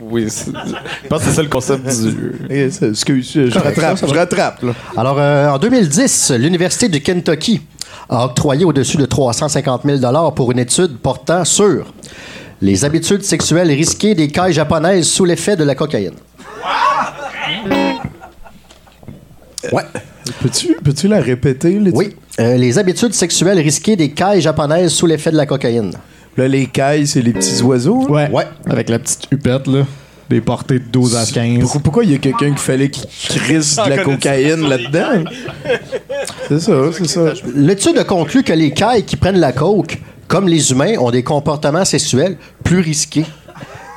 Oui, 0.00 0.26
c'est- 0.28 0.50
je 0.50 1.08
pense 1.08 1.20
que 1.22 1.28
c'est 1.28 1.34
ça 1.36 1.42
le 1.42 1.48
concept 1.48 1.86
du. 1.86 2.32
Excuse, 2.50 3.30
je 3.34 3.58
rattrape, 3.58 3.98
je 4.06 4.14
là. 4.62 4.72
Alors, 4.96 5.16
euh, 5.18 5.48
en 5.48 5.58
2010, 5.58 6.32
l'Université 6.38 6.88
du 6.88 7.00
Kentucky 7.00 7.60
a 8.08 8.24
octroyé 8.26 8.64
au-dessus 8.64 8.96
de 8.96 9.06
350 9.06 9.82
000 9.84 10.32
pour 10.32 10.52
une 10.52 10.58
étude 10.58 10.98
portant 10.98 11.44
sur 11.44 11.92
les 12.60 12.84
habitudes 12.84 13.22
sexuelles 13.24 13.70
risquées 13.70 14.14
des 14.14 14.28
cailles 14.28 14.52
japonaises 14.52 15.06
sous 15.06 15.24
l'effet 15.24 15.56
de 15.56 15.64
la 15.64 15.74
cocaïne. 15.74 16.14
Ouais. 19.72 19.82
Peux-tu 20.42 20.76
peux 20.82 21.08
la 21.08 21.20
répéter? 21.20 21.80
Oui. 21.92 22.16
Euh, 22.40 22.56
les 22.56 22.78
habitudes 22.78 23.14
sexuelles 23.14 23.58
risquées 23.60 23.96
des 23.96 24.10
cailles 24.10 24.40
japonaises 24.40 24.92
sous 24.92 25.06
l'effet 25.06 25.30
de 25.30 25.36
la 25.36 25.46
cocaïne. 25.46 25.92
Là, 26.36 26.48
les 26.48 26.66
cailles, 26.66 27.06
c'est 27.06 27.22
les 27.22 27.32
petits 27.32 27.62
oiseaux. 27.62 28.06
Ouais. 28.08 28.28
Ouais. 28.30 28.46
Avec 28.68 28.88
la 28.88 28.98
petite 28.98 29.28
hupette, 29.30 29.66
là. 29.66 29.82
Des 30.28 30.40
portées 30.40 30.78
de 30.78 30.84
12 30.90 31.16
à 31.16 31.26
15. 31.26 31.60
Pourquoi, 31.60 31.80
pourquoi 31.82 32.04
il 32.04 32.12
y 32.12 32.14
a 32.14 32.18
quelqu'un 32.18 32.52
qui 32.52 32.62
fallait 32.62 32.88
qu'il 32.88 33.06
crisse 33.40 33.76
de 33.76 33.90
la 33.90 33.98
cocaïne 34.04 34.66
là-dedans? 34.68 35.30
C'est 36.48 36.60
ça, 36.60 36.72
c'est 36.92 37.06
ça. 37.06 37.32
L'étude 37.54 37.98
a 37.98 38.04
conclu 38.04 38.42
que 38.42 38.52
les 38.54 38.70
cailles 38.70 39.04
qui 39.04 39.16
prennent 39.16 39.38
la 39.38 39.52
coke, 39.52 40.00
comme 40.26 40.48
les 40.48 40.72
humains, 40.72 40.96
ont 40.98 41.10
des 41.10 41.22
comportements 41.22 41.84
sexuels 41.84 42.36
plus 42.64 42.80
risqués? 42.80 43.26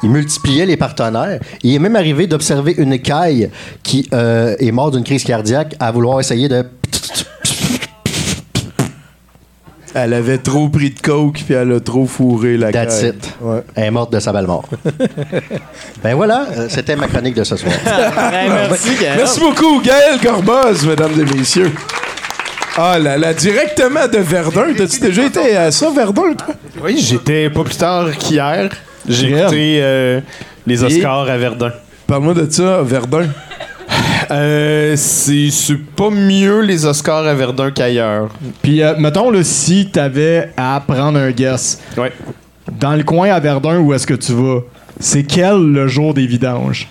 Ils 0.04 0.10
multipliaient 0.10 0.66
les 0.66 0.78
partenaires. 0.78 1.40
Il 1.64 1.74
est 1.74 1.80
même 1.80 1.96
arrivé 1.96 2.28
d'observer 2.28 2.76
une 2.78 3.00
caille 3.00 3.50
qui 3.82 4.08
euh, 4.14 4.56
est 4.60 4.72
morte 4.72 4.94
d'une 4.94 5.04
crise 5.04 5.24
cardiaque 5.24 5.76
à 5.80 5.92
vouloir 5.92 6.20
essayer 6.20 6.48
de. 6.48 6.64
Elle 9.94 10.14
avait 10.14 10.38
trop 10.38 10.70
pris 10.70 10.92
de 10.92 11.00
coke, 11.00 11.42
puis 11.46 11.54
elle 11.54 11.72
a 11.72 11.80
trop 11.80 12.06
fourré 12.06 12.58
la 12.58 12.72
That's 12.72 13.00
crème. 13.00 13.16
it. 13.16 13.36
Ouais. 13.42 13.64
Elle 13.76 13.84
est 13.86 13.92
morte 13.92 14.12
de 14.14 14.20
sa 14.20 14.32
belle 14.34 14.46
mort. 14.48 14.66
ben 16.04 16.16
voilà, 16.16 16.46
euh, 16.58 16.68
c'était 16.70 16.96
ma 16.96 17.08
chronique 17.08 17.36
de 17.36 17.44
ce 17.44 17.56
soir. 17.56 17.74
merci, 17.86 18.90
Gaël. 19.00 19.18
Merci 19.18 19.40
beaucoup, 19.40 19.82
Gaël 19.82 20.20
Corboz, 20.22 20.86
mesdames 20.86 21.14
et 21.20 21.38
messieurs. 21.38 21.72
Ah 22.78 23.00
là 23.00 23.18
là, 23.18 23.34
directement 23.34 24.08
de 24.08 24.20
Verdun. 24.20 24.66
T'as-tu 24.78 25.00
déjà 25.00 25.26
été 25.26 25.58
à 25.58 25.72
ça, 25.72 25.90
Verdun, 25.90 26.34
toi? 26.34 26.54
Oui, 26.84 26.98
j'étais 27.00 27.50
pas 27.50 27.64
plus 27.64 27.78
tard 27.78 28.12
qu'hier. 28.18 28.70
J'ai 29.08 29.30
écouté 29.30 29.80
euh, 29.82 30.20
les 30.68 30.84
Oscars 30.84 31.28
à 31.30 31.38
Verdun. 31.38 31.72
Parle-moi 32.06 32.34
de 32.36 32.48
ça, 32.52 32.82
Verdun. 32.84 33.28
Euh, 34.32 34.96
c'est 34.98 35.50
pas 35.96 36.10
mieux 36.10 36.62
les 36.62 36.86
Oscars 36.86 37.26
à 37.26 37.34
Verdun 37.34 37.72
qu'ailleurs. 37.72 38.30
Puis, 38.62 38.82
euh, 38.82 38.96
mettons, 38.98 39.30
là, 39.32 39.44
si 39.44 39.90
t'avais 39.90 40.52
à 40.58 40.82
prendre 40.86 41.18
un 41.18 41.32
guess, 41.32 41.80
Ouais. 41.98 42.12
dans 42.72 42.96
le 42.96 43.04
coin 43.04 43.30
à 43.30 43.40
Verdun, 43.40 43.80
où 43.80 43.94
est-ce 43.94 44.06
que 44.08 44.14
tu 44.16 44.34
vas? 44.34 44.62
C'est 45.00 45.24
quel 45.24 45.58
le 45.72 45.88
jour 45.88 46.14
des 46.14 46.26
vidanges? 46.28 46.88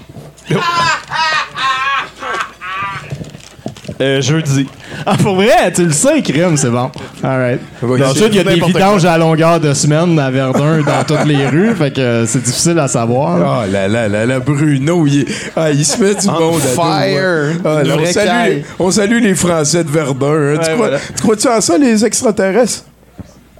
Euh, 4.00 4.20
jeudi. 4.20 4.66
Ah, 5.04 5.16
pour 5.16 5.34
vrai? 5.36 5.72
Tu 5.74 5.84
le 5.84 5.92
sais, 5.92 6.22
crime, 6.22 6.56
c'est 6.56 6.70
bon. 6.70 6.90
Alright. 7.22 7.60
Ouais, 7.82 7.98
D'habitude, 7.98 8.28
il 8.30 8.36
y 8.36 8.40
a 8.40 8.44
des 8.44 8.60
vidanges 8.60 9.04
à 9.04 9.18
longueur 9.18 9.60
de 9.60 9.74
semaine 9.74 10.18
à 10.18 10.30
Verdun 10.30 10.78
dans 10.82 11.04
toutes 11.06 11.26
les 11.26 11.46
rues, 11.46 11.74
fait 11.74 11.90
que 11.92 12.00
euh, 12.00 12.26
c'est 12.26 12.42
difficile 12.42 12.78
à 12.78 12.88
savoir. 12.88 13.62
Ah 13.62 13.66
là 13.66 13.88
là 13.88 14.08
là 14.08 14.24
là, 14.26 14.38
Bruno, 14.40 15.06
il, 15.06 15.20
est- 15.22 15.26
ah, 15.56 15.70
il 15.70 15.84
se 15.84 16.00
met 16.02 16.14
du 16.14 16.28
On 16.28 16.32
monde 16.32 16.60
à 16.62 16.66
dos, 16.74 16.82
fire. 16.82 17.22
hein. 17.22 17.52
Ah, 17.64 17.82
on, 17.84 18.04
salue, 18.06 18.26
caille. 18.26 18.64
on 18.78 18.90
salue 18.90 19.22
les 19.22 19.34
Français 19.34 19.84
de 19.84 19.90
Verdun. 19.90 20.54
hein. 20.54 20.58
tu, 20.58 20.60
crois, 20.64 20.74
voilà. 20.76 20.98
tu 20.98 21.22
crois-tu 21.22 21.48
en 21.48 21.60
ça, 21.60 21.76
les 21.78 22.04
extraterrestres? 22.04 22.84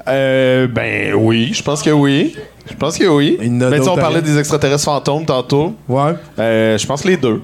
Euh, 0.09 0.67
ben 0.69 1.15
oui, 1.15 1.51
je 1.53 1.63
pense 1.63 1.83
que 1.83 1.91
oui. 1.91 2.35
Je 2.71 2.75
pense 2.77 2.97
que 2.99 3.05
oui. 3.07 3.37
Mais 3.41 3.79
tu 3.79 3.85
sais, 3.85 3.89
on 3.91 3.97
parlait 3.97 4.23
des 4.23 4.39
extraterrestres 4.39 4.85
fantômes 4.85 5.25
tantôt. 5.25 5.75
Ouais. 5.89 6.13
Euh, 6.39 6.77
je 6.79 6.87
pense 6.87 7.05
les 7.05 7.17
deux. 7.17 7.41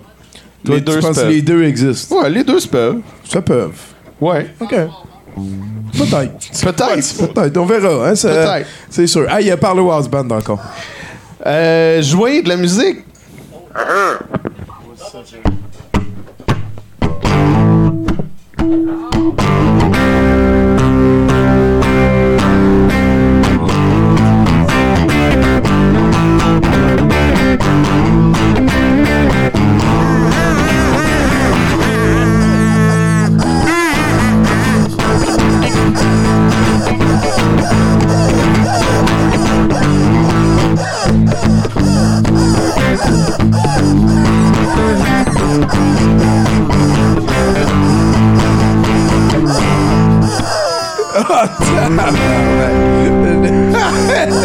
Toi, 0.65 0.77
les 0.77 0.81
tu 0.81 0.85
deux 0.85 1.01
se 1.01 1.07
penses 1.07 1.19
que 1.19 1.27
les 1.27 1.43
deux 1.43 1.65
existent? 1.65 2.23
Ouais, 2.23 2.31
les 2.31 2.45
deux 2.45 2.61
se 2.61 2.69
peuvent. 2.69 3.01
Ça 3.29 3.43
peuvent. 3.43 3.73
Ouais. 4.21 4.55
OK. 4.61 4.71
Peut-être. 4.71 6.63
Peut-être. 6.63 7.33
Peut-être. 7.33 7.57
On 7.57 7.67
verra. 7.67 8.09
Hein, 8.09 8.15
Peut-être. 8.15 8.67
C'est 8.89 9.07
sûr. 9.07 9.27
Ah, 9.29 9.41
il 9.41 9.51
a 9.51 9.57
parlé 9.57 9.81
au 9.81 9.91
house 9.91 10.09
band 10.09 10.31
encore. 10.31 10.61
Euh, 11.45 12.01
jouer 12.03 12.43
de 12.43 12.49
la 12.49 12.57
musique. 12.57 12.99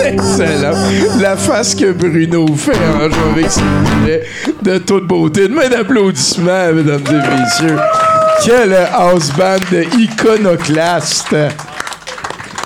Excellent. 0.05 0.78
La 1.19 1.36
face 1.36 1.75
que 1.75 1.91
Bruno 1.91 2.47
fait 2.55 2.71
en 2.75 3.09
jouant 3.09 3.32
avec 3.34 3.51
ses 3.51 3.61
billets 3.61 4.23
de 4.61 4.78
toute 4.80 5.07
beauté. 5.07 5.45
Une 5.45 5.53
main 5.53 5.69
d'applaudissement, 5.69 6.73
mesdames 6.73 7.03
et 7.09 7.41
messieurs. 7.41 7.80
Quel 8.43 8.73
house 8.73 9.32
band 9.32 9.57
iconoclaste. 9.97 11.36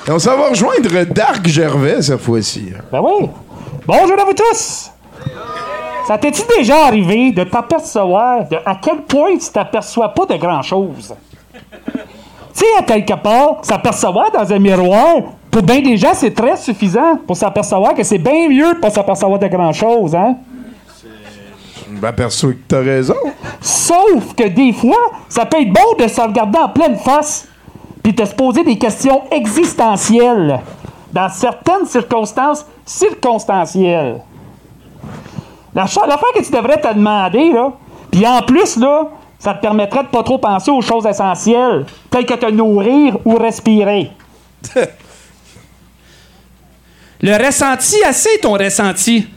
On 0.07 0.19
s'en 0.19 0.37
va 0.37 0.49
rejoindre 0.49 1.03
Dark 1.05 1.47
Gervais 1.47 2.01
cette 2.01 2.21
fois-ci. 2.21 2.73
Ben 2.91 3.01
oui. 3.01 3.29
Bonjour 3.85 4.19
à 4.19 4.25
vous 4.25 4.33
tous. 4.33 4.91
Ça 6.07 6.17
t'est-il 6.17 6.45
déjà 6.57 6.87
arrivé 6.87 7.31
de 7.31 7.43
t'apercevoir 7.43 8.47
de 8.49 8.57
à 8.65 8.75
quel 8.81 9.03
point 9.03 9.37
tu 9.37 9.49
t'aperçois 9.51 10.09
pas 10.09 10.25
de 10.25 10.35
grand-chose? 10.35 11.13
Tu 12.53 12.59
sais, 12.59 12.65
à 12.77 12.83
quelque 12.83 13.13
part, 13.13 13.59
s'apercevoir 13.61 14.31
dans 14.31 14.51
un 14.51 14.59
miroir, 14.59 15.15
pour 15.49 15.63
bien 15.63 15.81
des 15.81 15.97
gens, 15.97 16.13
c'est 16.13 16.33
très 16.33 16.55
suffisant 16.57 17.17
pour 17.27 17.35
s'apercevoir 17.35 17.93
que 17.93 18.03
c'est 18.03 18.17
bien 18.17 18.49
mieux 18.49 18.73
de 18.73 18.79
pas 18.79 18.89
s'apercevoir 18.89 19.39
de 19.39 19.47
grand-chose, 19.47 20.15
hein? 20.15 20.35
Je 21.93 21.99
m'aperçois 21.99 22.53
que 22.53 22.57
t'as 22.67 22.79
raison. 22.79 23.15
Sauf 23.59 24.33
que 24.35 24.47
des 24.47 24.71
fois, 24.71 25.11
ça 25.27 25.45
peut 25.45 25.61
être 25.61 25.73
bon 25.73 26.03
de 26.03 26.07
se 26.07 26.21
regarder 26.21 26.57
en 26.57 26.69
pleine 26.69 26.95
face 26.95 27.47
puis 28.01 28.13
de 28.13 28.25
se 28.25 28.33
poser 28.33 28.63
des 28.63 28.77
questions 28.77 29.23
existentielles 29.29 30.59
dans 31.11 31.29
certaines 31.29 31.85
circonstances 31.85 32.65
circonstancielles. 32.85 34.21
La 35.75 35.83
L'affaire 35.83 36.31
que 36.35 36.43
tu 36.43 36.51
devrais 36.51 36.79
te 36.79 36.93
demander, 36.93 37.51
là, 37.51 37.73
puis 38.09 38.25
en 38.25 38.41
plus, 38.41 38.77
là, 38.77 39.09
ça 39.41 39.55
te 39.55 39.61
permettrait 39.61 40.03
de 40.03 40.09
pas 40.09 40.21
trop 40.21 40.37
penser 40.37 40.69
aux 40.69 40.81
choses 40.81 41.07
essentielles, 41.07 41.87
telles 42.11 42.27
que 42.27 42.35
te 42.35 42.51
nourrir 42.51 43.17
ou 43.25 43.37
respirer. 43.37 44.11
Le 47.23 47.43
ressenti, 47.43 48.03
assez 48.03 48.39
ton 48.39 48.53
ressenti. 48.53 49.27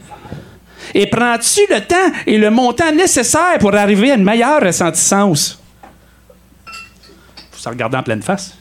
Et 0.93 1.07
prends-tu 1.07 1.61
le 1.69 1.81
temps 1.81 2.11
et 2.25 2.37
le 2.37 2.49
montant 2.49 2.91
nécessaire 2.91 3.57
pour 3.59 3.75
arriver 3.75 4.11
à 4.11 4.15
une 4.15 4.23
meilleure 4.23 4.61
ressentissance? 4.61 5.61
Faut 7.51 7.59
se 7.59 7.69
regarder 7.69 7.97
en 7.97 8.03
pleine 8.03 8.23
face. 8.23 8.57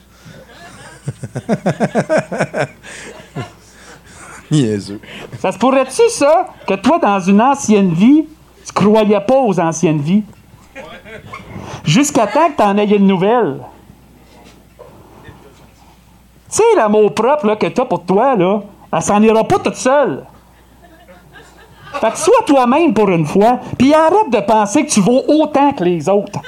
Niaiseux. 4.50 5.00
Ça 5.40 5.52
se 5.52 5.58
pourrait-tu, 5.58 6.02
ça, 6.10 6.48
que 6.66 6.74
toi, 6.74 6.98
dans 6.98 7.20
une 7.20 7.40
ancienne 7.40 7.94
vie, 7.94 8.26
tu 8.66 8.72
croyais 8.72 9.20
pas 9.20 9.40
aux 9.40 9.58
anciennes 9.60 10.00
vies? 10.00 10.24
Jusqu'à 11.84 12.26
temps 12.26 12.48
que 12.48 12.56
t'en 12.56 12.76
aies 12.76 12.86
une 12.86 13.06
nouvelle. 13.06 13.60
Tu 15.24 15.32
sais, 16.48 16.62
l'amour 16.76 17.14
propre 17.14 17.54
que 17.56 17.66
t'as 17.66 17.84
pour 17.84 18.04
toi, 18.04 18.36
là, 18.36 18.60
elle 18.92 19.02
s'en 19.02 19.20
ira 19.22 19.44
pas 19.44 19.58
toute 19.58 19.74
seule. 19.74 20.24
Fait 22.00 22.10
que 22.10 22.18
sois 22.18 22.42
toi-même 22.46 22.92
pour 22.92 23.08
une 23.08 23.26
fois, 23.26 23.60
puis 23.78 23.94
arrête 23.94 24.30
de 24.30 24.40
penser 24.40 24.84
que 24.84 24.90
tu 24.90 25.00
vaux 25.00 25.22
autant 25.28 25.72
que 25.72 25.84
les 25.84 26.08
autres. 26.08 26.40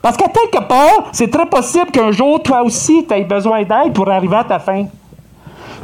Parce 0.00 0.16
qu'à 0.16 0.28
quelque 0.28 0.64
part, 0.66 1.10
c'est 1.12 1.30
très 1.30 1.46
possible 1.46 1.90
qu'un 1.90 2.10
jour, 2.10 2.42
toi 2.42 2.62
aussi, 2.62 3.06
tu 3.06 3.14
aies 3.14 3.24
besoin 3.24 3.62
d'aide 3.62 3.92
pour 3.94 4.10
arriver 4.10 4.36
à 4.36 4.44
ta 4.44 4.58
fin. 4.58 4.86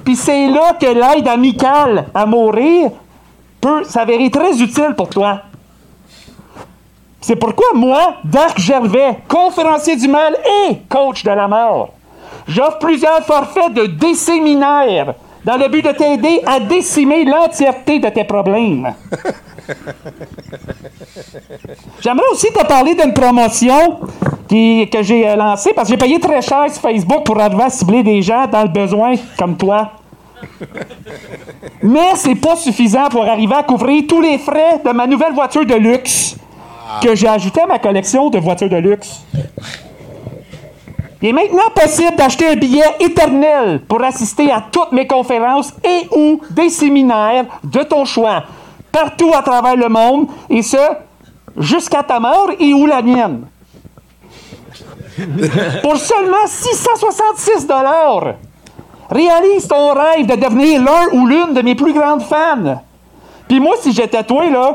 Puis 0.05 0.17
c'est 0.17 0.49
là 0.49 0.73
que 0.73 0.87
l'aide 0.87 1.29
amicale 1.29 2.07
à 2.15 2.27
mourir 2.27 2.91
peut 3.61 3.85
s'avérer 3.85 4.31
très 4.31 4.61
utile 4.61 4.95
pour 4.97 5.09
toi. 5.09 5.43
C'est 7.21 7.37
pourquoi 7.37 7.67
moi, 7.75 8.15
Dark 8.25 8.59
Gervais, 8.59 9.19
conférencier 9.29 9.97
du 9.97 10.09
mal 10.09 10.37
et 10.71 10.77
coach 10.89 11.25
de 11.25 11.31
la 11.31 11.49
mort, 11.49 11.91
j'offre 12.47 12.79
plusieurs 12.79 13.23
forfaits 13.25 13.75
de 13.75 13.87
déséminaire 13.87 15.15
dans 15.45 15.57
le 15.57 15.69
but 15.69 15.85
de 15.85 15.93
t'aider 15.93 16.41
à 16.47 16.61
décimer 16.61 17.25
l'entièreté 17.25 17.99
de 17.99 18.09
tes 18.09 18.25
problèmes. 18.25 18.95
J'aimerais 22.01 22.27
aussi 22.33 22.47
te 22.53 22.65
parler 22.67 22.95
d'une 22.95 23.13
promotion 23.13 24.01
qui- 24.49 24.89
que 24.91 25.03
j'ai 25.03 25.29
euh, 25.29 25.37
lancée 25.37 25.73
parce 25.75 25.89
que 25.89 25.95
j'ai 25.95 25.99
payé 25.99 26.19
très 26.21 26.41
cher 26.41 26.71
sur 26.71 26.81
Facebook 26.81 27.25
pour 27.25 27.39
arriver 27.41 27.65
à 27.65 27.71
cibler 27.71 28.03
des 28.03 28.23
gens 28.23 28.47
dans 28.47 28.63
le 28.63 28.69
besoin 28.69 29.15
comme 29.39 29.57
toi. 29.57 29.93
Mais 31.83 32.15
c'est 32.15 32.35
pas 32.37 32.57
suffisant 32.57 33.09
pour 33.11 33.25
arriver 33.25 33.55
à 33.57 33.63
couvrir 33.63 34.05
tous 34.09 34.21
les 34.21 34.39
frais 34.39 34.81
de 34.85 34.91
ma 34.91 35.07
nouvelle 35.07 35.33
voiture 35.35 35.67
de 35.67 35.75
luxe 35.75 36.37
que 37.03 37.15
j'ai 37.15 37.29
ajoutée 37.29 37.63
à 37.63 37.67
ma 37.67 37.79
collection 37.79 38.31
de 38.31 38.39
voitures 38.39 38.69
de 38.69 38.77
luxe. 38.77 39.23
Il 41.21 41.31
est 41.31 41.33
maintenant 41.33 41.71
possible 41.75 42.15
d'acheter 42.17 42.47
un 42.47 42.55
billet 42.55 42.97
éternel 43.01 43.81
pour 43.89 44.03
assister 44.03 44.51
à 44.53 44.65
toutes 44.71 44.93
mes 44.93 45.07
conférences 45.07 45.73
et 45.83 46.09
ou 46.17 46.41
des 46.51 46.69
séminaires 46.69 47.47
de 47.65 47.81
ton 47.81 48.05
choix, 48.05 48.45
partout 48.93 49.33
à 49.35 49.43
travers 49.43 49.77
le 49.77 49.89
monde, 49.89 50.29
et 50.49 50.63
ce, 50.63 50.77
jusqu'à 51.57 52.05
ta 52.05 52.21
mort 52.21 52.51
et 52.61 52.73
ou 52.73 52.87
la 52.87 53.03
mienne. 53.03 53.47
pour 55.83 55.97
seulement 55.97 56.47
666 56.47 57.67
dollars. 57.67 58.35
Réalise 59.11 59.67
ton 59.67 59.95
rêve 59.95 60.27
de 60.27 60.37
devenir 60.37 60.83
l'un 60.83 61.19
ou 61.19 61.27
l'une 61.27 61.55
de 61.55 61.63
mes 61.63 61.75
plus 61.75 61.93
grandes 61.93 62.23
fans. 62.23 62.83
Puis 63.49 63.59
moi, 63.59 63.75
si 63.81 63.93
j'étais 63.93 64.23
toi, 64.23 64.49
là, 64.51 64.75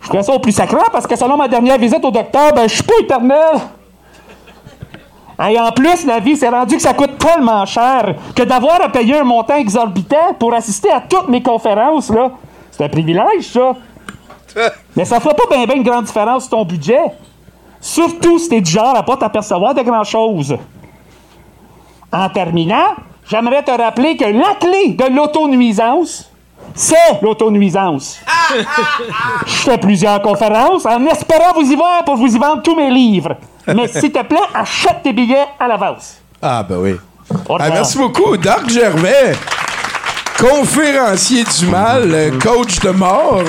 je 0.00 0.06
ferais 0.06 0.22
ça 0.22 0.32
au 0.32 0.38
plus 0.38 0.52
sacré 0.52 0.78
parce 0.92 1.06
que 1.06 1.16
selon 1.16 1.36
ma 1.36 1.48
dernière 1.48 1.78
visite 1.78 2.04
au 2.04 2.10
docteur, 2.10 2.52
ben, 2.54 2.68
je 2.68 2.74
suis 2.74 2.82
pas 2.82 2.94
éternel. 3.00 3.60
Et 5.48 5.58
en 5.58 5.70
plus, 5.72 6.04
la 6.04 6.20
vie, 6.20 6.36
c'est 6.36 6.50
rendu 6.50 6.76
que 6.76 6.82
ça 6.82 6.92
coûte 6.92 7.16
tellement 7.16 7.64
cher 7.64 8.14
que 8.36 8.42
d'avoir 8.42 8.82
à 8.82 8.90
payer 8.90 9.18
un 9.18 9.24
montant 9.24 9.56
exorbitant 9.56 10.34
pour 10.38 10.52
assister 10.52 10.90
à 10.90 11.00
toutes 11.00 11.28
mes 11.28 11.42
conférences, 11.42 12.10
là, 12.10 12.32
c'est 12.70 12.84
un 12.84 12.88
privilège, 12.88 13.44
ça. 13.44 13.74
Mais 14.96 15.04
ça 15.04 15.18
fera 15.18 15.34
pas 15.34 15.44
bien 15.50 15.64
ben 15.64 15.78
une 15.78 15.82
grande 15.82 16.04
différence 16.04 16.42
sur 16.42 16.50
ton 16.58 16.64
budget. 16.64 17.00
Surtout 17.80 18.38
si 18.38 18.50
t'es 18.50 18.60
du 18.60 18.70
genre 18.70 18.94
à 18.94 19.02
pas 19.02 19.16
t'apercevoir 19.16 19.74
de 19.74 19.82
grand-chose. 19.82 20.56
En 22.12 22.28
terminant, 22.28 22.94
j'aimerais 23.28 23.62
te 23.62 23.70
rappeler 23.70 24.16
que 24.16 24.24
la 24.24 24.54
clé 24.56 24.88
de 24.88 25.14
l'autonuisance, 25.14 26.29
c'est 26.80 27.20
l'autonuisance. 27.22 28.20
Je 29.46 29.52
fais 29.52 29.78
plusieurs 29.78 30.22
conférences 30.22 30.86
en 30.86 31.04
espérant 31.06 31.52
vous 31.54 31.70
y 31.70 31.76
voir 31.76 32.04
pour 32.04 32.16
vous 32.16 32.34
y 32.34 32.38
vendre 32.38 32.62
tous 32.62 32.74
mes 32.74 32.90
livres. 32.90 33.36
Mais 33.66 33.86
s'il 33.92 34.10
te 34.10 34.22
plaît, 34.22 34.38
achète 34.54 35.02
tes 35.02 35.12
billets 35.12 35.46
à 35.58 35.68
l'avance. 35.68 36.16
Ah, 36.40 36.64
ben 36.66 36.78
oui. 36.78 36.96
Ah, 37.58 37.68
merci 37.68 37.98
beaucoup, 37.98 38.36
Darc 38.36 38.68
Gervais. 38.70 39.36
Conférencier 40.38 41.44
du 41.44 41.66
mal, 41.66 42.10
euh, 42.14 42.38
coach 42.38 42.80
de 42.80 42.90
mort. 42.90 43.42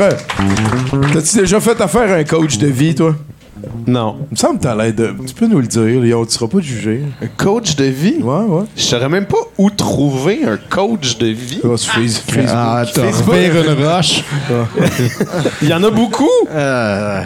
T'as-tu 1.13 1.37
déjà 1.37 1.61
fait 1.61 1.79
affaire 1.79 2.11
à 2.11 2.15
un 2.15 2.23
coach 2.25 2.57
de 2.57 2.67
vie, 2.67 2.93
toi? 2.93 3.15
Non. 3.87 4.17
Il 4.29 4.31
me 4.31 4.35
semble 4.37 4.57
que 4.59 4.63
t'as 4.63 4.75
l'air 4.75 4.93
de. 4.93 5.13
Tu 5.27 5.33
peux 5.33 5.47
nous 5.47 5.59
le 5.59 5.67
dire, 5.67 5.81
Léon, 5.81 6.25
tu 6.25 6.31
seras 6.31 6.47
pas 6.47 6.59
jugé. 6.59 7.01
Un 7.21 7.27
coach 7.27 7.75
de 7.75 7.85
vie? 7.85 8.17
Ouais, 8.21 8.45
ouais. 8.45 8.63
Je 8.75 8.81
saurais 8.81 9.09
même 9.09 9.25
pas 9.25 9.37
où 9.57 9.69
trouver 9.69 10.41
un 10.45 10.57
coach 10.57 11.17
de 11.17 11.27
vie. 11.27 11.59
Ah, 11.63 11.77
sur 11.77 11.93
Face- 11.93 12.17
Facebook. 12.19 12.45
Ah, 12.49 12.83
t'as 12.93 13.01
Facebook. 13.03 13.27
repère 13.35 13.73
une 13.77 13.85
roche. 13.85 14.23
Il 15.61 15.69
y 15.69 15.73
en 15.73 15.83
a 15.83 15.89
beaucoup. 15.89 16.29
Ah, 16.53 17.23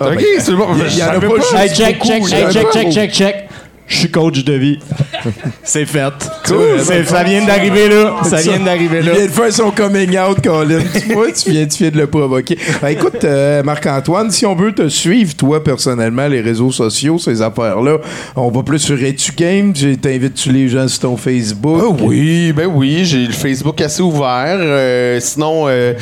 ok, 0.00 0.24
c'est 0.38 0.52
bon. 0.52 0.66
il 0.76 0.82
y- 0.84 0.92
il 0.92 0.98
y 0.98 1.02
en 1.02 1.06
a 1.08 1.14
Je 1.14 1.20
savais 1.20 1.28
pas 1.28 1.62
Hey, 1.62 1.68
check, 1.74 2.02
check, 2.04 2.22
hey, 2.32 2.52
check, 2.52 2.70
check, 2.72 2.92
check, 2.92 3.12
check. 3.12 3.48
Je 3.88 3.96
suis 3.96 4.10
coach 4.10 4.44
de 4.44 4.52
vie. 4.52 4.78
C'est 5.62 5.86
fait. 5.86 6.12
Cool. 6.46 6.80
C'est- 6.82 7.04
Ça 7.04 7.22
vient 7.22 7.44
d'arriver 7.44 7.88
là. 7.88 8.16
Ça 8.22 8.36
vient 8.36 8.60
d'arriver 8.60 9.00
là. 9.02 9.12
Il 9.14 9.18
vient 9.18 9.26
de 9.26 9.30
faire 9.32 9.52
son 9.52 9.70
coming 9.70 10.16
out, 10.18 10.40
Colin. 10.42 10.80
tu 10.92 11.12
vois, 11.14 11.32
tu 11.32 11.50
viens, 11.50 11.66
tu 11.66 11.78
viens 11.84 11.90
de 11.90 11.96
le 11.98 12.06
provoquer. 12.06 12.58
Ben, 12.82 12.88
écoute, 12.88 13.24
euh, 13.24 13.62
Marc-Antoine, 13.62 14.30
si 14.30 14.44
on 14.46 14.54
veut 14.54 14.72
te 14.72 14.88
suivre, 14.88 15.34
toi, 15.34 15.62
personnellement, 15.64 16.28
les 16.28 16.40
réseaux 16.40 16.70
sociaux, 16.70 17.18
ces 17.18 17.40
affaires-là, 17.42 17.98
on 18.36 18.50
va 18.50 18.62
plus 18.62 18.78
sur 18.78 19.02
Etu 19.02 19.32
Game. 19.36 19.72
Tu- 19.72 19.96
T'invites-tu 19.96 20.52
les 20.52 20.68
gens 20.68 20.86
sur 20.86 21.00
ton 21.00 21.16
Facebook? 21.16 21.80
Ah 21.82 21.96
oui, 22.04 22.52
ben 22.52 22.66
oui, 22.66 23.04
j'ai 23.04 23.26
le 23.26 23.32
Facebook 23.32 23.80
assez 23.80 24.02
ouvert. 24.02 24.58
Euh, 24.60 25.18
sinon, 25.20 25.64
euh, 25.68 25.94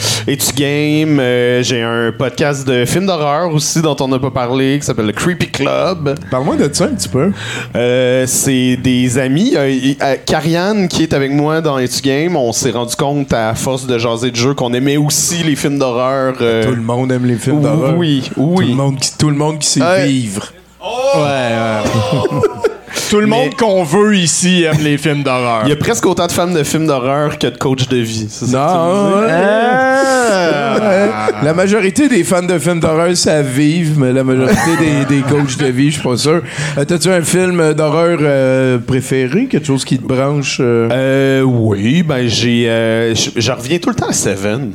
Game? 0.56 1.18
Euh, 1.20 1.62
j'ai 1.62 1.82
un 1.82 2.12
podcast 2.16 2.66
de 2.66 2.84
films 2.84 3.06
d'horreur 3.06 3.52
aussi 3.54 3.80
dont 3.80 3.96
on 4.00 4.08
n'a 4.08 4.18
pas 4.18 4.30
parlé 4.30 4.78
qui 4.80 4.86
s'appelle 4.86 5.06
le 5.06 5.12
Creepy 5.12 5.48
Club. 5.50 6.14
Parle-moi 6.30 6.56
de 6.56 6.68
ça 6.72 6.84
un 6.84 6.94
petit 6.94 7.08
peu. 7.08 7.30
Euh, 7.76 8.24
c'est 8.26 8.76
des 8.76 9.18
amis. 9.18 9.52
Euh, 9.54 9.70
euh, 10.02 10.16
Karianne, 10.24 10.88
qui 10.88 11.02
est 11.02 11.12
avec 11.12 11.30
moi 11.30 11.60
dans 11.60 11.78
Es-tu 11.78 12.00
Game, 12.00 12.34
on 12.36 12.52
s'est 12.52 12.70
rendu 12.70 12.96
compte 12.96 13.32
à 13.32 13.54
force 13.54 13.86
de 13.86 13.98
jaser 13.98 14.30
de 14.30 14.36
jeu 14.36 14.54
qu'on 14.54 14.72
aimait 14.72 14.96
aussi 14.96 15.42
les 15.42 15.56
films 15.56 15.78
d'horreur. 15.78 16.36
euh, 16.40 16.64
Tout 16.64 16.74
le 16.74 16.80
monde 16.82 17.12
aime 17.12 17.26
les 17.26 17.36
films 17.36 17.60
d'horreur. 17.60 17.94
Oui, 17.96 18.30
oui. 18.36 18.64
Tout 18.64 18.70
le 18.70 18.76
monde 18.76 18.98
qui, 18.98 19.18
tout 19.18 19.30
le 19.30 19.36
monde 19.36 19.58
qui 19.58 19.68
sait 19.68 20.06
vivre. 20.06 20.52
Ouais, 20.82 21.20
ouais. 21.20 22.40
Tout 23.10 23.20
le 23.20 23.26
monde 23.26 23.54
qu'on 23.56 23.84
veut 23.84 24.16
ici 24.16 24.64
aime 24.64 24.78
les 24.82 24.98
films 24.98 25.22
d'horreur. 25.22 25.60
Il 25.64 25.68
y 25.68 25.72
a 25.72 25.76
presque 25.76 26.04
autant 26.06 26.26
de 26.26 26.32
fans 26.32 26.46
de 26.48 26.62
films 26.64 26.86
d'horreur 26.86 27.38
que 27.38 27.46
de 27.46 27.56
coachs 27.56 27.88
de 27.88 27.98
vie. 27.98 28.26
c'est 28.28 28.46
ça 28.46 28.46
que 28.46 28.50
tu 28.50 28.56
Non, 28.56 29.16
ouais. 29.20 29.26
Ouais. 29.26 31.10
La 31.42 31.54
majorité 31.54 32.08
des 32.08 32.24
fans 32.24 32.42
de 32.42 32.58
films 32.58 32.80
d'horreur 32.80 33.16
savent 33.16 33.46
vivre, 33.46 33.98
mais 34.00 34.12
la 34.12 34.24
majorité 34.24 34.70
des, 34.80 35.04
des 35.16 35.22
coachs 35.22 35.56
de 35.58 35.66
vie, 35.66 35.90
je 35.90 36.00
suis 36.00 36.08
pas 36.08 36.16
sûr. 36.16 36.42
Euh, 36.78 36.84
T'as-tu 36.84 37.08
un 37.10 37.22
film 37.22 37.74
d'horreur 37.74 38.18
euh, 38.20 38.78
préféré? 38.78 39.46
Quelque 39.46 39.66
chose 39.66 39.84
qui 39.84 39.98
te 39.98 40.06
branche? 40.06 40.58
euh? 40.60 40.88
Euh, 40.90 41.42
oui, 41.42 42.02
ben 42.02 42.26
j'ai. 42.26 42.68
euh, 42.68 43.14
je 43.14 43.30
je 43.36 43.52
reviens 43.52 43.78
tout 43.78 43.90
le 43.90 43.94
temps 43.94 44.08
à 44.08 44.12
Seven. 44.12 44.72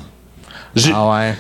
J'ai. 0.76 0.92
Ah 0.96 1.10
ouais. 1.12 1.34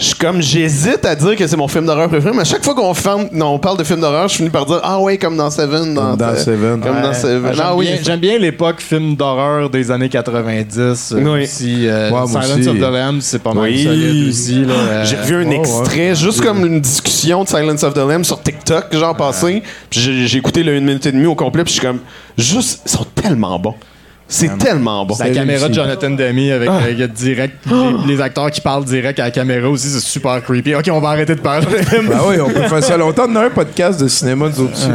Je- 0.00 0.14
Comme 0.14 0.40
j'hésite 0.40 1.04
à 1.04 1.14
dire 1.14 1.36
que 1.36 1.46
c'est 1.46 1.56
mon 1.58 1.68
film 1.68 1.84
d'horreur 1.84 2.08
préféré, 2.08 2.34
mais 2.34 2.40
à 2.40 2.44
chaque 2.44 2.64
fois 2.64 2.74
qu'on 2.74 2.94
ferme- 2.94 3.28
non, 3.32 3.48
on 3.54 3.58
parle 3.58 3.76
de 3.76 3.84
film 3.84 4.00
d'horreur, 4.00 4.28
je 4.28 4.36
finis 4.36 4.48
par 4.48 4.64
dire 4.64 4.80
Ah 4.82 4.98
ouais, 4.98 5.18
comme 5.18 5.36
dans 5.36 5.50
Seven. 5.50 5.92
Dans, 5.94 6.10
Comme 6.10 6.16
dans 6.16 6.36
Seven. 6.36 6.80
Comme 6.80 7.02
dans. 7.02 7.12
Seven. 7.12 7.42
Ah, 7.46 7.52
J'aime 7.52 7.64
Ah 7.68 7.76
oui. 7.76 7.86
bien, 7.86 7.96
j'aime 8.02 8.20
bien 8.20 8.38
l'époque 8.38 8.80
film 8.80 9.14
d'horreur 9.14 9.68
des 9.68 9.90
années 9.90 10.08
90. 10.08 11.12
euh, 11.12 11.22
Oui. 11.22 11.42
aussi, 11.44 11.86
euh, 11.86 12.08
Silence 12.26 12.50
aussi. 12.58 12.68
of 12.68 12.76
the 12.78 12.80
Lambs, 12.80 13.20
c'est 13.20 13.42
pas 13.42 13.52
mal 13.52 13.64
Oui. 13.64 13.84
solide 13.84 14.28
aussi. 14.30 14.64
là, 14.64 14.72
euh, 14.74 15.04
J'ai 15.04 15.16
revu 15.16 15.34
un 15.44 15.48
ouais, 15.48 15.56
extrait, 15.56 16.14
juste 16.14 16.40
comme 16.42 16.64
une 16.64 16.80
discussion 16.80 17.44
de 17.44 17.48
Silence 17.48 17.82
of 17.82 17.92
the 17.92 17.98
Lambs 17.98 18.24
sur 18.24 18.42
TikTok, 18.42 18.86
genre 18.96 19.14
passé. 19.16 19.62
Puis 19.90 20.00
j'ai 20.00 20.26
j'ai 20.26 20.38
écouté 20.38 20.62
le 20.62 20.72
1 20.76 20.80
minute 20.80 21.04
et 21.04 21.12
demie 21.12 21.26
au 21.26 21.34
complet, 21.34 21.62
puis 21.62 21.74
je 21.74 21.78
suis 21.78 21.86
comme, 21.86 22.00
juste, 22.38 22.80
ils 22.86 22.90
sont 22.90 23.06
tellement 23.14 23.58
bons. 23.58 23.74
C'est 24.32 24.56
tellement 24.58 25.04
bon. 25.04 25.16
La 25.18 25.30
caméra 25.30 25.68
de 25.68 25.74
Jonathan 25.74 26.10
Demi 26.10 26.50
avec, 26.52 26.68
Ah. 26.70 26.78
avec 26.84 27.12
direct 27.12 27.56
les, 27.66 28.14
les 28.14 28.20
acteurs 28.20 28.50
qui 28.50 28.60
parlent 28.60 28.84
direct 28.84 29.18
à 29.18 29.24
la 29.24 29.30
caméra 29.32 29.68
aussi, 29.68 29.88
c'est 29.88 29.98
super 30.00 30.40
creepy. 30.42 30.74
Ok, 30.76 30.88
on 30.92 31.00
va 31.00 31.08
arrêter 31.10 31.34
de 31.34 31.40
parler. 31.40 31.66
Ben 31.90 32.18
oui, 32.28 32.36
on 32.40 32.48
peut 32.48 32.62
faire 32.68 32.82
ça 32.82 32.96
longtemps. 32.96 33.24
On 33.28 33.34
a 33.36 33.46
un 33.46 33.50
podcast 33.50 34.00
de 34.00 34.06
cinéma, 34.08 34.46
nous 34.48 34.60
autres. 34.64 34.70
dessus. 34.72 34.86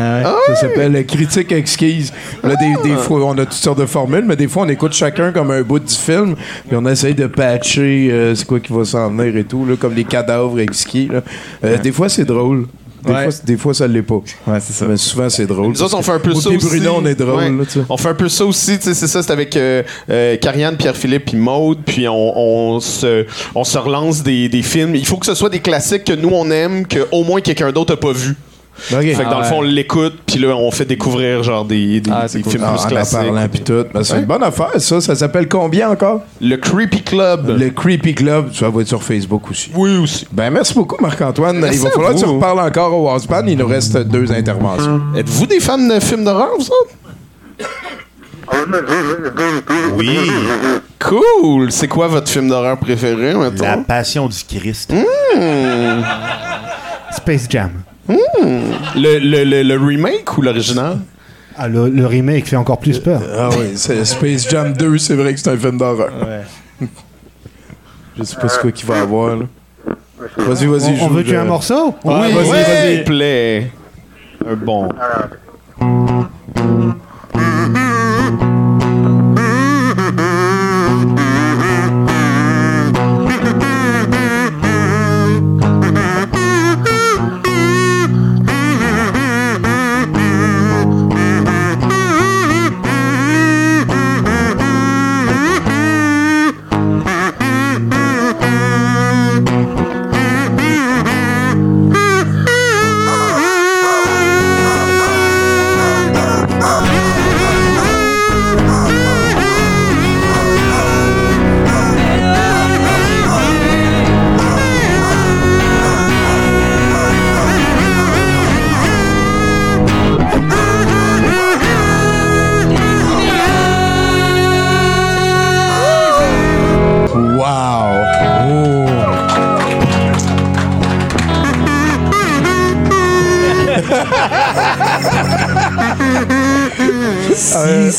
Ça 0.48 0.56
s'appelle 0.56 1.06
Critique 1.06 1.52
exquise. 1.52 2.12
Là, 2.44 2.56
des, 2.56 2.90
des 2.90 2.96
fois, 2.96 3.20
on 3.26 3.34
a 3.34 3.44
toutes 3.46 3.52
sortes 3.54 3.80
de 3.80 3.86
formules, 3.86 4.24
mais 4.26 4.36
des 4.38 4.48
fois, 4.48 4.64
on 4.64 4.70
écoute 4.70 4.94
chacun 4.94 5.32
comme 5.34 5.52
un 5.52 5.62
bout 5.62 5.80
du 5.80 5.94
film, 5.94 6.36
puis 6.68 6.78
on 6.78 6.86
essaye 6.88 7.14
de 7.14 7.28
patcher 7.28 8.08
euh, 8.12 8.36
c'est 8.36 8.46
quoi 8.48 8.60
qui 8.62 8.72
va 8.72 8.86
s'en 8.86 9.10
venir 9.10 9.36
et 9.36 9.44
tout, 9.44 9.66
là, 9.66 9.76
comme 9.78 9.94
les 9.94 10.06
cadavres 10.06 10.60
exquis. 10.62 11.10
là. 11.12 11.22
Euh, 11.64 11.78
Des 11.78 11.92
fois, 11.92 12.08
c'est 12.10 12.26
drôle. 12.26 12.68
Des, 13.06 13.14
Ouais. 13.14 13.24
fois, 13.32 13.34
des 13.44 13.58
fois, 13.58 13.74
ça 13.74 13.88
l'est 13.88 14.02
pas. 14.02 14.16
Ouais, 14.48 14.60
c'est 14.60 14.74
ça. 14.74 14.86
Mais 14.88 14.98
souvent, 14.98 15.30
c'est 15.30 15.46
drôle. 15.46 15.68
Nous 15.70 15.82
autres, 15.84 15.98
on 15.98 16.02
fait 16.02 16.12
un 16.14 16.20
peu 16.20 16.32
Au 16.32 16.42
ça 16.42 16.50
début, 16.50 16.66
aussi. 16.66 16.78
Bruno, 16.80 16.94
on 16.98 17.06
est 17.06 17.16
drôle. 17.16 17.36
Ouais. 17.36 17.50
là, 17.50 17.66
tu 17.66 17.72
sais. 17.72 17.86
On 17.90 17.98
fait 17.98 18.10
un 18.10 18.14
peu 18.16 18.30
ça 18.30 18.46
aussi, 18.46 18.78
tu 18.78 18.86
sais, 18.86 18.94
c'est 18.94 19.08
ça, 19.08 19.22
c'est 19.24 19.32
avec 19.32 19.56
euh, 19.58 19.84
euh, 20.10 20.38
Karianne, 20.38 20.76
Pierre-Philippe 20.78 21.26
puis 21.26 21.38
Maude, 21.38 21.80
puis 21.86 22.08
on, 22.08 22.38
on 22.76 22.80
se, 22.80 23.26
on 23.54 23.64
se 23.64 23.78
relance 23.78 24.24
des, 24.24 24.50
des 24.50 24.62
films. 24.64 24.96
Il 24.96 25.06
faut 25.06 25.18
que 25.18 25.26
ce 25.26 25.36
soit 25.36 25.50
des 25.50 25.60
classiques 25.60 26.04
que 26.06 26.14
nous 26.14 26.30
on 26.32 26.50
aime, 26.52 26.86
que 26.88 27.08
au 27.12 27.24
moins 27.24 27.42
quelqu'un 27.42 27.72
d'autre 27.72 27.94
n'a 27.94 27.98
pas 27.98 28.12
vu. 28.14 28.36
Ok. 28.92 29.00
Fait 29.02 29.14
que 29.14 29.24
dans 29.24 29.30
Ah 29.30 29.36
le 29.36 29.38
ouais. 29.44 29.50
fond, 29.50 29.58
on 29.60 29.62
l'écoute, 29.62 30.14
puis 30.26 30.38
là, 30.40 30.50
on 30.56 30.70
fait 30.70 30.84
découvrir 30.86 31.42
genre 31.44 31.64
des, 31.64 32.02
des, 32.02 32.12
Ah, 32.14 32.28
c'est 32.28 32.40
des 32.40 32.44
cool. 32.44 32.52
films 32.54 32.66
Ah, 32.68 32.74
plus 32.78 32.86
classiques. 32.88 33.18
parlant 33.20 33.48
puis 33.48 33.62
tout. 33.62 33.86
Ben, 33.94 34.04
c'est 34.04 34.14
Ouais. 34.14 34.20
une 34.20 34.26
bonne 34.26 34.44
affaire, 34.44 34.72
ça. 34.78 35.00
Ça 35.02 35.16
s'appelle 35.16 35.48
combien 35.48 35.90
encore? 35.90 36.22
Le 36.42 36.58
Creepy 36.58 37.02
Club. 37.02 37.58
Le 37.58 37.70
Creepy 37.70 38.14
Club. 38.16 38.54
Ça 38.54 38.70
va 38.70 38.82
être 38.82 38.88
sur 38.88 39.02
Facebook 39.02 39.50
aussi. 39.50 39.72
Oui, 39.74 39.98
aussi. 39.98 40.28
Ben, 40.32 40.50
merci 40.52 40.74
beaucoup, 40.74 41.02
Marc-Antoine. 41.02 41.58
Merci 41.58 41.78
Il 41.78 41.84
va 41.84 41.92
falloir 41.92 42.14
que 42.14 42.20
tu 42.20 42.26
vous. 42.26 42.36
reparles 42.36 42.60
encore 42.60 42.94
au 42.94 43.06
Waspan. 43.12 43.44
Il 43.48 43.58
nous 43.58 43.68
reste 43.68 43.98
deux 43.98 44.32
interventions. 44.32 45.02
Êtes-vous 45.16 45.46
des 45.48 45.60
fans 45.62 45.78
de 45.78 46.00
films 46.02 46.26
d'horreur, 46.26 46.50
vous 46.58 46.66
autres? 46.66 46.92
Oui. 49.98 50.20
Cool! 51.00 51.72
C'est 51.72 51.88
quoi 51.88 52.08
votre 52.08 52.28
film 52.30 52.48
d'horreur 52.50 52.78
préféré, 52.78 53.34
La 53.34 53.50
mettons? 53.50 53.84
passion 53.84 54.28
du 54.28 54.38
Christ. 54.44 54.92
Hmm. 54.94 56.02
Space 57.16 57.48
Jam. 57.50 57.72
Le, 58.08 59.20
le, 59.20 59.44
le, 59.44 59.64
le 59.64 59.78
remake 59.86 60.38
ou 60.38 60.42
l'original? 60.42 61.00
Ah, 61.58 61.68
le, 61.68 61.90
le 61.90 62.06
remake 62.06 62.46
fait 62.48 62.56
encore 62.58 62.80
plus 62.80 63.00
peur. 63.00 63.22
Ah 63.38 63.50
oui, 63.58 63.72
c'est 63.76 64.04
Space 64.06 64.48
Jam 64.50 64.74
2, 64.74 64.98
c'est 64.98 65.16
vrai 65.16 65.34
que 65.34 65.40
c'est 65.40 65.50
un 65.50 65.58
film 65.58 65.78
d'horreur. 65.78 66.12
Je 68.18 68.24
sais 68.24 68.36
pas 68.38 68.48
ce 68.50 68.60
quoi 68.60 68.72
qu'il 68.72 68.86
va 68.88 69.02
avoir, 69.02 69.36
là. 69.38 69.46
Vas-y, 70.38 70.66
vas-y. 70.68 71.00
On, 71.02 71.06
on 71.06 71.08
joue 71.10 71.14
veut 71.16 71.24
tuer 71.24 71.34
le- 71.34 71.40
un 71.40 71.46
morceau? 71.46 71.96
oui, 72.04 72.14
vas-y, 72.34 72.64
vas-y. 72.64 73.04
plaît. 73.04 73.72
Un 74.50 74.56
bon. 74.56 74.90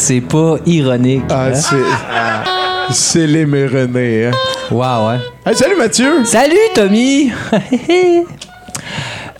C'est 0.07 0.20
pas 0.20 0.57
ironique. 0.66 1.24
Ah, 1.31 1.49
hein? 1.49 1.55
c'est. 1.55 2.93
C'est 2.93 3.27
les 3.27 3.45
René, 3.45 4.27
hein? 4.27 4.31
Wow, 4.70 5.09
ouais. 5.09 5.19
Hey, 5.45 5.57
salut 5.57 5.74
Mathieu! 5.77 6.24
Salut 6.24 6.55
Tommy! 6.74 7.33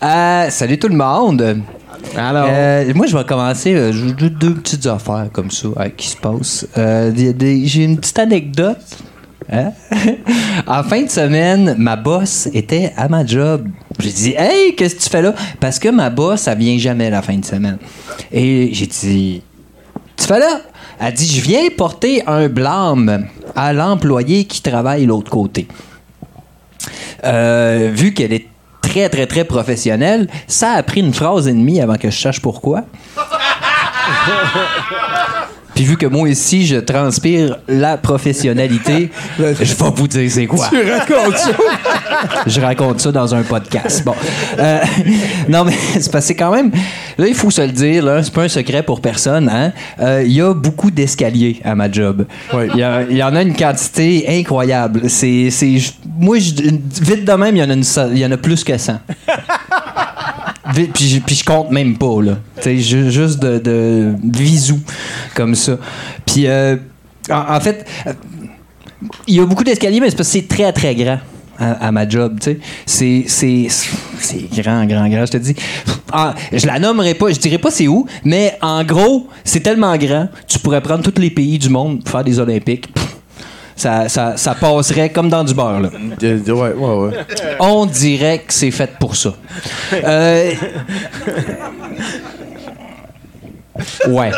Euh, 0.03 0.51
salut 0.51 0.79
tout 0.79 0.89
le 0.89 0.97
monde! 0.97 1.63
Alors? 2.15 2.47
Euh, 2.51 2.93
moi, 2.95 3.07
je 3.07 3.17
vais 3.17 3.25
commencer. 3.25 3.75
euh, 3.75 3.93
j'ai 3.93 4.13
deux, 4.13 4.29
deux 4.29 4.55
petites 4.55 4.85
affaires 4.87 5.29
comme 5.33 5.51
ça 5.51 5.69
euh, 5.69 5.89
qui 5.97 6.09
se 6.09 6.17
passent. 6.19 6.67
Euh, 6.77 7.11
J'ai 7.17 7.85
une 7.85 7.97
petite 7.97 8.19
anecdote. 8.19 8.77
Hein? 9.51 9.73
en 10.67 10.83
fin 10.83 11.03
de 11.03 11.09
semaine, 11.09 11.77
ma 11.79 11.97
boss 11.97 12.47
était 12.53 12.93
à 12.97 13.09
ma 13.09 13.25
job. 13.25 13.69
J'ai 13.99 14.13
dit 14.13 14.35
Hey, 14.37 14.75
qu'est-ce 14.77 14.97
que 14.97 15.03
tu 15.03 15.09
fais 15.09 15.23
là? 15.23 15.35
Parce 15.61 15.79
que 15.79 15.89
ma 15.89 16.11
boss, 16.11 16.47
elle 16.47 16.59
vient 16.59 16.77
jamais 16.79 17.09
la 17.09 17.23
fin 17.23 17.37
de 17.39 17.45
semaine. 17.45 17.79
Et 18.31 18.69
j'ai 18.73 18.87
dit 18.87 19.43
Tu 20.17 20.27
fais 20.27 20.39
là? 20.39 20.61
Elle 20.99 21.15
dit 21.15 21.37
Je 21.37 21.43
viens 21.43 21.69
porter 21.77 22.23
un 22.27 22.49
blâme 22.49 23.27
à 23.55 23.73
l'employé 23.73 24.45
qui 24.45 24.63
travaille 24.63 25.07
l'autre 25.07 25.31
côté. 25.31 25.69
Euh, 27.25 27.91
vu 27.93 28.15
qu'elle 28.15 28.33
est 28.33 28.47
très, 28.83 29.09
très, 29.09 29.27
très 29.27 29.45
professionnelle, 29.45 30.29
ça 30.47 30.73
a 30.73 30.83
pris 30.83 31.01
une 31.01 31.13
phrase 31.13 31.49
et 31.49 31.53
demie 31.53 31.81
avant 31.81 31.97
que 31.97 32.11
je 32.11 32.19
sache 32.19 32.41
pourquoi. 32.41 32.85
Puis 35.77 35.85
vu 35.85 35.97
que 35.97 36.07
moi 36.07 36.29
ici, 36.29 36.67
je 36.67 36.77
transpire 36.77 37.59
la 37.69 37.97
professionnalité, 37.99 39.11
je 39.39 39.45
vais 39.75 39.91
vous 39.95 40.09
dire 40.09 40.29
c'est 40.31 40.47
quoi. 40.47 40.69
Tu 40.71 40.91
racontes 40.91 41.37
ça? 41.37 41.51
Je 42.47 42.61
raconte 42.61 43.01
ça 43.01 43.13
dans 43.13 43.35
un 43.35 43.43
podcast. 43.43 44.03
Bon. 44.05 44.15
Euh, 44.59 44.79
non, 45.49 45.65
mais 45.65 45.73
c'est 45.99 46.11
parce 46.11 46.25
que 46.25 46.29
c'est 46.29 46.35
quand 46.37 46.51
même. 46.55 46.71
Là, 47.19 47.27
il 47.29 47.35
faut 47.35 47.51
se 47.51 47.61
le 47.61 47.69
dire, 47.73 48.05
là, 48.05 48.23
c'est 48.23 48.33
pas 48.33 48.45
un 48.45 48.49
secret 48.49 48.83
pour 48.83 49.01
personne. 49.01 49.51
hein. 49.53 49.73
Euh, 50.01 50.23
Il 50.25 50.33
y 50.33 50.41
a 50.41 50.55
beaucoup 50.55 50.91
d'escaliers 50.91 51.61
à 51.65 51.75
ma 51.75 51.91
job. 51.91 52.25
Il 52.55 52.79
y, 52.79 52.83
a- 52.83 53.03
il 53.03 53.17
y 53.17 53.23
en 53.23 53.35
a 53.37 53.43
une 53.43 53.55
quantité 53.55 54.25
incroyable. 54.29 55.11
C'est, 55.11 55.51
moi, 56.19 56.39
je- 56.39 56.53
vite 57.03 57.25
de 57.25 57.33
même, 57.33 57.55
il 57.57 57.59
y 57.59 57.63
en 57.63 57.71
a, 57.71 57.75
une 57.75 57.85
il 58.13 58.19
y 58.19 58.25
en 58.27 58.33
a 58.33 58.37
plus 58.39 58.65
que 58.65 58.79
100. 58.79 58.99
Puis, 60.75 61.23
je- 61.29 61.45
compte 61.45 61.71
même 61.71 61.97
pas, 61.97 62.23
là. 62.23 62.39
Tu 62.57 62.63
sais, 62.63 62.79
ju- 62.79 63.11
juste 63.11 63.39
de, 63.41 63.59
de 63.59 64.15
visous, 64.25 64.81
comme 65.35 65.55
ça. 65.55 65.79
Puis, 66.25 66.47
euh, 66.47 66.77
en, 67.31 67.61
fait, 67.61 67.87
euh, 68.07 68.13
il 69.27 69.37
y 69.37 69.41
a 69.41 69.47
beaucoup 69.47 69.65
d'escaliers, 69.65 70.01
mais 70.01 70.11
c'est 70.11 70.17
parce 70.17 70.29
que 70.29 70.33
c'est 70.41 70.49
très, 70.49 70.73
très 70.73 70.95
grand 70.95 71.19
à, 71.59 71.91
ma 71.93 72.09
job, 72.09 72.39
tu 72.41 72.51
sais. 72.51 72.59
C'est, 72.85 73.25
c'est, 73.29 73.67
c'est 74.19 74.51
grand, 74.63 74.85
grand, 74.87 75.09
grand, 75.09 75.25
je 75.27 75.33
te 75.33 75.37
dis. 75.39 75.55
Je 76.53 76.67
la 76.67 76.79
nommerai 76.79 77.15
pas, 77.15 77.31
je 77.33 77.39
dirais 77.39 77.59
pas 77.59 77.71
c'est 77.71 77.89
où, 77.89 78.07
mais 78.25 78.59
en 78.61 78.85
gros, 78.85 79.29
c'est 79.45 79.61
tellement 79.61 79.97
grand, 79.97 80.29
tu 80.47 80.59
pourrais 80.59 80.81
prendre 80.81 81.03
tous 81.11 81.21
les 81.21 81.31
pays 81.31 81.59
du 81.59 81.69
monde 81.69 82.03
pour 82.03 82.11
faire 82.13 82.25
des 82.25 82.39
Olympiques. 82.39 82.93
Pff, 82.93 83.06
Ça, 83.77 84.09
ça, 84.09 84.37
ça 84.39 84.55
passerait 84.55 85.11
comme 85.11 85.29
dans 85.29 85.45
du 85.45 85.53
beurre, 85.53 85.81
là. 85.81 85.91
Ouais, 86.23 86.73
ouais, 86.73 86.73
ouais. 86.75 87.13
On 87.61 87.85
dirait 87.85 88.39
que 88.39 88.53
c'est 88.55 88.71
fait 88.71 88.91
pour 88.99 89.15
ça. 89.17 89.35
Euh, 89.93 90.53
Ouais. 94.09 94.31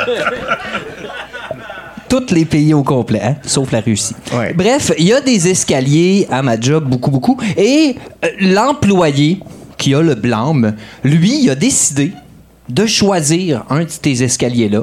Tous 2.09 2.31
les 2.33 2.45
pays 2.47 2.73
au 2.73 2.83
complet, 2.83 3.21
hein, 3.23 3.37
sauf 3.45 3.71
la 3.71 3.81
Russie. 3.81 4.15
Bref, 4.55 4.93
il 4.99 5.07
y 5.07 5.13
a 5.13 5.21
des 5.21 5.47
escaliers 5.49 6.27
à 6.31 6.43
ma 6.43 6.59
job, 6.59 6.85
beaucoup, 6.89 7.11
beaucoup. 7.11 7.39
Et 7.57 7.97
euh, 8.25 8.29
l'employé 8.41 9.41
qui 9.77 9.95
a 9.95 10.01
le 10.01 10.15
blâme, 10.15 10.75
lui, 11.05 11.43
il 11.45 11.51
a 11.51 11.55
décidé 11.55 12.13
de 12.69 12.87
choisir 12.87 13.65
un 13.71 13.85
de 13.85 13.89
ces 13.91 14.23
escaliers-là, 14.23 14.83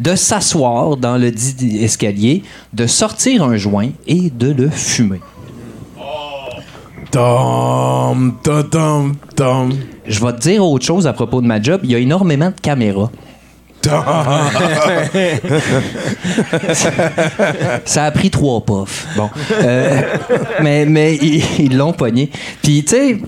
de 0.00 0.14
s'asseoir 0.14 0.96
dans 0.96 1.16
le 1.16 1.30
dit 1.30 1.82
escalier, 1.82 2.42
de 2.72 2.86
sortir 2.86 3.42
un 3.42 3.56
joint 3.56 3.90
et 4.06 4.30
de 4.30 4.52
le 4.52 4.70
fumer. 4.70 5.20
Tom, 7.10 8.34
tom, 8.42 8.68
tom, 8.70 9.14
tom. 9.36 9.72
Je 10.06 10.24
vais 10.24 10.32
te 10.32 10.40
dire 10.40 10.64
autre 10.64 10.84
chose 10.84 11.06
à 11.06 11.12
propos 11.12 11.40
de 11.40 11.46
ma 11.46 11.62
job. 11.62 11.80
Il 11.84 11.92
y 11.92 11.94
a 11.94 11.98
énormément 11.98 12.50
de 12.50 12.60
caméras. 12.60 13.10
Ça 17.84 18.04
a 18.04 18.10
pris 18.10 18.30
trois 18.30 18.64
puffs. 18.64 19.06
Bon. 19.16 19.28
Euh, 19.62 20.00
mais 20.62 20.86
mais 20.86 21.16
ils 21.16 21.44
ils 21.58 21.76
l'ont 21.76 21.92
pogné. 21.92 22.30
Puis, 22.62 22.82
tu 22.82 22.96
sais, 22.96 23.18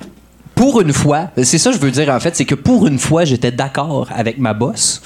pour 0.56 0.80
une 0.80 0.94
fois, 0.94 1.28
c'est 1.42 1.58
ça 1.58 1.70
que 1.70 1.76
je 1.76 1.80
veux 1.82 1.90
dire 1.90 2.08
en 2.08 2.18
fait, 2.18 2.34
c'est 2.34 2.46
que 2.46 2.54
pour 2.54 2.86
une 2.86 2.98
fois, 2.98 3.26
j'étais 3.26 3.52
d'accord 3.52 4.08
avec 4.16 4.38
ma 4.38 4.54
boss. 4.54 5.02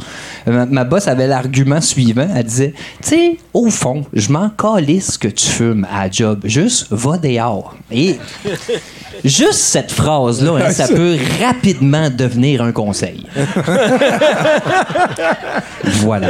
Euh, 0.47 0.53
Ma, 0.53 0.65
ma 0.65 0.85
boss 0.85 1.09
avait 1.09 1.27
l'argument 1.27 1.81
suivant. 1.81 2.29
Elle 2.35 2.45
disait, 2.45 2.73
tu 3.03 3.09
sais, 3.09 3.37
au 3.53 3.69
fond, 3.69 4.07
je 4.13 4.31
m'en 4.31 4.49
calisse 4.51 5.19
que 5.19 5.27
tu 5.27 5.47
fumes 5.49 5.87
à 5.93 6.05
la 6.05 6.11
job. 6.11 6.43
Juste, 6.45 6.87
va 6.93 7.19
dehors. 7.19 7.75
Et 7.91 8.19
juste 9.25 9.55
cette 9.55 9.91
phrase-là, 9.91 10.67
hein, 10.67 10.71
ça 10.71 10.87
peut 10.95 11.17
rapidement 11.43 12.09
devenir 12.11 12.63
un 12.63 12.73
conseil. 12.73 13.27
Voilà. 16.03 16.29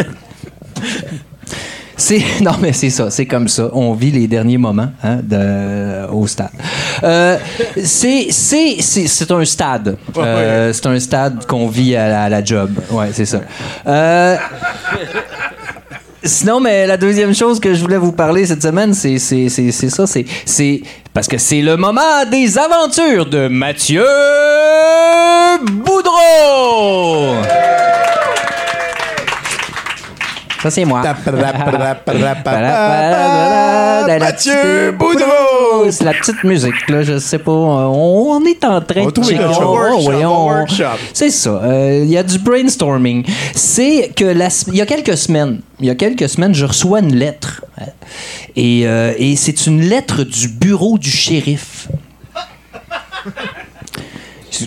C'est 2.01 2.23
non 2.41 2.53
mais 2.61 2.73
c'est 2.73 2.89
ça, 2.89 3.11
c'est 3.11 3.27
comme 3.27 3.47
ça. 3.47 3.69
On 3.75 3.93
vit 3.93 4.11
les 4.11 4.27
derniers 4.27 4.57
moments 4.57 4.91
hein, 5.05 5.19
de, 5.23 6.11
au 6.11 6.27
stade. 6.27 6.49
Euh, 7.03 7.37
c'est 7.77 8.29
c'est 8.31 8.81
c'est 8.81 9.31
un 9.31 9.45
stade. 9.45 9.97
Euh, 10.17 10.73
c'est 10.73 10.87
un 10.87 10.99
stade 10.99 11.47
qu'on 11.47 11.69
vit 11.69 11.95
à 11.95 12.09
la, 12.09 12.23
à 12.25 12.29
la 12.31 12.43
job. 12.43 12.71
Ouais, 12.91 13.11
c'est 13.13 13.27
ça. 13.27 13.43
Euh, 13.87 14.37
Sinon, 16.23 16.61
mais 16.61 16.87
la 16.87 16.99
deuxième 16.99 17.35
chose 17.35 17.59
que 17.59 17.73
je 17.73 17.81
voulais 17.81 17.97
vous 17.97 18.13
parler 18.13 18.45
cette 18.45 18.63
semaine, 18.63 18.93
c'est 18.93 19.19
ça, 19.19 20.07
c'est 20.07 20.27
c'est 20.45 20.83
parce 21.15 21.29
que 21.29 21.39
c'est 21.39 21.63
le 21.63 21.79
moment 21.79 22.27
des 22.31 22.59
aventures 22.59 23.25
de 23.25 23.49
Mathieu 23.49 24.05
Boudreau. 25.63 27.37
Ça, 30.63 30.71
c'est 30.71 30.85
moi. 30.85 31.01
Mathieu 34.19 34.93
Boudreau! 34.99 35.91
C'est 35.91 36.05
la 36.05 36.13
petite 36.13 36.43
musique, 36.45 36.89
là, 36.89 37.03
je 37.03 37.19
sais 37.19 37.39
pas. 37.39 37.51
On, 37.53 38.45
est 38.45 38.65
en 38.65 38.81
train 38.81 39.03
On 39.03 39.11
de 39.11 39.23
checker. 39.23 39.45
Oh, 39.63 39.79
on. 40.25 40.67
C'est 41.13 41.31
ça. 41.31 41.51
Euh, 41.51 42.01
Il 42.05 42.11
y 42.11 42.17
a 42.19 42.23
du 42.23 42.39
brainstorming. 42.39 43.25
C'est 43.55 44.11
que 44.15 44.25
la 44.25 44.49
il 44.69 44.77
y 44.77 44.81
a 44.81 44.87
quelques 44.87 45.17
semaines, 45.17 45.61
il 45.81 45.87
y 45.87 45.91
a 45.91 45.95
quelques 45.95 46.29
semaines, 46.29 46.55
je 46.55 46.67
reçois 46.67 47.01
une 47.01 47.15
lettre. 47.15 47.65
hein. 47.81 47.85
Et, 48.57 48.83
euh, 48.87 49.13
et 49.17 49.37
c'est 49.37 49.67
une 49.67 49.81
lettre 49.81 50.25
du 50.25 50.49
bureau 50.49 50.99
du 50.99 51.11
shérif. 51.11 51.89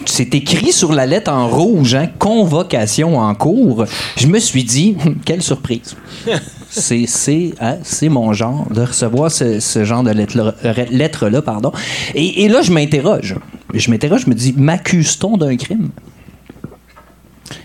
C'est 0.06 0.34
écrit 0.36 0.72
sur 0.72 0.94
la 0.94 1.06
lettre 1.06 1.32
en 1.32 1.48
rouge, 1.48 1.96
hein, 1.96 2.08
convocation 2.20 3.18
en 3.20 3.34
cours. 3.36 3.86
Je 4.18 4.28
me 4.28 4.40
suis 4.40 4.64
dit, 4.64 4.96
Hum, 5.06 5.16
quelle 5.26 5.42
surprise. 5.42 5.96
C'est 6.76 7.06
c'est 7.06 7.54
hein, 7.62 7.78
c'est 7.84 8.10
mon 8.10 8.34
genre 8.34 8.66
de 8.74 8.82
recevoir 8.82 9.30
ce, 9.32 9.60
ce 9.60 9.84
genre 9.86 10.02
de 10.02 10.10
lettre- 10.10 10.56
lettre-là. 10.90 11.44
pardon. 11.44 11.72
Et, 12.16 12.44
et 12.46 12.48
là, 12.48 12.64
je 12.64 12.72
m'interroge. 12.72 13.36
Je 13.76 13.92
m'interroge, 13.92 14.22
je 14.26 14.30
me 14.32 14.34
dis, 14.34 14.56
m'accuse-t-on 14.58 15.38
d'un 15.38 15.56
crime? 15.56 15.90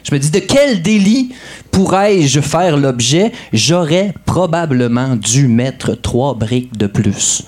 Je 0.04 0.14
me 0.14 0.18
dis, 0.18 0.30
de 0.30 0.40
quel 0.40 0.82
délit 0.82 1.32
pourrais-je 1.70 2.40
faire 2.40 2.76
l'objet? 2.76 3.32
J'aurais 3.54 4.12
probablement 4.26 5.16
dû 5.16 5.48
mettre 5.48 5.94
trois 5.94 6.34
briques 6.34 6.76
de 6.76 6.86
plus. 6.86 7.42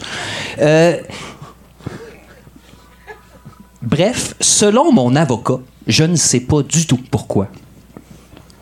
Euh, 0.60 0.96
Bref, 3.82 4.34
selon 4.40 4.92
mon 4.92 5.16
avocat, 5.16 5.60
je 5.86 6.04
ne 6.04 6.16
sais 6.16 6.40
pas 6.40 6.62
du 6.62 6.86
tout 6.86 7.00
pourquoi 7.10 7.48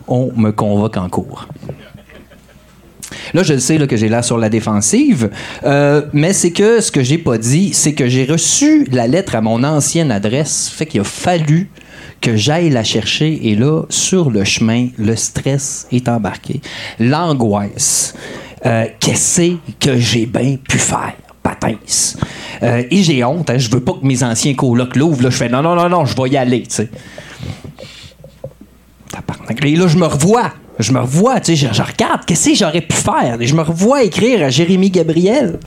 on 0.06 0.32
me 0.34 0.52
convoque 0.52 0.96
en 0.96 1.08
cours. 1.08 1.48
Là, 3.34 3.42
je 3.42 3.54
le 3.54 3.58
sais 3.58 3.78
que 3.86 3.96
j'ai 3.96 4.08
l'air 4.08 4.24
sur 4.24 4.38
la 4.38 4.48
défensive, 4.48 5.30
euh, 5.64 6.02
mais 6.12 6.32
c'est 6.32 6.52
que 6.52 6.80
ce 6.80 6.90
que 6.90 7.02
j'ai 7.02 7.18
pas 7.18 7.36
dit, 7.36 7.74
c'est 7.74 7.94
que 7.94 8.08
j'ai 8.08 8.24
reçu 8.24 8.86
la 8.90 9.06
lettre 9.06 9.34
à 9.34 9.40
mon 9.40 9.64
ancienne 9.64 10.10
adresse, 10.10 10.70
fait 10.74 10.86
qu'il 10.86 11.00
a 11.00 11.04
fallu 11.04 11.70
que 12.20 12.36
j'aille 12.36 12.70
la 12.70 12.84
chercher 12.84 13.48
et 13.48 13.54
là, 13.54 13.82
sur 13.88 14.30
le 14.30 14.44
chemin, 14.44 14.88
le 14.98 15.14
stress 15.16 15.86
est 15.92 16.08
embarqué, 16.08 16.60
l'angoisse. 16.98 18.14
Euh, 18.66 18.86
Qu'est-ce 18.98 19.56
que 19.78 19.98
j'ai 19.98 20.26
bien 20.26 20.56
pu 20.56 20.78
faire? 20.78 21.14
Euh, 22.62 22.82
et 22.90 23.02
j'ai 23.02 23.22
honte, 23.24 23.50
hein, 23.50 23.58
je 23.58 23.70
veux 23.70 23.80
pas 23.80 23.92
que 23.92 24.04
mes 24.06 24.22
anciens 24.22 24.54
colocs 24.54 24.96
l'ouvrent. 24.96 25.22
là. 25.22 25.30
Je 25.30 25.36
fais 25.36 25.48
non, 25.48 25.62
non, 25.62 25.74
non, 25.74 25.88
non, 25.88 26.04
je 26.04 26.14
vais 26.20 26.28
y 26.30 26.36
aller. 26.36 26.64
Et 29.64 29.76
là, 29.76 29.86
je 29.88 29.96
me 29.96 30.06
revois. 30.06 30.52
Je 30.78 30.92
me 30.92 31.00
revois, 31.00 31.40
tu 31.40 31.56
sais, 31.56 31.68
je, 31.68 31.74
je 31.74 31.82
regarde, 31.82 32.24
qu'est-ce 32.24 32.50
que 32.50 32.54
j'aurais 32.54 32.80
pu 32.82 32.94
faire? 32.94 33.36
Je 33.40 33.54
me 33.54 33.62
revois 33.62 34.04
écrire 34.04 34.44
à 34.44 34.48
Jérémy 34.48 34.90
Gabriel. 34.90 35.58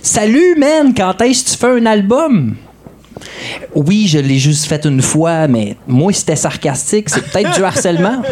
Salut, 0.00 0.54
man, 0.56 0.94
quand 0.96 1.20
est-ce 1.22 1.44
que 1.44 1.50
tu 1.50 1.56
fais 1.56 1.80
un 1.80 1.86
album? 1.86 2.54
Oui, 3.74 4.06
je 4.06 4.18
l'ai 4.18 4.38
juste 4.38 4.66
fait 4.66 4.84
une 4.86 5.02
fois, 5.02 5.48
mais 5.48 5.76
moi, 5.88 6.12
c'était 6.12 6.36
sarcastique. 6.36 7.08
C'est 7.10 7.22
peut-être 7.30 7.56
du 7.56 7.64
harcèlement. 7.64 8.22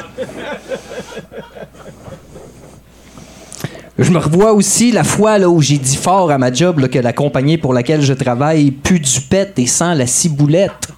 Je 3.98 4.10
me 4.10 4.18
revois 4.18 4.52
aussi 4.52 4.92
la 4.92 5.04
fois 5.04 5.38
là, 5.38 5.48
où 5.48 5.62
j'ai 5.62 5.78
dit 5.78 5.96
fort 5.96 6.30
à 6.30 6.36
ma 6.36 6.52
job 6.52 6.80
là, 6.80 6.88
que 6.88 6.98
la 6.98 7.14
compagnie 7.14 7.56
pour 7.56 7.72
laquelle 7.72 8.02
je 8.02 8.12
travaille 8.12 8.70
pue 8.70 9.00
du 9.00 9.20
pet 9.22 9.54
et 9.56 9.66
sent 9.66 9.94
la 9.94 10.06
ciboulette. 10.06 10.88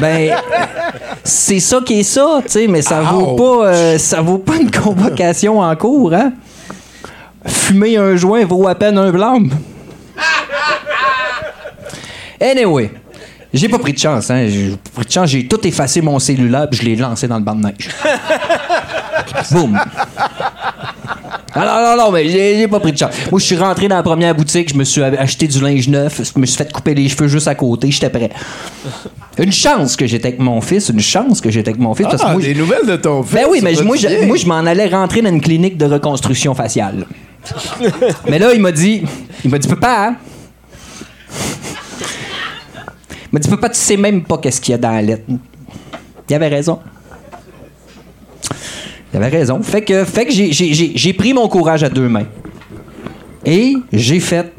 Ben, 0.00 0.34
c'est 1.22 1.60
ça 1.60 1.80
qui 1.84 2.00
est 2.00 2.02
ça, 2.02 2.40
tu 2.44 2.50
sais, 2.50 2.66
mais 2.66 2.80
ça 2.80 3.02
vaut 3.02 3.36
pas, 3.36 3.66
euh, 3.66 3.98
ça 3.98 4.22
vaut 4.22 4.38
pas 4.38 4.56
une 4.56 4.70
convocation 4.70 5.60
en 5.60 5.76
cours, 5.76 6.14
hein? 6.14 6.32
Fumer 7.46 7.98
un 7.98 8.16
joint 8.16 8.44
vaut 8.46 8.66
à 8.68 8.74
peine 8.74 8.96
un 8.96 9.10
blâme. 9.10 9.50
Anyway, 12.40 12.90
j'ai 13.52 13.68
pas 13.68 13.78
pris 13.78 13.92
de 13.92 13.98
chance, 13.98 14.30
hein? 14.30 14.46
J'ai 14.48 14.70
pas 14.70 14.90
pris 14.94 15.04
de 15.04 15.12
chance, 15.12 15.28
j'ai 15.28 15.46
tout 15.46 15.66
effacé 15.66 16.00
mon 16.00 16.18
cellulaire 16.18 16.68
puis 16.70 16.80
je 16.80 16.84
l'ai 16.86 16.96
lancé 16.96 17.28
dans 17.28 17.36
le 17.36 17.44
banc 17.44 17.54
de 17.54 17.66
neige. 17.66 17.90
Boum. 19.50 19.78
Ah 21.56 21.64
non, 21.64 21.96
non, 21.96 22.04
non, 22.06 22.10
mais 22.12 22.28
j'ai 22.28 22.66
pas 22.68 22.80
pris 22.80 22.92
de 22.92 22.98
chance. 22.98 23.14
Moi, 23.30 23.38
je 23.40 23.44
suis 23.44 23.56
rentré 23.56 23.86
dans 23.86 23.96
la 23.96 24.02
première 24.02 24.34
boutique, 24.34 24.70
je 24.70 24.74
me 24.74 24.82
suis 24.84 25.02
acheté 25.02 25.46
du 25.46 25.60
linge 25.60 25.88
neuf, 25.88 26.20
je 26.34 26.40
me 26.40 26.46
suis 26.46 26.56
fait 26.56 26.72
couper 26.72 26.94
les 26.94 27.08
cheveux 27.08 27.28
juste 27.28 27.46
à 27.46 27.54
côté, 27.54 27.90
j'étais 27.90 28.10
prêt. 28.10 28.30
Une 29.38 29.52
chance 29.52 29.96
que 29.96 30.06
j'étais 30.06 30.28
avec 30.28 30.40
mon 30.40 30.60
fils, 30.60 30.88
une 30.88 31.00
chance 31.00 31.40
que 31.40 31.50
j'étais 31.50 31.70
avec 31.70 31.80
mon 31.80 31.94
fils. 31.94 32.06
parce 32.10 32.22
que 32.22 32.26
Ah, 32.28 32.32
moi, 32.32 32.42
des 32.42 32.54
nouvelles 32.54 32.86
de 32.86 32.96
ton 32.96 33.22
fils. 33.22 33.34
Ben 33.34 33.46
oui, 33.50 33.60
mais 33.62 33.72
moi, 33.82 33.96
je, 33.96 34.26
moi, 34.26 34.36
je 34.36 34.46
m'en 34.46 34.58
allais 34.66 34.88
rentrer 34.88 35.22
dans 35.22 35.30
une 35.30 35.40
clinique 35.40 35.76
de 35.76 35.86
reconstruction 35.86 36.54
faciale. 36.54 37.06
mais 38.28 38.38
là, 38.38 38.52
il 38.54 38.60
m'a 38.60 38.72
dit, 38.72 39.02
il 39.44 39.50
m'a 39.50 39.58
dit, 39.58 39.68
papa, 39.68 40.08
hein? 40.08 40.16
il 42.80 43.28
m'a 43.32 43.38
dit, 43.38 43.48
papa, 43.48 43.68
tu 43.68 43.78
sais 43.78 43.96
même 43.96 44.22
pas 44.24 44.38
qu'est-ce 44.38 44.60
qu'il 44.60 44.72
y 44.72 44.74
a 44.74 44.78
dans 44.78 44.90
la 44.92 45.02
lettre. 45.02 45.24
Il 46.28 46.34
avait 46.34 46.48
raison. 46.48 46.78
Il 49.14 49.22
avait 49.22 49.28
raison. 49.38 49.62
Fait 49.62 49.82
que, 49.82 50.04
fait 50.04 50.26
que 50.26 50.32
j'ai- 50.32 51.12
pris 51.12 51.32
mon 51.32 51.46
courage 51.48 51.84
à 51.84 51.88
deux 51.88 52.08
mains. 52.08 52.26
Et 53.46 53.74
j'ai 53.92 54.18
fait 54.18 54.52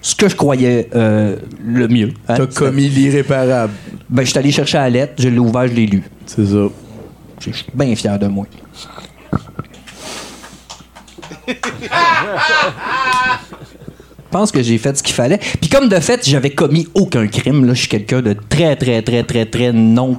ce 0.00 0.14
que 0.14 0.28
je 0.28 0.36
croyais 0.36 0.88
euh, 0.94 1.36
le 1.64 1.88
mieux. 1.88 2.10
hein? 2.28 2.34
T'as 2.36 2.46
commis 2.46 2.88
l'irréparable. 2.88 3.72
Ben, 4.08 4.22
je 4.22 4.30
suis 4.30 4.38
allé 4.38 4.52
chercher 4.52 4.78
la 4.78 4.90
lettre, 4.90 5.14
je 5.18 5.28
l'ai 5.28 5.38
ouvert, 5.38 5.66
je 5.66 5.72
l'ai 5.72 5.86
lu. 5.86 6.02
C'est 6.26 6.46
ça. 6.46 6.68
Je 7.40 7.50
suis 7.50 7.66
bien 7.74 7.94
fier 7.96 8.18
de 8.18 8.26
moi. 8.28 8.46
Je 11.48 11.54
pense 14.30 14.50
que 14.50 14.62
j'ai 14.62 14.78
fait 14.78 14.96
ce 14.96 15.02
qu'il 15.02 15.14
fallait. 15.14 15.38
Puis 15.60 15.68
comme 15.70 15.88
de 15.88 15.98
fait, 16.00 16.28
j'avais 16.28 16.50
commis 16.50 16.88
aucun 16.94 17.26
crime. 17.28 17.64
Là, 17.64 17.74
je 17.74 17.80
suis 17.80 17.88
quelqu'un 17.88 18.20
de 18.20 18.34
très, 18.48 18.74
très, 18.76 19.00
très, 19.02 19.22
très, 19.22 19.46
très 19.46 19.72
non 19.72 20.18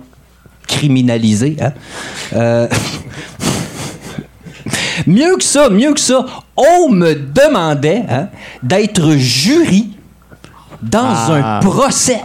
criminalisé. 0.68 1.57
hein. 1.61 1.73
Euh, 2.34 2.68
mieux 5.07 5.35
que 5.38 5.43
ça, 5.43 5.69
mieux 5.69 5.93
que 5.93 5.99
ça, 5.99 6.26
on 6.55 6.89
me 6.89 7.13
demandait 7.15 8.03
hein, 8.09 8.27
d'être 8.63 9.11
jury 9.11 9.89
dans 10.81 10.99
Ah. 11.03 11.59
un 11.59 11.59
procès. 11.65 12.22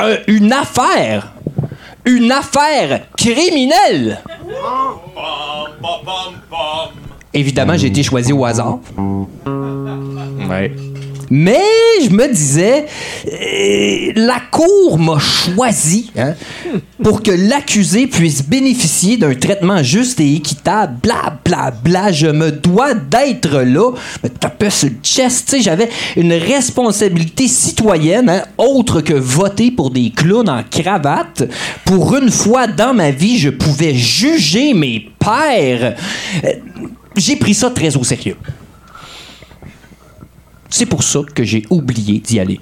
Un- 0.00 0.16
une 0.26 0.52
affaire. 0.52 1.32
Une 2.04 2.30
affaire 2.32 3.02
criminelle. 3.16 4.20
Évidemment, 7.32 7.76
j'ai 7.76 7.86
été 7.88 8.02
choisi 8.02 8.32
au 8.32 8.44
hasard. 8.44 8.78
Mais 11.36 11.58
je 12.00 12.10
me 12.10 12.32
disais, 12.32 12.86
euh, 13.26 14.12
la 14.14 14.38
cour 14.52 15.00
m'a 15.00 15.18
choisi 15.18 16.12
hein, 16.16 16.34
pour 17.02 17.24
que 17.24 17.32
l'accusé 17.32 18.06
puisse 18.06 18.46
bénéficier 18.46 19.16
d'un 19.16 19.34
traitement 19.34 19.82
juste 19.82 20.20
et 20.20 20.36
équitable. 20.36 20.98
Bla 21.02 21.36
bla 21.44 21.72
bla, 21.72 22.12
je 22.12 22.28
me 22.28 22.52
dois 22.52 22.94
d'être 22.94 23.62
là. 23.62 23.90
Me 24.22 24.28
tapais 24.28 24.70
sur 24.70 24.90
le 24.90 24.94
chest. 25.02 25.56
J'avais 25.60 25.88
une 26.16 26.34
responsabilité 26.34 27.48
citoyenne, 27.48 28.28
hein, 28.28 28.42
autre 28.56 29.00
que 29.00 29.14
voter 29.14 29.72
pour 29.72 29.90
des 29.90 30.10
clowns 30.10 30.48
en 30.48 30.62
cravate. 30.62 31.42
Pour 31.84 32.16
une 32.16 32.30
fois 32.30 32.68
dans 32.68 32.94
ma 32.94 33.10
vie, 33.10 33.38
je 33.38 33.50
pouvais 33.50 33.92
juger 33.92 34.72
mes 34.72 35.08
pères. 35.18 35.96
Euh, 36.44 36.48
J'ai 37.16 37.34
pris 37.34 37.54
ça 37.54 37.70
très 37.70 37.96
au 37.96 38.04
sérieux. 38.04 38.36
C'est 40.76 40.86
pour 40.86 41.04
ça 41.04 41.20
que 41.32 41.44
j'ai 41.44 41.64
oublié 41.70 42.18
d'y 42.18 42.40
aller. 42.40 42.58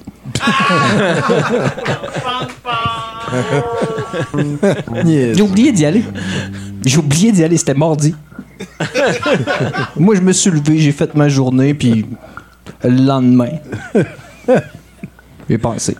J'ai 5.06 5.40
oublié 5.40 5.72
d'y 5.72 5.86
aller. 5.86 6.04
J'ai 6.84 6.98
oublié 6.98 7.32
d'y 7.32 7.42
aller, 7.42 7.56
c'était 7.56 7.72
mardi. 7.72 8.14
Moi, 9.96 10.14
je 10.14 10.20
me 10.20 10.32
suis 10.32 10.50
levé, 10.50 10.76
j'ai 10.76 10.92
fait 10.92 11.14
ma 11.14 11.30
journée, 11.30 11.72
puis 11.72 12.04
le 12.84 12.90
lendemain, 12.90 13.52
j'ai 15.48 15.56
pensé. 15.56 15.96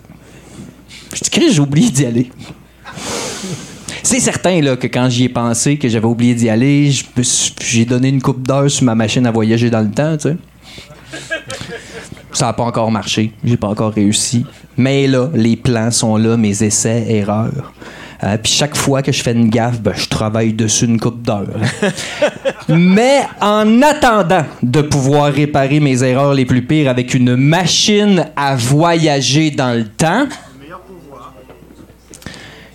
Je 1.15 1.19
dis, 1.19 1.31
Chris, 1.31 1.51
j'ai 1.51 1.61
oublié 1.61 1.89
d'y 1.89 2.05
aller. 2.05 2.29
C'est 4.03 4.19
certain 4.19 4.61
là, 4.61 4.77
que 4.77 4.85
quand 4.85 5.09
j'y 5.09 5.23
ai 5.23 5.29
pensé, 5.29 5.79
que 5.79 5.89
j'avais 5.89 6.05
oublié 6.05 6.35
d'y 6.35 6.47
aller, 6.47 6.91
j'ai 7.59 7.85
donné 7.85 8.09
une 8.09 8.21
coupe 8.21 8.47
d'heure 8.47 8.69
sur 8.69 8.83
ma 8.83 8.93
machine 8.93 9.25
à 9.25 9.31
voyager 9.31 9.71
dans 9.71 9.81
le 9.81 9.89
temps, 9.89 10.15
tu 10.15 10.29
sais. 10.29 10.37
Ça 12.33 12.47
n'a 12.47 12.53
pas 12.53 12.63
encore 12.63 12.91
marché. 12.91 13.31
J'ai 13.43 13.57
pas 13.57 13.67
encore 13.67 13.93
réussi. 13.93 14.45
Mais 14.75 15.07
là, 15.07 15.29
les 15.33 15.55
plans 15.55 15.91
sont 15.91 16.17
là, 16.17 16.35
mes 16.35 16.63
essais, 16.63 17.05
erreurs. 17.07 17.73
Euh, 18.23 18.37
Puis 18.41 18.53
chaque 18.53 18.75
fois 18.75 19.01
que 19.01 19.11
je 19.11 19.21
fais 19.21 19.33
une 19.33 19.49
gaffe, 19.49 19.81
ben, 19.81 19.93
je 19.95 20.07
travaille 20.07 20.53
dessus 20.53 20.85
une 20.85 20.99
coupe 20.99 21.21
d'heures. 21.21 21.59
Mais 22.69 23.21
en 23.41 23.81
attendant 23.81 24.45
de 24.61 24.81
pouvoir 24.81 25.31
réparer 25.31 25.79
mes 25.79 26.03
erreurs 26.03 26.33
les 26.33 26.45
plus 26.45 26.61
pires 26.65 26.89
avec 26.89 27.13
une 27.13 27.35
machine 27.35 28.25
à 28.35 28.55
voyager 28.55 29.51
dans 29.51 29.77
le 29.77 29.85
temps, 29.85 30.27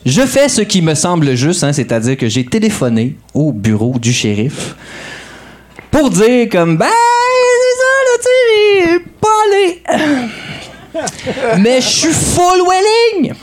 je 0.05 0.23
fais 0.23 0.49
ce 0.49 0.63
qui 0.63 0.83
me 0.83 0.95
semble 0.95 1.35
juste, 1.35 1.65
hein, 1.65 1.73
c'est-à-dire 1.73 2.17
que 2.17 2.29
j'ai 2.29 2.45
téléphoné 2.45 3.17
au 3.35 3.53
bureau 3.53 3.99
du 3.99 4.13
shérif 4.13 4.75
pour 5.91 6.11
dire 6.11 6.49
comme 6.51 6.77
ben 6.77 6.87
c'est 6.87 7.79
ça 7.81 7.95
là, 8.07 8.95
tu 8.95 9.05
allé. 9.47 9.83
Mais 11.59 11.81
je 11.81 11.89
suis 11.89 12.13
full 12.13 12.63
welling. 12.67 13.35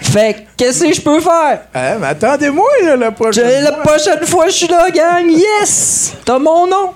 fait 0.00 0.34
que 0.34 0.40
qu'est-ce 0.56 0.84
que 0.84 0.92
je 0.92 1.00
peux 1.00 1.20
faire? 1.20 1.60
Hein, 1.74 1.96
mais 2.00 2.06
attendez-moi 2.08 2.66
là, 2.84 2.96
la 2.96 3.12
prochaine 3.12 3.64
La 3.64 3.72
prochaine 3.72 4.26
fois, 4.26 4.48
je 4.48 4.52
suis 4.52 4.68
là, 4.68 4.90
gang. 4.90 5.30
Yes! 5.30 6.14
T'as 6.24 6.38
mon 6.38 6.66
nom. 6.66 6.92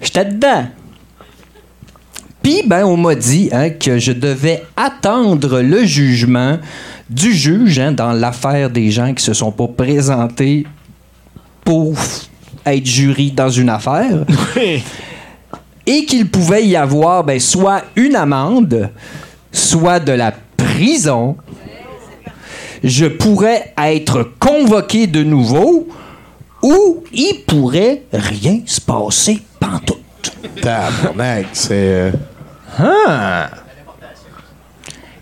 J'étais 0.00 0.24
dedans. 0.24 0.66
Puis, 2.42 2.62
ben, 2.66 2.84
on 2.84 2.96
m'a 2.96 3.14
dit 3.14 3.50
hein, 3.52 3.70
que 3.70 3.98
je 3.98 4.12
devais 4.12 4.62
attendre 4.76 5.60
le 5.60 5.84
jugement 5.84 6.58
du 7.10 7.32
juge 7.34 7.78
hein, 7.78 7.92
dans 7.92 8.12
l'affaire 8.12 8.70
des 8.70 8.90
gens 8.90 9.12
qui 9.12 9.22
se 9.22 9.34
sont 9.34 9.52
pas 9.52 9.68
présentés 9.68 10.66
pour 11.64 11.94
être 12.64 12.86
jury 12.86 13.30
dans 13.30 13.50
une 13.50 13.68
affaire. 13.68 14.24
Et 15.92 16.04
qu'il 16.04 16.28
pouvait 16.30 16.64
y 16.66 16.76
avoir 16.76 17.24
ben, 17.24 17.40
soit 17.40 17.82
une 17.96 18.14
amende, 18.14 18.90
soit 19.50 19.98
de 19.98 20.12
la 20.12 20.32
prison. 20.56 21.36
Je 22.84 23.06
pourrais 23.06 23.74
être 23.76 24.30
convoqué 24.38 25.08
de 25.08 25.24
nouveau 25.24 25.88
ou 26.62 27.02
il 27.12 27.42
pourrait 27.44 28.02
rien 28.12 28.60
se 28.66 28.80
passer 28.80 29.42
pantoute. 29.58 29.98
Tabarnak, 30.62 31.46
c'est. 31.52 32.12
euh, 32.80 33.46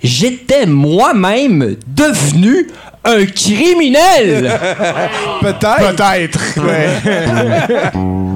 J'étais 0.03 0.67
moi-même 0.67 1.77
devenu 1.87 2.69
un 3.05 3.25
criminel. 3.27 4.59
Peut-être. 5.41 6.55
Peut-être. 6.55 7.93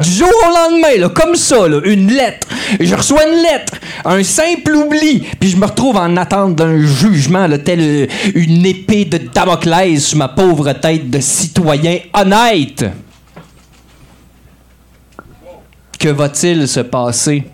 Du 0.00 0.10
jour 0.10 0.28
au 0.28 0.48
lendemain, 0.48 1.08
comme 1.08 1.36
ça, 1.36 1.66
une 1.84 2.08
lettre. 2.08 2.48
Je 2.80 2.94
reçois 2.94 3.26
une 3.26 3.42
lettre, 3.42 3.74
un 4.04 4.22
simple 4.22 4.74
oubli, 4.74 5.26
puis 5.38 5.50
je 5.50 5.56
me 5.56 5.66
retrouve 5.66 5.96
en 5.96 6.16
attente 6.16 6.56
d'un 6.56 6.80
jugement, 6.80 7.46
là, 7.46 7.56
euh, 7.68 8.06
une 8.34 8.64
épée 8.64 9.04
de 9.04 9.18
Damoclès 9.18 9.98
sur 10.04 10.18
ma 10.18 10.28
pauvre 10.28 10.72
tête 10.72 11.10
de 11.10 11.20
citoyen 11.20 11.98
honnête. 12.14 12.84
Que 15.98 16.08
va-t-il 16.08 16.66
se 16.66 16.80
passer? 16.80 17.44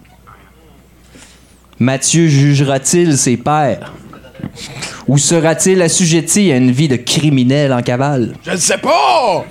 Mathieu 1.78 2.28
jugera-t-il 2.28 3.16
ses 3.16 3.36
pères? 3.36 3.93
Ou 5.07 5.19
sera-t-il 5.19 5.81
assujetti 5.82 6.53
à 6.53 6.57
une 6.57 6.70
vie 6.70 6.89
de 6.89 6.97
criminel 6.97 7.73
en 7.73 7.82
cavale? 7.82 8.35
Je 8.45 8.53
ne 8.53 8.57
sais 8.57 8.78
pas! 8.78 9.45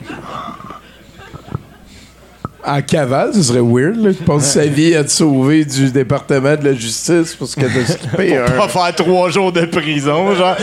En 2.68 2.82
cavale, 2.82 3.34
ce 3.34 3.44
serait 3.44 3.62
weird, 3.62 3.96
là. 3.96 4.12
Je 4.12 4.24
pense 4.26 4.44
sa 4.44 4.66
vie 4.66 4.94
à 4.94 5.06
te 5.06 5.10
sauver 5.10 5.64
du 5.64 5.90
département 5.90 6.54
de 6.58 6.66
la 6.66 6.74
justice 6.74 7.34
parce 7.40 7.56
que 7.56 7.62
t'as 7.62 7.94
skippé 7.94 8.36
un. 8.36 8.44
Pas 8.44 8.68
faire 8.68 8.94
trois 8.94 9.30
jours 9.30 9.54
de 9.54 9.62
prison, 9.62 10.36
genre. 10.36 10.58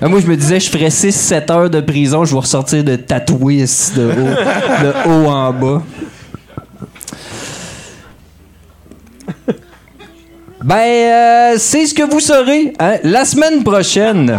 Ah, 0.00 0.08
Moi, 0.08 0.20
je 0.20 0.26
me 0.28 0.36
disais, 0.36 0.60
je 0.60 0.70
ferais 0.70 0.88
6-7 0.88 1.52
heures 1.52 1.70
de 1.70 1.80
prison, 1.80 2.24
je 2.24 2.32
vais 2.32 2.40
ressortir 2.40 2.84
de 2.84 2.94
tatouis 2.94 3.64
de 3.96 4.06
haut, 4.06 4.84
de 4.84 5.08
haut 5.08 5.26
en 5.26 5.52
bas. 5.52 5.82
Ben, 10.62 10.76
euh, 10.76 11.54
c'est 11.58 11.86
ce 11.86 11.94
que 11.94 12.02
vous 12.02 12.20
saurez 12.20 12.74
hein, 12.78 12.96
la 13.02 13.24
semaine 13.24 13.64
prochaine 13.64 14.38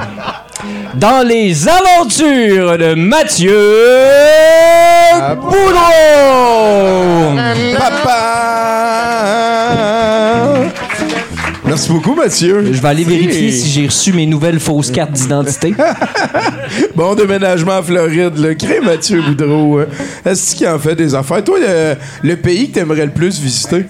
dans 0.95 1.25
les 1.27 1.67
aventures 1.67 2.77
de 2.77 2.93
Mathieu 2.95 3.57
Boudreau. 5.35 5.71
Merci 11.65 11.89
beaucoup, 11.89 12.15
Mathieu. 12.15 12.65
Je 12.73 12.81
vais 12.81 12.87
aller 12.87 13.03
vérifier 13.05 13.51
si 13.51 13.69
j'ai 13.69 13.85
reçu 13.85 14.11
mes 14.11 14.25
nouvelles 14.25 14.59
fausses 14.59 14.91
cartes 14.91 15.13
d'identité. 15.13 15.73
Bon 16.95 17.15
déménagement 17.15 17.77
en 17.77 17.83
Floride, 17.83 18.37
le 18.37 18.53
crée 18.55 18.79
Mathieu 18.81 19.21
Boudreau. 19.21 19.81
Est-ce 20.25 20.55
qu'il 20.55 20.67
en 20.67 20.79
fait 20.79 20.95
des 20.95 21.13
affaires? 21.15 21.43
Toi, 21.43 21.59
le, 21.59 21.95
le 22.23 22.35
pays 22.37 22.69
que 22.69 22.75
t'aimerais 22.75 23.05
le 23.05 23.11
plus 23.11 23.39
visiter? 23.39 23.85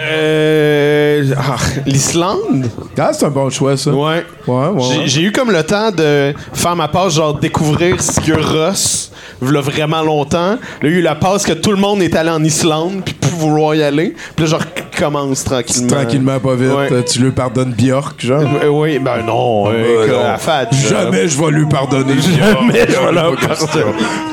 Euh, 0.00 1.24
ah, 1.36 1.56
L'Islande? 1.86 2.68
Ah, 2.98 3.10
c'est 3.12 3.26
un 3.26 3.30
bon 3.30 3.50
choix, 3.50 3.76
ça. 3.76 3.90
Ouais. 3.90 4.24
Ouais, 4.46 4.66
ouais. 4.68 4.82
J'ai- 4.82 5.06
J'ai 5.08 5.22
eu 5.22 5.32
comme 5.32 5.50
le 5.50 5.62
temps 5.62 5.90
de 5.90 6.32
faire 6.52 6.76
ma 6.76 6.88
passe, 6.88 7.14
genre 7.14 7.34
découvrir 7.38 8.00
ce 8.02 8.20
que 8.20 8.32
Ross, 8.32 9.10
v'là 9.40 9.60
vraiment 9.60 10.02
longtemps. 10.02 10.52
Là, 10.52 10.58
il 10.82 10.90
y 10.90 10.94
a 10.94 10.98
eu 10.98 11.02
la 11.02 11.14
passe 11.14 11.44
que 11.44 11.52
tout 11.52 11.70
le 11.70 11.76
monde 11.76 12.02
est 12.02 12.14
allé 12.16 12.30
en 12.30 12.42
Islande, 12.42 13.02
puis 13.04 13.14
plus 13.14 13.30
vouloir 13.30 13.74
y 13.74 13.82
aller. 13.82 14.14
Puis 14.36 14.44
là, 14.44 14.50
genre, 14.50 14.62
commence 14.98 15.44
tranquillement. 15.44 15.88
Tranquillement, 15.88 16.38
pas 16.40 16.54
vite. 16.54 16.72
Ouais. 16.72 16.92
euh, 16.92 17.02
Tu 17.02 17.20
lui 17.20 17.30
pardonnes 17.30 17.72
Bjork, 17.72 18.20
genre? 18.24 18.42
Euh, 18.62 18.68
oui, 18.68 18.98
ben 18.98 19.22
non, 19.26 19.70
euh, 19.70 20.06
non. 20.06 20.24
à 20.34 20.36
Fat, 20.36 20.68
Jamais 20.72 21.26
je 21.26 21.42
vais 21.42 21.50
lui 21.52 21.66
pardonner. 21.66 22.14
Jamais 22.20 22.86
je 22.88 22.98
vais 23.06 23.12
leur 23.12 23.34
pardonner. 23.36 23.84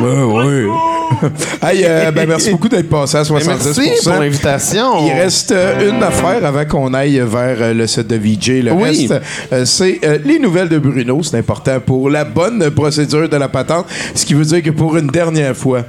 Ouais, 0.01 0.23
ouais. 0.67 0.67
hey, 1.63 1.85
euh, 1.85 2.11
ben, 2.11 2.27
merci 2.27 2.51
beaucoup 2.51 2.67
d'être 2.67 2.89
passé 2.89 3.15
à 3.17 3.23
70 3.23 3.77
Merci 3.77 3.91
pour 4.03 4.19
l'invitation. 4.19 5.07
Il 5.07 5.13
reste 5.13 5.53
euh, 5.57 5.89
une 5.89 6.01
affaire 6.03 6.45
avant 6.45 6.65
qu'on 6.65 6.93
aille 6.93 7.19
vers 7.19 7.57
euh, 7.61 7.73
le 7.73 7.87
set 7.87 8.07
de 8.07 8.15
VJ. 8.15 8.63
Le 8.63 8.71
Oui. 8.71 8.83
reste, 9.07 9.21
euh, 9.51 9.65
c'est 9.65 9.99
euh, 10.03 10.17
les 10.23 10.39
nouvelles 10.39 10.69
de 10.69 10.77
Bruno. 10.79 11.21
C'est 11.23 11.37
important 11.37 11.79
pour 11.79 12.09
la 12.09 12.23
bonne 12.23 12.69
procédure 12.71 13.27
de 13.27 13.37
la 13.37 13.49
patente. 13.49 13.85
Ce 14.15 14.25
qui 14.25 14.33
veut 14.33 14.45
dire 14.45 14.61
que 14.63 14.69
pour 14.71 14.95
une 14.97 15.07
dernière 15.07 15.55
fois, 15.55 15.83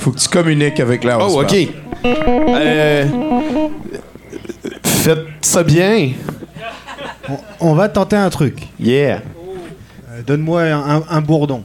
faut 0.00 0.10
que 0.10 0.18
tu 0.18 0.28
communiques 0.28 0.80
avec 0.80 1.04
la 1.04 1.18
Oh. 1.24 1.40
OK. 1.42 1.54
Euh, 2.04 3.04
faites 4.82 5.26
ça 5.40 5.62
bien. 5.62 6.10
On, 7.28 7.70
on 7.70 7.74
va 7.74 7.88
tenter 7.88 8.16
un 8.16 8.30
truc. 8.30 8.56
Yeah. 8.80 9.20
Euh, 10.10 10.20
Donne-moi 10.26 10.62
un, 10.62 10.96
un- 10.96 11.04
un 11.08 11.20
bourdon. 11.20 11.64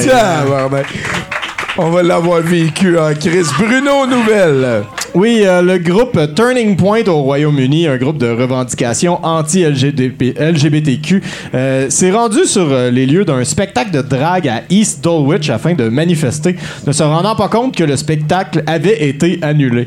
Tiens. 0.00 0.44
On 1.76 1.90
va 1.90 2.02
l'avoir 2.02 2.40
vécu 2.40 2.98
en 2.98 3.12
crise. 3.14 3.52
Bruno 3.58 4.06
Nouvelle. 4.06 4.84
Oui, 5.14 5.42
euh, 5.44 5.62
le 5.62 5.78
groupe 5.78 6.18
Turning 6.34 6.74
Point 6.74 7.06
au 7.06 7.22
Royaume-Uni, 7.22 7.86
un 7.86 7.98
groupe 7.98 8.18
de 8.18 8.26
revendication 8.26 9.24
anti-LGBTQ, 9.24 11.22
euh, 11.54 11.88
s'est 11.88 12.10
rendu 12.10 12.46
sur 12.46 12.66
euh, 12.72 12.90
les 12.90 13.06
lieux 13.06 13.24
d'un 13.24 13.44
spectacle 13.44 13.92
de 13.92 14.02
drague 14.02 14.48
à 14.48 14.62
East 14.70 15.04
Dulwich 15.04 15.50
afin 15.50 15.74
de 15.74 15.88
manifester, 15.88 16.56
ne 16.84 16.90
se 16.90 17.04
rendant 17.04 17.36
pas 17.36 17.46
compte 17.46 17.76
que 17.76 17.84
le 17.84 17.96
spectacle 17.96 18.64
avait 18.66 19.06
été 19.06 19.38
annulé. 19.42 19.86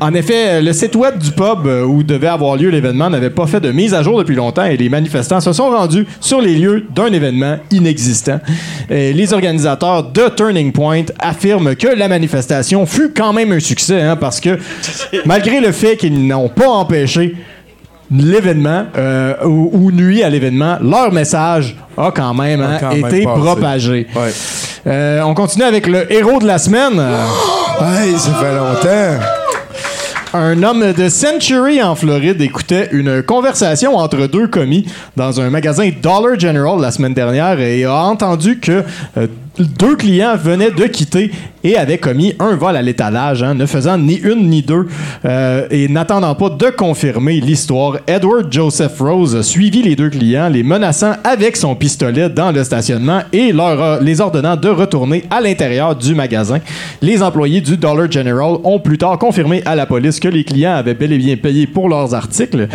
En 0.00 0.12
effet, 0.12 0.60
le 0.60 0.74
site 0.74 0.94
web 0.94 1.16
du 1.18 1.30
pub 1.30 1.66
où 1.88 2.02
devait 2.02 2.26
avoir 2.26 2.56
lieu 2.56 2.68
l'événement 2.68 3.08
n'avait 3.08 3.30
pas 3.30 3.46
fait 3.46 3.60
de 3.60 3.72
mise 3.72 3.94
à 3.94 4.02
jour 4.02 4.18
depuis 4.18 4.34
longtemps 4.34 4.66
et 4.66 4.76
les 4.76 4.90
manifestants 4.90 5.40
se 5.40 5.54
sont 5.54 5.70
rendus 5.70 6.06
sur 6.20 6.42
les 6.42 6.56
lieux 6.56 6.84
d'un 6.94 7.06
événement 7.06 7.56
inexistant. 7.70 8.40
Les 8.90 9.32
organisateurs 9.32 10.02
de 10.10 10.28
Turning 10.36 10.72
Point 10.72 11.04
affirment 11.18 11.74
que 11.74 11.88
la 11.88 12.08
manifestation 12.08 12.84
fut 12.84 13.14
quand 13.14 13.32
même 13.32 13.52
un 13.52 13.60
succès 13.60 13.77
hein, 13.90 14.16
parce 14.16 14.40
que 14.40 14.58
malgré 15.24 15.60
le 15.60 15.72
fait 15.72 15.96
qu'ils 15.96 16.26
n'ont 16.26 16.48
pas 16.48 16.68
empêché 16.68 17.34
l'événement 18.10 18.86
euh, 18.96 19.34
ou, 19.44 19.70
ou 19.72 19.92
nuit 19.92 20.22
à 20.22 20.30
l'événement, 20.30 20.78
leur 20.80 21.12
message 21.12 21.76
a 21.96 22.10
quand 22.10 22.34
même, 22.34 22.60
hein, 22.60 22.76
A 22.76 22.78
quand 22.78 22.94
même 22.94 23.06
été 23.06 23.22
propagé. 23.22 24.06
Euh, 24.86 25.20
on 25.22 25.34
continue 25.34 25.64
avec 25.64 25.86
le 25.86 26.10
héros 26.12 26.38
de 26.38 26.46
la 26.46 26.58
semaine. 26.58 26.98
Hey, 27.80 28.18
ça 28.18 28.32
fait 28.34 28.54
longtemps. 28.54 29.24
Un 30.34 30.62
homme 30.62 30.92
de 30.92 31.08
Century 31.08 31.82
en 31.82 31.94
Floride 31.94 32.40
écoutait 32.42 32.90
une 32.92 33.22
conversation 33.22 33.96
entre 33.96 34.26
deux 34.26 34.46
commis 34.46 34.86
dans 35.16 35.40
un 35.40 35.48
magasin 35.48 35.90
Dollar 36.02 36.38
General 36.38 36.78
la 36.78 36.90
semaine 36.90 37.14
dernière 37.14 37.58
et 37.60 37.84
a 37.84 37.94
entendu 37.94 38.58
que 38.58 38.84
euh, 39.16 39.26
deux 39.62 39.96
clients 39.96 40.36
venaient 40.36 40.70
de 40.70 40.84
quitter 40.84 41.30
et 41.64 41.76
avaient 41.76 41.98
commis 41.98 42.34
un 42.38 42.54
vol 42.54 42.76
à 42.76 42.82
l'étalage, 42.82 43.42
hein, 43.42 43.54
ne 43.54 43.66
faisant 43.66 43.98
ni 43.98 44.14
une 44.14 44.48
ni 44.48 44.62
deux. 44.62 44.86
Euh, 45.24 45.66
et 45.70 45.88
n'attendant 45.88 46.34
pas 46.34 46.50
de 46.50 46.70
confirmer 46.70 47.40
l'histoire, 47.40 47.98
Edward 48.06 48.52
Joseph 48.52 48.98
Rose 49.00 49.34
a 49.34 49.42
suivi 49.42 49.82
les 49.82 49.96
deux 49.96 50.10
clients, 50.10 50.48
les 50.48 50.62
menaçant 50.62 51.14
avec 51.24 51.56
son 51.56 51.74
pistolet 51.74 52.28
dans 52.28 52.52
le 52.52 52.62
stationnement 52.62 53.22
et 53.32 53.52
leur, 53.52 54.00
les 54.00 54.20
ordonnant 54.20 54.56
de 54.56 54.68
retourner 54.68 55.24
à 55.30 55.40
l'intérieur 55.40 55.96
du 55.96 56.14
magasin. 56.14 56.60
Les 57.02 57.22
employés 57.22 57.60
du 57.60 57.76
Dollar 57.76 58.10
General 58.10 58.56
ont 58.62 58.78
plus 58.78 58.98
tard 58.98 59.18
confirmé 59.18 59.62
à 59.66 59.74
la 59.74 59.86
police 59.86 60.20
que 60.20 60.28
les 60.28 60.44
clients 60.44 60.76
avaient 60.76 60.94
bel 60.94 61.12
et 61.12 61.18
bien 61.18 61.36
payé 61.36 61.66
pour 61.66 61.88
leurs 61.88 62.14
articles 62.14 62.68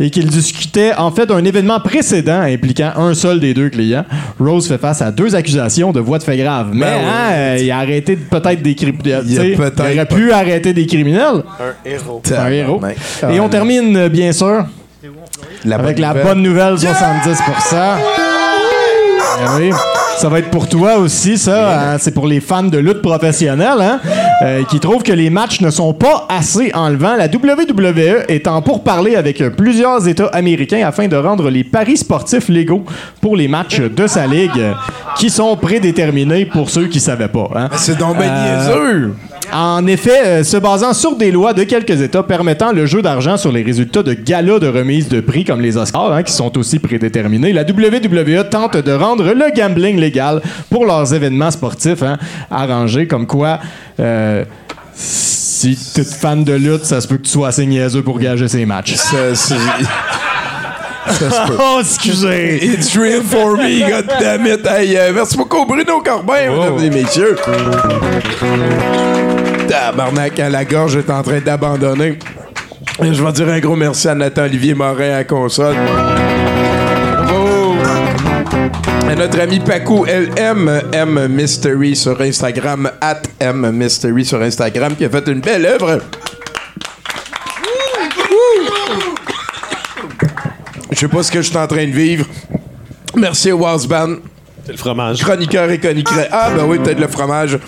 et 0.00 0.10
qu'ils 0.10 0.28
discutaient 0.28 0.94
en 0.94 1.10
fait 1.10 1.26
d'un 1.26 1.44
événement 1.44 1.80
précédent 1.80 2.40
impliquant 2.40 2.92
un 2.96 3.14
seul 3.14 3.40
des 3.40 3.54
deux 3.54 3.68
clients. 3.68 4.04
Rose 4.40 4.66
fait 4.66 4.78
face 4.78 5.02
à 5.02 5.10
deux 5.10 5.34
accusations 5.34 5.92
de 5.92 6.00
voies 6.00 6.21
de 6.26 6.30
fait 6.32 6.36
grave. 6.38 6.68
Mais 6.72 6.80
Ben 6.86 6.96
oui. 6.98 7.04
hein, 7.06 7.32
euh, 7.32 7.56
il 7.60 7.70
a 7.70 7.78
arrêté 7.78 8.16
de- 8.16 8.20
peut-être 8.22 8.62
des 8.62 8.74
criminels. 8.74 9.22
Il 9.26 9.38
a 9.38 9.42
peut-être 9.56 9.84
Il 9.92 9.96
aurait 9.98 10.06
pu 10.06 10.32
arrêter 10.32 10.72
des 10.72 10.86
criminels. 10.86 11.42
Un 11.60 11.88
héros. 11.88 12.22
Un 12.36 12.50
héros. 12.50 12.80
Tabarnak. 12.80 12.96
Et 13.36 13.40
on 13.40 13.48
termine, 13.48 13.96
euh, 13.96 14.08
bien 14.08 14.32
sûr, 14.32 14.64
La 15.64 15.76
avec 15.76 15.96
bonne 15.96 16.02
la 16.02 16.08
nouvelle. 16.08 16.24
bonne 16.26 16.42
nouvelle 16.42 16.78
70 16.78 17.42
Eh 19.40 19.60
oui. 19.60 19.70
Ça 20.18 20.28
va 20.28 20.38
être 20.38 20.50
pour 20.50 20.68
toi 20.68 20.96
aussi, 20.98 21.36
ça. 21.38 21.92
hein. 21.94 21.96
C'est 21.98 22.12
pour 22.12 22.26
les 22.26 22.40
fans 22.40 22.62
de 22.62 22.78
lutte 22.78 23.02
professionnelle, 23.02 23.80
hein, 23.80 24.00
euh, 24.44 24.64
qui 24.64 24.80
trouvent 24.80 25.02
que 25.02 25.12
les 25.12 25.30
matchs 25.30 25.60
ne 25.60 25.70
sont 25.70 25.92
pas 25.92 26.26
assez 26.28 26.70
enlevants. 26.74 27.16
La 27.16 27.26
WWE 27.26 28.24
est 28.28 28.46
en 28.48 28.62
pourparlers 28.62 29.16
avec 29.16 29.42
plusieurs 29.56 30.06
États 30.08 30.26
américains 30.26 30.86
afin 30.86 31.06
de 31.08 31.16
rendre 31.16 31.50
les 31.50 31.64
paris 31.64 31.96
sportifs 31.96 32.48
légaux 32.48 32.84
pour 33.20 33.36
les 33.36 33.48
matchs 33.48 33.80
de 33.80 34.06
sa 34.06 34.26
ligue, 34.26 34.60
qui 35.16 35.30
sont 35.30 35.56
prédéterminés 35.56 36.46
pour 36.46 36.70
ceux 36.70 36.86
qui 36.86 37.00
savaient 37.00 37.28
pas. 37.28 37.48
hein. 37.54 37.68
C'est 37.76 37.98
donc 37.98 38.16
ben 38.18 38.30
Euh. 38.70 39.08
En 39.54 39.86
effet, 39.86 40.22
euh, 40.24 40.44
se 40.44 40.56
basant 40.56 40.94
sur 40.94 41.14
des 41.16 41.30
lois 41.30 41.52
de 41.52 41.64
quelques 41.64 42.00
États 42.00 42.22
permettant 42.22 42.72
le 42.72 42.86
jeu 42.86 43.02
d'argent 43.02 43.36
sur 43.36 43.52
les 43.52 43.62
résultats 43.62 44.02
de 44.02 44.14
galas 44.14 44.58
de 44.60 44.68
remise 44.68 45.08
de 45.08 45.20
prix 45.20 45.44
comme 45.44 45.60
les 45.60 45.76
Oscars, 45.76 46.10
hein, 46.10 46.22
qui 46.22 46.32
sont 46.32 46.56
aussi 46.56 46.78
prédéterminés, 46.78 47.52
la 47.52 47.62
WWE 47.62 48.48
tente 48.48 48.78
de 48.78 48.92
rendre 48.92 49.34
le 49.34 49.54
gambling 49.54 49.98
légal 49.98 50.40
pour 50.70 50.86
leurs 50.86 51.12
événements 51.12 51.50
sportifs, 51.50 52.02
hein, 52.02 52.16
arrangés 52.50 53.06
comme 53.06 53.26
quoi. 53.26 53.58
euh, 54.00 54.31
si 54.94 55.76
t'es 55.94 56.04
fan 56.04 56.44
de 56.44 56.52
lutte, 56.54 56.84
ça 56.84 57.00
se 57.00 57.08
peut 57.08 57.16
que 57.16 57.22
tu 57.22 57.30
sois 57.30 57.48
assez 57.48 57.66
niaiseux 57.66 58.02
pour 58.02 58.18
gager 58.18 58.48
ces 58.48 58.64
matchs. 58.66 58.94
Ça, 58.94 59.34
c'est- 59.34 59.54
Ça 61.18 61.30
se 61.30 61.46
peut. 61.48 61.56
Oh, 61.60 61.78
excusez! 61.80 62.64
It's 62.64 62.96
real 62.96 63.22
for 63.22 63.56
me, 63.56 63.80
goddammit. 63.88 64.64
Hey, 64.68 64.96
euh, 64.96 65.12
merci 65.12 65.36
beaucoup, 65.36 65.64
Bruno 65.66 66.00
Corbin, 66.00 66.48
mesdames 66.50 66.78
et 66.84 66.90
messieurs. 66.90 67.36
Tabarnak, 69.68 70.38
hein, 70.38 70.48
la 70.48 70.64
gorge 70.64 70.96
est 70.96 71.10
en 71.10 71.22
train 71.22 71.40
d'abandonner. 71.40 72.18
Je 73.00 73.22
vais 73.22 73.32
dire 73.32 73.48
un 73.48 73.58
gros 73.58 73.74
merci 73.76 74.08
à 74.08 74.14
Nathan 74.14 74.42
Olivier 74.44 74.74
Morin 74.74 75.04
à 75.10 75.16
la 75.18 75.24
console. 75.24 75.74
Notre 79.16 79.40
ami 79.40 79.60
Paco 79.60 80.04
LM, 80.04 80.82
M 80.92 81.28
Mystery 81.28 81.94
sur 81.94 82.20
Instagram, 82.20 82.90
at 83.00 83.22
M 83.38 83.70
Mystery 83.70 84.24
sur 84.24 84.40
Instagram, 84.42 84.96
qui 84.96 85.04
a 85.04 85.10
fait 85.10 85.28
une 85.28 85.40
belle 85.40 85.66
œuvre. 85.66 86.00
Je 90.90 90.98
sais 90.98 91.08
pas 91.08 91.22
ce 91.22 91.30
que 91.30 91.40
je 91.42 91.48
suis 91.48 91.56
en 91.56 91.66
train 91.66 91.86
de 91.86 91.92
vivre. 91.92 92.26
Merci 93.16 93.52
au 93.52 93.58
Wasban. 93.58 94.16
C'est 94.64 94.72
le 94.72 94.78
fromage. 94.78 95.22
Chroniqueur 95.22 95.70
et 95.70 95.78
chroniqueur. 95.78 96.26
Ah, 96.30 96.50
ben 96.56 96.64
oui, 96.64 96.78
peut-être 96.78 97.00
le 97.00 97.08
fromage. 97.08 97.58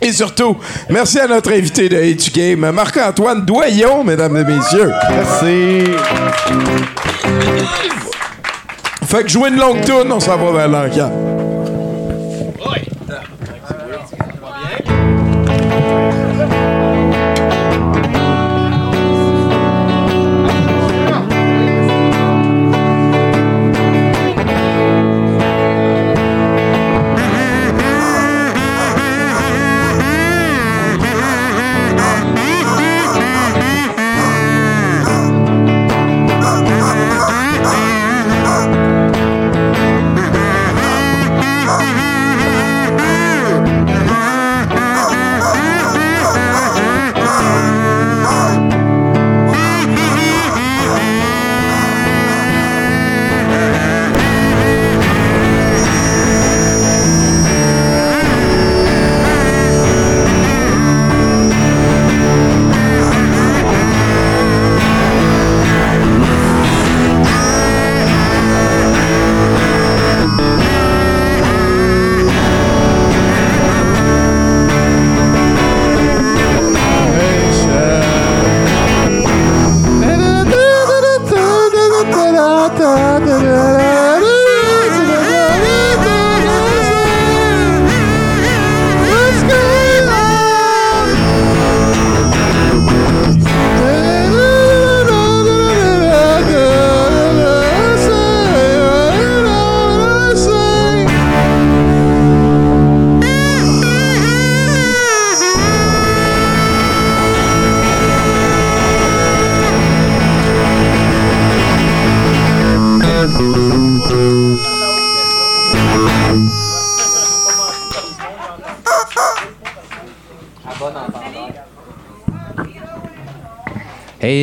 Et 0.00 0.12
surtout, 0.12 0.56
merci 0.90 1.20
à 1.20 1.28
notre 1.28 1.52
invité 1.52 1.88
de 1.88 1.96
H 1.96 2.32
Game, 2.34 2.70
Marc-Antoine 2.72 3.44
Doyon, 3.44 4.02
mesdames 4.04 4.36
et 4.36 4.44
messieurs. 4.44 4.90
Merci. 5.10 5.92
Fait 9.12 9.24
que 9.24 9.28
jouer 9.28 9.50
une 9.50 9.58
longue 9.58 9.84
tourne, 9.84 10.10
on 10.10 10.20
s'en 10.20 10.38
va 10.38 10.52
vers 10.52 10.68
l'enquête. 10.68 11.41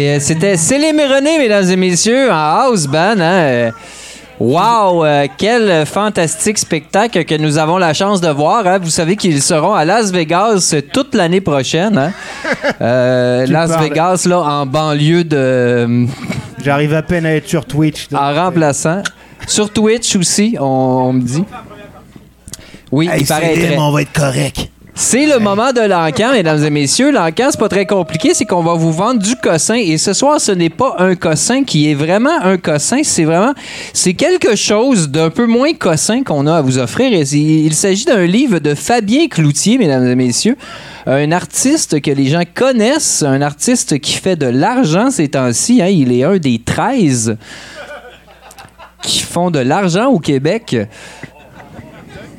Et 0.09 0.15
euh, 0.15 0.19
c'était 0.19 0.57
Céline 0.57 0.99
et 0.99 1.05
René, 1.05 1.37
mesdames 1.37 1.69
et 1.69 1.75
messieurs, 1.75 2.31
en 2.31 2.33
house 2.35 2.87
band. 2.87 3.19
Hein? 3.19 3.21
euh, 3.21 3.71
Wow, 4.39 5.03
euh, 5.03 5.27
quel 5.37 5.85
fantastique 5.85 6.57
spectacle 6.57 7.25
que 7.25 7.35
nous 7.35 7.57
avons 7.57 7.77
la 7.77 7.93
chance 7.93 8.21
de 8.21 8.29
voir. 8.29 8.65
hein. 8.65 8.79
Vous 8.81 8.89
savez 8.89 9.17
qu'ils 9.17 9.41
seront 9.41 9.73
à 9.73 9.83
Las 9.85 10.11
Vegas 10.11 10.73
toute 10.93 11.13
l'année 11.13 11.41
prochaine. 11.41 11.97
hein. 11.97 12.11
Euh, 12.81 13.45
Las. 13.47 13.77
Vegas, 13.79 14.25
là, 14.25 14.39
en 14.39 14.65
banlieue 14.65 15.23
de... 15.25 16.05
J'arrive 16.63 16.93
à 16.93 17.01
peine 17.01 17.25
à 17.25 17.35
être 17.35 17.47
sur 17.47 17.65
Twitch. 17.65 18.07
En 18.13 18.33
remplaçant. 18.33 19.03
Sur 19.45 19.71
Twitch 19.71 20.15
aussi, 20.15 20.55
on, 20.59 20.63
on 20.63 21.13
me 21.13 21.21
dit. 21.21 21.43
Oui, 22.91 23.09
Hey, 23.11 23.21
il. 23.21 23.27
Célim, 23.27 23.79
on 23.79 23.91
va 23.91 24.01
être 24.01 24.13
correct. 24.13 24.58
C'est 25.11 25.25
le 25.25 25.39
moment 25.39 25.73
de 25.73 25.81
l'encan, 25.81 26.33
mesdames 26.33 26.63
et 26.63 26.69
messieurs. 26.69 27.09
L'encan, 27.09 27.47
c'est 27.49 27.59
pas 27.59 27.67
très 27.67 27.87
compliqué, 27.87 28.35
c'est 28.35 28.45
qu'on 28.45 28.61
va 28.61 28.75
vous 28.75 28.91
vendre 28.91 29.19
du 29.19 29.35
cossin. 29.35 29.73
Et 29.73 29.97
ce 29.97 30.13
soir, 30.13 30.39
ce 30.39 30.51
n'est 30.51 30.69
pas 30.69 30.97
un 30.99 31.15
cossin 31.15 31.63
qui 31.63 31.89
est 31.89 31.95
vraiment 31.95 32.39
un 32.43 32.59
cossin, 32.59 33.01
c'est 33.01 33.23
vraiment... 33.23 33.55
C'est 33.91 34.13
quelque 34.13 34.55
chose 34.55 35.09
d'un 35.09 35.31
peu 35.31 35.47
moins 35.47 35.73
cossin 35.73 36.21
qu'on 36.21 36.45
a 36.45 36.57
à 36.57 36.61
vous 36.61 36.77
offrir. 36.77 37.11
Il 37.11 37.73
s'agit 37.73 38.05
d'un 38.05 38.27
livre 38.27 38.59
de 38.59 38.75
Fabien 38.75 39.27
Cloutier, 39.27 39.79
mesdames 39.79 40.07
et 40.07 40.13
messieurs. 40.13 40.57
Un 41.07 41.31
artiste 41.31 42.01
que 42.01 42.11
les 42.11 42.27
gens 42.27 42.43
connaissent, 42.53 43.23
un 43.23 43.41
artiste 43.41 43.97
qui 43.97 44.13
fait 44.13 44.35
de 44.35 44.45
l'argent 44.45 45.09
ces 45.09 45.29
temps-ci. 45.29 45.81
hein. 45.81 45.87
Il 45.87 46.11
est 46.11 46.23
un 46.23 46.37
des 46.37 46.61
13 46.63 47.35
qui 49.01 49.21
font 49.21 49.49
de 49.49 49.57
l'argent 49.57 50.05
au 50.05 50.19
Québec. 50.19 50.77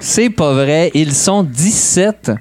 C'est 0.01 0.31
pas 0.31 0.55
vrai. 0.55 0.91
Ils 0.95 1.13
sont 1.13 1.43
17. 1.43 2.33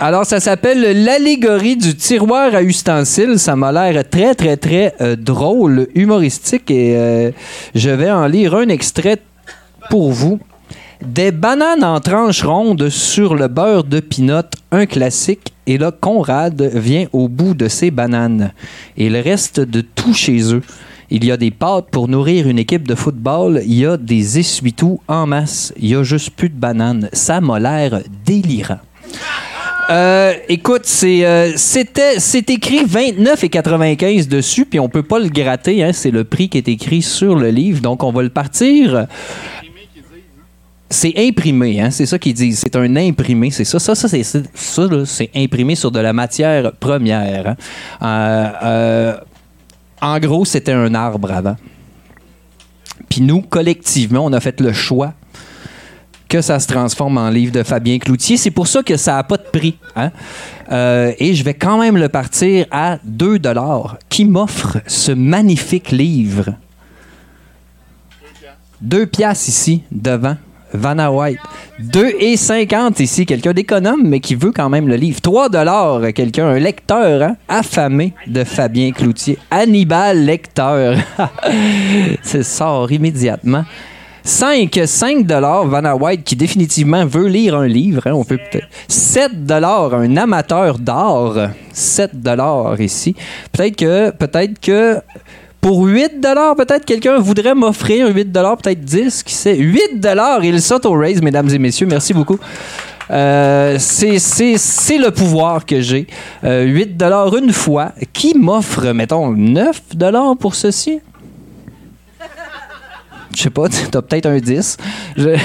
Alors, 0.00 0.24
ça 0.24 0.40
s'appelle 0.40 1.04
L'allégorie 1.04 1.76
du 1.76 1.94
tiroir 1.94 2.54
à 2.54 2.62
ustensiles. 2.62 3.38
Ça 3.38 3.54
m'a 3.54 3.70
l'air 3.70 4.08
très, 4.08 4.34
très, 4.34 4.56
très 4.56 4.94
euh, 5.00 5.14
drôle, 5.14 5.88
humoristique. 5.94 6.70
Et 6.70 6.96
euh, 6.96 7.30
je 7.74 7.90
vais 7.90 8.10
en 8.10 8.26
lire 8.26 8.54
un 8.54 8.68
extrait 8.68 9.18
pour 9.90 10.10
vous. 10.10 10.40
Des 11.04 11.30
bananes 11.30 11.84
en 11.84 12.00
tranches 12.00 12.42
rondes 12.42 12.88
sur 12.88 13.34
le 13.34 13.46
beurre 13.48 13.84
de 13.84 14.00
pinot, 14.00 14.42
un 14.72 14.86
classique. 14.86 15.52
Et 15.66 15.78
là, 15.78 15.92
Conrad 15.92 16.60
vient 16.62 17.06
au 17.12 17.28
bout 17.28 17.54
de 17.54 17.68
ses 17.68 17.90
bananes. 17.90 18.52
Il 18.96 19.16
reste 19.16 19.60
de 19.60 19.80
tout 19.80 20.14
chez 20.14 20.54
eux. 20.54 20.62
Il 21.10 21.24
y 21.24 21.32
a 21.32 21.36
des 21.36 21.50
pâtes 21.50 21.86
pour 21.90 22.06
nourrir 22.08 22.48
une 22.48 22.58
équipe 22.58 22.86
de 22.86 22.94
football. 22.94 23.62
Il 23.64 23.74
y 23.74 23.86
a 23.86 23.96
des 23.96 24.38
essuie-tout 24.38 25.00
en 25.08 25.26
masse. 25.26 25.72
Il 25.78 25.88
y 25.88 25.94
a 25.94 26.02
juste 26.02 26.30
plus 26.30 26.50
de 26.50 26.54
bananes. 26.58 27.08
Ça 27.12 27.40
m'a 27.40 27.58
l'air 27.58 28.00
délirant. 28.26 28.80
Euh, 29.90 30.34
écoute, 30.50 30.82
c'est 30.84 31.24
euh, 31.24 31.52
c'était 31.56 32.20
c'est 32.20 32.50
écrit 32.50 32.84
29,95 32.84 34.28
dessus, 34.28 34.66
puis 34.66 34.78
on 34.78 34.90
peut 34.90 35.02
pas 35.02 35.18
le 35.18 35.30
gratter. 35.30 35.82
Hein, 35.82 35.92
c'est 35.94 36.10
le 36.10 36.24
prix 36.24 36.50
qui 36.50 36.58
est 36.58 36.68
écrit 36.68 37.00
sur 37.00 37.36
le 37.36 37.48
livre, 37.48 37.80
donc 37.80 38.02
on 38.02 38.12
va 38.12 38.22
le 38.22 38.28
partir. 38.28 39.06
c'est 40.90 41.14
imprimé, 41.16 41.80
hein? 41.80 41.90
c'est 41.90 42.04
ça 42.04 42.18
qu'ils 42.18 42.34
disent. 42.34 42.60
C'est 42.60 42.76
un 42.76 42.96
imprimé, 42.96 43.50
c'est 43.50 43.64
ça. 43.64 43.78
Ça, 43.78 43.94
ça 43.94 44.08
c'est 44.08 44.22
ça, 44.24 44.42
c'est 45.06 45.30
imprimé 45.34 45.74
sur 45.74 45.90
de 45.90 46.00
la 46.00 46.12
matière 46.12 46.72
première. 46.78 47.56
hein. 48.02 48.52
Euh, 48.62 49.16
en 50.00 50.18
gros, 50.18 50.44
c'était 50.44 50.72
un 50.72 50.94
arbre 50.94 51.30
avant. 51.32 51.56
Puis 53.08 53.20
nous, 53.20 53.42
collectivement, 53.42 54.24
on 54.24 54.32
a 54.32 54.40
fait 54.40 54.60
le 54.60 54.72
choix 54.72 55.14
que 56.28 56.42
ça 56.42 56.60
se 56.60 56.66
transforme 56.66 57.16
en 57.16 57.30
livre 57.30 57.52
de 57.52 57.62
Fabien 57.62 57.98
Cloutier. 57.98 58.36
C'est 58.36 58.50
pour 58.50 58.68
ça 58.68 58.82
que 58.82 58.96
ça 58.96 59.14
n'a 59.14 59.24
pas 59.24 59.38
de 59.38 59.46
prix. 59.50 59.78
hein. 59.96 60.10
Euh, 60.70 61.12
et 61.18 61.34
je 61.34 61.42
vais 61.42 61.54
quand 61.54 61.78
même 61.78 61.96
le 61.96 62.10
partir 62.10 62.66
à 62.70 62.98
2 63.04 63.40
Qui 64.10 64.26
m'offre 64.26 64.78
ce 64.86 65.12
magnifique 65.12 65.90
livre? 65.90 66.54
2 68.82 69.06
piastres 69.06 69.48
ici, 69.48 69.82
devant. 69.90 70.36
Vanna 70.72 71.10
White. 71.10 71.38
2,50 71.80 73.02
ici, 73.02 73.24
quelqu'un 73.26 73.52
d'économe, 73.52 74.02
mais 74.04 74.20
qui 74.20 74.34
veut 74.34 74.52
quand 74.52 74.68
même 74.68 74.88
le 74.88 74.96
livre. 74.96 75.20
3 75.20 75.48
dollars, 75.48 76.00
quelqu'un, 76.14 76.48
un 76.48 76.58
lecteur 76.58 77.22
hein, 77.22 77.36
affamé 77.48 78.14
de 78.26 78.44
Fabien 78.44 78.92
Cloutier. 78.92 79.38
Hannibal 79.50 80.24
Lecteur. 80.24 80.96
Ça 82.22 82.42
sort 82.42 82.90
immédiatement. 82.90 83.64
5, 84.24 84.78
5 84.84 85.26
dollars, 85.26 85.66
Vanna 85.66 85.96
White, 85.96 86.22
qui 86.22 86.36
définitivement 86.36 87.06
veut 87.06 87.28
lire 87.28 87.56
un 87.56 87.66
livre. 87.66 88.06
hein, 88.06 88.12
on 88.12 88.24
peut 88.24 88.36
peut-être. 88.36 88.66
7 88.86 89.46
dollars, 89.46 89.94
un 89.94 90.16
amateur 90.18 90.78
d'art. 90.78 91.50
7 91.72 92.20
dollars 92.20 92.78
ici. 92.80 93.14
Peut-être 93.52 93.76
que, 93.76 94.10
peut-être 94.10 94.60
que 94.60 95.00
pour 95.60 95.84
8 95.84 96.20
peut-être 96.56 96.84
quelqu'un 96.84 97.18
voudrait 97.18 97.54
m'offrir 97.54 98.08
8 98.14 98.32
peut-être 98.32 98.80
10, 98.80 99.22
qui 99.22 99.34
sait. 99.34 99.56
8 99.56 100.06
il 100.42 100.60
s'auto-raise, 100.62 101.20
mesdames 101.22 101.48
et 101.50 101.58
messieurs. 101.58 101.86
Merci 101.86 102.14
beaucoup. 102.14 102.38
Euh, 103.10 103.76
c'est 103.78 104.18
le 104.98 105.10
pouvoir 105.10 105.64
que 105.64 105.80
j'ai. 105.80 106.06
Euh, 106.44 106.64
8 106.64 107.02
une 107.36 107.52
fois. 107.52 107.92
Qui 108.12 108.36
m'offre, 108.36 108.92
mettons, 108.92 109.30
9 109.32 109.82
pour 110.38 110.54
ceci? 110.54 111.00
Je 113.34 113.42
sais 113.42 113.50
pas, 113.50 113.68
t'as 113.90 114.02
peut-être 114.02 114.26
un 114.26 114.38
10. 114.38 114.76
Je- 115.16 115.36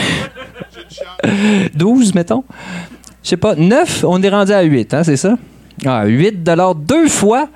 12, 1.76 2.14
mettons. 2.16 2.44
Je 3.24 3.30
sais 3.30 3.38
pas, 3.38 3.56
9, 3.56 4.04
on 4.08 4.22
est 4.22 4.30
rendu 4.30 4.52
à 4.52 4.62
8, 4.62 4.94
hein, 4.94 5.04
c'est 5.04 5.18
ça? 5.18 5.36
Ah, 5.86 6.06
8 6.06 6.44
deux 6.76 7.08
fois. 7.10 7.48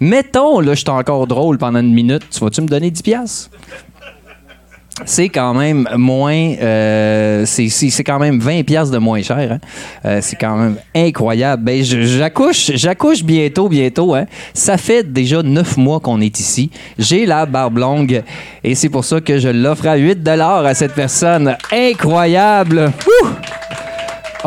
Mettons, 0.00 0.60
là, 0.60 0.74
je 0.74 0.80
suis 0.80 0.90
encore 0.90 1.26
drôle 1.26 1.58
pendant 1.58 1.80
une 1.80 1.94
minute. 1.94 2.22
Tu 2.30 2.40
vas-tu 2.40 2.60
me 2.62 2.66
donner 2.68 2.90
10 2.90 3.02
piastres? 3.02 3.50
C'est 5.04 5.28
quand 5.28 5.52
même 5.52 5.86
moins. 5.96 6.54
euh, 6.62 7.44
c'est- 7.44 7.68
quand 8.02 8.18
même 8.18 8.38
20 8.40 8.62
piastres 8.64 8.94
de 8.94 8.98
moins 8.98 9.20
cher. 9.20 9.52
hein. 9.52 9.58
Euh, 10.06 10.20
c'est 10.22 10.36
quand 10.36 10.56
même 10.56 10.76
incroyable. 10.94 11.62
Ben, 11.64 11.82
j'accouche, 11.84 12.70
j'accouche 12.74 13.22
bientôt, 13.22 13.68
bientôt. 13.68 14.14
Hein. 14.14 14.24
Ça 14.54 14.78
fait 14.78 15.02
déjà 15.12 15.42
9 15.42 15.76
mois 15.76 16.00
qu'on 16.00 16.22
est 16.22 16.40
ici. 16.40 16.70
J'ai 16.98 17.26
la 17.26 17.44
barbe 17.44 17.76
longue 17.76 18.22
et 18.64 18.74
c'est 18.74 18.88
pour 18.88 19.04
ça 19.04 19.20
que 19.20 19.38
je 19.38 19.50
l'offre 19.50 19.86
à 19.86 19.96
8 19.96 20.26
à 20.26 20.72
cette 20.74 20.94
personne. 20.94 21.54
Incroyable! 21.70 22.90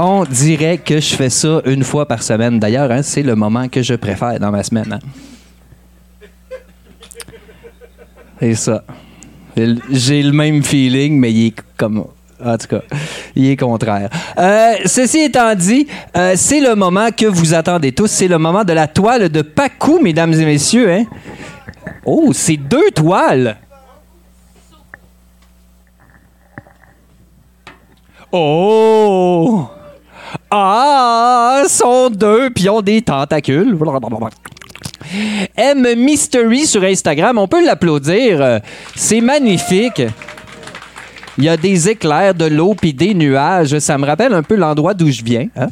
On 0.01 0.23
dirait 0.23 0.77
que 0.77 1.01
je 1.01 1.13
fais 1.13 1.29
ça 1.29 1.61
une 1.65 1.83
fois 1.83 2.05
par 2.07 2.23
semaine. 2.23 2.57
D'ailleurs, 2.57 2.89
hein, 2.89 3.01
c'est 3.01 3.21
le 3.21 3.35
moment 3.35 3.67
que 3.67 3.81
je 3.81 3.95
préfère 3.95 4.39
dans 4.39 4.49
ma 4.49 4.63
semaine. 4.63 4.93
hein. 4.93 4.99
C'est 8.39 8.55
ça. 8.55 8.83
J'ai 9.91 10.23
le 10.23 10.31
même 10.31 10.63
feeling, 10.63 11.19
mais 11.19 11.33
il 11.33 11.47
est 11.47 11.55
comme. 11.75 12.05
En 12.41 12.57
tout 12.57 12.67
cas, 12.67 12.81
il 13.35 13.47
est 13.49 13.57
contraire. 13.57 14.09
Euh, 14.37 14.75
ceci 14.85 15.19
étant 15.19 15.53
dit, 15.53 15.85
euh, 16.15 16.31
c'est 16.37 16.61
le 16.61 16.75
moment 16.75 17.09
que 17.11 17.25
vous 17.25 17.53
attendez 17.53 17.91
tous. 17.91 18.07
C'est 18.09 18.29
le 18.29 18.37
moment 18.37 18.63
de 18.63 18.71
la 18.71 18.87
toile 18.87 19.27
de 19.27 19.41
Pacou, 19.41 19.99
mesdames 20.01 20.31
et 20.33 20.45
messieurs. 20.45 20.89
hein. 20.89 21.03
Oh, 22.05 22.31
c'est 22.31 22.55
deux 22.55 22.91
toiles. 22.95 23.57
Oh! 28.31 29.67
Ah, 30.51 31.63
sont 31.67 32.09
deux, 32.09 32.49
puis 32.49 32.69
ont 32.69 32.81
des 32.81 33.01
tentacules. 33.01 33.77
M 35.55 35.87
Mystery 35.97 36.65
sur 36.65 36.83
Instagram, 36.83 37.37
on 37.37 37.47
peut 37.47 37.63
l'applaudir. 37.65 38.59
C'est 38.95 39.21
magnifique. 39.21 40.01
Il 41.37 41.45
y 41.45 41.49
a 41.49 41.55
des 41.57 41.89
éclairs, 41.89 42.35
de 42.35 42.45
l'eau, 42.45 42.75
puis 42.75 42.93
des 42.93 43.13
nuages. 43.13 43.79
Ça 43.79 43.97
me 43.97 44.05
rappelle 44.05 44.33
un 44.33 44.43
peu 44.43 44.55
l'endroit 44.55 44.93
d'où 44.93 45.09
je 45.09 45.23
viens. 45.23 45.47
hein. 45.55 45.69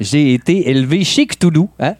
J'ai 0.00 0.34
été 0.34 0.68
élevé 0.68 1.02
chez 1.04 1.26
Cthulhu. 1.26 1.66
hein. 1.80 1.94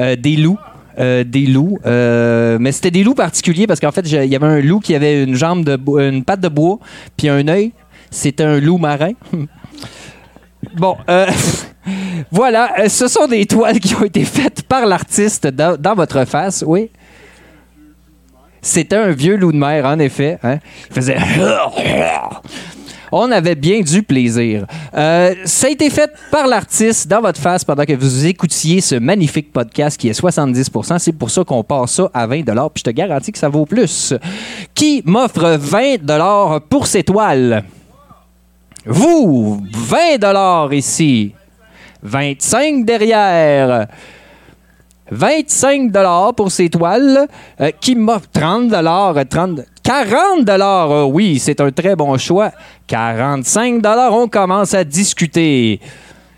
Euh, 0.00 0.16
des 0.16 0.36
loups. 0.36 0.58
Euh, 0.98 1.22
des 1.24 1.46
loups. 1.46 1.78
Euh, 1.84 2.56
mais 2.60 2.72
c'était 2.72 2.90
des 2.90 3.04
loups 3.04 3.14
particuliers 3.14 3.66
parce 3.66 3.80
qu'en 3.80 3.90
fait, 3.92 4.02
il 4.10 4.24
y 4.24 4.36
avait 4.36 4.46
un 4.46 4.60
loup 4.60 4.80
qui 4.80 4.94
avait 4.94 5.22
une 5.24 5.34
jambe 5.34 5.64
de 5.64 5.78
une 6.00 6.24
patte 6.24 6.40
de 6.40 6.48
bois, 6.48 6.78
puis 7.16 7.28
un 7.28 7.46
œil. 7.48 7.72
C'était 8.10 8.44
un 8.44 8.58
loup 8.60 8.78
marin. 8.78 9.12
Bon, 10.76 10.96
euh, 11.08 11.26
voilà, 12.30 12.80
euh, 12.80 12.88
ce 12.88 13.08
sont 13.08 13.26
des 13.26 13.46
toiles 13.46 13.80
qui 13.80 13.94
ont 13.94 14.04
été 14.04 14.24
faites 14.24 14.62
par 14.62 14.86
l'artiste 14.86 15.46
dans, 15.46 15.94
votre 15.94 16.24
face, 16.24 16.64
oui. 16.66 16.90
C'était 18.60 18.96
un 18.96 19.10
vieux 19.10 19.36
loup 19.36 19.52
de 19.52 19.56
mer, 19.56 19.84
en 19.84 19.98
effet. 19.98 20.38
hein. 20.42 20.58
Il 20.90 20.94
faisait. 20.94 21.16
On 23.14 23.30
avait 23.30 23.56
bien 23.56 23.80
du 23.80 24.02
plaisir. 24.02 24.64
Euh, 24.94 25.34
ça 25.44 25.66
a 25.66 25.70
été 25.70 25.90
fait 25.90 26.10
par 26.30 26.46
l'artiste 26.46 27.08
dans 27.08 27.20
votre 27.20 27.38
face 27.38 27.62
pendant 27.62 27.84
que 27.84 27.92
vous 27.92 28.24
écoutiez 28.24 28.80
ce 28.80 28.94
magnifique 28.94 29.52
podcast 29.52 30.00
qui 30.00 30.08
est 30.08 30.18
70% 30.18 30.98
C'est 30.98 31.12
pour 31.12 31.28
ça 31.28 31.44
qu'on 31.44 31.62
passe 31.62 31.90
ça 31.92 32.10
à 32.14 32.26
20 32.26 32.42
Puis 32.72 32.78
je 32.78 32.84
te 32.84 32.90
garantis 32.90 33.30
que 33.30 33.38
ça 33.38 33.50
vaut 33.50 33.66
plus. 33.66 34.14
Qui 34.74 35.02
m'offre 35.04 35.58
20 35.60 36.60
pour 36.70 36.86
ces 36.86 37.02
toiles? 37.02 37.62
Vous, 38.84 39.62
20 39.70 40.18
dollars 40.18 40.72
ici. 40.72 41.34
25 42.02 42.84
derrière. 42.84 43.86
25 45.10 45.90
dollars 45.92 46.34
pour 46.34 46.50
ces 46.50 46.68
toiles. 46.68 47.26
Euh, 47.60 47.70
qui 47.80 47.94
m'offre 47.94 48.28
30 48.32 48.68
dollars, 48.68 49.14
30 49.28 49.60
40 49.82 50.44
dollars. 50.44 51.08
oui, 51.08 51.38
c'est 51.38 51.60
un 51.60 51.70
très 51.70 51.96
bon 51.96 52.16
choix. 52.16 52.52
45 52.86 53.80
dollars, 53.82 54.12
on 54.12 54.28
commence 54.28 54.74
à 54.74 54.84
discuter. 54.84 55.80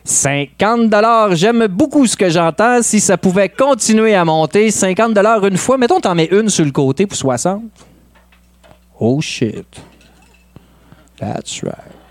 50 0.05 0.91
dollars, 0.91 1.35
j'aime 1.35 1.66
beaucoup 1.66 2.07
ce 2.07 2.16
que 2.16 2.29
j'entends. 2.29 2.83
Si 2.83 3.01
ça 3.01 3.16
pouvait 3.16 3.49
continuer 3.49 4.15
à 4.15 4.25
monter, 4.25 4.71
50 4.71 5.15
dollars 5.15 5.47
une 5.47 5.57
fois, 5.57 5.79
mettons 5.79 6.01
t'en 6.01 6.15
mets 6.15 6.29
une 6.31 6.49
sur 6.51 6.65
le 6.65 6.73
côté 6.73 7.07
pour 7.07 7.16
60. 7.16 7.62
Oh 9.01 9.21
shit. 9.21 9.66
That's 11.19 11.62
right. 11.62 12.03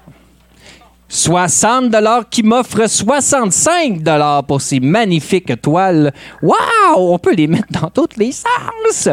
60 1.16 1.92
dollars 1.92 2.28
qui 2.28 2.42
m'offre 2.42 2.90
65 2.90 4.02
dollars 4.02 4.44
pour 4.46 4.60
ces 4.62 4.80
magnifiques 4.80 5.62
toiles. 5.62 6.12
Wow, 6.42 6.56
on 6.98 7.20
peut 7.20 7.36
les 7.36 7.46
mettre 7.46 7.68
dans 7.70 7.92
tous 7.92 8.18
les 8.18 8.32
sens. 8.32 9.10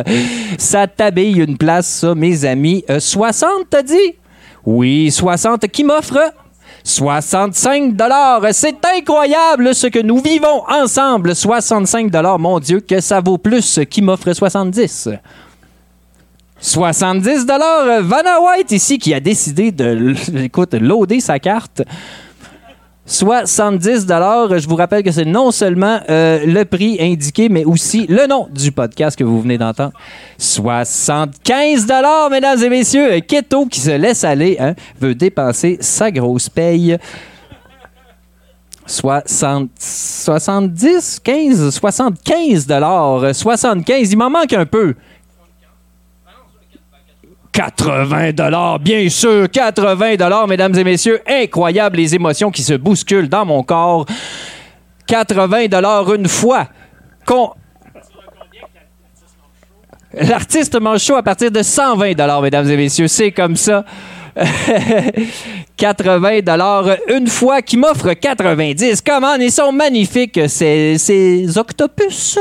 Ça 0.57 0.87
t'habille 0.87 1.39
une 1.41 1.59
place 1.59 1.87
ça 1.87 2.15
mes 2.17 2.47
amis. 2.47 2.83
Euh, 2.89 3.01
60 3.01 3.67
t'as 3.69 3.83
dit? 3.83 4.15
Oui, 4.65 5.11
60 5.11 5.69
qui 5.69 5.85
m'offre 5.85 6.33
65 6.85 7.95
dollars. 7.95 8.41
C'est 8.53 8.79
incroyable 8.97 9.75
ce 9.75 9.89
que 9.89 9.99
nous 9.99 10.23
vivons 10.23 10.65
ensemble. 10.69 11.37
65 11.37 12.11
dollars, 12.11 12.39
mon 12.39 12.61
dieu, 12.61 12.81
que 12.81 13.03
ça 13.03 13.21
vaut 13.21 13.37
plus 13.37 13.79
qui 13.91 14.01
m'offre 14.01 14.33
70. 14.33 15.11
70 16.61 17.47
dollars. 17.47 18.03
Vanna 18.03 18.41
White 18.41 18.73
ici 18.73 18.99
qui 18.99 19.15
a 19.15 19.21
décidé 19.21 19.73
de, 19.73 20.15
écoute, 20.45 20.75
loader 20.75 21.21
sa 21.21 21.39
carte. 21.39 21.83
70 23.07 24.07
dollars. 24.07 24.59
Je 24.59 24.69
vous 24.69 24.77
rappelle 24.77 25.03
que 25.03 25.11
c'est 25.11 25.25
non 25.25 25.51
seulement 25.51 26.01
euh, 26.09 26.45
le 26.47 26.65
prix 26.65 26.97
indiqué, 27.01 27.49
mais 27.49 27.65
aussi 27.65 28.07
le 28.09 28.27
nom 28.29 28.47
du 28.53 28.71
podcast 28.71 29.19
que 29.19 29.25
vous 29.25 29.41
venez 29.41 29.59
d'entendre. 29.59 29.93
75 30.39 31.87
dollars, 31.87 32.31
mesdames 32.31 32.63
et 32.63 32.69
messieurs. 32.69 33.21
Keto 33.21 33.67
qui 33.67 33.81
se 33.81 33.91
laisse 33.91 34.23
aller, 34.23 34.57
hein, 34.61 34.75
veut 35.01 35.15
dépenser 35.15 35.79
sa 35.81 36.11
grosse 36.13 36.49
paye. 36.49 36.99
60, 38.87 39.71
70, 39.79 41.21
15, 41.23 41.71
75 41.71 42.67
dollars. 42.67 43.35
75, 43.35 44.13
il 44.13 44.19
m'en 44.19 44.31
manque 44.31 44.53
un 44.53 44.67
peu. 44.67 44.95
80 47.53 48.33
dollars, 48.33 48.79
bien 48.79 49.09
sûr, 49.09 49.51
80 49.51 50.17
dollars, 50.17 50.47
mesdames 50.47 50.77
et 50.77 50.85
messieurs, 50.85 51.21
incroyable 51.27 51.97
les 51.97 52.15
émotions 52.15 52.51
qui 52.51 52.63
se 52.63 52.75
bousculent 52.75 53.29
dans 53.29 53.45
mon 53.45 53.63
corps. 53.63 54.07
80 55.07 55.67
dollars 55.67 56.15
une 56.15 56.29
fois. 56.29 56.69
L'artiste 60.13 60.81
mange 60.81 61.01
chaud 61.01 61.17
à 61.17 61.23
partir 61.23 61.51
de 61.51 61.63
120 61.63 62.13
dollars, 62.15 62.43
mesdames 62.43 62.69
et 62.69 62.77
messieurs, 62.77 63.09
c'est 63.09 63.33
comme 63.33 63.57
ça. 63.57 63.85
80 65.77 66.41
dollars 66.41 66.97
une 67.09 67.27
fois 67.27 67.63
qui 67.63 67.77
m'offre 67.77 68.13
90. 68.13 69.03
Comment 69.03 69.35
ils 69.35 69.51
sont 69.51 69.73
magnifiques 69.73 70.41
ces, 70.49 70.99
ces 70.99 71.59
octopus? 71.59 72.39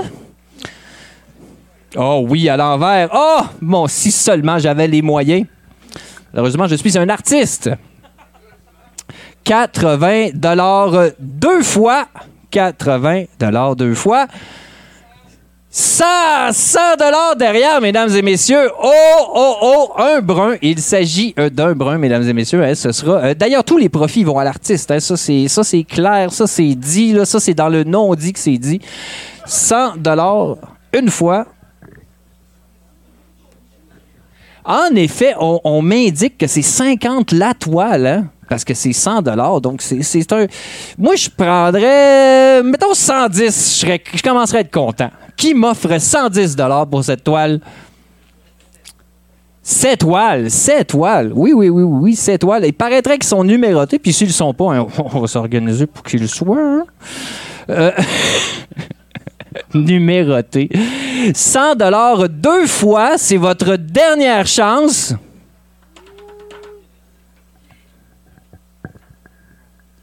Oh 1.98 2.26
oui, 2.28 2.48
à 2.49 2.57
l'envers. 2.57 3.10
Oh, 3.14 3.41
bon, 3.61 3.88
si 3.88 4.11
seulement 4.11 4.60
j'avais 4.60 4.88
les 4.88 5.02
moyens. 5.02 5.45
Malheureusement, 6.34 6.68
je 6.68 6.76
suis 6.76 6.98
un 6.98 7.10
artiste. 7.10 7.70
80 9.44 10.30
dollars 10.36 10.91
deux 11.20 11.64
fois. 11.64 12.07
80 12.52 13.24
dollars 13.40 13.76
deux 13.76 13.95
fois. 13.95 14.28
100, 15.72 16.03
100 16.52 16.80
dollars 16.98 17.36
derrière, 17.36 17.80
mesdames 17.80 18.10
et 18.16 18.24
messieurs. 18.24 18.70
Oh, 18.82 18.91
oh, 19.36 19.56
oh, 19.61 19.91
un 20.02 20.20
brun. 20.20 20.56
Il 20.64 20.80
s'agit 20.80 21.36
euh, 21.38 21.49
d'un 21.52 21.74
brun, 21.74 21.99
mesdames 21.99 22.28
et 22.28 22.34
messieurs. 22.34 22.64
hein, 22.64 22.74
ce 22.74 22.91
sera. 22.91 23.18
euh, 23.20 23.34
D'ailleurs, 23.36 23.64
tous 23.64 23.78
les 23.78 23.88
profits 23.90 24.24
vont 24.24 24.40
à 24.40 24.44
l'artiste. 24.44 24.90
hein. 24.90 24.99
Ça, 24.99 25.16
c'est, 25.16 25.48
ça, 25.48 25.64
c'est 25.64 25.84
clair. 25.84 26.32
Ça, 26.34 26.48
c'est 26.48 26.74
dit. 26.74 27.16
Ça, 27.24 27.40
c'est 27.40 27.53
dans 27.53 27.70
le 27.70 27.84
non 27.84 28.14
dit 28.16 28.34
que 28.34 28.40
c'est 28.40 28.57
dit. 28.57 28.82
100 29.45 29.98
dollars 29.98 30.56
une 30.94 31.10
fois. 31.10 31.45
En 34.70 34.96
effet, 34.96 35.34
on, 35.40 35.82
m'indique 35.82 36.38
que 36.38 36.46
c'est 36.46 36.62
50 36.62 37.32
la 37.32 37.56
toile, 37.56 38.06
hein, 38.06 38.30
parce 38.48 38.64
que 38.64 38.76
c'est 38.76 38.94
100 38.94 39.24
dollars. 39.24 39.62
Donc, 39.62 39.82
c'est, 39.82 40.32
un. 40.32 40.46
Moi, 40.96 41.16
je 41.16 41.28
prendrais. 41.36 42.62
Mettons 42.62 42.94
110. 42.94 43.84
Je, 43.84 43.98
je 44.16 44.22
commencerais 44.22 44.60
à 44.60 44.62
être 44.62 44.72
content. 44.72 45.10
Qui 45.36 45.56
m'offre 45.56 45.98
110 45.98 46.56
dollars 46.56 46.86
pour 46.86 47.04
cette 47.04 47.24
toile? 47.24 47.60
7 49.64 50.00
toiles, 50.00 50.52
7 50.52 50.88
toiles. 50.88 51.32
Oui, 51.36 51.52
oui, 51.52 51.70
oui, 51.70 51.82
oui, 51.82 52.16
7 52.16 52.41
toiles. 52.41 52.66
Il 52.66 52.74
paraîtrait 52.74 53.18
qu'ils 53.18 53.28
sont 53.28 53.44
numérotés, 53.44 53.98
puis 53.98 54.14
s'ils 54.14 54.28
ne 54.28 54.32
le 54.32 54.36
sont 54.36 54.54
pas, 54.54 54.76
hein, 54.76 54.88
on 54.98 55.20
va 55.20 55.28
s'organiser 55.28 55.88
pour 55.88 56.04
qu'ils 56.04 56.22
le 56.22 56.28
soient. 56.28 56.58
hein. 56.60 56.86
Euh, 57.72 57.91
numérotés. 59.74 60.70
100 61.34 61.76
dollars 61.76 62.30
deux 62.30 62.68
fois, 62.68 63.18
c'est 63.18 63.38
votre 63.38 63.76
dernière 63.76 64.48
chance. 64.48 65.14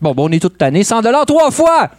Bon, 0.00 0.12
bon, 0.14 0.28
on 0.28 0.32
est 0.32 0.40
toute 0.40 0.58
tannés. 0.58 0.84
100 0.84 1.02
dollars 1.02 1.26
trois 1.26 1.50
fois. 1.50 1.90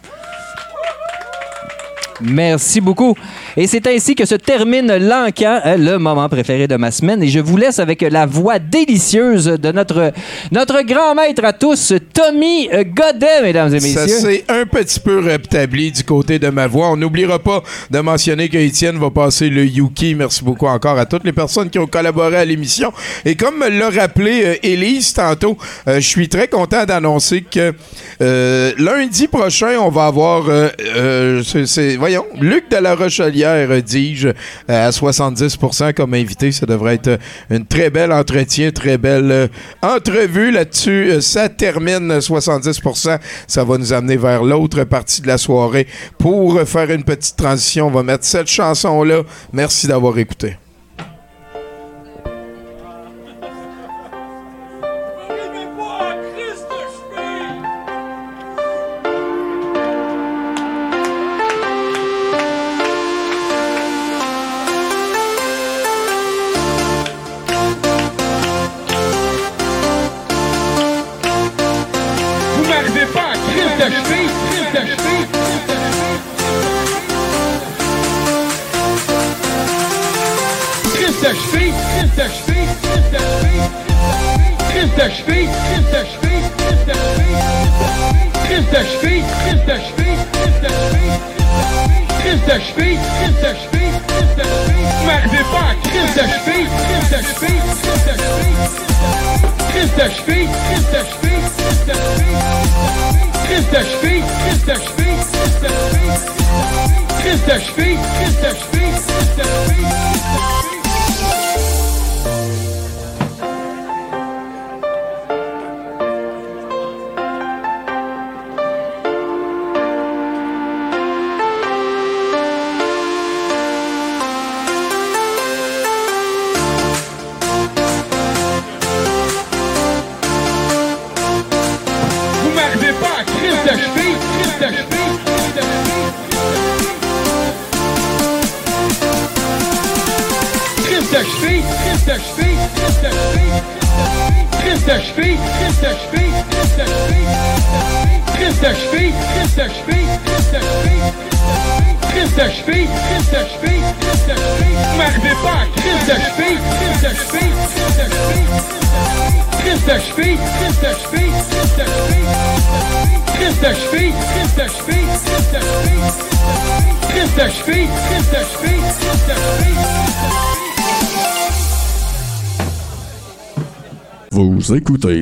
Merci 2.20 2.80
beaucoup. 2.80 3.14
Et 3.56 3.66
c'est 3.66 3.86
ainsi 3.86 4.14
que 4.14 4.24
se 4.26 4.34
termine 4.34 4.96
l'encan, 4.98 5.60
hein, 5.64 5.76
le 5.76 5.98
moment 5.98 6.28
préféré 6.28 6.66
de 6.66 6.76
ma 6.76 6.90
semaine. 6.90 7.22
Et 7.22 7.28
je 7.28 7.38
vous 7.40 7.56
laisse 7.56 7.78
avec 7.78 8.02
la 8.02 8.26
voix 8.26 8.58
délicieuse 8.58 9.44
de 9.46 9.72
notre, 9.72 10.12
notre 10.50 10.82
grand 10.82 11.14
maître 11.14 11.44
à 11.44 11.52
tous, 11.52 11.92
Tommy 12.12 12.68
euh, 12.72 12.82
Godet, 12.84 13.42
mesdames 13.42 13.72
et 13.74 13.80
Ça 13.80 14.02
messieurs. 14.04 14.18
s'est 14.18 14.44
un 14.48 14.66
petit 14.66 14.98
peu 15.00 15.20
rétabli 15.20 15.92
du 15.92 16.02
côté 16.04 16.38
de 16.38 16.48
ma 16.48 16.66
voix. 16.66 16.90
On 16.90 16.96
n'oubliera 16.96 17.38
pas 17.38 17.62
de 17.90 17.98
mentionner 18.00 18.48
que 18.48 18.58
Étienne 18.58 18.98
va 18.98 19.10
passer 19.10 19.48
le 19.48 19.64
Yuki. 19.64 20.14
Merci 20.14 20.42
beaucoup 20.44 20.66
encore 20.66 20.98
à 20.98 21.06
toutes 21.06 21.24
les 21.24 21.32
personnes 21.32 21.70
qui 21.70 21.78
ont 21.78 21.86
collaboré 21.86 22.36
à 22.36 22.44
l'émission. 22.44 22.92
Et 23.24 23.36
comme 23.36 23.58
me 23.58 23.68
l'a 23.68 23.90
rappelé 23.90 24.42
euh, 24.44 24.54
Élise 24.62 25.12
tantôt, 25.12 25.56
euh, 25.86 25.96
je 26.00 26.06
suis 26.06 26.28
très 26.28 26.48
content 26.48 26.84
d'annoncer 26.84 27.42
que 27.42 27.72
euh, 28.20 28.72
lundi 28.78 29.28
prochain, 29.28 29.78
on 29.80 29.88
va 29.90 30.06
avoir, 30.06 30.48
euh, 30.48 30.68
euh, 30.96 31.42
c'est- 31.44 31.96
voyons, 32.08 32.26
Luc 32.40 32.70
de 32.70 32.76
la 32.76 32.94
Rochelière, 32.94 33.82
dis-je, 33.82 34.28
euh, 34.28 34.32
à 34.68 34.90
70% 34.90 35.92
comme 35.92 36.14
invité. 36.14 36.52
Ça 36.52 36.64
devrait 36.64 36.94
être 36.94 37.18
une 37.50 37.66
très 37.66 37.90
belle 37.90 38.12
entretien, 38.12 38.70
très 38.70 38.96
belle 38.96 39.30
euh, 39.30 39.48
entrevue 39.82 40.50
là-dessus. 40.50 41.10
Euh, 41.10 41.20
ça 41.20 41.50
termine 41.50 42.10
euh, 42.10 42.20
70%. 42.20 43.18
Ça 43.46 43.64
va 43.64 43.78
nous 43.78 43.92
amener 43.92 44.16
vers 44.16 44.42
l'autre 44.42 44.84
partie 44.84 45.20
de 45.20 45.26
la 45.26 45.36
soirée. 45.36 45.86
Pour 46.16 46.60
faire 46.62 46.90
une 46.90 47.04
petite 47.04 47.36
transition, 47.36 47.88
on 47.88 47.90
va 47.90 48.02
mettre 48.02 48.24
cette 48.24 48.48
chanson-là. 48.48 49.22
Merci 49.52 49.86
d'avoir 49.86 50.16
écouté. 50.18 50.56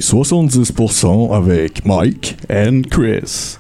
70% 0.07 1.37
avec 1.37 1.85
Mike 1.85 2.37
and 2.49 2.83
Chris. 2.89 3.59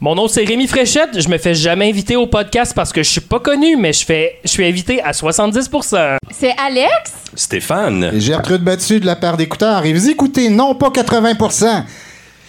Mon 0.00 0.14
nom 0.14 0.28
c'est 0.28 0.44
Rémi 0.44 0.68
Fréchette, 0.68 1.20
je 1.20 1.28
me 1.28 1.38
fais 1.38 1.56
jamais 1.56 1.88
inviter 1.90 2.14
au 2.14 2.28
podcast 2.28 2.72
parce 2.72 2.92
que 2.92 3.02
je 3.02 3.10
suis 3.10 3.20
pas 3.20 3.40
connu, 3.40 3.74
mais 3.76 3.92
je 3.92 4.04
fais 4.04 4.38
je 4.44 4.50
suis 4.50 4.64
invité 4.64 5.02
à 5.02 5.10
70%. 5.10 6.18
C'est 6.30 6.54
Alex? 6.56 7.10
Stéphane. 7.34 8.12
Et 8.14 8.20
Gertrude 8.20 8.62
Battu 8.62 9.00
de 9.00 9.06
la 9.06 9.16
part 9.16 9.36
d'écouteurs. 9.36 9.84
Et 9.84 9.92
vous 9.92 10.08
écoutez 10.08 10.48
non 10.50 10.76
pas 10.76 10.90
80%, 10.90 11.82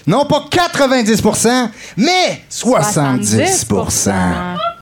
non 0.05 0.25
pas 0.25 0.45
90%, 0.51 1.69
mais 1.97 2.43
70%. 2.51 4.13